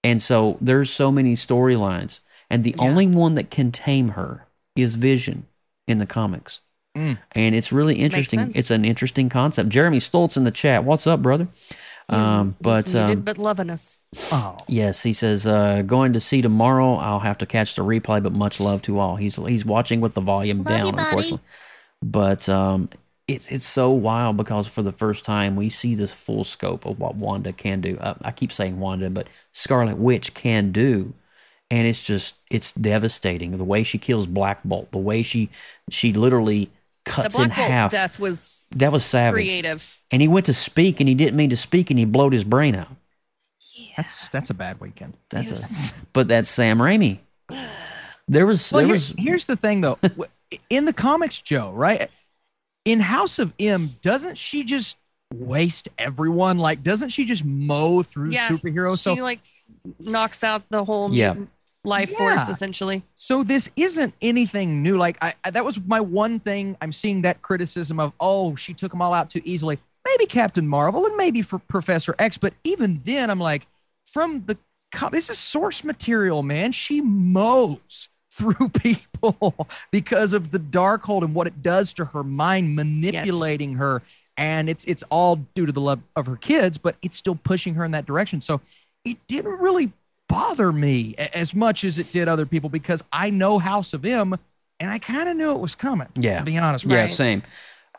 And 0.02 0.22
so 0.22 0.58
there's 0.60 0.90
so 0.90 1.10
many 1.10 1.34
storylines. 1.34 2.20
And 2.50 2.64
the 2.64 2.74
Yeah. 2.78 2.84
only 2.84 3.06
one 3.06 3.34
that 3.36 3.50
can 3.50 3.72
tame 3.72 4.10
her 4.10 4.46
is 4.76 4.96
Vision 4.96 5.46
in 5.86 5.98
the 5.98 6.06
comics. 6.06 6.60
Mm. 6.96 7.18
And 7.32 7.54
it's 7.54 7.72
really 7.72 7.96
interesting. 7.96 8.52
It's 8.54 8.70
an 8.70 8.84
interesting 8.84 9.28
concept. 9.28 9.68
Jeremy 9.68 9.98
Stoltz 9.98 10.36
in 10.36 10.44
the 10.44 10.50
chat. 10.50 10.84
What's 10.84 11.06
up, 11.06 11.22
brother? 11.22 11.48
Um, 12.08 12.56
but 12.60 12.86
He's 12.86 12.94
muted, 12.94 13.18
um, 13.18 13.22
but 13.22 13.38
loving 13.38 13.70
us. 13.70 13.98
Oh. 14.30 14.58
yes, 14.68 15.02
he 15.02 15.12
says 15.12 15.46
uh, 15.46 15.82
going 15.82 16.12
to 16.12 16.20
see 16.20 16.42
tomorrow. 16.42 16.94
I'll 16.94 17.20
have 17.20 17.38
to 17.38 17.46
catch 17.46 17.74
the 17.74 17.82
replay, 17.82 18.22
but 18.22 18.32
much 18.32 18.60
love 18.60 18.82
to 18.82 18.98
all. 18.98 19.16
He's 19.16 19.36
he's 19.36 19.64
watching 19.64 20.00
with 20.00 20.14
the 20.14 20.20
volume 20.20 20.62
down, 20.62 20.88
unfortunately. 20.88 21.40
But 22.02 22.48
um, 22.48 22.90
it's 23.26 23.48
it's 23.48 23.64
so 23.64 23.90
wild 23.90 24.36
because 24.36 24.66
for 24.66 24.82
the 24.82 24.92
first 24.92 25.24
time 25.24 25.56
we 25.56 25.70
see 25.70 25.94
this 25.94 26.12
full 26.12 26.44
scope 26.44 26.84
of 26.84 26.98
what 26.98 27.14
Wanda 27.16 27.52
can 27.52 27.80
do. 27.80 27.96
Uh, 27.98 28.14
I 28.22 28.32
keep 28.32 28.52
saying 28.52 28.78
Wanda, 28.78 29.08
but 29.08 29.28
Scarlet 29.52 29.96
Witch 29.96 30.34
can 30.34 30.72
do, 30.72 31.14
and 31.70 31.86
it's 31.86 32.04
just 32.04 32.36
it's 32.50 32.72
devastating. 32.72 33.56
The 33.56 33.64
way 33.64 33.82
she 33.82 33.96
kills 33.98 34.26
Black 34.26 34.62
Bolt, 34.62 34.90
the 34.92 34.98
way 34.98 35.22
she 35.22 35.48
she 35.88 36.12
literally 36.12 36.70
The 37.04 37.10
cuts 37.10 37.38
in 37.38 37.46
Black 37.48 37.56
Bolt 37.58 37.68
half. 37.70 37.90
death 37.90 38.18
was 38.18 38.66
That 38.76 38.92
was 38.92 39.04
savage. 39.04 39.34
creative. 39.34 40.02
And 40.10 40.22
he 40.22 40.28
went 40.28 40.46
to 40.46 40.54
speak, 40.54 41.00
and 41.00 41.08
he 41.08 41.14
didn't 41.14 41.36
mean 41.36 41.50
to 41.50 41.56
speak, 41.56 41.90
and 41.90 41.98
he 41.98 42.04
blowed 42.04 42.32
his 42.32 42.44
brain 42.44 42.74
out. 42.74 42.88
Yeah. 43.74 43.92
That's 43.96 44.28
that's 44.28 44.50
a 44.50 44.54
bad 44.54 44.80
weekend. 44.80 45.16
That's 45.30 45.50
Yes. 45.52 45.90
a, 45.90 45.94
but 46.12 46.28
that's 46.28 46.48
Sam 46.48 46.78
Raimi. 46.78 47.18
There 48.28 48.46
was 48.46 48.72
Well, 48.72 48.80
there 48.80 48.86
here- 48.86 48.94
was 48.94 49.14
here's 49.18 49.46
the 49.46 49.56
thing, 49.56 49.80
though. 49.82 49.98
In 50.70 50.84
the 50.84 50.92
comics, 50.92 51.40
Joe, 51.42 51.70
right? 51.72 52.10
in 52.84 53.00
House 53.00 53.38
of 53.38 53.50
M, 53.58 53.96
doesn't 54.02 54.36
she 54.36 54.62
just 54.62 54.96
waste 55.32 55.88
everyone? 55.98 56.58
Like, 56.58 56.82
doesn't 56.82 57.08
she 57.08 57.24
just 57.24 57.42
mow 57.42 58.02
through 58.02 58.30
Yeah, 58.30 58.48
superheroes? 58.48 58.98
She 58.98 59.16
So 59.16 59.22
like 59.22 59.40
knocks 59.98 60.44
out 60.44 60.62
the 60.68 60.84
whole 60.84 61.10
Yeah. 61.12 61.28
mutant 61.32 61.50
life 61.84 62.10
force 62.10 62.48
essentially. 62.48 63.02
So 63.16 63.42
this 63.42 63.70
isn't 63.76 64.14
anything 64.22 64.82
new. 64.82 64.96
Like 64.96 65.18
I, 65.22 65.34
I- 65.44 65.50
that 65.50 65.64
was 65.64 65.80
my 65.84 66.00
one 66.00 66.40
thing. 66.40 66.76
I'm 66.80 66.92
seeing 66.92 67.22
that 67.22 67.42
criticism 67.42 68.00
of, 68.00 68.12
oh, 68.20 68.54
she 68.56 68.74
took 68.74 68.90
them 68.90 69.02
all 69.02 69.12
out 69.14 69.30
too 69.30 69.42
easily. 69.44 69.78
Maybe 70.06 70.26
Captain 70.26 70.66
Marvel 70.68 71.06
and 71.06 71.16
maybe 71.16 71.40
for 71.42 71.58
Professor 71.58 72.14
X, 72.18 72.36
but 72.38 72.54
even 72.64 73.00
then, 73.04 73.30
I'm 73.30 73.38
like, 73.40 73.66
from 74.04 74.44
the 74.46 74.58
this 75.10 75.28
is 75.28 75.38
source 75.38 75.82
material, 75.82 76.42
man. 76.42 76.72
She 76.72 77.00
mows 77.00 78.08
through 78.30 78.68
people 78.70 79.68
because 79.90 80.32
of 80.32 80.50
the 80.50 80.58
Darkhold 80.58 81.22
and 81.22 81.34
what 81.34 81.46
it 81.46 81.62
does 81.62 81.92
to 81.94 82.04
her 82.06 82.22
mind, 82.22 82.74
manipulating 82.76 83.74
her, 83.74 84.02
and 84.36 84.68
it's 84.68 84.84
it's 84.84 85.02
all 85.10 85.36
due 85.54 85.66
to 85.66 85.72
the 85.72 85.80
love 85.80 86.00
of 86.16 86.26
her 86.26 86.36
kids, 86.36 86.78
but 86.78 86.96
it's 87.02 87.16
still 87.16 87.34
pushing 87.36 87.74
her 87.74 87.84
in 87.84 87.92
that 87.92 88.06
direction. 88.06 88.40
So 88.40 88.60
it 89.04 89.18
didn't 89.26 89.58
really 89.58 89.92
bother 90.28 90.72
me 90.72 91.14
as 91.16 91.54
much 91.54 91.84
as 91.84 91.98
it 91.98 92.12
did 92.12 92.28
other 92.28 92.46
people 92.46 92.70
because 92.70 93.02
I 93.12 93.30
know 93.30 93.58
House 93.58 93.92
of 93.92 94.04
M 94.04 94.38
and 94.80 94.90
I 94.90 94.98
kind 94.98 95.28
of 95.28 95.36
knew 95.36 95.52
it 95.52 95.60
was 95.60 95.74
coming. 95.74 96.08
Yeah. 96.16 96.38
To 96.38 96.44
be 96.44 96.58
honest 96.58 96.84
Yeah, 96.84 97.06
same. 97.06 97.42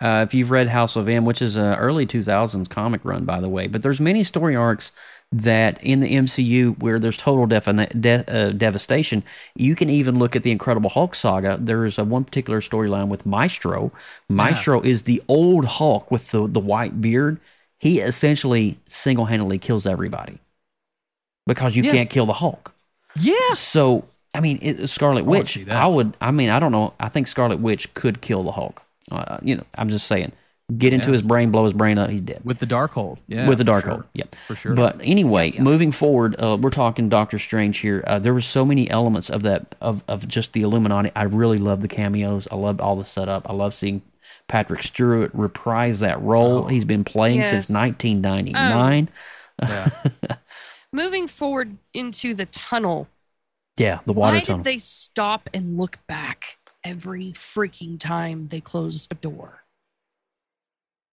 Uh, 0.01 0.25
if 0.27 0.33
you've 0.33 0.51
read 0.51 0.67
House 0.67 0.97
of 0.97 1.07
M, 1.07 1.23
which 1.23 1.41
is 1.41 1.55
a 1.55 1.77
early 1.77 2.05
2000s 2.05 2.69
comic 2.69 3.05
run, 3.05 3.23
by 3.23 3.39
the 3.39 3.47
way, 3.47 3.67
but 3.67 3.81
there's 3.81 4.01
many 4.01 4.23
story 4.23 4.55
arcs 4.55 4.91
that 5.31 5.81
in 5.81 6.01
the 6.01 6.13
MCU 6.15 6.77
where 6.81 6.99
there's 6.99 7.17
total 7.17 7.47
defina- 7.47 7.99
de- 7.99 8.25
uh, 8.29 8.51
devastation. 8.51 9.23
You 9.55 9.75
can 9.75 9.89
even 9.89 10.19
look 10.19 10.35
at 10.35 10.43
the 10.43 10.51
Incredible 10.51 10.89
Hulk 10.89 11.15
saga. 11.15 11.57
There's 11.59 11.97
a 11.97 12.03
one 12.03 12.25
particular 12.25 12.59
storyline 12.59 13.07
with 13.07 13.25
Maestro. 13.25 13.91
Maestro 14.29 14.81
is 14.81 15.03
the 15.03 15.21
old 15.27 15.65
Hulk 15.65 16.11
with 16.11 16.31
the, 16.31 16.45
the 16.47 16.59
white 16.59 16.99
beard. 16.99 17.39
He 17.79 17.99
essentially 17.99 18.77
single 18.87 19.25
handedly 19.25 19.57
kills 19.57 19.87
everybody 19.87 20.39
because 21.47 21.75
you 21.75 21.83
Yeah. 21.83 21.91
can't 21.91 22.09
kill 22.09 22.25
the 22.25 22.33
Hulk. 22.33 22.73
Yeah. 23.19 23.53
So 23.53 24.05
I 24.33 24.41
mean, 24.41 24.59
it, 24.61 24.87
Scarlet 24.87 25.25
Witch. 25.25 25.53
see 25.53 25.63
that. 25.63 25.75
I 25.77 25.87
would. 25.87 26.17
I 26.19 26.31
mean, 26.31 26.49
I 26.49 26.59
don't 26.59 26.71
know. 26.73 26.93
I 26.99 27.07
think 27.09 27.27
Scarlet 27.27 27.59
Witch 27.59 27.93
could 27.93 28.19
kill 28.21 28.43
the 28.43 28.51
Hulk. 28.51 28.81
Uh, 29.11 29.37
you 29.41 29.55
know, 29.55 29.63
I'm 29.77 29.89
just 29.89 30.07
saying. 30.07 30.31
Get 30.79 30.93
into 30.93 31.09
Yeah. 31.09 31.11
his 31.13 31.21
brain, 31.21 31.51
blow 31.51 31.63
his 31.63 31.73
brain 31.73 31.99
up. 31.99 32.09
He's 32.09 32.21
dead 32.21 32.41
With 32.43 32.57
the 32.57 32.65
Darkhold. 32.65 33.19
Yeah. 33.27 33.47
with 33.47 33.59
the 33.59 33.63
for 33.63 33.71
dark 33.71 33.83
sure. 33.85 33.93
hole. 33.93 34.03
Yeah, 34.15 34.23
For 34.47 34.55
sure. 34.55 34.73
But 34.73 34.99
anyway, 35.03 35.51
Yeah, 35.51 35.57
yeah. 35.57 35.61
moving 35.61 35.91
forward, 35.91 36.35
uh, 36.39 36.57
we're 36.59 36.71
talking 36.71 37.07
Doctor 37.07 37.37
Strange 37.37 37.77
here. 37.77 38.03
Uh, 38.07 38.17
there 38.17 38.33
were 38.33 38.41
so 38.41 38.65
many 38.65 38.89
elements 38.89 39.29
of 39.29 39.43
that 39.43 39.75
of 39.79 40.03
of 40.07 40.27
just 40.27 40.53
the 40.53 40.63
Illuminati. 40.63 41.11
I 41.15 41.23
really 41.25 41.59
love 41.59 41.81
the 41.81 41.87
cameos. 41.87 42.47
I 42.51 42.55
loved 42.55 42.81
all 42.81 42.95
the 42.95 43.05
setup. 43.05 43.47
I 43.47 43.53
love 43.53 43.75
seeing 43.75 44.01
Patrick 44.47 44.81
Stewart 44.81 45.29
reprise 45.35 45.99
that 45.99 46.19
role. 46.23 46.63
Oh. 46.65 46.67
He's 46.67 46.83
been 46.83 47.03
playing 47.03 47.45
since 47.45 47.69
Yes. 47.69 47.69
Um, 47.69 47.75
1999. 47.75 49.09
Moving 50.95 51.27
forward 51.27 51.77
into 51.93 52.33
the 52.33 52.45
tunnel. 52.45 53.07
yeah, 53.77 53.99
the 54.05 54.13
water 54.13 54.37
Why 54.37 54.41
tunnel. 54.41 54.63
did 54.63 54.71
they 54.71 54.77
stop 54.77 55.49
and 55.53 55.77
look 55.77 55.99
back 56.07 56.57
every 56.83 57.33
freaking 57.33 57.99
time 57.99 58.47
they 58.47 58.61
closed 58.61 59.11
a 59.11 59.15
door? 59.15 59.63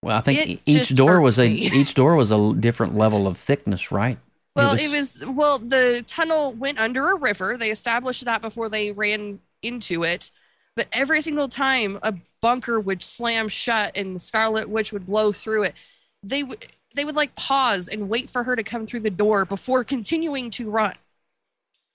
well, 0.02 0.16
I 0.16 0.20
think 0.20 0.46
It 0.48 0.62
each 0.66 0.90
door 0.94 1.20
was 1.20 1.38
a 1.38 1.48
me. 1.48 1.70
each 1.72 1.94
door 1.94 2.14
was 2.16 2.30
a 2.30 2.54
different 2.54 2.94
level 2.94 3.26
of 3.26 3.36
thickness, 3.38 3.90
right? 3.92 4.18
Well, 4.54 4.74
it 4.74 4.90
was, 4.90 5.24
well, 5.26 5.58
the 5.58 6.04
tunnel 6.06 6.52
went 6.52 6.78
under 6.78 7.10
a 7.10 7.16
river. 7.16 7.56
They 7.56 7.70
established 7.70 8.24
that 8.26 8.42
before 8.42 8.68
they 8.68 8.92
ran 8.92 9.40
into 9.62 10.04
it. 10.04 10.30
But 10.76 10.88
every 10.92 11.22
single 11.22 11.48
time 11.48 11.98
a 12.02 12.14
bunker 12.40 12.78
would 12.78 13.02
slam 13.02 13.48
shut 13.48 13.96
and 13.96 14.20
Scarlet 14.20 14.68
Witch 14.68 14.92
would 14.92 15.06
blow 15.06 15.32
through 15.32 15.64
it, 15.64 15.74
they 16.22 16.42
would 16.42 16.66
they 16.94 17.04
would 17.04 17.16
like 17.16 17.34
pause 17.34 17.88
and 17.88 18.08
wait 18.08 18.30
for 18.30 18.42
her 18.44 18.56
to 18.56 18.62
come 18.62 18.86
through 18.86 19.00
the 19.00 19.10
door 19.10 19.44
before 19.44 19.84
continuing 19.84 20.50
to 20.50 20.70
run. 20.70 20.94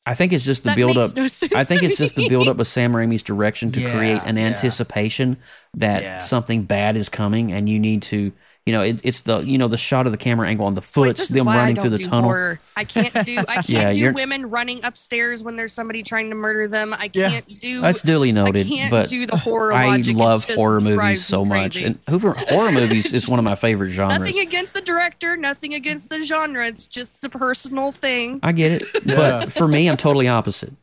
I 0.06 0.14
think 0.14 0.32
it's 0.32 0.46
just 0.46 0.64
the 0.64 0.70
That 0.70 0.76
build 0.78 0.98
up. 0.98 1.16
no 1.18 1.28
sense 1.28 1.52
I 1.54 1.66
think 1.66 1.82
to 1.82 1.86
it's 1.88 1.98
just 1.98 2.16
the 2.16 2.24
build 2.30 2.48
up 2.48 2.60
of 2.60 2.68
Sam 2.68 2.94
Raimi's 2.94 3.24
direction 3.24 3.74
to 3.74 3.82
Yeah, 3.82 3.92
create 3.94 4.22
an 4.24 4.38
yeah. 4.38 4.46
anticipation 4.48 5.38
that 5.74 6.02
Yeah. 6.02 6.18
something 6.20 6.64
bad 6.64 6.96
is 6.96 7.10
coming, 7.10 7.52
and 7.52 7.68
you 7.68 7.78
need 7.78 8.02
to, 8.04 8.32
you 8.68 8.74
know, 8.74 8.82
it, 8.82 9.00
it's 9.04 9.22
the 9.22 9.40
you 9.40 9.58
know 9.58 9.68
the 9.70 9.78
shot 9.78 10.06
of 10.06 10.12
the 10.12 10.18
camera 10.18 10.48
angle 10.48 10.66
on 10.66 10.76
the 10.76 10.82
Boys, 10.82 10.90
foot, 10.92 11.18
this 11.18 11.30
them 11.30 11.48
running 11.48 11.76
through 11.78 11.92
the 11.92 11.98
tunnel. 11.98 12.30
horror. 12.30 12.60
I 12.76 12.84
can't 12.84 13.14
do 13.26 13.38
I 13.40 13.44
can't 13.56 13.70
Yeah, 13.70 13.94
do 13.94 14.00
you're- 14.02 14.14
women 14.14 14.50
running 14.50 14.84
upstairs 14.84 15.42
when 15.42 15.56
there's 15.56 15.72
somebody 15.74 16.04
trying 16.04 16.30
to 16.30 16.36
murder 16.36 16.68
them. 16.68 16.94
I 16.94 17.08
can't 17.08 17.48
do 17.60 17.82
That's 17.82 18.02
duly 18.02 18.32
noted, 18.32 18.68
I 18.68 18.70
can't 18.70 18.92
but 18.92 19.08
do 19.08 19.26
the 19.26 19.38
horror 19.38 19.72
I 19.74 19.88
logic. 19.88 20.16
Love 20.18 20.46
horror 20.50 20.80
movies 20.82 21.26
so 21.26 21.46
me 21.46 21.50
much, 21.50 21.82
and 21.82 21.98
Hoover 22.10 22.34
horror 22.38 22.72
movies 22.74 23.14
is 23.14 23.30
one 23.30 23.40
of 23.40 23.46
my 23.46 23.56
favorite 23.56 23.90
genres. 23.92 24.20
Nothing 24.20 24.40
against 24.40 24.74
the 24.74 24.82
director, 24.82 25.38
nothing 25.38 25.74
against 25.74 26.10
the 26.10 26.22
genre. 26.22 26.68
It's 26.68 26.86
just 26.86 27.24
a 27.24 27.30
personal 27.30 27.92
thing. 27.94 28.42
I 28.44 28.52
get 28.52 28.72
it, 28.82 28.84
Yeah. 29.06 29.16
but 29.16 29.52
for 29.54 29.68
me, 29.68 29.88
I'm 29.90 29.96
totally 29.98 30.28
opposite 30.28 30.74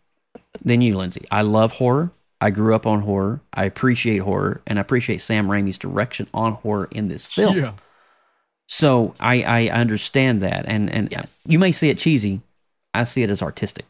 than 0.65 0.81
you, 0.81 0.97
Lindsay. 0.97 1.25
I 1.31 1.43
love 1.43 1.73
horror. 1.73 2.11
I 2.41 2.51
grew 2.51 2.75
up 2.75 2.87
on 2.87 3.01
horror. 3.03 3.41
I 3.55 3.65
appreciate 3.65 4.19
horror, 4.19 4.61
and 4.67 4.79
I 4.79 4.83
appreciate 4.83 5.21
Sam 5.21 5.47
Raimi's 5.49 5.79
direction 5.79 6.27
on 6.35 6.53
horror 6.55 6.89
in 6.91 7.09
this 7.09 7.27
film. 7.27 7.57
Yeah. 7.57 7.73
So 8.67 9.15
I, 9.21 9.43
I 9.43 9.69
understand 9.69 10.43
that, 10.43 10.65
and 10.67 10.91
and 10.91 11.09
Yes. 11.11 11.41
you 11.47 11.59
may 11.59 11.73
see 11.73 11.91
it 11.91 11.99
cheesy. 11.99 12.41
I 12.93 13.05
see 13.05 13.23
it 13.23 13.31
as 13.31 13.43
artistic. 13.43 13.85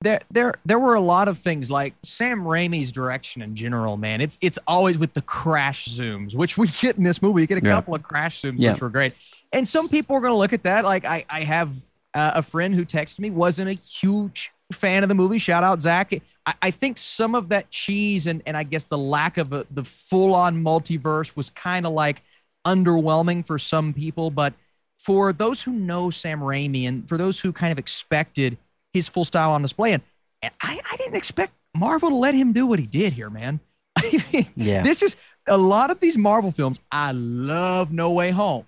there 0.00 0.20
there 0.30 0.54
there 0.66 0.78
were 0.78 0.94
a 0.94 1.00
lot 1.00 1.28
of 1.28 1.38
things 1.38 1.70
like 1.70 1.94
Sam 2.02 2.42
Raimi's 2.42 2.92
direction 2.92 3.40
in 3.42 3.54
general, 3.54 3.96
man. 3.96 4.20
It's 4.20 4.36
it's 4.40 4.58
always 4.66 4.98
with 4.98 5.14
the 5.14 5.22
crash 5.22 5.86
zooms, 5.88 6.34
which 6.34 6.58
we 6.58 6.68
get 6.80 6.96
in 6.96 7.04
this 7.04 7.22
movie. 7.22 7.42
You 7.42 7.46
get 7.46 7.62
a 7.62 7.64
Yeah. 7.66 7.72
couple 7.72 7.94
of 7.94 8.02
crash 8.02 8.42
zooms, 8.42 8.56
Yeah. 8.58 8.72
which 8.72 8.82
were 8.82 8.90
great. 8.90 9.14
And 9.52 9.66
some 9.66 9.88
people 9.88 10.16
are 10.16 10.20
going 10.20 10.32
to 10.32 10.36
look 10.38 10.52
at 10.52 10.64
that. 10.64 10.84
Like 10.84 11.04
I 11.06 11.24
I 11.30 11.44
have 11.44 11.76
uh, 12.12 12.32
a 12.34 12.42
friend 12.42 12.74
who 12.74 12.84
texted 12.84 13.20
me 13.20 13.30
wasn't 13.30 13.68
a 13.70 13.74
huge 13.74 14.50
fan 14.72 15.02
of 15.04 15.08
the 15.08 15.14
movie. 15.14 15.38
Shout 15.38 15.64
out 15.64 15.80
Zach. 15.80 16.12
I, 16.46 16.54
I 16.62 16.70
think 16.70 16.98
some 16.98 17.34
of 17.34 17.48
that 17.50 17.70
cheese 17.70 18.26
and 18.26 18.42
and 18.46 18.56
I 18.56 18.62
guess 18.62 18.86
the 18.86 18.98
lack 18.98 19.38
of 19.38 19.52
a, 19.52 19.66
the 19.70 19.84
full 19.84 20.34
on 20.34 20.62
multiverse 20.62 21.36
was 21.36 21.50
kind 21.50 21.86
of 21.86 21.92
like 21.92 22.22
underwhelming 22.66 23.46
for 23.46 23.58
some 23.58 23.92
people, 23.92 24.30
but 24.30 24.54
for 24.98 25.32
those 25.32 25.62
who 25.62 25.72
know 25.72 26.10
Sam 26.10 26.40
Raimi 26.40 26.88
and 26.88 27.06
for 27.08 27.18
those 27.18 27.40
who 27.40 27.52
kind 27.52 27.72
of 27.72 27.78
expected 27.78 28.56
his 28.92 29.06
full 29.08 29.24
style 29.24 29.52
on 29.52 29.62
display, 29.62 29.92
and 29.92 30.02
and 30.42 30.52
I, 30.60 30.80
I 30.90 30.96
didn't 30.96 31.16
expect 31.16 31.52
Marvel 31.76 32.08
to 32.10 32.14
let 32.14 32.34
him 32.34 32.52
do 32.52 32.66
what 32.66 32.78
he 32.78 32.86
did 32.86 33.12
here, 33.12 33.30
man. 33.30 33.60
I 33.96 34.22
mean, 34.32 34.46
Yeah. 34.56 34.82
this 34.82 35.02
is 35.02 35.16
a 35.48 35.56
lot 35.58 35.90
of 35.90 36.00
these 36.00 36.16
Marvel 36.18 36.52
films. 36.52 36.80
I 36.90 37.12
love 37.12 37.92
No 37.92 38.12
Way 38.12 38.30
Home, 38.30 38.66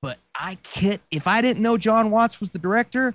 but 0.00 0.18
I 0.34 0.56
can't. 0.62 1.00
If 1.10 1.26
I 1.26 1.42
didn't 1.42 1.62
know 1.62 1.76
John 1.78 2.10
Watts 2.10 2.40
was 2.40 2.50
the 2.50 2.58
director, 2.58 3.14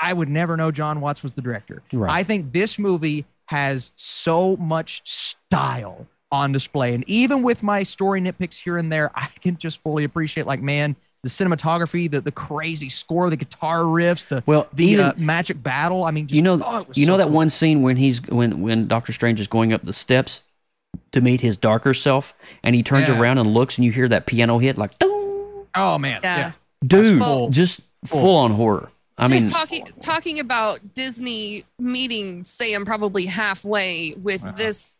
I 0.00 0.12
would 0.12 0.28
never 0.28 0.56
know 0.56 0.70
John 0.70 1.00
Watts 1.00 1.22
was 1.22 1.32
the 1.34 1.42
director. 1.42 1.82
Right. 1.92 2.10
I 2.10 2.22
think 2.22 2.52
this 2.52 2.78
movie 2.78 3.24
has 3.46 3.92
so 3.96 4.56
much 4.56 5.02
style 5.04 6.06
on 6.30 6.52
display. 6.52 6.94
And 6.94 7.04
even 7.06 7.42
with 7.42 7.62
my 7.62 7.82
story 7.82 8.20
nitpicks 8.20 8.54
here 8.62 8.78
and 8.78 8.90
there, 8.90 9.10
I 9.14 9.28
can 9.40 9.56
just 9.58 9.82
fully 9.82 10.04
appreciate, 10.04 10.46
like, 10.46 10.62
man, 10.62 10.96
the 11.22 11.28
cinematography, 11.28 12.10
the, 12.10 12.20
the 12.20 12.32
crazy 12.32 12.88
score, 12.88 13.28
the 13.30 13.36
guitar 13.36 13.80
riffs, 13.80 14.26
the 14.26 14.42
Well, 14.46 14.66
the 14.72 14.86
even- 14.86 15.04
uh, 15.04 15.14
magic 15.18 15.62
battle. 15.62 16.04
I 16.04 16.10
mean, 16.10 16.26
just, 16.26 16.34
you 16.36 16.42
know, 16.42 16.60
oh, 16.64 16.80
it 16.80 16.88
was 16.88 16.96
you 16.96 17.06
know 17.06 17.16
that 17.18 17.24
cool. 17.24 17.32
one 17.32 17.50
scene 17.50 17.82
when 17.82 17.96
he's 17.96 18.20
when 18.28 18.60
when 18.62 18.88
Doctor 18.88 19.12
Strange 19.12 19.38
is 19.40 19.46
going 19.46 19.72
up 19.72 19.82
the 19.82 19.92
steps 19.92 20.42
to 21.12 21.20
meet 21.20 21.40
his 21.42 21.56
darker 21.56 21.94
self, 21.94 22.34
and 22.64 22.74
he 22.74 22.82
turns 22.82 23.08
Yeah. 23.08 23.20
around 23.20 23.38
and 23.38 23.52
looks, 23.52 23.76
and 23.78 23.84
you 23.84 23.92
hear 23.92 24.08
that 24.08 24.26
piano 24.26 24.58
hit, 24.58 24.76
like, 24.78 24.98
"Dong." 24.98 25.66
Oh 25.74 25.96
man, 25.98 26.20
Yeah. 26.24 26.38
yeah. 26.38 26.52
dude, 26.84 27.18
Full- 27.22 27.50
just 27.50 27.80
full 28.04 28.36
on 28.36 28.52
horror. 28.52 28.90
I 29.18 29.28
just 29.28 29.44
mean, 29.44 29.52
talking 29.52 29.84
talking 30.00 30.40
about 30.40 30.94
Disney 30.94 31.64
meeting 31.78 32.44
Sam 32.44 32.84
probably 32.84 33.26
halfway 33.26 34.14
with 34.14 34.42
Uh-huh. 34.42 34.52
this 34.56 34.94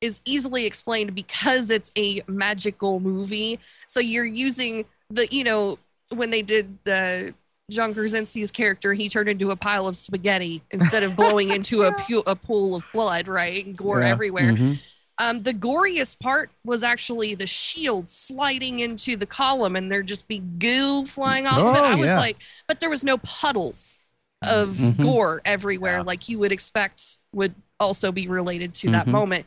is 0.00 0.20
easily 0.24 0.66
explained 0.66 1.14
because 1.14 1.70
it's 1.70 1.92
a 1.96 2.22
magical 2.26 2.98
movie. 2.98 3.60
So 3.86 4.00
you're 4.00 4.24
using 4.24 4.84
the 5.10 5.28
you 5.30 5.44
know 5.44 5.78
when 6.14 6.30
they 6.30 6.42
did 6.42 6.78
the 6.84 7.34
John 7.70 7.94
Krasinski's 7.94 8.50
character, 8.50 8.92
he 8.92 9.08
turned 9.08 9.28
into 9.28 9.50
a 9.50 9.56
pile 9.56 9.86
of 9.86 9.96
spaghetti 9.96 10.62
instead 10.72 11.02
of 11.04 11.16
blowing 11.16 11.50
into 11.50 11.82
a, 11.84 11.92
pu- 12.00 12.22
a 12.26 12.34
pool 12.36 12.74
of 12.74 12.84
blood, 12.92 13.28
right? 13.28 13.64
And 13.64 13.76
gore 13.76 14.00
Yeah. 14.00 14.08
everywhere. 14.08 14.52
mhm. 14.52 14.82
Um, 15.18 15.42
the 15.42 15.52
goriest 15.54 16.18
part 16.20 16.50
was 16.64 16.82
actually 16.82 17.34
the 17.34 17.46
shield 17.46 18.08
sliding 18.10 18.80
into 18.80 19.14
the 19.16 19.26
column 19.26 19.76
and 19.76 19.92
there'd 19.92 20.06
just 20.06 20.26
be 20.26 20.38
goo 20.38 21.04
flying 21.06 21.46
off 21.46 21.58
of 21.58 21.76
it. 21.76 21.80
Oh, 21.80 21.84
I 21.84 21.94
was 21.94 22.06
yeah. 22.06 22.16
like, 22.18 22.38
but 22.66 22.80
there 22.80 22.90
was 22.90 23.04
no 23.04 23.18
puddles 23.18 24.00
of 24.42 24.70
Mhm. 24.76 25.02
gore 25.02 25.40
everywhere 25.44 25.98
Yeah. 25.98 26.02
like 26.02 26.28
you 26.28 26.38
would 26.40 26.50
expect 26.50 27.18
would 27.32 27.54
also 27.78 28.10
be 28.10 28.26
related 28.26 28.74
to 28.74 28.90
that 28.90 29.06
Mhm. 29.06 29.10
moment. 29.12 29.46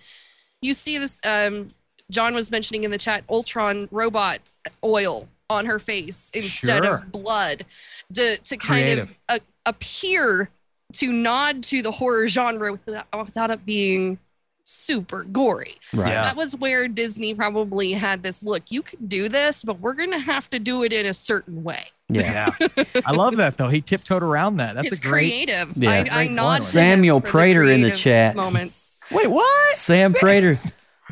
You 0.62 0.74
see 0.74 0.98
this 0.98 1.18
um 1.26 1.68
John 2.12 2.36
was 2.36 2.52
mentioning 2.52 2.84
in 2.84 2.92
the 2.92 2.98
chat 3.00 3.24
Ultron 3.30 3.90
robot 3.92 4.40
oil 4.84 5.28
on 5.50 5.66
her 5.66 5.80
face 5.80 6.30
instead 6.34 6.84
Sure. 6.84 6.96
of 6.98 7.12
blood 7.12 7.66
to 8.14 8.38
to 8.38 8.56
kind 8.58 9.00
of 9.00 9.18
uh, 9.28 9.40
appear 9.66 10.50
to 10.94 11.12
nod 11.12 11.64
to 11.64 11.82
the 11.82 11.92
horror 11.92 12.28
genre 12.28 12.72
without, 12.86 13.08
without 13.26 13.52
it 13.52 13.66
being 13.66 14.18
super 14.66 15.24
gory. 15.24 15.76
Right. 15.94 16.10
Yeah. 16.10 16.24
That 16.26 16.36
was 16.36 16.56
where 16.58 16.88
Disney 16.88 17.34
probably 17.34 17.94
had 17.94 18.24
this 18.24 18.44
look. 18.44 18.70
You 18.72 18.82
can 18.82 19.06
do 19.08 19.30
this, 19.30 19.64
but 19.64 19.80
we're 19.80 19.94
going 19.94 20.12
to 20.12 20.20
have 20.20 20.50
to 20.50 20.60
do 20.60 20.84
it 20.84 20.92
in 20.92 21.06
a 21.06 21.14
certain 21.14 21.64
way. 21.64 21.86
Yeah. 22.10 22.50
Yeah. 22.60 22.84
I 23.06 23.14
love 23.14 23.38
that 23.38 23.58
though. 23.58 23.70
He 23.70 23.82
tiptoed 23.82 24.24
around 24.24 24.58
that. 24.58 24.76
That's 24.76 24.92
it's 24.92 25.00
a 25.00 25.02
great. 25.02 25.32
creative. 25.48 25.78
Yeah. 25.78 25.90
I, 25.92 25.98
I 26.00 26.04
Great 26.26 26.32
nod 26.32 26.64
Samuel 26.64 27.18
him 27.18 27.24
for 27.24 27.30
Prater 27.30 27.64
in 27.64 27.82
the 27.82 27.92
chat. 27.92 28.36
Moments. 28.36 28.98
Wait, 29.12 29.28
what? 29.28 29.76
Sam 29.76 30.14
Prater. 30.14 30.54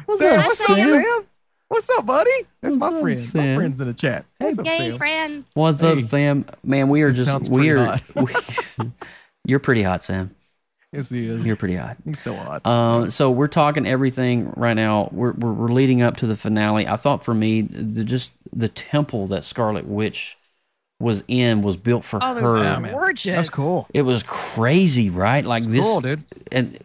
What's 0.05 0.21
Sam, 0.21 0.39
up, 0.39 0.45
what's 0.45 0.61
up, 0.61 0.67
Sam? 0.77 1.03
Sam? 1.03 1.25
What's 1.67 1.89
up, 1.91 2.05
buddy? 2.05 2.29
That's 2.61 2.75
What's 2.75 2.91
my 2.91 2.97
up, 2.97 3.01
friend. 3.01 3.19
Sam? 3.19 3.49
My 3.49 3.55
friend's 3.55 3.81
in 3.81 3.87
the 3.87 3.93
chat. 3.93 4.25
What's 4.37 4.59
up, 4.59 4.67
Sam? 4.67 4.97
friend. 4.97 5.45
What's 5.53 5.81
Hey. 5.81 6.03
up, 6.03 6.09
Sam? 6.09 6.45
Man, 6.63 6.89
we 6.89 7.01
are 7.03 7.11
This 7.11 7.25
just 7.25 7.49
weird. 7.49 8.01
you're 9.45 9.59
pretty 9.59 9.83
hot, 9.83 10.03
Sam. 10.03 10.35
Yes, 10.93 11.09
he 11.09 11.25
is. 11.27 11.45
You're 11.45 11.55
pretty 11.55 11.77
odd. 11.77 11.97
He's 12.05 12.19
so 12.19 12.35
odd. 12.35 12.61
Uh, 12.65 13.09
so 13.09 13.31
we're 13.31 13.47
talking 13.47 13.87
everything 13.87 14.53
right 14.55 14.75
now. 14.75 15.09
We're, 15.11 15.31
we're 15.33 15.51
we're 15.53 15.71
leading 15.71 16.01
up 16.01 16.17
to 16.17 16.27
the 16.27 16.37
finale. 16.37 16.87
I 16.87 16.95
thought 16.97 17.25
for 17.25 17.33
me, 17.33 17.61
the 17.61 18.03
just 18.03 18.31
the 18.51 18.67
temple 18.69 19.27
that 19.27 19.43
Scarlet 19.43 19.85
Witch 19.87 20.37
was 20.99 21.23
in 21.27 21.61
was 21.63 21.75
built 21.75 22.05
for 22.05 22.19
Oh, 22.21 22.35
her. 22.35 22.63
they're 22.81 22.91
gorgeous. 22.91 23.35
That's 23.35 23.49
cool. 23.49 23.87
It 23.93 24.03
was 24.03 24.23
crazy, 24.23 25.09
right? 25.09 25.43
Like 25.43 25.65
this, 25.65 25.83
cool, 25.83 25.99
dude. 26.01 26.23
and 26.51 26.77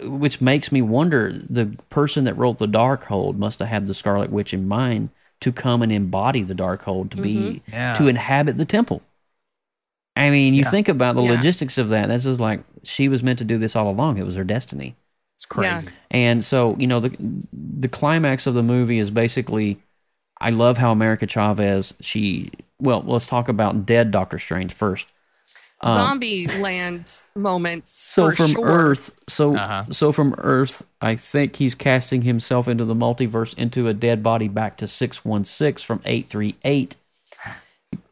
which 0.00 0.40
makes 0.40 0.70
me 0.70 0.80
wonder 0.82 1.32
the 1.32 1.66
person 1.88 2.24
that 2.24 2.34
wrote 2.34 2.58
the 2.58 2.68
Darkhold 2.68 3.36
must 3.36 3.58
have 3.58 3.68
had 3.68 3.86
the 3.86 3.94
Scarlet 3.94 4.30
Witch 4.30 4.54
in 4.54 4.68
mind 4.68 5.10
to 5.40 5.52
come 5.52 5.82
and 5.82 5.90
embody 5.90 6.42
the 6.42 6.54
Darkhold 6.54 7.10
to 7.10 7.16
be 7.16 7.62
Yeah. 7.70 7.92
to 7.94 8.06
inhabit 8.06 8.56
the 8.56 8.64
temple. 8.64 9.02
I 10.16 10.30
mean, 10.30 10.54
you 10.54 10.62
Yeah. 10.62 10.70
think 10.70 10.88
about 10.88 11.14
the 11.14 11.22
Yeah. 11.22 11.32
logistics 11.32 11.76
of 11.78 11.90
that. 11.90 12.08
That's 12.08 12.24
just 12.24 12.40
like 12.40 12.60
she 12.82 13.08
was 13.08 13.22
meant 13.22 13.38
to 13.38 13.44
do 13.44 13.58
this 13.58 13.76
all 13.76 13.88
along. 13.90 14.18
It 14.18 14.24
was 14.24 14.34
her 14.36 14.44
destiny. 14.44 14.96
It's 15.36 15.44
crazy. 15.44 15.88
And 16.10 16.42
so, 16.44 16.74
you 16.78 16.86
know, 16.86 17.00
the 17.00 17.14
the 17.52 17.88
climax 17.88 18.46
of 18.46 18.54
the 18.54 18.62
movie 18.62 18.98
is 18.98 19.10
basically 19.10 19.78
I 20.40 20.50
love 20.50 20.78
how 20.78 20.90
America 20.92 21.26
Chavez, 21.26 21.94
she 22.00 22.50
well, 22.80 23.02
let's 23.06 23.26
talk 23.26 23.48
about 23.48 23.86
dead 23.86 24.10
Doctor 24.10 24.38
Strange 24.38 24.72
first. 24.72 25.12
Um, 25.82 25.94
Zombie 25.94 26.46
land 26.60 27.22
moments. 27.34 27.92
so 27.92 28.30
for 28.30 28.36
from 28.36 28.52
sure. 28.52 28.64
Earth, 28.64 29.12
so 29.28 29.54
Uh-huh. 29.56 29.84
so 29.90 30.10
from 30.12 30.34
Earth, 30.38 30.82
I 31.02 31.16
think 31.16 31.56
he's 31.56 31.74
casting 31.74 32.22
himself 32.22 32.66
into 32.66 32.86
the 32.86 32.94
multiverse 32.94 33.56
into 33.58 33.86
a 33.88 33.92
dead 33.92 34.22
body 34.22 34.48
back 34.48 34.78
to 34.78 34.86
616 34.86 35.84
from 35.84 36.00
838. 36.06 36.96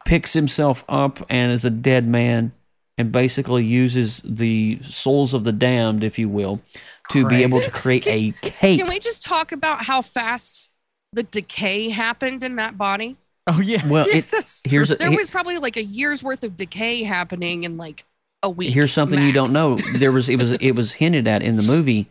He 0.05 0.09
picks 0.09 0.33
himself 0.33 0.83
up 0.87 1.25
and 1.29 1.51
is 1.51 1.65
a 1.65 1.69
dead 1.69 2.07
man 2.07 2.51
and 2.97 3.11
basically 3.11 3.65
uses 3.65 4.21
the 4.23 4.79
souls 4.81 5.33
of 5.33 5.43
the 5.43 5.51
damned, 5.51 6.03
if 6.03 6.17
you 6.17 6.29
will, 6.29 6.61
to 7.09 7.27
be 7.27 7.43
able 7.43 7.59
to 7.61 7.71
create 7.71 8.07
a 8.07 8.33
cape. 8.41 8.79
Can 8.79 8.87
we 8.87 8.99
just 8.99 9.23
talk 9.23 9.51
about 9.51 9.83
how 9.83 10.01
fast 10.01 10.71
the 11.13 11.23
decay 11.23 11.89
happened 11.89 12.43
in 12.43 12.55
that 12.55 12.77
body? 12.77 13.17
Oh 13.47 13.59
yeah. 13.61 13.87
Well, 13.87 14.07
Yeah, 14.09 14.17
it, 14.17 14.31
that's 14.31 14.61
here's 14.65 14.91
a, 14.91 14.95
There 14.95 15.11
was 15.11 15.29
probably 15.29 15.57
like 15.57 15.77
a 15.77 15.83
year's 15.83 16.23
worth 16.23 16.43
of 16.43 16.55
decay 16.55 17.03
happening 17.03 17.63
in 17.63 17.77
like 17.77 18.05
a 18.41 18.49
week. 18.49 18.73
here's 18.73 18.91
something 18.91 19.21
you 19.21 19.31
don't 19.31 19.53
know. 19.53 19.77
There 19.95 20.11
was 20.11 20.29
it 20.29 20.37
was 20.37 20.51
it 20.61 20.71
was 20.71 20.93
hinted 20.93 21.27
at 21.27 21.43
in 21.43 21.55
the 21.55 21.63
movie. 21.63 22.09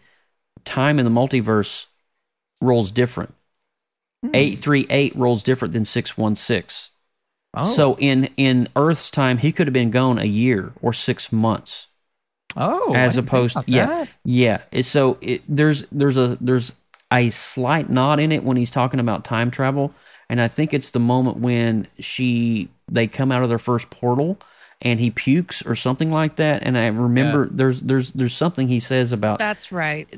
Time 0.64 0.98
in 0.98 1.04
the 1.04 1.10
multiverse 1.10 1.86
rolls 2.60 2.90
different. 2.90 3.34
Hmm. 4.22 4.30
Eight 4.34 4.58
three 4.60 4.86
eight 4.90 5.14
rolls 5.16 5.42
different 5.42 5.72
than 5.72 5.84
six 5.84 6.16
one 6.16 6.36
six. 6.36 6.90
Oh. 7.56 7.62
So 7.62 7.96
in 7.98 8.24
in 8.36 8.68
Earth's 8.76 9.10
time, 9.10 9.38
he 9.38 9.52
could 9.52 9.66
have 9.68 9.74
been 9.74 9.90
gone 9.90 10.18
a 10.18 10.24
year 10.24 10.72
or 10.82 10.92
six 10.92 11.32
months, 11.32 11.86
oh, 12.56 12.94
I 12.94 12.98
as 12.98 13.14
didn't 13.14 13.28
think 13.28 13.28
opposed 13.28 13.56
about 13.56 13.68
yeah 13.68 13.86
that. 13.86 14.08
yeah. 14.24 14.62
So 14.82 15.18
it, 15.20 15.42
there's 15.48 15.84
there's 15.92 16.16
a 16.16 16.36
there's 16.40 16.72
a 17.12 17.30
slight 17.30 17.90
nod 17.90 18.20
in 18.20 18.32
it 18.32 18.44
when 18.44 18.56
he's 18.56 18.70
talking 18.70 19.00
about 19.00 19.24
time 19.24 19.50
travel, 19.50 19.94
and 20.28 20.40
I 20.40 20.48
think 20.48 20.74
it's 20.74 20.90
the 20.90 21.00
moment 21.00 21.38
when 21.38 21.86
she 22.00 22.70
they 22.90 23.06
come 23.06 23.32
out 23.32 23.42
of 23.42 23.48
their 23.48 23.58
first 23.58 23.90
portal 23.90 24.38
and 24.82 25.00
he 25.00 25.10
pukes 25.10 25.62
or 25.64 25.74
something 25.74 26.10
like 26.10 26.36
that. 26.36 26.62
And 26.64 26.76
I 26.76 26.88
remember 26.88 27.48
there's 27.50 27.82
there's 27.82 28.12
there's 28.12 28.34
something 28.34 28.68
he 28.68 28.80
says 28.80 29.12
about 29.12 29.38
That's 29.38 29.70
right. 29.72 30.08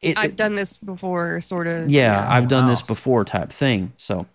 it. 0.00 0.18
I've 0.18 0.36
done 0.36 0.54
this 0.56 0.76
before, 0.76 1.40
sort 1.40 1.66
of. 1.68 1.90
yeah, 1.90 2.26
I've 2.28 2.48
done 2.48 2.64
wow. 2.64 2.70
this 2.70 2.82
before 2.82 3.24
type 3.24 3.50
thing. 3.50 3.92
So. 3.96 4.26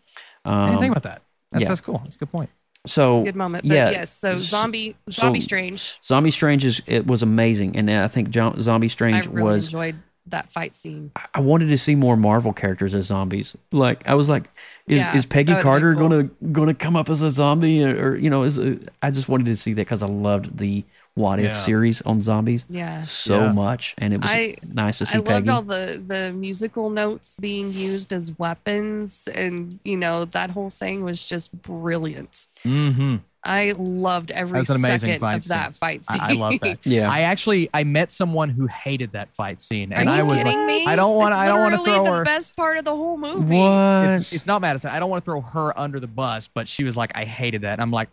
I 0.45 0.68
didn't 0.69 0.80
think 0.80 0.91
Um, 0.91 0.98
about 0.98 1.03
that. 1.03 1.22
That's, 1.57 1.63
yeah. 1.63 1.67
that's 1.69 1.81
cool. 1.81 1.99
That's 2.03 2.15
a 2.15 2.19
good 2.19 2.31
point. 2.31 2.49
so 2.85 3.23
Good 3.23 3.35
moment. 3.35 3.67
But 3.67 3.75
yeah, 3.75 3.89
yes, 3.89 4.11
so 4.11 4.31
s- 4.31 4.41
zombie 4.43 4.95
so- 5.07 5.21
zombie 5.21 5.41
strange. 5.41 5.99
Zombie 6.03 6.31
Strange 6.31 6.63
is 6.65 6.81
it 6.85 7.05
was 7.07 7.23
amazing, 7.23 7.75
and 7.75 7.89
I 7.91 8.07
think 8.07 8.29
Jo- 8.29 8.55
Zombie 8.59 8.88
I 8.88 8.89
Strange 8.89 9.27
really 9.27 9.43
was. 9.43 9.65
enjoyed 9.67 9.95
that 10.29 10.51
fight 10.51 10.75
scene. 10.75 11.09
I 11.34 11.39
wanted 11.39 11.67
to 11.69 11.77
see 11.77 11.95
more 11.95 12.17
Marvel 12.17 12.51
characters 12.51 12.93
as 12.93 13.05
zombies. 13.05 13.55
Like 13.71 14.07
I 14.09 14.15
was 14.15 14.27
like, 14.27 14.49
is, 14.85 14.97
Yeah, 14.99 15.15
is 15.15 15.25
Peggy 15.25 15.53
that 15.53 15.63
would've 15.63 15.63
been 15.63 15.71
Carter 15.71 15.95
cool. 15.95 16.09
gonna 16.09 16.51
gonna 16.51 16.73
come 16.73 16.95
up 16.97 17.09
as 17.09 17.21
a 17.21 17.29
zombie, 17.31 17.81
or, 17.84 18.09
or, 18.11 18.15
you 18.17 18.29
know, 18.29 18.43
is 18.43 18.59
I 19.01 19.09
just 19.11 19.29
wanted 19.29 19.45
to 19.45 19.55
see 19.55 19.71
that 19.73 19.81
because 19.81 20.03
I 20.03 20.07
loved 20.07 20.57
the 20.57 20.84
What 21.18 21.39
If 21.39 21.45
Yeah. 21.45 21.56
series 21.64 22.02
on 22.03 22.22
zombies 22.22 22.65
Yeah. 22.69 23.02
so 23.02 23.45
Yeah. 23.45 23.52
much, 23.52 23.95
and 23.98 24.14
it 24.14 24.22
was 24.22 24.30
I- 24.31 24.53
nice 24.72 24.99
to 24.99 25.07
see 25.07 25.18
I 25.18 25.22
Peggy. 25.22 25.34
loved 25.34 25.49
all 25.49 25.61
the 25.64 26.02
the 26.07 26.31
musical 26.31 26.91
notes 26.91 27.35
being 27.39 27.73
used 27.73 28.14
as 28.14 28.38
weapons, 28.38 29.27
and 29.34 29.80
you 29.84 29.98
know 29.98 30.26
that 30.26 30.52
whole 30.52 30.69
thing 30.69 31.03
was 31.03 31.26
just 31.26 31.52
brilliant. 31.64 32.45
Mm-hmm. 32.64 33.15
I 33.44 33.73
loved 33.77 34.30
every 34.31 34.53
That 34.57 34.60
was 34.60 34.69
an 34.72 34.76
amazing 34.76 35.07
second 35.07 35.19
fight 35.22 35.35
of 35.38 35.48
that 35.48 35.76
fight 35.76 36.03
scene. 36.06 36.19
I, 36.22 36.30
I 36.30 36.34
love 36.34 36.53
that. 36.61 36.80
Yeah. 36.85 37.10
I 37.10 37.22
actually 37.22 37.69
I 37.73 37.84
met 37.84 38.11
someone 38.11 38.49
who 38.49 38.68
hated 38.68 39.14
that 39.14 39.34
fight 39.34 39.60
scene, 39.61 39.94
Are 39.94 39.95
and 39.99 40.10
you 40.10 40.15
I 40.15 40.22
was 40.22 40.38
kidding 40.38 40.57
like, 40.57 40.68
me? 40.68 40.85
I 40.85 40.95
don't 40.95 41.15
want 41.15 41.34
I 41.34 41.48
don't 41.48 41.61
want 41.61 41.73
to 41.76 41.81
literally 41.81 41.98
throw 42.06 42.11
the 42.14 42.18
her. 42.19 42.26
best 42.26 42.56
part 42.56 42.77
of 42.77 42.85
the 42.85 42.95
whole 42.95 43.18
movie. 43.18 43.57
what? 43.57 44.10
It's, 44.19 44.34
it's 44.34 44.45
not 44.45 44.61
Madison. 44.61 44.91
I 44.91 44.99
don't 44.99 45.10
want 45.10 45.23
to 45.23 45.31
throw 45.31 45.41
her 45.41 45.77
under 45.80 45.99
the 45.99 46.07
bus, 46.07 46.48
but 46.53 46.68
she 46.68 46.84
was 46.84 46.95
like, 46.98 47.11
I 47.15 47.23
hated 47.26 47.61
that. 47.61 47.80
I'm 47.80 47.89
like, 47.91 48.10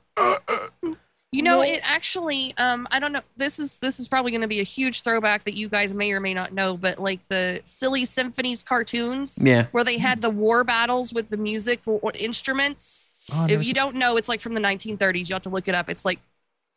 You 1.35 1.43
know, 1.43 1.63
it 1.63 1.81
actually 1.83 2.55
um 2.59 2.87
I 2.91 3.01
don't 3.01 3.13
know 3.13 3.21
this 3.37 3.59
is 3.59 3.79
this 3.79 3.99
is 3.99 4.07
probably 4.07 4.31
going 4.31 4.43
to 4.43 4.49
be 4.49 4.61
a 4.61 4.65
huge 4.65 5.03
throwback 5.03 5.45
that 5.45 5.55
you 5.55 5.69
guys 5.69 5.93
may 5.93 6.13
or 6.13 6.21
may 6.21 6.33
not 6.33 6.53
know, 6.53 6.77
but 6.77 6.99
like 6.99 7.21
the 7.29 7.61
Silly 7.65 8.05
Symphonies 8.05 8.63
cartoons 8.63 9.39
yeah, 9.43 9.67
where 9.73 9.83
they 9.85 9.99
had 9.99 10.21
the 10.21 10.31
war 10.31 10.63
battles 10.63 11.13
with 11.13 11.31
the 11.31 11.37
music 11.37 11.81
or 11.87 12.13
instruments. 12.15 13.07
oh, 13.33 13.47
If 13.49 13.67
you 13.67 13.75
don't 13.75 13.97
know, 13.97 14.17
it's 14.17 14.29
like 14.29 14.41
from 14.41 14.55
the 14.55 14.61
1930s. 14.61 15.29
You 15.29 15.35
have 15.35 15.43
to 15.43 15.49
look 15.49 15.67
it 15.67 15.75
up. 15.75 15.89
It's 15.89 16.05
like 16.05 16.21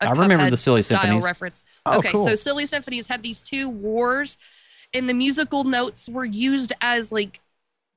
a 0.02 0.08
I 0.08 0.12
remember 0.12 0.46
Cuphead 0.46 0.50
the 0.52 0.58
Silly 0.58 0.82
style 0.82 1.02
Symphonies. 1.02 1.24
reference. 1.24 1.62
Oh, 1.86 2.00
okay, 2.00 2.12
cool. 2.12 2.26
so 2.26 2.36
Silly 2.36 2.66
Symphonies 2.66 3.08
had 3.08 3.22
these 3.22 3.44
two 3.44 3.70
wars, 3.70 4.38
and 4.94 5.08
the 5.08 5.14
musical 5.14 5.64
notes 5.66 6.10
were 6.10 6.26
used 6.26 6.74
as 6.82 7.12
like 7.12 7.42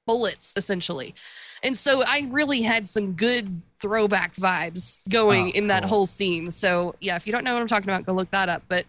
bullets 0.07 0.53
essentially. 0.57 1.15
And 1.62 1.77
so 1.77 2.03
I 2.03 2.27
really 2.31 2.62
had 2.62 2.87
some 2.89 3.12
good 3.12 3.61
throwback 3.81 4.35
vibes 4.35 4.99
going 5.09 5.49
Oh, 5.49 5.59
in 5.59 5.66
that 5.69 5.82
cool. 5.82 5.89
whole 5.89 6.07
scene. 6.07 6.51
So 6.51 6.95
yeah, 7.01 7.16
if 7.16 7.27
you 7.27 7.32
don't 7.32 7.45
know 7.45 7.53
what 7.55 7.61
I'm 7.61 7.66
talking 7.69 7.89
about, 7.89 8.07
go 8.07 8.12
look 8.12 8.31
that 8.31 8.49
up. 8.49 8.62
But 8.69 8.87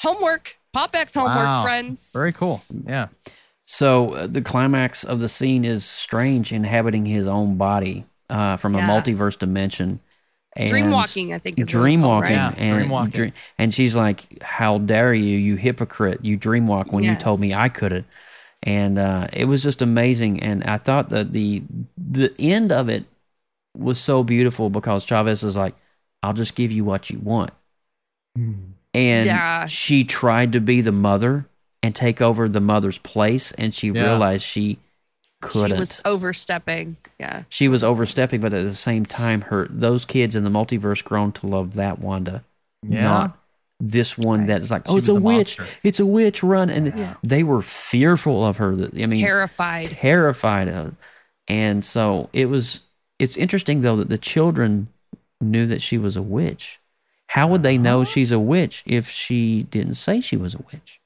homework, 0.00 0.56
Pop 0.72 0.94
X 0.94 1.14
homework, 1.14 1.34
Wow. 1.36 1.62
friends. 1.62 2.10
very 2.12 2.32
cool. 2.32 2.62
Yeah. 2.86 3.08
So 3.64 4.12
uh, 4.14 4.26
the 4.26 4.42
climax 4.42 5.04
of 5.04 5.20
the 5.20 5.28
scene 5.28 5.64
is 5.64 5.84
Strange 5.84 6.52
inhabiting 6.52 7.06
his 7.06 7.26
own 7.26 7.56
body 7.56 8.04
uh, 8.28 8.56
from 8.56 8.74
Yeah. 8.74 8.84
a 8.84 8.88
multiverse 8.88 9.38
dimension. 9.38 10.00
And 10.56 10.68
Dreamwalking, 10.68 11.32
I 11.32 11.38
think 11.38 11.58
is 11.58 11.62
what 11.62 11.62
it's 11.62 11.70
dream 11.70 12.00
called, 12.00 12.22
walking, 12.24 12.36
right? 12.36 12.56
Yeah, 12.58 12.64
and 12.74 12.88
dreamwalking. 12.90 13.12
dream- 13.12 13.32
and 13.58 13.72
she's 13.72 13.94
like, 13.94 14.42
"How 14.42 14.78
dare 14.78 15.14
you, 15.14 15.36
you 15.38 15.54
hypocrite! 15.54 16.24
You 16.24 16.36
dreamwalk 16.36 16.90
when 16.92 17.04
you 17.04 17.14
told 17.14 17.38
me 17.38 17.54
I 17.54 17.68
couldn't." 17.68 18.04
And 18.62 18.98
uh, 18.98 19.28
it 19.32 19.46
was 19.46 19.62
just 19.62 19.80
amazing. 19.80 20.40
And 20.42 20.62
I 20.64 20.76
thought 20.76 21.08
that 21.10 21.32
the 21.32 21.62
the 21.96 22.34
end 22.38 22.72
of 22.72 22.88
it 22.88 23.04
was 23.76 23.98
so 23.98 24.22
beautiful 24.22 24.68
because 24.68 25.04
Chavez 25.04 25.42
is 25.42 25.56
like, 25.56 25.74
"I'll 26.22 26.34
just 26.34 26.54
give 26.54 26.70
you 26.70 26.84
what 26.84 27.08
you 27.08 27.18
want," 27.20 27.52
and 28.36 29.26
Yeah. 29.26 29.66
she 29.66 30.04
tried 30.04 30.52
to 30.52 30.60
be 30.60 30.80
the 30.80 30.92
mother 30.92 31.46
and 31.82 31.94
take 31.94 32.20
over 32.20 32.48
the 32.48 32.60
mother's 32.60 32.98
place, 32.98 33.52
and 33.52 33.74
she 33.74 33.88
Yeah. 33.88 34.02
realized 34.04 34.44
she 34.44 34.78
couldn't. 35.40 35.76
She 35.76 35.80
was 35.80 36.02
overstepping. 36.04 36.98
Yeah. 37.18 37.44
She 37.48 37.66
was 37.68 37.82
overstepping, 37.82 38.42
but 38.42 38.52
at 38.52 38.64
the 38.64 38.74
same 38.74 39.06
time, 39.06 39.42
her 39.42 39.66
those 39.70 40.04
kids 40.04 40.36
in 40.36 40.44
the 40.44 40.50
multiverse 40.50 41.02
grown 41.02 41.32
to 41.32 41.46
love 41.46 41.74
that 41.74 41.98
Wanda, 41.98 42.44
Yeah. 42.86 43.04
not 43.04 43.38
this 43.80 44.16
one 44.18 44.40
Right. 44.40 44.48
that's 44.48 44.70
like, 44.70 44.82
oh, 44.86 44.92
She 44.92 44.94
oh, 44.94 44.98
it's 44.98 45.08
a 45.08 45.14
witch, 45.14 45.58
monster. 45.58 45.74
it's 45.82 46.00
a 46.00 46.06
witch, 46.06 46.42
run! 46.42 46.68
And 46.70 46.86
Yeah. 46.96 47.14
they 47.22 47.42
were 47.42 47.62
fearful 47.62 48.44
of 48.44 48.58
her. 48.58 48.72
I 48.72 49.06
mean, 49.06 49.20
Terrified. 49.20 49.86
terrified 49.86 50.68
of, 50.68 50.94
and 51.48 51.84
so 51.84 52.28
it 52.32 52.46
was. 52.46 52.82
It's 53.18 53.36
interesting 53.36 53.82
though 53.82 53.96
that 53.96 54.08
the 54.08 54.18
children 54.18 54.88
knew 55.40 55.66
that 55.66 55.82
she 55.82 55.98
was 55.98 56.16
a 56.16 56.22
witch. 56.22 56.78
How 57.28 57.46
would 57.48 57.62
they 57.62 57.78
know 57.78 58.02
uh-huh. 58.02 58.10
she's 58.10 58.32
a 58.32 58.38
witch 58.38 58.82
if 58.86 59.08
she 59.08 59.62
didn't 59.64 59.94
say 59.94 60.20
she 60.20 60.36
was 60.36 60.54
a 60.54 60.58
witch? 60.72 61.00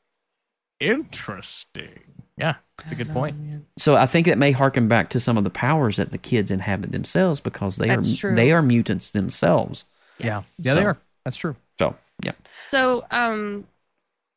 Interesting. 0.80 2.00
Yeah, 2.36 2.54
that's 2.78 2.90
a 2.92 2.94
good 2.94 3.10
point. 3.10 3.36
So 3.78 3.94
I 3.96 4.06
think 4.06 4.26
it 4.26 4.38
may 4.38 4.50
harken 4.52 4.88
back 4.88 5.08
to 5.10 5.20
some 5.20 5.36
of 5.38 5.44
the 5.44 5.50
powers 5.50 5.96
that 5.96 6.10
the 6.10 6.18
kids 6.18 6.50
inhabit 6.50 6.92
themselves 6.92 7.40
because 7.40 7.76
they 7.76 7.86
That's 7.88 8.12
are 8.12 8.16
true. 8.16 8.34
they 8.34 8.52
are 8.52 8.62
mutants 8.62 9.10
themselves. 9.12 9.84
Yes. 10.18 10.54
Yeah, 10.58 10.70
yeah, 10.72 10.74
they 10.80 10.84
are. 10.86 10.98
That's 11.24 11.36
true. 11.36 11.56
So 12.24 12.30
yeah, 12.30 12.32
So, 12.60 13.06
um, 13.10 13.66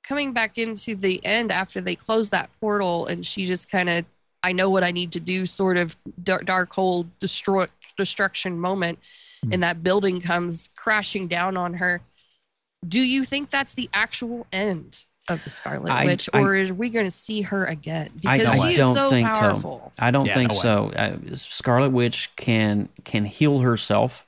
coming 0.04 0.32
back 0.34 0.58
into 0.58 0.96
the 0.96 1.24
end 1.26 1.52
after 1.52 1.82
they 1.82 1.96
close 1.96 2.30
that 2.30 2.50
portal, 2.60 3.08
and 3.08 3.26
she 3.26 3.46
just 3.46 3.70
kind 3.70 3.90
of, 3.90 4.06
I 4.44 4.52
know 4.54 4.70
what 4.70 4.84
I 4.84 4.92
need 4.92 5.12
to 5.14 5.20
do, 5.20 5.46
sort 5.46 5.78
of 5.78 5.98
dark, 6.24 6.46
Darkhold 6.46 7.08
destroy 7.20 7.68
destruction 7.98 8.60
moment, 8.60 9.00
Hmm. 9.44 9.54
and 9.54 9.64
that 9.64 9.84
building 9.84 10.22
comes 10.22 10.70
crashing 10.76 11.28
down 11.28 11.58
on 11.58 11.74
her. 11.76 12.02
Do 12.88 13.00
you 13.00 13.26
think 13.26 13.50
that's 13.50 13.74
the 13.74 13.90
actual 13.94 14.48
end 14.52 15.04
of 15.30 15.44
the 15.44 15.50
Scarlet 15.50 15.92
I- 15.92 16.06
Witch, 16.06 16.30
I- 16.34 16.40
or 16.42 16.56
are 16.56 16.74
we 16.74 16.90
going 16.90 17.06
to 17.06 17.12
see 17.12 17.42
her 17.42 17.66
again? 17.66 18.12
I 18.26 18.38
Because 18.38 18.56
don't, 18.62 18.72
she 18.72 18.78
is 18.80 18.94
so 18.94 19.10
think 19.10 19.28
powerful. 19.28 19.92
so. 19.98 20.04
I 20.04 20.12
don't 20.12 20.26
Yeah, 20.28 20.34
think 20.36 20.52
no 20.54 20.58
so. 20.58 20.90
Uh, 20.92 21.18
Scarlet 21.36 21.90
Witch 21.92 22.30
can 22.38 22.88
can 23.04 23.26
heal 23.26 23.60
herself. 23.60 24.26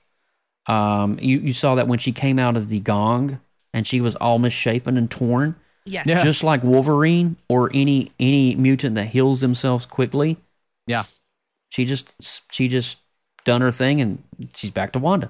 Um, 0.65 1.18
you 1.22 1.40
you 1.40 1.53
saw 1.53 1.76
that 1.76 1.88
when 1.88 1.99
she 1.99 2.11
came 2.11 2.38
out 2.38 2.57
of 2.57 2.68
the 2.68 2.80
gong 2.80 3.40
and 3.74 3.86
she 3.88 4.02
was 4.02 4.16
all 4.16 4.40
misshapen 4.40 4.98
and 4.98 5.10
torn, 5.10 5.56
Yes. 5.86 6.06
Yeah. 6.08 6.24
just 6.24 6.44
like 6.44 6.64
Wolverine 6.64 7.36
or 7.48 7.70
any 7.74 8.12
any 8.20 8.56
mutant 8.56 8.96
that 8.96 9.08
heals 9.08 9.41
themselves 9.41 9.86
quickly. 9.86 10.38
Yeah. 10.88 11.04
She 11.70 11.86
just 11.86 12.12
she 12.52 12.68
just 12.68 12.98
done 13.46 13.62
her 13.62 13.72
thing 13.72 14.02
and 14.02 14.22
she's 14.56 14.72
back 14.72 14.91
to 14.94 15.00
Wanda. 15.00 15.28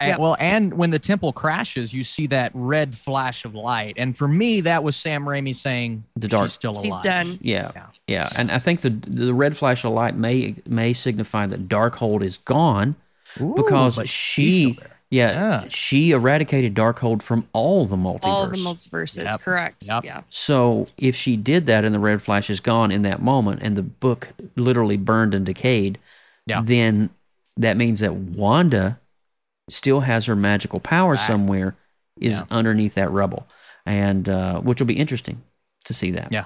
And- 0.00 0.08
Yep. 0.10 0.18
Well, 0.18 0.36
and 0.40 0.74
when 0.74 0.90
the 0.90 0.98
temple 0.98 1.32
crashes, 1.32 1.94
you 1.94 2.02
see 2.04 2.26
that 2.26 2.50
red 2.52 2.98
flash 2.98 3.44
of 3.44 3.54
light, 3.54 3.94
and 3.96 4.14
for 4.14 4.26
me, 4.26 4.60
that 4.62 4.82
was 4.82 4.96
Sam 4.96 5.24
Raimi 5.24 5.54
saying 5.54 6.04
The 6.16 6.26
dark- 6.28 6.46
she's 6.46 6.52
still 6.54 6.72
alive. 6.72 6.84
He's 6.84 6.98
done. 7.00 7.38
Yeah, 7.40 7.70
Yeah. 7.74 7.86
yeah, 8.08 8.28
and 8.36 8.50
I 8.50 8.58
think 8.58 8.80
the 8.80 8.90
the 8.90 9.32
red 9.32 9.56
flash 9.56 9.84
of 9.84 9.92
light 9.92 10.16
may 10.16 10.56
may 10.66 10.92
signify 10.94 11.46
that 11.46 11.68
Darkhold 11.68 12.22
is 12.22 12.36
gone 12.38 12.96
Ooh, 13.40 13.54
because 13.56 13.94
she, 14.04 14.50
she's 14.50 14.76
still 14.76 14.84
there. 14.88 14.93
Yeah, 15.14 15.30
Yeah. 15.62 15.64
she 15.68 16.10
eradicated 16.12 16.74
Darkhold 16.74 17.22
from 17.22 17.46
all 17.52 17.86
the 17.86 17.96
multiverse. 17.96 18.24
All 18.24 18.46
the 18.48 18.56
multiverses, 18.56 19.24
Yep. 19.24 19.40
correct? 19.40 19.84
Yep. 19.86 20.04
Yeah. 20.04 20.22
so 20.28 20.86
if 20.98 21.14
she 21.16 21.36
did 21.36 21.66
that 21.66 21.84
and 21.84 21.94
the 21.94 21.98
red 21.98 22.20
flash 22.22 22.50
is 22.50 22.60
gone 22.60 22.90
in 22.90 23.02
that 23.02 23.20
moment, 23.22 23.60
and 23.62 23.76
the 23.76 23.82
book 23.82 24.28
literally 24.56 24.96
burned 24.96 25.34
and 25.34 25.44
decayed, 25.46 25.98
Yeah. 26.46 26.62
then 26.64 27.10
that 27.56 27.76
means 27.76 28.00
that 28.00 28.14
Wanda 28.14 28.98
still 29.70 30.00
has 30.00 30.26
her 30.26 30.36
magical 30.36 30.80
power 30.80 31.12
Right. 31.12 31.26
somewhere 31.26 31.76
is 32.20 32.34
Yeah. 32.38 32.42
underneath 32.50 32.94
that 32.94 33.10
rubble, 33.10 33.46
and 33.86 34.28
uh, 34.28 34.60
which 34.60 34.80
will 34.80 34.86
be 34.86 34.98
interesting 34.98 35.42
to 35.84 35.94
see 35.94 36.10
that. 36.12 36.28
Yeah. 36.32 36.44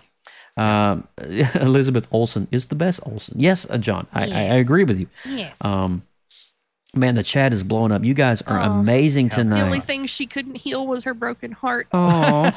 Um, 0.56 1.06
Elizabeth 1.54 2.06
Olsen 2.10 2.48
is 2.50 2.66
the 2.66 2.74
best 2.74 3.00
Olsen. 3.04 3.38
Yes, 3.38 3.66
uh, 3.70 3.78
John, 3.78 4.06
I, 4.12 4.24
I, 4.24 4.40
I 4.40 4.54
agree 4.56 4.84
with 4.84 4.98
you. 5.00 5.06
Yes. 5.24 5.56
Um, 5.64 6.02
man, 6.94 7.14
the 7.14 7.22
chat 7.22 7.52
is 7.52 7.62
blowing 7.62 7.92
up. 7.92 8.02
You 8.04 8.14
guys 8.14 8.42
are 8.42 8.58
Oh. 8.60 8.72
amazing 8.80 9.30
Yeah. 9.36 9.42
the 9.44 9.60
only 9.60 9.80
thing 9.80 10.06
she 10.06 10.26
couldn't 10.26 10.56
heal 10.56 10.86
was 10.86 11.04
her 11.04 11.14
broken 11.14 11.52
heart. 11.52 11.86
Oh, 11.92 12.50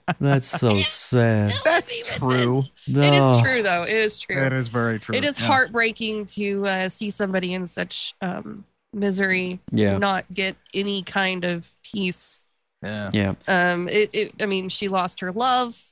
that's 0.20 0.46
so 0.46 0.80
sad. 0.82 1.52
That's 1.64 1.96
true. 2.16 2.62
this. 2.86 3.06
It 3.06 3.14
is 3.14 3.40
true, 3.40 3.62
though. 3.62 3.82
It 3.82 3.92
is 3.96 4.18
true. 4.20 4.36
That 4.36 4.52
is 4.52 4.68
very 4.68 4.98
true. 4.98 5.14
It 5.16 5.24
is 5.24 5.38
Yeah. 5.40 5.46
heartbreaking 5.46 6.26
to 6.26 6.66
uh, 6.66 6.88
see 6.88 7.10
somebody 7.10 7.52
in 7.54 7.66
such 7.66 8.14
um, 8.20 8.64
misery 8.92 9.60
Yeah. 9.70 9.98
not 9.98 10.24
get 10.32 10.56
any 10.72 11.02
kind 11.02 11.44
of 11.44 11.68
peace. 11.82 12.44
Yeah. 12.82 13.10
Yeah, 13.12 13.34
Um, 13.48 13.88
it, 13.88 14.10
it, 14.14 14.32
I 14.40 14.46
mean, 14.46 14.68
she 14.68 14.86
lost 14.88 15.18
her 15.20 15.32
love. 15.32 15.82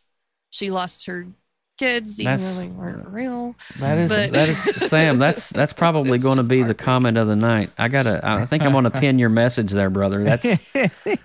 She 0.50 0.70
lost 0.70 1.06
her 1.06 1.26
kids, 1.76 2.20
even 2.20 2.32
That's- 2.32 2.54
though 2.56 2.62
they 2.62 2.68
weren't 2.68 3.06
real. 3.08 3.54
that 3.78 3.98
is 3.98 4.10
But- 4.10 4.32
that 4.32 4.48
is 4.48 4.58
Sam. 4.88 5.18
That's 5.18 5.50
that's 5.58 5.72
probably 5.72 6.18
going 6.18 6.38
to 6.38 6.42
be 6.42 6.62
the 6.62 6.74
comment 6.74 7.16
of 7.18 7.26
the 7.28 7.36
night. 7.36 7.70
I 7.78 7.88
gotta. 7.88 8.20
I 8.22 8.46
think 8.46 8.62
I'm 8.62 8.72
going 8.72 8.84
to 8.84 8.90
pin 8.90 9.18
your 9.18 9.28
message 9.28 9.70
there, 9.70 9.90
brother. 9.90 10.24
That's 10.24 10.44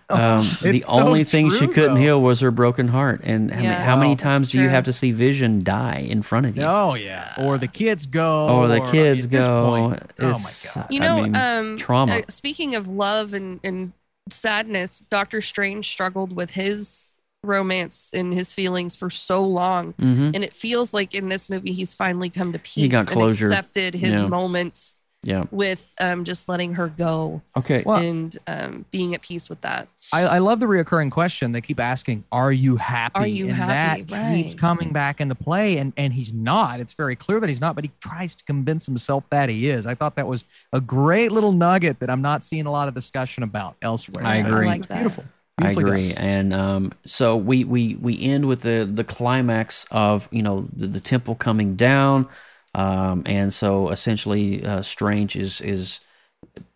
um, 0.10 0.48
the 0.62 0.84
so 0.86 1.00
only 1.08 1.24
thing 1.24 1.50
she 1.50 1.68
couldn't 1.68 1.96
though. 1.96 2.02
heal 2.02 2.22
was 2.22 2.40
her 2.42 2.52
broken 2.52 2.88
heart. 2.88 3.22
And 3.24 3.52
I 3.52 3.56
mean, 3.58 3.66
how 3.66 3.96
many 3.98 4.12
Oh, 4.12 4.16
times 4.16 4.44
that's 4.44 4.52
do 4.52 4.62
you 4.62 4.70
have 4.70 4.84
to 4.86 4.94
see 4.94 5.12
Vision 5.12 5.64
die 5.64 6.06
in 6.08 6.22
front 6.22 6.46
of 6.46 6.58
you? 6.58 6.64
Oh 6.64 6.96
yeah. 6.96 7.34
Or 7.38 7.58
the 7.58 7.68
kids 7.68 8.06
go. 8.06 8.50
Or 8.50 8.68
the 8.68 8.80
or- 8.82 8.92
kids 8.92 9.26
at 9.26 9.32
this 9.32 9.46
go. 9.48 9.66
point- 9.66 10.12
oh 10.20 10.32
my 10.34 10.52
god. 10.76 10.88
You 10.90 11.02
I 11.02 11.06
know, 11.06 11.24
mean, 11.24 11.36
um, 11.36 11.78
trauma. 11.78 12.18
uh, 12.18 12.22
speaking 12.30 12.76
of 12.76 12.88
love 12.88 13.34
and, 13.34 13.60
and 13.64 13.94
sadness, 14.30 15.00
Doctor 15.10 15.42
Strange 15.42 15.88
struggled 15.90 16.36
with 16.36 16.52
his 16.52 17.10
romance 17.44 18.12
and 18.14 18.34
his 18.34 18.54
feelings 18.54 18.96
for 18.96 19.10
so 19.10 19.44
long. 19.44 19.94
Mhm. 19.94 20.36
And 20.36 20.44
it 20.44 20.54
feels 20.54 20.94
like 20.94 21.16
in 21.16 21.30
this 21.30 21.50
movie, 21.50 21.74
he's 21.74 21.94
finally 21.94 22.30
come 22.30 22.54
to 22.54 22.60
peace 22.60 22.92
got 22.92 23.08
closure. 23.08 23.46
and 23.48 23.54
accepted 23.54 23.96
his 23.96 24.20
Yeah. 24.20 24.28
moment 24.28 24.94
Yeah. 25.24 25.44
with 25.52 25.94
um, 26.00 26.24
just 26.24 26.48
letting 26.50 26.74
her 26.76 26.88
go 26.88 27.42
Okay. 27.58 27.84
Well- 27.86 27.98
and 28.00 28.36
um, 28.48 28.86
being 28.92 29.14
at 29.16 29.22
peace 29.22 29.50
with 29.50 29.62
that. 29.62 29.88
I, 30.14 30.22
I 30.24 30.38
love 30.40 30.60
the 30.60 30.66
reoccurring 30.68 31.10
question. 31.12 31.52
They 31.52 31.62
keep 31.62 31.80
asking, 31.80 32.24
"Are 32.32 32.52
you 32.52 32.76
happy?" 32.78 33.20
Are 33.20 33.28
you 33.28 33.46
and 33.48 33.56
happy? 33.56 34.02
That 34.04 34.36
keeps 34.36 34.56
coming 34.56 34.92
back 34.94 35.22
into 35.22 35.36
play, 35.36 35.78
and 35.78 35.94
and 35.98 36.12
he's 36.14 36.34
not. 36.34 36.80
It's 36.80 36.94
very 36.94 37.16
clear 37.16 37.40
that 37.40 37.50
he's 37.50 37.62
not, 37.62 37.76
but 37.76 37.84
he 37.86 37.92
tries 38.00 38.34
to 38.36 38.44
convince 38.46 38.86
himself 38.88 39.24
that 39.30 39.48
he 39.50 39.70
is. 39.70 39.86
I 39.86 39.94
thought 39.96 40.16
that 40.16 40.28
was 40.28 40.44
a 40.74 40.82
great 40.82 41.32
little 41.32 41.52
nugget 41.52 42.00
that 42.00 42.10
I'm 42.10 42.22
not 42.24 42.44
seeing 42.44 42.66
a 42.66 42.72
lot 42.72 42.88
of 42.88 42.94
discussion 42.96 43.44
about 43.44 43.76
elsewhere. 43.82 44.26
I 44.26 44.42
So 44.42 44.48
agree. 44.48 44.68
I 44.68 44.70
like 44.72 44.88
that. 44.88 44.96
Beautiful. 45.02 45.24
I 45.62 45.72
agree, 45.72 46.14
and 46.16 46.54
um, 46.54 46.92
so 47.06 47.38
we 47.38 47.64
we 47.64 47.96
we 47.96 48.22
end 48.22 48.46
with 48.46 48.62
the 48.62 48.90
the 48.92 49.04
climax 49.04 49.86
of 49.92 50.28
you 50.32 50.42
know 50.42 50.68
the, 50.74 50.88
the 50.88 51.00
temple 51.00 51.36
coming 51.36 51.76
down, 51.76 52.28
um, 52.74 53.24
and 53.26 53.54
so 53.54 53.90
essentially, 53.90 54.66
uh, 54.66 54.82
Strange 54.82 55.36
is 55.36 55.62
is 55.62 56.00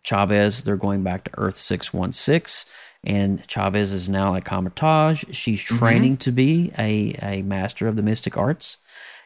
Chavez. 0.04 0.62
They're 0.62 0.76
going 0.76 1.02
back 1.02 1.24
to 1.24 1.30
Earth 1.36 1.56
six 1.56 1.92
one 1.92 2.12
six, 2.12 2.66
and 3.02 3.46
Chavez 3.48 3.92
is 3.92 4.08
now 4.08 4.34
at 4.34 4.44
Kamar-Taj. 4.44 5.24
She's 5.32 5.62
training 5.62 6.18
to 6.18 6.32
be 6.32 6.72
a 6.78 7.16
a 7.22 7.42
master 7.42 7.88
of 7.88 7.96
the 7.96 8.02
mystic 8.02 8.36
arts. 8.36 8.78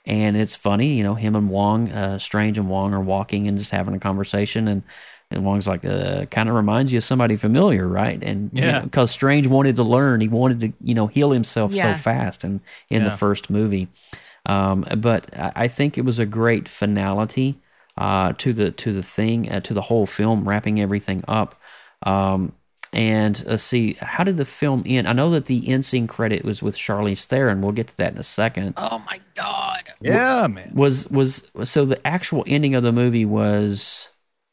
And 0.06 0.34
it's 0.34 0.56
funny, 0.56 0.94
you 0.94 1.04
know, 1.04 1.14
him 1.14 1.36
and 1.36 1.50
Wong, 1.50 1.90
uh, 1.92 2.18
Strange 2.18 2.56
and 2.56 2.70
Wong 2.70 2.94
are 2.94 3.02
walking 3.02 3.46
and 3.46 3.58
just 3.58 3.70
having 3.70 3.94
a 3.94 3.98
conversation, 3.98 4.66
and 4.66 4.82
and 5.30 5.44
Wong's 5.44 5.68
like, 5.68 5.84
uh, 5.84 6.24
kind 6.26 6.48
of 6.48 6.54
reminds 6.54 6.92
you 6.92 6.98
of 6.98 7.04
somebody 7.04 7.36
familiar, 7.36 7.86
right? 7.86 8.22
And 8.22 8.50
Yeah. 8.52 8.80
because 8.80 9.10
Strange 9.10 9.46
wanted 9.46 9.76
to 9.76 9.82
learn, 9.84 10.20
he 10.20 10.28
wanted 10.28 10.60
to, 10.60 10.72
you 10.82 10.94
know, 10.94 11.06
heal 11.06 11.30
himself 11.30 11.72
Yeah. 11.72 11.94
so 11.94 12.02
fast, 12.02 12.44
and 12.44 12.60
in 12.88 13.02
Yeah. 13.02 13.10
the 13.10 13.16
first 13.16 13.48
movie, 13.50 13.88
um, 14.46 14.84
but 14.98 15.26
I 15.38 15.52
I 15.64 15.68
think 15.68 15.96
it 15.98 16.04
was 16.04 16.18
a 16.18 16.26
great 16.26 16.68
finality 16.68 17.58
uh, 17.98 18.32
to 18.38 18.52
the 18.52 18.70
to 18.72 18.92
the 18.92 19.02
thing, 19.02 19.50
uh, 19.50 19.60
to 19.60 19.74
the 19.74 19.82
whole 19.82 20.06
film, 20.06 20.48
wrapping 20.48 20.80
everything 20.80 21.22
up. 21.28 21.54
Um, 22.02 22.52
and 22.92 23.44
let's 23.46 23.62
see, 23.62 23.94
how 24.00 24.24
did 24.24 24.36
the 24.36 24.44
film 24.44 24.82
end? 24.86 25.06
I 25.06 25.12
know 25.12 25.30
that 25.30 25.44
the 25.46 25.68
end 25.68 25.84
scene 25.84 26.06
credit 26.06 26.44
was 26.44 26.60
with 26.62 26.76
Charlize 26.76 27.24
Theron. 27.24 27.60
We'll 27.60 27.72
get 27.72 27.88
to 27.88 27.96
that 27.98 28.12
in 28.14 28.18
a 28.18 28.22
second. 28.24 28.74
Oh 28.76 29.00
my 29.06 29.20
God. 29.34 29.82
Yeah, 30.00 30.46
man. 30.48 30.72
Was 30.74 31.06
was 31.08 31.44
so 31.62 31.84
the 31.84 32.04
actual 32.06 32.42
ending 32.46 32.74
of 32.74 32.82
the 32.82 32.90
movie 32.92 33.26
was 33.26 34.08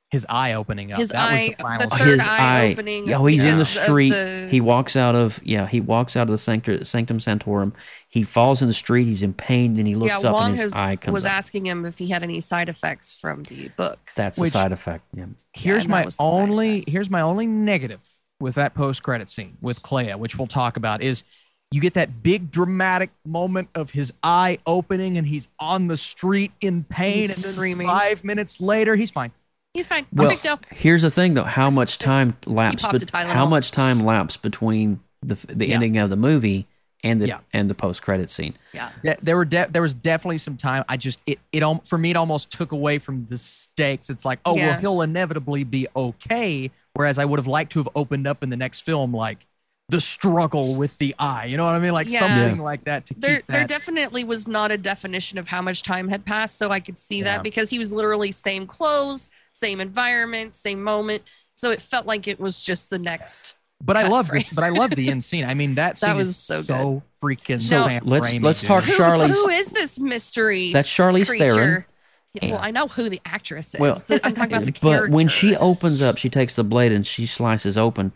His 0.09 0.25
eye 0.29 0.53
opening 0.53 0.93
up. 0.93 0.99
His 0.99 1.09
that 1.09 1.17
eye- 1.29 1.47
was 1.49 1.57
the 1.57 1.63
final. 1.63 1.89
the 1.89 1.95
third 1.97 2.07
his 2.07 2.21
eye 2.27 2.37
eye. 2.67 2.71
opening 2.71 3.13
Oh, 3.13 3.25
he's 3.25 3.43
in 3.43 3.57
the 3.57 3.65
street. 3.65 4.11
the- 4.11 4.47
He 4.49 4.61
walks 4.61 4.95
out 4.95 5.15
of 5.15 5.41
yeah. 5.43 5.67
He 5.67 5.81
walks 5.81 6.15
out 6.15 6.23
of 6.23 6.29
the 6.29 6.37
sanctum, 6.37 6.81
sanctum 6.85 7.19
sanctorum. 7.19 7.73
He 8.07 8.23
falls 8.23 8.61
in 8.61 8.69
the 8.69 8.73
street. 8.73 9.03
He's 9.05 9.21
in 9.21 9.33
pain. 9.33 9.77
and 9.77 9.85
he 9.85 9.95
looks 9.95 10.23
yeah, 10.23 10.29
up 10.29 10.35
Wong 10.35 10.51
and 10.51 10.53
his 10.53 10.61
has, 10.61 10.73
eye 10.75 10.95
comes 10.95 11.13
was 11.13 11.25
up. 11.25 11.33
asking 11.33 11.65
him 11.65 11.85
if 11.85 11.97
he 11.97 12.07
had 12.07 12.23
any 12.23 12.39
side 12.39 12.69
effects 12.69 13.13
from 13.19 13.43
the 13.43 13.67
book. 13.75 13.99
That's 14.15 14.39
Which- 14.39 14.53
the 14.53 14.59
side 14.59 14.71
effect. 14.71 15.03
Yeah. 15.13 15.25
here's 15.53 15.83
and 15.83 15.91
that 15.93 15.97
my 15.99 16.05
was 16.05 16.15
the 16.15 16.23
side 16.23 16.41
only 16.49 16.83
here's 16.87 17.09
my 17.09 17.19
only 17.21 17.45
negative 17.45 17.99
with 18.39 18.55
that 18.55 18.75
post 18.75 19.03
credit 19.03 19.29
scene 19.29 19.57
with 19.59 19.81
Clea, 19.81 20.13
which 20.13 20.37
we'll 20.37 20.47
talk 20.47 20.77
about, 20.77 21.01
is 21.01 21.23
you 21.71 21.81
get 21.81 21.95
that 21.95 22.23
big 22.23 22.49
dramatic 22.49 23.09
moment 23.25 23.67
of 23.75 23.89
his 23.91 24.13
eye 24.23 24.57
opening 24.65 25.17
and 25.17 25.27
he's 25.27 25.49
on 25.59 25.87
the 25.87 25.97
street 25.97 26.53
in 26.61 26.85
pain, 26.85 27.23
He's 27.23 27.35
and 27.35 27.43
then 27.43 27.53
screaming. 27.55 27.87
five 27.87 28.23
minutes 28.23 28.61
later 28.61 28.95
he's 28.95 29.11
fine. 29.11 29.33
He's 29.77 29.87
fine. 29.87 30.07
Well, 30.11 30.27
Big 30.27 30.41
deal. 30.41 30.59
here's 30.71 31.03
the 31.03 31.11
thing, 31.11 31.35
though. 31.35 31.43
How 31.43 31.69
much 31.69 31.99
time 31.99 32.35
lapsed? 32.47 32.83
popped 32.83 32.95
a 32.95 32.99
bet- 32.99 33.11
Tylenol. 33.11 33.27
how 33.33 33.45
much 33.45 33.69
time 33.69 33.99
lapsed 33.99 34.41
between 34.41 34.99
the 35.21 35.35
the 35.47 35.67
Yeah. 35.67 35.75
ending 35.75 35.97
of 35.97 36.09
the 36.09 36.15
movie 36.15 36.65
and 37.03 37.21
the 37.21 37.27
Yeah. 37.27 37.39
and 37.53 37.69
the 37.69 37.75
post 37.75 38.01
credit 38.01 38.29
scene? 38.31 38.55
Yeah. 38.73 38.89
Th- 39.03 39.17
There 39.21 39.35
were 39.37 39.45
de- 39.45 39.67
there 39.69 39.83
was 39.83 39.93
definitely 39.93 40.39
some 40.39 40.57
time. 40.57 40.83
I 40.89 40.97
just 40.97 41.21
it 41.27 41.39
it 41.51 41.63
for 41.87 41.97
me 41.97 42.09
it 42.11 42.17
almost 42.17 42.51
took 42.51 42.71
away 42.71 42.97
from 42.99 43.27
the 43.29 43.37
stakes. 43.37 44.09
It's 44.09 44.25
like 44.25 44.39
oh 44.45 44.55
Yeah. 44.55 44.71
well 44.71 44.79
he'll 44.79 45.01
inevitably 45.03 45.63
be 45.63 45.87
okay. 45.95 46.71
Whereas 46.93 47.19
I 47.19 47.25
would 47.25 47.37
have 47.39 47.45
liked 47.47 47.71
to 47.73 47.79
have 47.79 47.89
opened 47.95 48.25
up 48.25 48.41
in 48.41 48.49
the 48.49 48.57
next 48.57 48.79
film 48.79 49.13
like 49.13 49.45
the 49.89 50.01
struggle 50.01 50.75
with 50.75 50.97
the 50.97 51.15
eye. 51.17 51.45
You 51.45 51.55
know 51.55 51.63
what 51.63 51.73
I 51.75 51.79
mean? 51.79 51.93
Like 51.93 52.09
Yeah. 52.09 52.19
something 52.19 52.59
like 52.61 52.83
that 52.85 53.05
to 53.05 53.13
There, 53.17 53.37
keep 53.37 53.47
there 53.47 53.65
definitely 53.65 54.25
was 54.25 54.45
not 54.47 54.69
a 54.69 54.77
definition 54.77 55.37
of 55.37 55.47
how 55.47 55.61
much 55.61 55.81
time 55.81 56.09
had 56.09 56.25
passed, 56.25 56.57
so 56.57 56.71
I 56.71 56.81
could 56.81 56.97
see 56.97 57.19
Yeah. 57.19 57.23
that 57.25 57.43
because 57.43 57.69
he 57.69 57.79
was 57.79 57.93
literally 57.93 58.33
same 58.33 58.67
clothes, 58.67 59.29
same 59.53 59.79
environment, 59.79 60.55
same 60.55 60.83
moment. 60.83 61.23
So 61.55 61.71
it 61.71 61.81
felt 61.81 62.05
like 62.05 62.27
it 62.27 62.39
was 62.39 62.61
just 62.61 62.89
the 62.89 62.99
next. 62.99 63.55
But 63.81 63.95
I 63.95 64.07
love 64.07 64.27
frame. 64.27 64.39
this. 64.41 64.49
But 64.49 64.65
I 64.65 64.69
love 64.69 64.91
the 64.91 65.07
end 65.11 65.23
scene. 65.23 65.45
I 65.45 65.53
mean, 65.53 65.75
that 65.75 65.97
scene 65.97 66.09
That 66.09 66.15
was 66.17 66.29
is 66.29 66.35
so 66.35 66.63
so, 66.63 67.03
freaking 67.23 67.61
So, 67.61 67.85
Sam 67.85 68.01
let's- 68.05 68.27
Raimi, 68.35 68.43
let's 68.43 68.59
dude. 68.59 68.67
talk 68.67 68.83
Charlie. 68.83 69.29
Who 69.29 69.47
is 69.49 69.69
this 69.69 69.99
mystery? 69.99 70.73
That's 70.73 70.89
Charlize 70.89 71.29
creature? 71.29 71.47
Theron. 71.47 71.85
Yeah, 72.33 72.51
well, 72.51 72.59
I 72.61 72.71
know 72.71 72.87
who 72.87 73.09
the 73.09 73.21
actress 73.25 73.73
is. 73.73 73.79
Well, 73.79 73.97
I'm 74.23 74.35
talking 74.35 74.53
about 74.57 74.65
the 74.65 74.77
but 74.81 75.09
when 75.09 75.27
she 75.27 75.55
opens 75.55 76.01
up, 76.01 76.17
she 76.17 76.29
takes 76.29 76.55
the 76.57 76.63
blade 76.63 76.91
and 76.91 77.07
she 77.07 77.25
slices 77.25 77.77
open. 77.77 78.11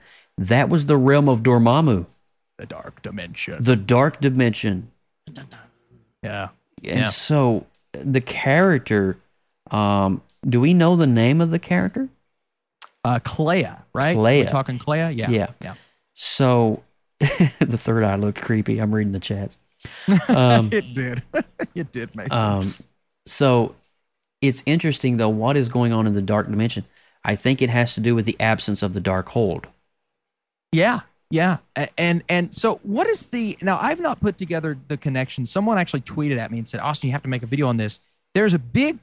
That 0.48 0.70
was 0.70 0.86
the 0.88 0.98
realm 0.98 1.30
of 1.30 1.44
Dormammu. 1.44 2.06
the 2.58 2.66
dark 2.68 3.02
dimension. 3.02 3.58
The 3.64 3.76
Dark 3.76 4.22
Dimension. 4.22 4.92
Yeah. 6.24 6.50
And 6.84 7.00
Yeah. 7.00 7.04
so 7.06 7.66
the 7.92 8.22
character, 8.22 9.18
um, 9.72 10.22
do 10.48 10.60
we 10.62 10.74
know 10.74 10.96
the 10.96 11.08
name 11.08 11.42
of 11.42 11.50
the 11.52 11.58
character? 11.60 12.10
Uh, 13.04 13.20
Clea, 13.24 13.68
right? 13.94 14.14
Clea. 14.16 14.44
We're 14.44 14.50
talking 14.50 14.78
Clea? 14.78 15.10
Yeah. 15.12 15.30
Yeah. 15.32 15.48
Yeah. 15.62 15.74
So 16.14 16.84
the 17.20 17.78
third 17.78 18.04
eye 18.04 18.16
looked 18.16 18.40
creepy. 18.42 18.80
I'm 18.80 18.94
reading 18.94 19.14
the 19.14 19.20
chats. 19.20 19.58
Um, 20.30 20.70
it 20.72 20.94
did. 20.94 21.24
it 21.76 21.92
did 21.92 22.16
make 22.16 22.32
sense. 22.32 22.80
Um, 22.80 22.86
so 23.26 23.74
it's 24.42 24.62
interesting 24.68 25.18
though 25.18 25.30
what 25.30 25.58
is 25.58 25.68
going 25.70 25.94
on 25.94 26.06
in 26.06 26.14
the 26.14 26.22
dark 26.22 26.48
dimension. 26.48 26.86
I 27.24 27.36
think 27.36 27.62
it 27.64 27.70
has 27.72 27.96
to 27.96 28.00
do 28.00 28.14
with 28.14 28.26
the 28.26 28.36
absence 28.40 28.84
of 28.84 28.94
the 28.94 29.02
Darkhold. 29.02 29.66
Yeah, 30.72 31.02
yeah, 31.30 31.58
and 31.98 32.24
and 32.30 32.54
so 32.54 32.80
what 32.84 33.08
is 33.08 33.26
the 33.28 33.58
now? 33.62 33.78
I've 33.82 34.00
not 34.00 34.20
put 34.22 34.38
together 34.38 34.78
the 34.88 34.98
connection. 34.98 35.46
Someone 35.46 35.78
actually 35.78 36.02
tweeted 36.02 36.38
at 36.38 36.52
me 36.52 36.58
and 36.60 36.68
said, 36.68 36.80
"Austin, 36.80 37.08
you 37.08 37.12
have 37.14 37.24
to 37.24 37.30
make 37.30 37.44
a 37.44 37.48
video 37.48 37.68
on 37.68 37.78
this." 37.78 38.00
There's 38.34 38.54
a 38.54 38.60
big 38.60 39.00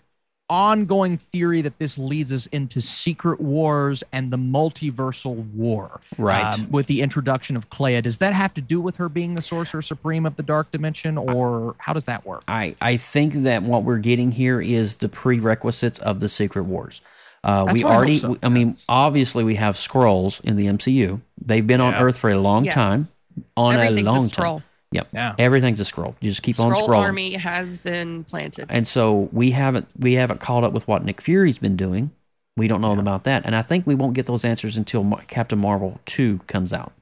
ongoing 0.50 1.18
theory 1.18 1.60
that 1.60 1.78
this 1.78 1.98
leads 1.98 2.32
us 2.32 2.46
into 2.46 2.80
Secret 2.80 3.38
Wars 3.38 4.02
and 4.12 4.30
the 4.32 4.38
multiversal 4.38 5.46
war, 5.52 6.00
Right. 6.16 6.54
um, 6.54 6.70
with 6.70 6.86
the 6.86 7.02
introduction 7.02 7.54
of 7.54 7.68
Clea. 7.68 8.00
Does 8.00 8.16
that 8.18 8.32
have 8.32 8.54
to 8.54 8.62
do 8.62 8.80
with 8.80 8.96
her 8.96 9.10
being 9.10 9.34
the 9.34 9.42
Sorcerer 9.42 9.82
Supreme 9.82 10.24
of 10.24 10.36
the 10.36 10.42
Dark 10.42 10.70
Dimension, 10.70 11.18
or 11.18 11.74
how 11.78 11.92
does 11.92 12.06
that 12.06 12.24
work? 12.24 12.44
I, 12.48 12.74
I 12.80 12.96
think 12.96 13.42
that 13.42 13.62
what 13.62 13.84
we're 13.84 13.98
getting 13.98 14.32
here 14.32 14.58
is 14.58 14.96
the 14.96 15.10
prerequisites 15.10 15.98
of 15.98 16.20
the 16.20 16.30
Secret 16.30 16.62
Wars. 16.62 17.02
Uh, 17.44 17.64
That's 17.64 17.74
we 17.78 17.84
what 17.84 17.90
I 17.90 17.92
hope 17.94 17.98
already, 17.98 18.18
so. 18.18 18.38
I 18.42 18.48
mean, 18.48 18.76
obviously 18.88 19.44
we 19.44 19.54
have 19.56 19.76
Skrulls 19.76 20.40
in 20.42 20.56
the 20.56 20.64
MCU. 20.64 21.20
They've 21.44 21.66
been 21.66 21.80
on 21.80 21.94
Earth 21.94 22.18
for 22.18 22.30
a 22.30 22.36
long 22.38 22.64
Yes. 22.64 22.74
time. 22.74 23.08
On 23.56 23.74
Everything's 23.76 24.06
a 24.06 24.10
a 24.10 24.12
long 24.12 24.22
Skrull. 24.24 24.56
time. 24.58 24.62
Yep. 24.90 25.08
Yeah. 25.12 25.34
Everything's 25.38 25.80
a 25.80 25.84
Skrull. 25.84 26.14
You 26.20 26.30
just 26.30 26.42
keep 26.42 26.58
on 26.58 26.72
Skrull 26.72 26.88
scrolling. 26.88 27.02
army 27.02 27.32
has 27.34 27.78
been 27.78 28.24
planted. 28.24 28.66
And 28.70 28.88
so 28.88 29.28
we 29.32 29.52
haven't 29.52 29.86
we 29.98 30.14
haven't 30.14 30.40
caught 30.40 30.64
up 30.64 30.72
with 30.72 30.88
what 30.88 31.04
Nick 31.04 31.20
Fury's 31.20 31.58
been 31.58 31.76
doing. 31.76 32.10
We 32.56 32.66
don't 32.66 32.80
know 32.80 32.98
about 32.98 33.22
that, 33.24 33.46
and 33.46 33.54
I 33.54 33.62
think 33.62 33.86
we 33.86 33.94
won't 33.94 34.14
get 34.14 34.26
those 34.26 34.44
answers 34.44 34.76
until 34.76 35.04
Captain 35.28 35.60
Marvel 35.60 36.00
two 36.06 36.40
comes 36.48 36.72
out. 36.72 36.92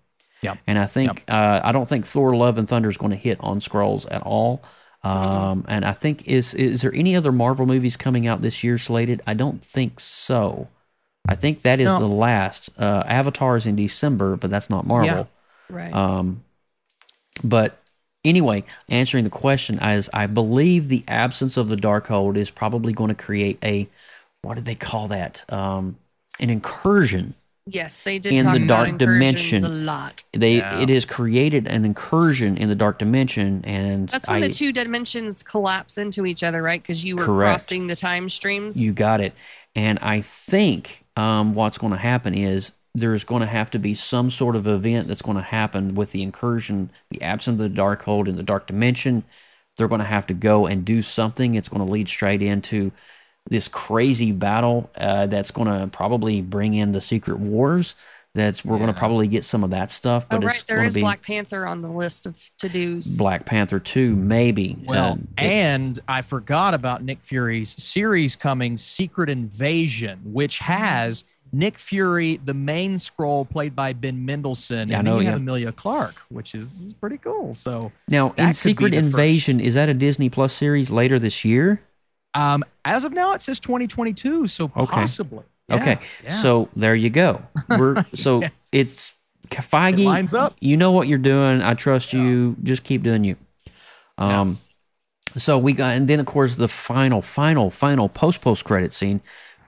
Yep. 0.43 0.59
And 0.67 0.79
I 0.79 0.85
think 0.85 1.25
uh, 1.29 1.61
I 1.65 1.73
don't 1.73 1.89
think 1.89 2.05
Thor: 2.07 2.37
Love 2.37 2.59
and 2.59 2.69
Thunder 2.69 2.91
is 2.91 2.99
going 2.99 3.13
to 3.13 3.17
hit 3.17 3.39
on 3.41 3.61
Skrulls 3.61 4.05
at 4.11 4.21
all. 4.23 4.61
Um, 5.07 5.65
and 5.69 5.85
I 5.85 5.93
think 5.93 6.27
is 6.27 6.55
is 6.55 6.83
there 6.83 6.95
any 6.95 7.15
other 7.17 7.33
Marvel 7.33 7.67
movies 7.67 7.97
coming 7.97 8.27
out 8.27 8.41
this 8.41 8.65
year 8.65 8.79
slated? 8.79 9.23
I 9.27 9.35
don't 9.35 9.63
think 9.63 10.01
so. 10.01 10.69
I 11.29 11.35
think 11.35 11.63
that 11.63 11.81
is 11.81 11.87
No. 11.87 11.99
the 11.99 12.07
last. 12.07 12.71
Uh, 12.79 13.03
Avatar 13.07 13.57
is 13.57 13.67
in 13.67 13.77
December, 13.77 14.37
but 14.37 14.51
that's 14.51 14.71
not 14.71 14.87
Marvel. 14.87 15.29
Right. 15.69 15.93
Um, 15.93 16.45
but 17.43 17.79
anyway, 18.25 18.65
answering 18.89 19.25
the 19.25 19.31
question, 19.31 19.79
as 19.81 20.09
I 20.15 20.27
believe 20.27 20.89
the 20.89 21.05
absence 21.09 21.57
of 21.57 21.69
the 21.69 21.77
Darkhold 21.77 22.37
is 22.37 22.51
probably 22.51 22.93
going 22.93 23.09
to 23.09 23.15
create 23.15 23.59
a 23.63 23.89
what 24.43 24.55
did 24.55 24.65
they 24.65 24.77
call 24.77 25.09
that? 25.09 25.45
Um, 25.53 25.97
an 26.39 26.51
incursion. 26.51 27.35
Yes, 27.69 28.01
they 28.03 28.21
did 28.21 28.33
in 28.33 28.45
talk 28.45 28.55
the 28.55 28.63
about 28.63 28.87
dark 28.87 28.99
dimension. 28.99 29.65
a 29.65 29.69
lot. 29.69 30.23
They 30.33 30.59
Yeah. 30.59 30.79
it 30.81 30.89
has 30.89 31.05
created 31.05 31.67
an 31.67 31.85
incursion 31.85 32.57
in 32.57 32.69
the 32.69 32.77
dark 32.77 32.99
dimension, 33.01 33.63
and 33.65 34.09
That's 34.09 34.29
when 34.29 34.45
I, 34.45 34.47
the 34.47 34.53
two 34.53 34.73
dimensions 34.73 35.43
collapse 35.43 35.99
into 35.99 36.27
each 36.27 36.45
other, 36.45 36.63
right? 36.63 36.81
Because 36.81 37.05
you 37.05 37.17
were 37.17 37.25
Correct. 37.25 37.49
crossing 37.51 37.89
the 37.89 37.97
time 37.97 38.31
streams. 38.31 38.79
You 38.81 38.93
got 38.93 39.21
it. 39.21 39.35
And 39.75 39.99
I 40.01 40.21
think 40.21 41.05
um, 41.17 41.55
what's 41.55 41.77
going 41.77 41.93
to 41.93 41.99
happen 41.99 42.35
is 42.35 42.71
there's 42.95 43.25
going 43.25 43.41
to 43.41 43.47
have 43.47 43.71
to 43.73 43.79
be 43.81 43.95
some 43.95 44.31
sort 44.31 44.55
of 44.55 44.67
event 44.69 45.09
that's 45.09 45.21
going 45.23 45.37
to 45.37 45.43
happen 45.43 45.95
with 45.97 46.13
the 46.13 46.23
incursion, 46.23 46.91
the 47.11 47.21
absence 47.21 47.61
of 47.61 47.75
the 47.75 47.83
Darkhold 47.83 48.29
in 48.29 48.37
the 48.37 48.43
dark 48.45 48.69
dimension. 48.69 49.25
They're 49.77 49.89
going 49.89 49.99
to 50.01 50.07
have 50.07 50.27
to 50.29 50.35
go 50.35 50.67
and 50.67 50.85
do 50.85 51.03
something. 51.03 51.57
It's 51.57 51.69
going 51.69 51.85
to 51.85 51.93
lead 51.93 52.09
straight 52.09 52.41
into 52.41 52.93
this 53.49 53.69
crazy 53.69 54.33
battle 54.33 54.91
uh, 54.97 55.27
that's 55.27 55.51
going 55.51 55.69
to 55.69 55.87
probably 55.89 56.43
bring 56.43 56.75
in 56.75 56.93
the 56.93 57.01
secret 57.01 57.39
wars. 57.39 57.95
That's 58.35 58.63
we're 58.63 58.77
going 58.77 58.93
to 58.93 58.99
probably 58.99 59.29
get 59.29 59.45
some 59.45 59.65
of 59.65 59.71
that 59.71 59.91
stuff, 59.91 60.25
oh, 60.25 60.37
but 60.39 60.45
right. 60.45 60.55
it's 60.57 60.63
There 60.65 60.77
going 60.77 60.91
to 60.91 60.95
be 60.95 61.01
Black 61.01 61.23
Panther 61.23 61.65
on 61.67 61.81
the 61.81 61.91
list 61.91 62.27
of 62.27 62.39
to 62.59 62.69
dos. 62.69 63.17
Black 63.17 63.47
Panther 63.47 63.81
two, 63.81 64.15
maybe. 64.15 64.77
Well, 64.85 65.13
Uh, 65.13 65.17
it- 65.39 65.43
and 65.45 66.01
I 66.07 66.21
forgot 66.21 66.75
about 66.75 67.03
Nick 67.03 67.21
Fury's 67.23 67.83
series 67.83 68.37
coming, 68.37 68.77
Secret 68.77 69.31
Invasion, 69.31 70.21
which 70.25 70.59
has 70.59 71.25
Nick 71.53 71.79
Fury, 71.79 72.39
the 72.45 72.53
main 72.53 72.97
Skrull 72.97 73.49
played 73.49 73.75
by 73.75 73.95
Ben 73.95 74.23
Mendelsohn, 74.27 74.89
Yeah, 74.89 74.99
and 74.99 75.07
know, 75.07 75.13
then 75.13 75.21
you 75.21 75.25
yeah. 75.25 75.31
have 75.31 75.41
Emilia 75.41 75.73
Clarke, 75.73 76.17
which 76.29 76.55
is, 76.55 76.81
is 76.83 76.93
pretty 76.93 77.17
cool. 77.17 77.55
So 77.55 77.91
now 78.09 78.35
in 78.37 78.53
Secret 78.53 78.91
the 78.91 78.97
first. 78.99 79.07
Invasion, 79.07 79.61
is 79.61 79.73
that 79.75 79.89
a 79.89 79.95
Disney 79.95 80.29
Plus 80.29 80.53
series 80.53 80.91
later 80.91 81.19
this 81.19 81.43
year? 81.43 81.81
Um, 82.37 82.65
as 82.85 83.05
of 83.05 83.13
now, 83.13 83.33
it 83.33 83.41
says 83.43 83.59
2022, 83.61 84.47
so 84.47 84.65
Okay. 84.77 84.87
possibly. 84.87 85.45
Yeah, 85.69 85.77
Okay, 85.77 85.99
yeah. 86.23 86.31
so 86.31 86.69
there 86.77 86.95
you 86.95 87.11
go. 87.11 87.43
We're 87.69 88.05
so 88.15 88.43
it's 88.71 89.13
Feige. 89.49 89.99
It 90.01 90.05
lines 90.05 90.35
up. 90.35 90.55
You 90.61 90.77
know 90.77 90.93
what 90.93 91.09
you're 91.09 91.19
doing. 91.19 91.63
I 91.63 91.75
trust 91.75 92.13
you. 92.13 92.57
Just 92.63 92.85
keep 92.85 93.03
doing 93.03 93.25
you. 93.25 93.37
Um, 94.19 94.49
Yes. 94.49 94.65
so 95.45 95.59
we 95.59 95.73
got, 95.73 95.95
and 95.97 96.09
then 96.09 96.21
of 96.21 96.27
course 96.27 96.57
the 96.57 96.69
final, 96.69 97.23
final, 97.23 97.71
final 97.71 98.09
post 98.09 98.41
post 98.43 98.65
credit 98.65 98.93
scene. 98.93 99.21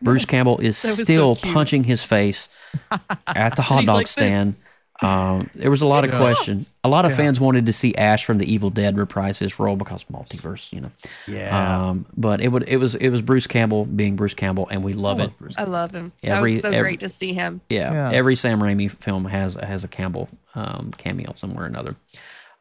Bruce 0.02 0.24
Campbell 0.32 0.58
is 0.58 0.82
was 0.84 0.96
so 0.98 1.04
still 1.04 1.34
punching 1.36 1.84
his 1.84 2.04
face 2.04 2.48
at 3.26 3.56
the 3.56 3.62
hot 3.62 3.84
dog 3.86 3.96
like 3.96 4.12
this. 4.14 4.54
Stand. 5.00 5.40
Um, 5.40 5.50
there 5.54 5.70
was 5.70 5.82
a 5.82 5.86
lot 5.86 6.04
of 6.04 6.10
questions. 6.12 6.70
A 6.84 6.88
lot 6.88 7.04
of 7.04 7.14
fans 7.14 7.38
wanted 7.40 7.66
to 7.66 7.72
see 7.72 7.94
Ash 7.94 8.24
from 8.24 8.38
The 8.38 8.52
Evil 8.52 8.70
Dead 8.70 8.96
reprise 8.98 9.38
his 9.38 9.58
role 9.58 9.76
because 9.76 10.04
multiverse, 10.04 10.72
you 10.72 10.80
know. 10.80 10.90
yeah. 11.26 11.88
Um, 11.88 12.06
but 12.16 12.40
it 12.40 12.48
would 12.48 12.68
it 12.68 12.78
was 12.78 12.94
it 12.94 13.10
was 13.10 13.22
Bruce 13.22 13.46
Campbell 13.46 13.84
being 13.84 14.16
Bruce 14.16 14.34
Campbell, 14.34 14.68
and 14.70 14.82
we 14.82 14.92
love 14.92 15.20
it. 15.20 15.30
I 15.56 15.64
love 15.64 15.92
him. 15.92 16.12
Every- 16.22 16.52
that 16.52 16.54
was 16.54 16.62
so 16.62 16.68
every- 16.70 16.80
great 16.90 17.00
to 17.00 17.08
see 17.08 17.32
him. 17.32 17.60
Yeah, 17.68 17.92
Yeah. 17.92 18.10
every 18.12 18.34
Sam 18.36 18.60
Raimi 18.60 18.90
film 18.90 19.24
has 19.26 19.54
has 19.54 19.84
a 19.84 19.88
Campbell 19.88 20.28
um, 20.54 20.92
cameo 20.98 21.32
somewhere 21.36 21.64
or 21.64 21.68
another. 21.68 21.94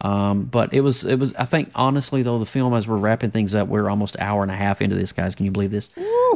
Um, 0.00 0.44
but 0.44 0.72
it 0.72 0.82
was 0.82 1.04
it 1.04 1.18
was 1.18 1.34
I 1.34 1.44
think 1.44 1.72
honestly 1.74 2.22
though 2.22 2.38
the 2.38 2.46
film 2.46 2.72
as 2.72 2.86
we're 2.86 2.98
wrapping 2.98 3.32
things 3.32 3.56
up 3.56 3.66
we're 3.66 3.90
almost 3.90 4.16
hour 4.20 4.42
and 4.44 4.52
a 4.52 4.54
half 4.54 4.80
into 4.80 4.94
this 4.94 5.10
guys 5.12 5.34
can 5.34 5.44
you 5.44 5.50
believe 5.50 5.72
this? 5.72 5.90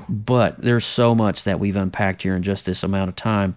But 0.08 0.60
there's 0.60 0.84
so 0.84 1.14
much 1.14 1.44
that 1.44 1.60
we've 1.60 1.76
unpacked 1.76 2.22
here 2.22 2.34
in 2.34 2.42
just 2.42 2.66
this 2.66 2.82
amount 2.82 3.10
of 3.10 3.14
time. 3.14 3.54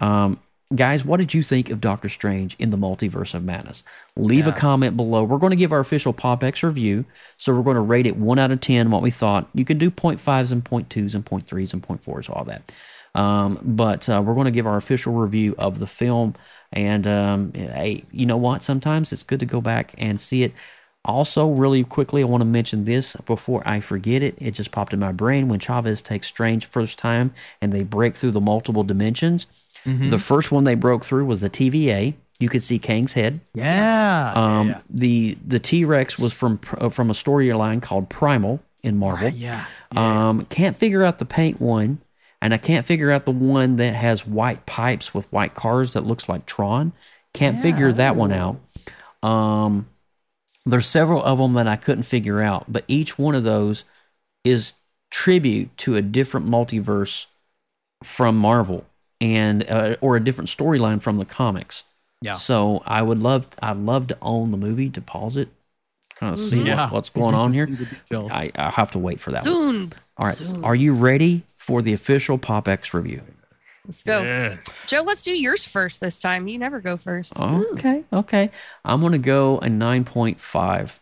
Um, 0.00 0.40
guys, 0.76 1.04
what 1.04 1.18
did 1.18 1.34
you 1.34 1.42
think 1.42 1.70
of 1.70 1.80
Doctor 1.80 2.08
Strange 2.08 2.56
in 2.58 2.70
the 2.70 2.76
Multiverse 2.76 3.34
of 3.34 3.44
Madness? 3.44 3.84
Leave 4.16 4.46
a 4.46 4.52
comment 4.52 4.96
below. 4.96 5.24
We're 5.24 5.38
going 5.38 5.50
to 5.50 5.56
give 5.56 5.72
our 5.72 5.80
official 5.80 6.12
PopX 6.12 6.62
review, 6.62 7.04
so 7.36 7.54
we're 7.54 7.62
going 7.62 7.76
to 7.76 7.80
rate 7.80 8.06
it 8.06 8.16
one 8.16 8.38
out 8.38 8.50
of 8.50 8.60
ten 8.60 8.90
what 8.90 9.02
we 9.02 9.10
thought. 9.10 9.48
You 9.54 9.64
can 9.64 9.78
do 9.78 9.90
point 9.90 10.20
fives 10.20 10.52
and 10.52 10.64
point 10.64 10.90
twos 10.90 11.14
and 11.14 11.24
point 11.24 11.46
threes 11.46 11.72
and 11.72 11.82
point 11.82 12.02
fours, 12.02 12.28
all 12.28 12.44
that. 12.44 12.72
Um, 13.14 13.60
but 13.62 14.08
uh, 14.08 14.22
we're 14.24 14.34
going 14.34 14.46
to 14.46 14.50
give 14.50 14.66
our 14.66 14.76
official 14.76 15.12
review 15.12 15.54
of 15.58 15.78
the 15.78 15.86
film. 15.86 16.34
And 16.72 17.06
um, 17.06 17.52
hey, 17.52 18.04
you 18.10 18.26
know 18.26 18.36
what? 18.36 18.62
Sometimes 18.62 19.12
it's 19.12 19.22
good 19.22 19.40
to 19.40 19.46
go 19.46 19.60
back 19.60 19.94
and 19.98 20.20
see 20.20 20.42
it. 20.42 20.52
Also, 21.04 21.48
really 21.48 21.84
quickly, 21.84 22.22
I 22.22 22.24
want 22.24 22.40
to 22.40 22.46
mention 22.46 22.84
this 22.84 23.14
before 23.26 23.62
I 23.66 23.80
forget 23.80 24.22
it. 24.22 24.36
It 24.38 24.52
just 24.52 24.70
popped 24.70 24.94
in 24.94 25.00
my 25.00 25.12
brain 25.12 25.48
when 25.48 25.60
Chavez 25.60 26.00
takes 26.00 26.26
Strange 26.26 26.66
first 26.66 26.96
time 26.96 27.32
and 27.60 27.72
they 27.72 27.82
break 27.82 28.16
through 28.16 28.30
the 28.30 28.40
multiple 28.40 28.84
dimensions. 28.84 29.46
The 29.84 30.18
first 30.18 30.50
one 30.50 30.64
they 30.64 30.74
broke 30.74 31.04
through 31.04 31.26
was 31.26 31.40
the 31.40 31.50
TVA. 31.50 32.14
You 32.40 32.48
could 32.48 32.62
see 32.62 32.78
Kang's 32.78 33.12
head. 33.12 33.40
yeah. 33.54 34.32
Um, 34.34 34.68
yeah. 34.70 34.80
The 34.90 35.38
the 35.46 35.58
T 35.58 35.84
Rex 35.84 36.18
was 36.18 36.32
from 36.32 36.58
uh, 36.78 36.88
from 36.88 37.10
a 37.10 37.12
storyline 37.14 37.80
called 37.80 38.08
Primal 38.08 38.60
in 38.82 38.96
Marvel. 38.98 39.28
Yeah. 39.28 39.64
Um, 39.94 40.46
can't 40.46 40.76
figure 40.76 41.04
out 41.04 41.18
the 41.18 41.24
paint 41.24 41.60
one, 41.60 41.98
and 42.42 42.52
I 42.52 42.56
can't 42.58 42.84
figure 42.84 43.10
out 43.10 43.24
the 43.24 43.30
one 43.30 43.76
that 43.76 43.94
has 43.94 44.26
white 44.26 44.66
pipes 44.66 45.14
with 45.14 45.30
white 45.32 45.54
cars 45.54 45.92
that 45.92 46.04
looks 46.04 46.28
like 46.28 46.44
Tron. 46.46 46.92
Can't 47.34 47.60
figure 47.60 47.92
that 47.92 48.16
one 48.16 48.32
out. 48.32 48.60
Um, 49.22 49.88
there's 50.66 50.86
several 50.86 51.22
of 51.22 51.38
them 51.38 51.52
that 51.54 51.66
I 51.68 51.76
couldn't 51.76 52.04
figure 52.04 52.40
out, 52.40 52.64
but 52.68 52.84
each 52.88 53.18
one 53.18 53.34
of 53.34 53.44
those 53.44 53.84
is 54.44 54.72
tribute 55.10 55.76
to 55.78 55.96
a 55.96 56.02
different 56.02 56.46
multiverse 56.48 57.26
from 58.02 58.36
Marvel 58.36 58.84
and 59.24 59.68
uh, 59.68 59.96
or 60.00 60.16
a 60.16 60.20
different 60.20 60.48
storyline 60.50 61.00
from 61.02 61.16
the 61.18 61.24
comics. 61.24 61.82
Yeah. 62.20 62.34
So 62.34 62.82
I 62.86 63.02
would 63.02 63.20
love 63.20 63.46
I'd 63.60 63.76
love 63.78 64.06
to 64.08 64.18
own 64.22 64.50
the 64.50 64.56
movie, 64.56 64.90
to 64.90 65.00
pause 65.00 65.36
it, 65.36 65.48
kind 66.16 66.32
of 66.32 66.38
see 66.38 66.62
Yeah. 66.62 66.84
what, 66.84 66.92
what's 66.92 67.10
going 67.10 67.34
on 67.34 67.52
here. 67.58 67.66
see 67.66 67.74
the 67.74 67.84
details. 67.86 68.30
I 68.32 68.50
I 68.54 68.70
have 68.70 68.90
to 68.92 68.98
wait 68.98 69.20
for 69.20 69.30
that. 69.32 69.44
one. 69.46 69.92
All 70.16 70.26
right, 70.26 70.34
Soon. 70.36 70.64
are 70.64 70.74
you 70.74 70.92
ready 70.94 71.42
for 71.56 71.82
the 71.82 71.92
official 71.92 72.38
PopX 72.38 72.92
review? 72.94 73.22
Let's 73.86 74.02
go. 74.02 74.56
Joe, 74.86 75.02
let's 75.02 75.20
do 75.22 75.36
yours 75.36 75.66
first 75.66 76.00
this 76.00 76.18
time. 76.18 76.48
You 76.48 76.58
never 76.58 76.80
go 76.80 76.96
first. 76.96 77.38
Okay, 77.38 78.04
okay. 78.12 78.50
I'm 78.84 79.00
gonna 79.02 79.18
go 79.18 79.58
a 79.58 79.68
nine 79.68 80.04
point 80.04 80.40
five. 80.40 81.00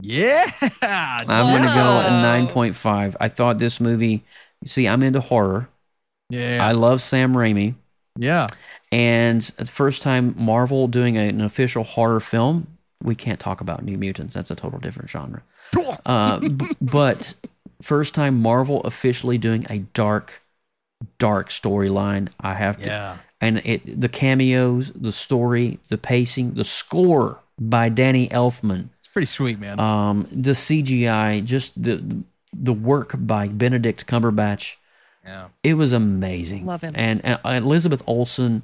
yeah. 0.00 0.50
I'm 0.80 1.26
gonna 1.26 1.74
go 1.74 2.06
a 2.06 2.10
nine 2.22 2.46
point 2.46 2.74
five. 2.76 3.16
I 3.20 3.28
thought 3.28 3.58
this 3.58 3.78
movie. 3.80 4.24
See, 4.64 4.88
I'm 4.88 5.02
into 5.02 5.20
horror. 5.20 5.68
Yeah. 6.34 6.66
I 6.66 6.72
love 6.72 7.00
Sam 7.00 7.34
Raimi. 7.34 7.74
Yeah. 8.18 8.46
And 8.92 9.42
the 9.42 9.64
first 9.66 10.02
time 10.02 10.34
Marvel 10.38 10.86
doing 10.88 11.16
a- 11.16 11.28
an 11.28 11.40
official 11.40 11.82
horror 11.84 12.20
film, 12.20 12.66
we 13.02 13.14
can't 13.14 13.40
talk 13.40 13.60
about 13.60 13.84
New 13.84 13.98
Mutants. 13.98 14.34
That's 14.34 14.50
a 14.50 14.54
total 14.54 14.78
different 14.78 15.10
genre. 15.10 15.42
Uh, 16.06 16.38
b- 16.40 16.68
but 16.80 17.34
first 17.82 18.14
time 18.14 18.40
Marvel 18.40 18.80
officially 18.82 19.38
doing 19.38 19.66
a 19.70 19.78
dark, 19.94 20.42
dark 21.18 21.48
storyline. 21.48 22.28
I 22.40 22.54
have 22.54 22.76
to, 22.82 22.86
Yeah. 22.86 23.16
and 23.40 23.60
it 23.64 24.00
the 24.00 24.08
cameos, 24.08 24.92
the 24.94 25.10
story, 25.12 25.78
the 25.88 25.98
pacing, 25.98 26.54
the 26.54 26.64
score 26.64 27.40
by 27.58 27.88
Danny 27.88 28.28
Elfman, 28.28 28.88
It's 29.00 29.08
pretty 29.12 29.26
sweet, 29.26 29.58
man. 29.58 29.80
um, 29.80 30.28
the 30.30 30.52
CGI, 30.54 31.42
just 31.44 31.80
the 31.82 32.22
the 32.52 32.72
work 32.72 33.14
by 33.18 33.48
Benedict 33.48 34.06
Cumberbatch 34.06 34.76
yeah. 35.24 35.48
it 35.62 35.74
was 35.74 35.92
amazing. 35.92 36.66
Love 36.66 36.82
him. 36.82 36.94
And, 36.96 37.24
and 37.24 37.40
Elizabeth 37.44 38.02
Olsen 38.06 38.62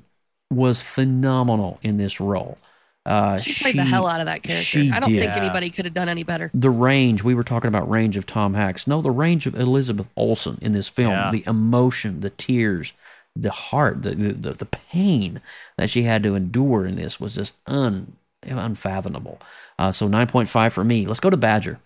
was 0.51 0.82
phenomenal 0.82 1.78
in 1.82 1.97
this 1.97 2.20
role. 2.20 2.59
Uh, 3.07 3.39
She 3.39 3.62
played 3.62 3.77
the 3.77 3.85
hell 3.85 4.07
out 4.07 4.20
of 4.20 4.27
that 4.27 4.43
character. 4.43 4.62
she 4.62 4.91
I 4.91 5.01
don't 5.01 5.11
think 5.11 5.35
anybody 5.35 5.70
could 5.70 5.87
have 5.87 5.95
done 5.95 6.09
any 6.09 6.23
better. 6.23 6.51
The 6.53 6.70
range 6.70 7.24
we 7.24 7.35
were 7.35 7.43
talking 7.43 7.69
about 7.69 7.89
range 7.89 8.16
of 8.16 8.27
Tom 8.27 8.55
Hanks. 8.55 8.87
No, 8.87 9.01
the 9.01 9.11
range 9.11 9.47
of 9.47 9.55
Elizabeth 9.55 10.09
Olsen 10.16 10.59
in 10.61 10.73
this 10.73 10.89
film. 10.89 11.12
Yeah. 11.12 11.31
The 11.31 11.43
emotion, 11.47 12.20
the 12.20 12.31
tears, 12.31 12.93
the 13.35 13.51
heart, 13.51 14.03
the, 14.03 14.11
the 14.11 14.32
the 14.32 14.53
the 14.53 14.66
pain 14.66 15.41
that 15.78 15.89
she 15.89 16.03
had 16.03 16.23
to 16.24 16.35
endure 16.35 16.85
in 16.85 16.97
this 16.97 17.19
was 17.19 17.37
just 17.37 17.55
un 17.66 18.16
unfathomable. 18.43 19.41
Uh, 19.78 19.93
so 19.93 20.07
nine 20.07 20.27
point 20.27 20.49
five 20.49 20.73
for 20.73 20.85
me. 20.85 21.07
Let's 21.07 21.20
go 21.20 21.31
to 21.31 21.37
Badger. 21.37 21.78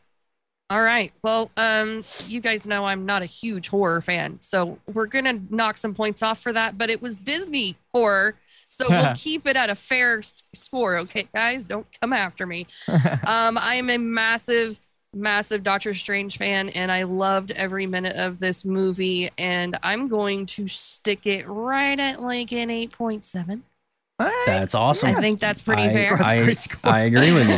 All 0.70 0.82
right. 0.82 1.12
Well, 1.22 1.50
um, 1.56 2.04
you 2.26 2.40
guys 2.40 2.66
know 2.66 2.84
I'm 2.84 3.04
not 3.04 3.22
a 3.22 3.26
huge 3.26 3.68
horror 3.68 4.00
fan, 4.00 4.38
so 4.40 4.78
we're 4.92 5.06
gonna 5.06 5.40
knock 5.50 5.76
some 5.76 5.94
points 5.94 6.22
off 6.22 6.40
for 6.40 6.52
that. 6.54 6.78
But 6.78 6.88
it 6.90 7.02
was 7.02 7.18
Disney 7.18 7.76
horror, 7.92 8.36
so 8.66 8.86
we'll 8.96 9.10
keep 9.14 9.46
it 9.46 9.56
at 9.56 9.68
a 9.68 9.74
fair 9.74 10.18
s- 10.18 10.42
score, 10.54 10.96
okay, 10.98 11.28
guys? 11.34 11.66
Don't 11.66 11.86
come 12.00 12.12
after 12.14 12.46
me. 12.46 12.66
um, 13.26 13.58
I 13.58 13.74
am 13.76 13.90
a 13.90 13.98
massive, 13.98 14.80
massive 15.12 15.62
Doctor 15.62 15.92
Strange 15.92 16.38
fan, 16.38 16.70
and 16.70 16.90
I 16.90 17.02
loved 17.02 17.50
every 17.50 17.86
minute 17.86 18.16
of 18.16 18.38
this 18.38 18.64
movie. 18.64 19.30
And 19.36 19.78
I'm 19.82 20.08
going 20.08 20.46
to 20.46 20.66
stick 20.66 21.26
it 21.26 21.46
right 21.46 21.98
at 22.00 22.22
like 22.22 22.52
an 22.52 22.70
eight 22.70 22.90
point 22.92 23.24
seven. 23.24 23.64
That's 24.18 24.74
awesome. 24.74 25.10
I 25.10 25.20
think 25.20 25.40
that's 25.40 25.62
pretty 25.62 25.82
I, 25.82 25.92
fair. 25.92 26.16
That's 26.16 26.28
a 26.30 26.34
I, 26.36 26.44
great 26.44 26.60
score. 26.60 26.78
I 26.84 27.00
agree 27.00 27.32
with 27.32 27.48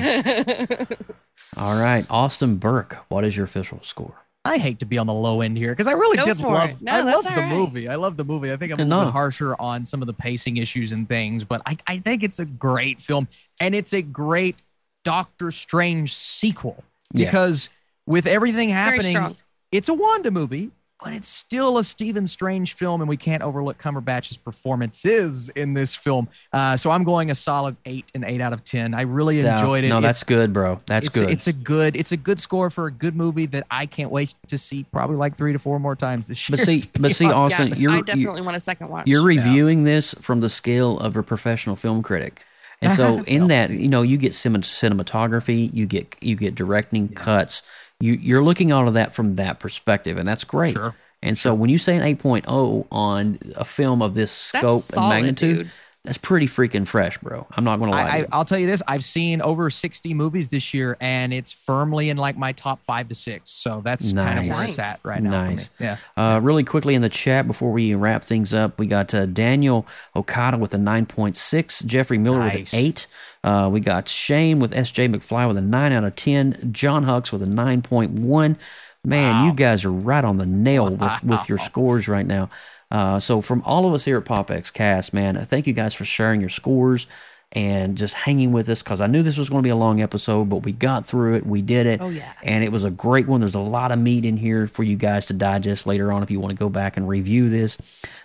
you. 0.90 0.96
All 1.56 1.78
right, 1.80 2.04
Austin 2.10 2.56
Burke. 2.56 2.98
What 3.08 3.24
is 3.24 3.36
your 3.36 3.44
official 3.44 3.80
score? 3.82 4.14
I 4.44 4.58
hate 4.58 4.78
to 4.78 4.86
be 4.86 4.96
on 4.96 5.06
the 5.08 5.12
low 5.14 5.40
end 5.40 5.58
here 5.58 5.72
because 5.72 5.88
I 5.88 5.92
really 5.92 6.16
Go 6.16 6.24
did 6.26 6.36
for 6.38 6.52
love. 6.52 6.70
it. 6.70 6.76
No, 6.80 6.92
I 6.92 7.00
love 7.00 7.24
the 7.24 7.30
all 7.30 7.36
right. 7.36 7.52
movie. 7.52 7.88
I 7.88 7.96
love 7.96 8.16
the 8.16 8.24
movie. 8.24 8.52
I 8.52 8.56
think 8.56 8.72
I'm 8.72 8.78
a 8.78 8.84
little 8.84 9.04
bit 9.06 9.12
harsher 9.12 9.56
on 9.60 9.84
some 9.84 10.02
of 10.02 10.06
the 10.06 10.12
pacing 10.12 10.58
issues 10.58 10.92
and 10.92 11.08
things, 11.08 11.42
but 11.42 11.62
I, 11.66 11.76
I 11.88 11.98
think 11.98 12.22
it's 12.22 12.38
a 12.38 12.44
great 12.44 13.00
film 13.02 13.26
and 13.58 13.74
it's 13.74 13.92
a 13.92 14.02
great 14.02 14.62
Doctor 15.04 15.50
Strange 15.50 16.14
sequel 16.14 16.84
Yeah. 17.12 17.26
because 17.26 17.70
with 18.06 18.26
everything 18.28 18.68
happening, 18.68 19.36
it's 19.72 19.88
a 19.88 19.94
Wanda 19.94 20.30
movie, 20.30 20.70
but 21.02 21.12
it's 21.12 21.28
still 21.28 21.76
a 21.78 21.84
Stephen 21.84 22.26
Strange 22.26 22.72
film, 22.72 23.02
and 23.02 23.08
we 23.08 23.16
can't 23.18 23.42
overlook 23.42 23.76
Cumberbatch's 23.78 24.38
performances 24.38 25.50
in 25.50 25.74
this 25.74 25.94
film. 25.94 26.28
Uh, 26.52 26.76
so 26.76 26.90
I'm 26.90 27.04
going 27.04 27.30
a 27.30 27.34
solid 27.34 27.76
eight 27.84 28.10
and 28.14 28.24
eight 28.24 28.40
out 28.40 28.52
of 28.52 28.64
ten. 28.64 28.94
I 28.94 29.02
really 29.02 29.42
No, 29.42 29.52
enjoyed 29.52 29.84
it. 29.84 29.88
No, 29.88 29.98
It's- 29.98 30.08
that's 30.08 30.24
good, 30.24 30.52
bro. 30.52 30.80
That's 30.86 31.06
it's, 31.06 31.14
good. 31.14 31.30
It's 31.30 31.46
a 31.46 31.52
good. 31.52 31.96
It's 31.96 32.12
a 32.12 32.16
good 32.16 32.40
score 32.40 32.70
for 32.70 32.86
a 32.86 32.90
good 32.90 33.14
movie 33.14 33.46
that 33.46 33.66
I 33.70 33.86
can't 33.86 34.10
wait 34.10 34.34
to 34.48 34.56
see 34.58 34.84
probably 34.84 35.16
like 35.16 35.36
three 35.36 35.52
to 35.52 35.58
four 35.58 35.78
more 35.78 35.96
times 35.96 36.28
this 36.28 36.48
year. 36.48 36.56
but 36.58 36.64
see, 36.64 36.82
but 36.98 37.14
see. 37.14 37.26
Austin, 37.26 37.68
yeah, 37.68 37.74
you're 37.74 37.90
I 37.90 37.94
you're, 37.96 38.02
definitely 38.02 38.42
want 38.42 38.56
a 38.56 38.60
second 38.60 38.88
watch. 38.88 39.06
you're 39.06 39.22
reviewing 39.24 39.84
this 39.84 40.14
from 40.20 40.40
the 40.40 40.48
scale 40.48 40.98
of 40.98 41.16
a 41.16 41.22
professional 41.22 41.76
film 41.76 42.02
critic, 42.02 42.42
and 42.80 42.92
so 42.92 43.22
in 43.26 43.48
that, 43.48 43.70
you 43.70 43.88
know, 43.88 44.00
you 44.02 44.16
get 44.16 44.32
cinematography, 44.32 45.72
you 45.74 45.86
get 45.86 46.14
you 46.20 46.36
get 46.36 46.54
directing 46.54 47.08
cuts. 47.08 47.62
You 48.00 48.14
you're 48.14 48.44
looking 48.44 48.72
all 48.72 48.88
of 48.88 48.94
that 48.94 49.14
from 49.14 49.36
that 49.36 49.58
perspective, 49.60 50.18
and 50.18 50.26
that's 50.26 50.44
great. 50.44 50.74
Sure. 50.74 50.94
And 51.22 51.36
so 51.36 51.54
when 51.54 51.70
you 51.70 51.78
say 51.78 51.96
an 51.96 52.02
8.0 52.16 52.86
on 52.92 53.38
a 53.56 53.64
film 53.64 54.02
of 54.02 54.14
this 54.14 54.52
That's 54.52 54.64
scope 54.64 54.82
solid, 54.82 55.06
and 55.06 55.24
magnitude, 55.24 55.56
dude. 55.58 55.72
That's 56.06 56.18
pretty 56.18 56.46
freaking 56.46 56.86
fresh, 56.86 57.18
bro. 57.18 57.46
I'm 57.56 57.64
not 57.64 57.76
to 57.76 57.84
lie. 57.90 58.02
I, 58.02 58.08
I, 58.08 58.16
you. 58.18 58.26
I'll 58.32 58.44
tell 58.44 58.58
you 58.58 58.66
this: 58.66 58.82
I've 58.88 59.04
seen 59.04 59.42
over 59.42 59.68
sixty 59.70 60.14
movies 60.14 60.48
this 60.48 60.72
year, 60.72 60.96
and 61.00 61.32
it's 61.34 61.52
firmly 61.52 62.08
in 62.08 62.16
like 62.16 62.36
my 62.38 62.52
top 62.52 62.82
five 62.84 63.08
to 63.08 63.14
six. 63.14 63.50
So 63.50 63.82
that's 63.84 64.12
kind 64.12 64.38
of 64.38 64.44
where 64.46 64.56
Nice. 64.56 64.70
it's 64.70 64.78
at 64.78 65.00
right 65.04 65.22
now. 65.22 65.30
for 65.44 65.48
me. 65.50 65.54
Nice. 65.56 65.70
Yeah. 65.78 65.96
Uh, 66.16 66.40
really 66.42 66.64
quickly 66.64 66.94
in 66.94 67.02
the 67.02 67.08
chat 67.08 67.46
before 67.46 67.72
we 67.72 67.94
wrap 67.94 68.24
things 68.24 68.54
up, 68.54 68.78
we 68.78 68.86
got 68.86 69.12
uh, 69.12 69.26
Daniel 69.26 69.86
Okada 70.14 70.56
with 70.56 70.72
a 70.72 70.78
9.6, 70.78 71.84
Jeffrey 71.84 72.18
Miller 72.18 72.40
with 72.44 72.54
Nice. 72.54 72.72
an 72.72 72.78
8. 72.78 73.06
Uh, 73.44 73.68
we 73.72 73.80
got 73.80 74.08
Shane 74.08 74.58
with 74.58 74.72
SJ 74.72 75.14
McFly 75.14 75.46
with 75.48 75.56
a 75.56 75.60
9 75.60 75.92
out 75.92 76.04
of 76.04 76.16
10, 76.16 76.70
John 76.72 77.02
Hucks 77.02 77.32
with 77.32 77.42
a 77.42 77.46
9.1. 77.46 78.56
Man, 79.04 79.44
you 79.46 79.52
guys 79.52 79.84
are 79.84 79.92
right 79.92 80.24
on 80.24 80.38
the 80.38 80.46
nail 80.46 80.90
with, 80.90 81.22
with 81.22 81.48
your 81.48 81.58
scores 81.60 82.08
right 82.08 82.26
now. 82.26 82.48
Uh, 82.90 83.18
so, 83.18 83.40
from 83.40 83.62
all 83.62 83.86
of 83.86 83.92
us 83.94 84.04
here 84.04 84.18
at 84.18 84.24
PopX 84.24 84.72
Cast, 84.72 85.12
man, 85.12 85.44
thank 85.46 85.66
you 85.66 85.72
guys 85.72 85.94
for 85.94 86.04
sharing 86.04 86.40
your 86.40 86.50
scores 86.50 87.06
and 87.52 87.96
just 87.96 88.14
hanging 88.14 88.52
with 88.52 88.68
us 88.68 88.82
because 88.82 89.00
I 89.00 89.06
knew 89.06 89.22
this 89.22 89.36
was 89.36 89.48
going 89.48 89.62
to 89.62 89.66
be 89.66 89.70
a 89.70 89.76
long 89.76 90.00
episode, 90.00 90.48
but 90.48 90.58
we 90.64 90.72
got 90.72 91.06
through 91.06 91.34
it. 91.34 91.46
We 91.46 91.62
did 91.62 91.86
it. 91.86 92.00
Oh, 92.00 92.08
yeah. 92.08 92.32
And 92.42 92.62
it 92.64 92.70
was 92.72 92.84
a 92.84 92.90
great 92.90 93.26
one. 93.28 93.40
There's 93.40 93.54
a 93.54 93.60
lot 93.60 93.92
of 93.92 93.98
meat 93.98 94.24
in 94.24 94.36
here 94.36 94.66
for 94.66 94.82
you 94.82 94.96
guys 94.96 95.26
to 95.26 95.32
digest 95.32 95.86
later 95.86 96.12
on 96.12 96.22
if 96.22 96.30
you 96.30 96.40
want 96.40 96.50
to 96.50 96.58
go 96.58 96.68
back 96.68 96.96
and 96.96 97.08
review 97.08 97.48
this. 97.48 97.78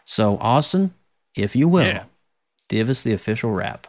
So, 0.06 0.38
Austin, 0.38 0.94
if 1.36 1.56
you 1.56 1.68
will, 1.68 1.86
Yeah. 1.86 2.04
give 2.70 2.90
us 2.90 3.04
the 3.04 3.14
official 3.14 3.52
wrap. 3.52 3.88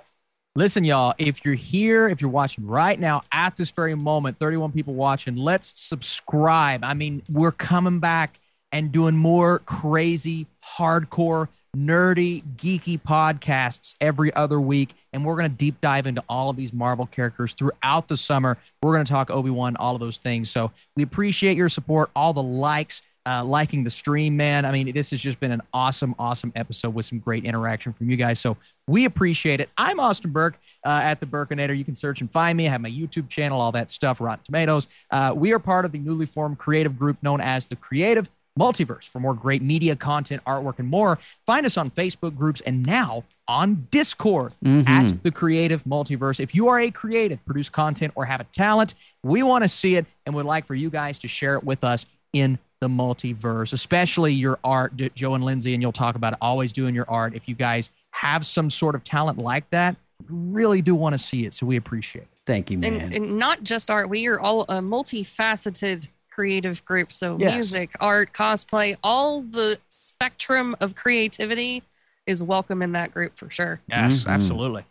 Listen, 0.54 0.84
y'all, 0.84 1.14
if 1.16 1.46
you're 1.46 1.54
here, 1.54 2.08
if 2.08 2.20
you're 2.20 2.30
watching 2.30 2.66
right 2.66 3.00
now 3.00 3.22
at 3.32 3.56
this 3.56 3.70
very 3.70 3.94
moment, 3.94 4.38
31 4.38 4.70
people 4.72 4.92
watching, 4.92 5.34
let's 5.34 5.72
subscribe. 5.76 6.84
I 6.84 6.92
mean, 6.92 7.22
we're 7.30 7.52
coming 7.52 8.00
back 8.00 8.38
and 8.72 8.90
doing 8.90 9.16
more 9.16 9.60
crazy, 9.60 10.46
hardcore, 10.76 11.48
nerdy, 11.76 12.42
geeky 12.56 13.00
podcasts 13.00 13.94
every 14.00 14.32
other 14.34 14.60
week. 14.60 14.94
And 15.12 15.24
we're 15.24 15.36
going 15.36 15.50
to 15.50 15.56
deep 15.56 15.80
dive 15.80 16.06
into 16.06 16.22
all 16.28 16.50
of 16.50 16.56
these 16.56 16.72
Marvel 16.72 17.06
characters 17.06 17.52
throughout 17.52 18.08
the 18.08 18.16
summer. 18.16 18.58
We're 18.82 18.94
going 18.94 19.04
to 19.04 19.12
talk 19.12 19.30
Obi 19.30 19.50
Wan, 19.50 19.76
all 19.76 19.94
of 19.94 20.00
those 20.00 20.18
things. 20.18 20.50
So 20.50 20.70
we 20.96 21.02
appreciate 21.02 21.56
your 21.56 21.68
support, 21.68 22.10
all 22.16 22.32
the 22.32 22.42
likes. 22.42 23.02
Uh, 23.24 23.44
liking 23.44 23.84
the 23.84 23.90
stream, 23.90 24.36
man. 24.36 24.64
I 24.64 24.72
mean, 24.72 24.92
this 24.92 25.12
has 25.12 25.20
just 25.20 25.38
been 25.38 25.52
an 25.52 25.62
awesome, 25.72 26.12
awesome 26.18 26.50
episode 26.56 26.92
with 26.92 27.04
some 27.04 27.20
great 27.20 27.44
interaction 27.44 27.92
from 27.92 28.10
you 28.10 28.16
guys. 28.16 28.40
So 28.40 28.56
we 28.88 29.04
appreciate 29.04 29.60
it. 29.60 29.70
I'm 29.78 30.00
Austin 30.00 30.32
Burke 30.32 30.58
uh, 30.84 31.02
at 31.04 31.20
the 31.20 31.26
Burkinator. 31.26 31.78
You 31.78 31.84
can 31.84 31.94
search 31.94 32.20
and 32.20 32.28
find 32.32 32.58
me. 32.58 32.66
I 32.66 32.72
have 32.72 32.80
my 32.80 32.90
YouTube 32.90 33.28
channel, 33.28 33.60
all 33.60 33.70
that 33.70 33.92
stuff, 33.92 34.20
Rotten 34.20 34.44
Tomatoes. 34.44 34.88
Uh, 35.08 35.32
we 35.36 35.52
are 35.52 35.60
part 35.60 35.84
of 35.84 35.92
the 35.92 36.00
newly 36.00 36.26
formed 36.26 36.58
creative 36.58 36.98
group 36.98 37.16
known 37.22 37.40
as 37.40 37.68
the 37.68 37.76
Creative 37.76 38.28
Multiverse. 38.58 39.04
For 39.04 39.18
more 39.18 39.34
great 39.34 39.62
media 39.62 39.96
content, 39.96 40.42
artwork, 40.46 40.78
and 40.78 40.88
more, 40.88 41.18
find 41.46 41.64
us 41.64 41.76
on 41.76 41.90
Facebook 41.90 42.36
groups 42.36 42.60
and 42.62 42.84
now 42.84 43.24
on 43.48 43.88
Discord 43.90 44.52
mm-hmm. 44.64 44.86
at 44.86 45.22
the 45.22 45.30
Creative 45.30 45.82
Multiverse. 45.84 46.38
If 46.38 46.54
you 46.54 46.68
are 46.68 46.78
a 46.80 46.90
creative, 46.90 47.44
produce 47.46 47.68
content, 47.68 48.12
or 48.14 48.24
have 48.26 48.40
a 48.40 48.44
talent, 48.44 48.94
we 49.22 49.42
want 49.42 49.64
to 49.64 49.68
see 49.68 49.96
it 49.96 50.06
and 50.26 50.34
would 50.34 50.46
like 50.46 50.66
for 50.66 50.74
you 50.74 50.90
guys 50.90 51.18
to 51.20 51.28
share 51.28 51.56
it 51.56 51.64
with 51.64 51.82
us 51.82 52.06
in 52.32 52.58
the 52.80 52.88
multiverse, 52.88 53.72
especially 53.72 54.32
your 54.32 54.58
art, 54.64 54.92
Joe 55.14 55.34
and 55.34 55.44
Lindsay, 55.44 55.72
and 55.72 55.80
you'll 55.80 55.92
talk 55.92 56.16
about 56.16 56.32
it, 56.32 56.38
always 56.40 56.72
doing 56.72 56.94
your 56.94 57.08
art. 57.08 57.34
If 57.34 57.48
you 57.48 57.54
guys 57.54 57.90
have 58.10 58.44
some 58.44 58.70
sort 58.70 58.94
of 58.94 59.04
talent 59.04 59.38
like 59.38 59.70
that, 59.70 59.96
we 60.20 60.26
really 60.30 60.82
do 60.82 60.94
want 60.94 61.14
to 61.14 61.18
see 61.18 61.46
it. 61.46 61.54
So 61.54 61.64
we 61.64 61.76
appreciate 61.76 62.22
it. 62.22 62.28
Thank 62.44 62.70
you, 62.70 62.78
man. 62.78 63.00
and, 63.00 63.12
and 63.14 63.38
not 63.38 63.62
just 63.62 63.90
art. 63.90 64.08
We 64.08 64.26
are 64.26 64.40
all 64.40 64.62
a 64.62 64.80
multifaceted 64.80 66.08
creative 66.34 66.84
group. 66.84 67.12
So 67.12 67.36
Yes. 67.38 67.54
music, 67.54 67.92
art, 68.00 68.32
cosplay, 68.32 68.96
all 69.02 69.42
the 69.42 69.78
spectrum 69.90 70.74
of 70.80 70.94
creativity 70.94 71.82
is 72.26 72.42
welcome 72.42 72.82
in 72.82 72.92
that 72.92 73.12
group 73.12 73.36
for 73.36 73.50
sure. 73.50 73.80
Yes, 73.88 74.24
Mhm. 74.24 74.28
absolutely. 74.28 74.84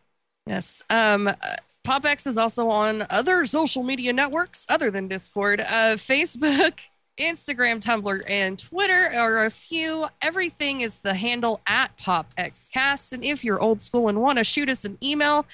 Yes. 0.45 0.83
Um, 0.89 1.27
uh, 1.27 1.35
PopX 1.83 2.27
is 2.27 2.37
also 2.37 2.69
on 2.69 3.07
other 3.09 3.45
social 3.45 3.81
media 3.83 4.13
networks 4.13 4.65
other 4.69 4.91
than 4.91 5.07
Discord. 5.07 5.61
Uh, 5.61 5.95
Facebook, 5.97 6.73
Instagram, 7.17 7.81
Tumblr, 7.81 8.21
and 8.29 8.57
Twitter 8.59 9.11
are 9.15 9.45
a 9.45 9.49
few. 9.49 10.05
Everything 10.21 10.81
is 10.81 10.99
the 10.99 11.13
handle 11.13 11.61
at 11.67 11.95
PopXCast. 11.97 13.13
And 13.13 13.23
if 13.23 13.43
you're 13.43 13.59
old 13.61 13.81
school 13.81 14.09
and 14.09 14.21
want 14.21 14.37
to 14.37 14.43
shoot 14.43 14.69
us 14.69 14.85
an 14.85 14.97
email, 15.03 15.45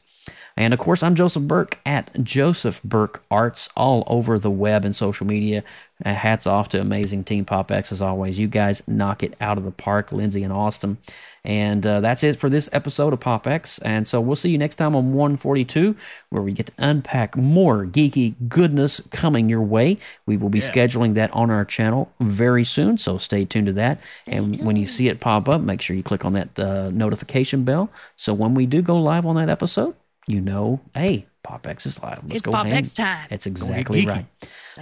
And 0.55 0.73
of 0.73 0.79
course, 0.79 1.01
I'm 1.01 1.15
Joseph 1.15 1.43
Burke 1.43 1.79
at 1.85 2.23
Joseph 2.23 2.81
Burke 2.83 3.23
Arts 3.31 3.69
all 3.75 4.03
over 4.07 4.37
the 4.37 4.51
web 4.51 4.85
and 4.85 4.95
social 4.95 5.25
media. 5.25 5.63
Uh, 6.05 6.13
hats 6.13 6.45
off 6.45 6.69
to 6.69 6.81
amazing 6.81 7.23
Team 7.23 7.45
Pop 7.45 7.71
X 7.71 7.91
as 7.91 8.01
always. 8.01 8.37
You 8.37 8.47
guys 8.47 8.83
knock 8.85 9.23
it 9.23 9.35
out 9.41 9.57
of 9.57 9.63
the 9.63 9.71
park, 9.71 10.11
Lindsay 10.11 10.43
and 10.43 10.53
Austin. 10.53 10.97
And 11.45 11.85
uh, 11.85 11.99
that's 12.01 12.23
it 12.23 12.39
for 12.39 12.49
this 12.49 12.69
episode 12.71 13.13
of 13.13 13.19
Pop 13.19 13.47
X. 13.47 13.79
And 13.79 14.07
so 14.07 14.21
we'll 14.21 14.35
see 14.35 14.49
you 14.49 14.57
next 14.57 14.75
time 14.75 14.95
on 14.95 15.13
142, 15.13 15.95
where 16.29 16.41
we 16.41 16.51
get 16.51 16.67
to 16.67 16.73
unpack 16.77 17.35
more 17.35 17.85
geeky 17.85 18.35
goodness 18.47 19.01
coming 19.11 19.49
your 19.49 19.61
way. 19.61 19.97
We 20.25 20.37
will 20.37 20.49
be 20.49 20.59
scheduling 20.59 21.15
that 21.15 21.31
on 21.33 21.49
our 21.49 21.65
channel 21.65 22.11
very 22.19 22.63
soon, 22.63 22.97
so 22.97 23.17
stay 23.17 23.43
tuned 23.43 23.67
to 23.67 23.73
that. 23.73 23.99
and 24.27 24.63
when 24.63 24.75
you 24.75 24.85
see 24.85 25.07
it 25.07 25.19
pop 25.19 25.49
up, 25.49 25.61
make 25.61 25.81
sure 25.81 25.95
you 25.95 26.03
click 26.03 26.23
on 26.25 26.33
that 26.33 26.59
uh, 26.59 26.91
notification 26.91 27.63
bell. 27.63 27.89
So 28.15 28.33
when 28.33 28.53
we 28.53 28.65
do 28.65 28.81
go 28.81 28.97
live 28.99 29.25
on 29.25 29.35
that 29.35 29.49
episode, 29.49 29.95
you 30.27 30.41
know, 30.41 30.79
hey, 30.93 31.25
Pop 31.43 31.67
X 31.67 31.85
is 31.85 32.01
live. 32.01 32.19
Let's 32.23 32.37
It's 32.37 32.45
go 32.45 32.51
Pop 32.53 32.65
hang. 32.67 32.75
X 32.75 32.93
time. 32.93 33.27
That's 33.29 33.45
exactly 33.45 34.03
geeky. 34.03 34.07
right. 34.07 34.25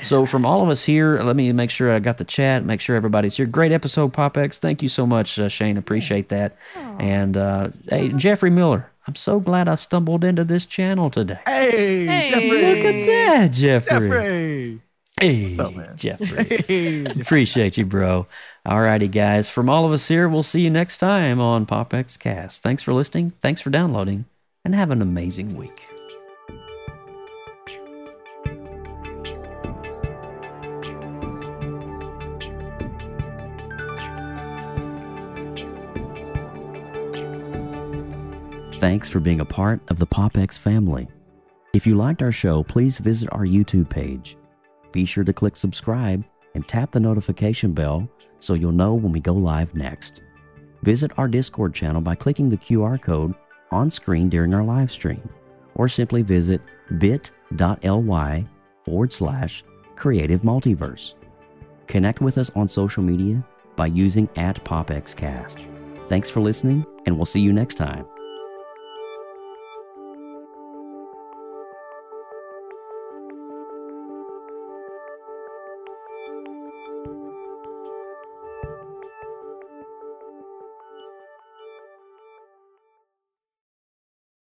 So 0.03 0.26
from 0.26 0.45
all 0.45 0.61
of 0.61 0.69
us 0.69 0.84
here, 0.84 1.22
let 1.23 1.35
me 1.35 1.51
make 1.51 1.69
sure 1.72 1.91
I 1.91 1.99
got 1.99 2.18
the 2.18 2.23
chat. 2.23 2.63
Make 2.63 2.80
sure 2.81 2.95
everybody's 2.95 3.35
here. 3.35 3.45
Great 3.47 3.72
episode, 3.72 4.13
Pop 4.13 4.38
X. 4.38 4.59
Thank 4.59 4.81
you 4.84 4.88
so 4.89 5.05
much, 5.07 5.39
uh, 5.39 5.49
Shane. 5.49 5.76
Appreciate 5.77 6.30
that. 6.30 6.55
And 6.99 7.35
uh, 7.35 7.69
hey, 7.89 8.09
Jeffrey 8.09 8.51
Miller. 8.51 8.88
I'm 9.07 9.15
so 9.15 9.39
glad 9.39 9.68
I 9.68 9.73
stumbled 9.76 10.23
into 10.23 10.43
this 10.43 10.65
channel 10.68 11.09
today. 11.09 11.39
Hey, 11.47 12.05
Hey. 12.05 12.30
Jeffrey. 12.30 12.49
Look 12.61 12.85
at 12.85 13.05
that, 13.07 13.51
Jeffrey. 13.51 14.09
Jeffrey. 14.09 14.81
Hey, 15.19 15.57
up, 15.57 15.76
man? 15.76 15.97
Jeffrey. 15.97 16.57
Hey. 16.68 17.05
Appreciate 17.22 17.77
you, 17.77 17.85
bro. 17.85 18.27
Alrighty, 18.68 19.09
guys. 19.11 19.49
From 19.49 19.69
all 19.69 19.85
of 19.85 19.91
us 19.91 20.07
here, 20.07 20.30
we'll 20.30 20.43
see 20.43 20.61
you 20.61 20.69
next 20.69 20.97
time 20.99 21.41
on 21.41 21.65
Pop 21.65 21.93
X 21.95 22.15
Cast. 22.18 22.61
Thanks 22.61 22.84
for 22.84 22.93
listening. 22.93 23.31
Thanks 23.41 23.59
for 23.61 23.72
downloading, 23.72 24.26
and 24.65 24.75
have 24.75 24.91
an 24.91 25.01
amazing 25.01 25.55
week. 25.55 25.88
Thanks 38.75 39.09
for 39.09 39.19
being 39.19 39.41
a 39.41 39.45
part 39.45 39.79
of 39.89 39.99
the 39.99 40.07
PopX 40.07 40.57
family. 40.57 41.07
If 41.73 41.85
you 41.85 41.95
liked 41.95 42.23
our 42.23 42.31
show, 42.31 42.63
please 42.63 42.97
visit 42.97 43.29
our 43.31 43.45
YouTube 43.45 43.89
page. 43.89 44.38
Be 44.91 45.05
sure 45.05 45.23
to 45.23 45.31
click 45.31 45.55
subscribe 45.55 46.23
and 46.55 46.67
tap 46.67 46.91
the 46.91 46.99
notification 46.99 47.73
bell 47.73 48.09
so 48.39 48.55
you'll 48.55 48.71
know 48.71 48.95
when 48.95 49.11
we 49.11 49.19
go 49.19 49.33
live 49.33 49.75
next. 49.75 50.21
Visit 50.81 51.11
our 51.17 51.27
Discord 51.27 51.75
channel 51.75 52.01
by 52.01 52.15
clicking 52.15 52.49
the 52.49 52.57
QR 52.57 52.99
code 52.99 53.35
on 53.72 53.89
screen 53.89 54.30
during 54.30 54.53
our 54.53 54.64
live 54.64 54.91
stream, 54.91 55.27
or 55.76 55.88
simply 55.88 56.22
visit 56.22 56.61
bit.ly 56.98 58.45
forward 58.84 59.14
slash 59.14 59.64
creative 59.95 60.41
multiverse. 60.41 61.14
Connect 61.88 62.22
with 62.22 62.38
us 62.38 62.49
on 62.56 62.68
social 62.68 63.03
media 63.03 63.43
by 63.76 63.88
using 63.88 64.30
at 64.35 64.64
PopXCast. 64.64 65.65
Thanks 66.07 66.30
for 66.30 66.41
listening, 66.41 66.85
and 67.06 67.15
we'll 67.15 67.26
see 67.26 67.41
you 67.41 67.53
next 67.53 67.76
time 67.76 68.06